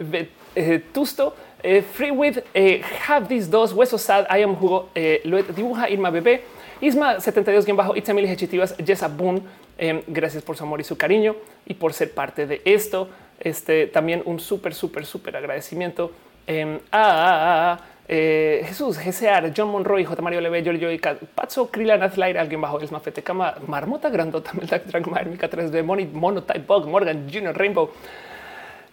eh, 0.54 0.82
Tusto, 0.92 1.34
eh, 1.66 1.82
free 1.82 2.12
with 2.12 2.38
eh, 2.54 2.80
have 3.08 3.26
these 3.26 3.50
dos 3.50 3.72
huesos 3.72 4.00
sad. 4.00 4.26
I 4.30 4.42
am 4.42 4.54
jugo. 4.54 4.88
Eh, 4.94 5.20
lo 5.24 5.42
dibuja 5.42 5.90
Irma 5.90 6.10
Bebé. 6.10 6.42
Isma 6.80 7.20
72 7.20 7.64
bien 7.64 7.76
bajo. 7.76 7.96
Itzamil 7.96 8.24
Ejetivas. 8.24 8.76
Jessa 8.78 9.08
Boone. 9.08 9.42
Em, 9.76 10.00
gracias 10.06 10.42
por 10.44 10.56
su 10.56 10.62
amor 10.62 10.80
y 10.80 10.84
su 10.84 10.96
cariño 10.96 11.34
y 11.66 11.74
por 11.74 11.92
ser 11.92 12.12
parte 12.12 12.46
de 12.46 12.62
esto. 12.64 13.08
Este 13.40 13.88
también 13.88 14.22
un 14.24 14.38
súper, 14.38 14.74
súper, 14.74 15.04
súper 15.04 15.36
agradecimiento 15.36 16.12
em, 16.46 16.78
a, 16.92 17.78
Jesús, 18.08 18.96
GCR, 18.98 19.52
John 19.54 19.68
Monroy, 19.68 20.04
J. 20.04 20.22
Mario 20.22 20.40
Leve, 20.40 20.62
Giorgio 20.62 20.92
y 20.92 20.98
Pazzo, 21.34 21.68
Krila, 21.68 21.96
Nathlight, 21.96 22.36
alguien 22.36 22.60
bajo 22.60 22.78
el 22.78 22.88
Mafete 22.88 23.20
Cama, 23.20 23.56
Marmota 23.66 24.08
Grandota, 24.08 24.52
Meldak 24.54 24.84
Drag, 24.86 25.26
Mica 25.26 25.50
3D, 25.50 25.82
Monotype 26.12 26.60
Bug, 26.60 26.86
Morgan 26.86 27.28
Junior 27.28 27.58
Rainbow, 27.58 27.90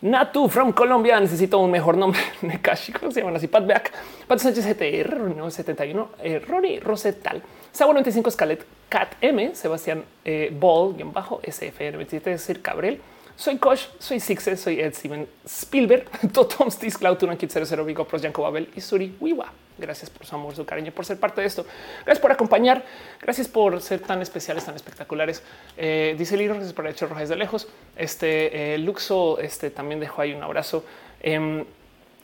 Natu 0.03 0.49
from 0.49 0.73
Colombia. 0.73 1.17
Necesito 1.17 1.59
un 1.59 1.71
mejor 1.71 1.95
nombre. 1.95 2.19
Nekashi, 2.41 2.91
¿cómo 2.91 3.09
se 3.09 3.21
llaman 3.21 3.37
así? 3.37 3.47
Pat 3.47 3.65
Beck, 3.65 3.93
Pat 4.27 4.37
Sánchez 4.37 4.65
GTR, 4.65 5.49
71, 5.49 6.09
eh, 6.21 6.39
Ronnie 6.45 6.81
Rosetal, 6.81 7.41
Sago 7.71 7.93
95, 7.93 8.31
Scalet, 8.31 8.65
Cat 8.89 9.15
M, 9.21 9.55
Sebastián 9.55 10.03
eh, 10.25 10.53
Ball, 10.53 10.95
guion 10.95 11.13
bajo, 11.13 11.39
SFR 11.41 11.93
27, 11.93 12.37
Sir 12.37 12.61
Cabrel. 12.61 12.99
Soy 13.37 13.57
Kosh, 13.57 13.87
soy 13.97 14.19
Sixes, 14.19 14.59
soy 14.59 14.81
Ed 14.81 14.93
Steven 14.93 15.25
Spielberg, 15.47 16.09
Totom 16.33 16.69
Stis, 16.69 16.97
Cloud, 16.97 17.17
Tunan 17.17 17.37
Kit 17.37 17.49
00, 17.51 17.85
Vigo 17.85 18.05
Pros, 18.05 18.21
Yanko 18.21 18.43
Babel 18.43 18.69
y 18.75 18.81
Suri 18.81 19.15
Wiwa. 19.21 19.53
Gracias 19.77 20.09
por 20.09 20.25
su 20.25 20.35
amor, 20.35 20.55
su 20.55 20.65
cariño, 20.65 20.91
por 20.91 21.05
ser 21.05 21.19
parte 21.19 21.41
de 21.41 21.47
esto. 21.47 21.65
Gracias 22.05 22.19
por 22.19 22.31
acompañar. 22.31 22.83
Gracias 23.21 23.47
por 23.47 23.81
ser 23.81 23.99
tan 23.99 24.21
especiales, 24.21 24.65
tan 24.65 24.75
espectaculares. 24.75 25.43
Eh, 25.77 26.15
dice 26.17 26.37
Lino, 26.37 26.53
gracias 26.53 26.73
por 26.73 26.87
hecho 26.87 27.07
rojas 27.07 27.29
de 27.29 27.35
lejos. 27.35 27.67
Este 27.95 28.75
eh, 28.75 28.77
Luxo 28.77 29.39
este, 29.39 29.69
también 29.71 29.99
dejó 29.99 30.21
ahí 30.21 30.33
un 30.33 30.43
abrazo. 30.43 30.85
Eh, 31.21 31.65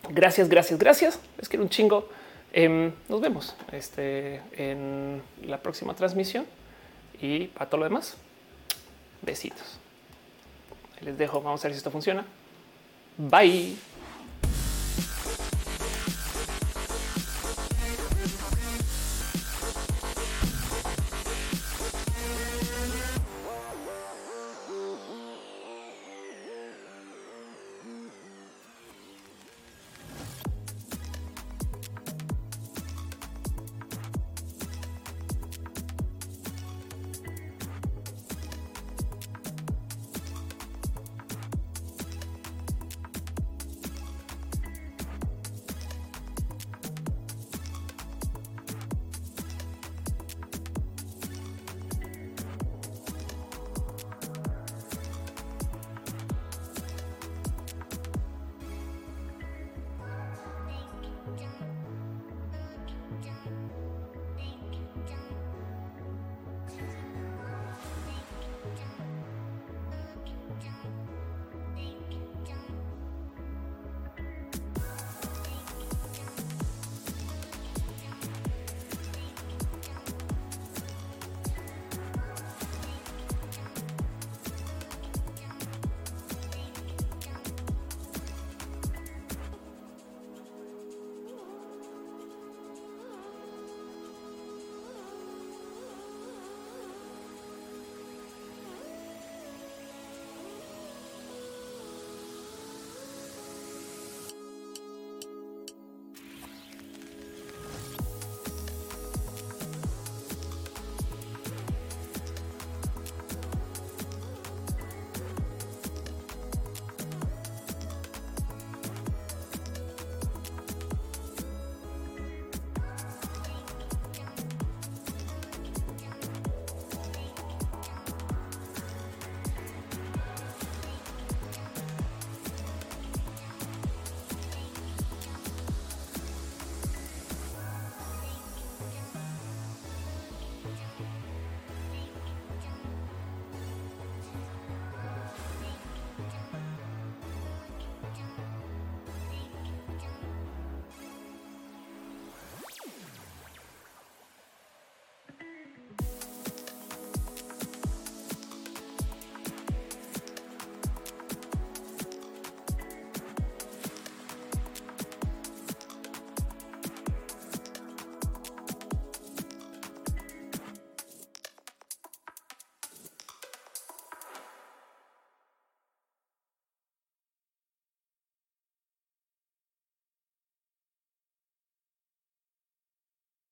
gracias, 0.10 0.50
gracias, 0.50 0.80
gracias. 0.80 1.20
Les 1.38 1.50
quiero 1.50 1.64
un 1.64 1.70
chingo. 1.70 2.10
Em, 2.52 2.92
nos 3.08 3.22
vemos 3.22 3.56
este, 3.72 4.42
en 4.54 5.22
la 5.44 5.58
próxima 5.60 5.94
transmisión 5.94 6.48
y 7.22 7.48
para 7.48 7.70
todo 7.70 7.80
lo 7.80 7.84
demás, 7.84 8.18
besitos. 9.22 9.80
Les 11.02 11.18
dejo. 11.18 11.42
Vamos 11.42 11.64
a 11.64 11.68
ver 11.68 11.74
si 11.74 11.78
esto 11.78 11.92
funciona. 11.92 12.26
Bye. 13.18 13.99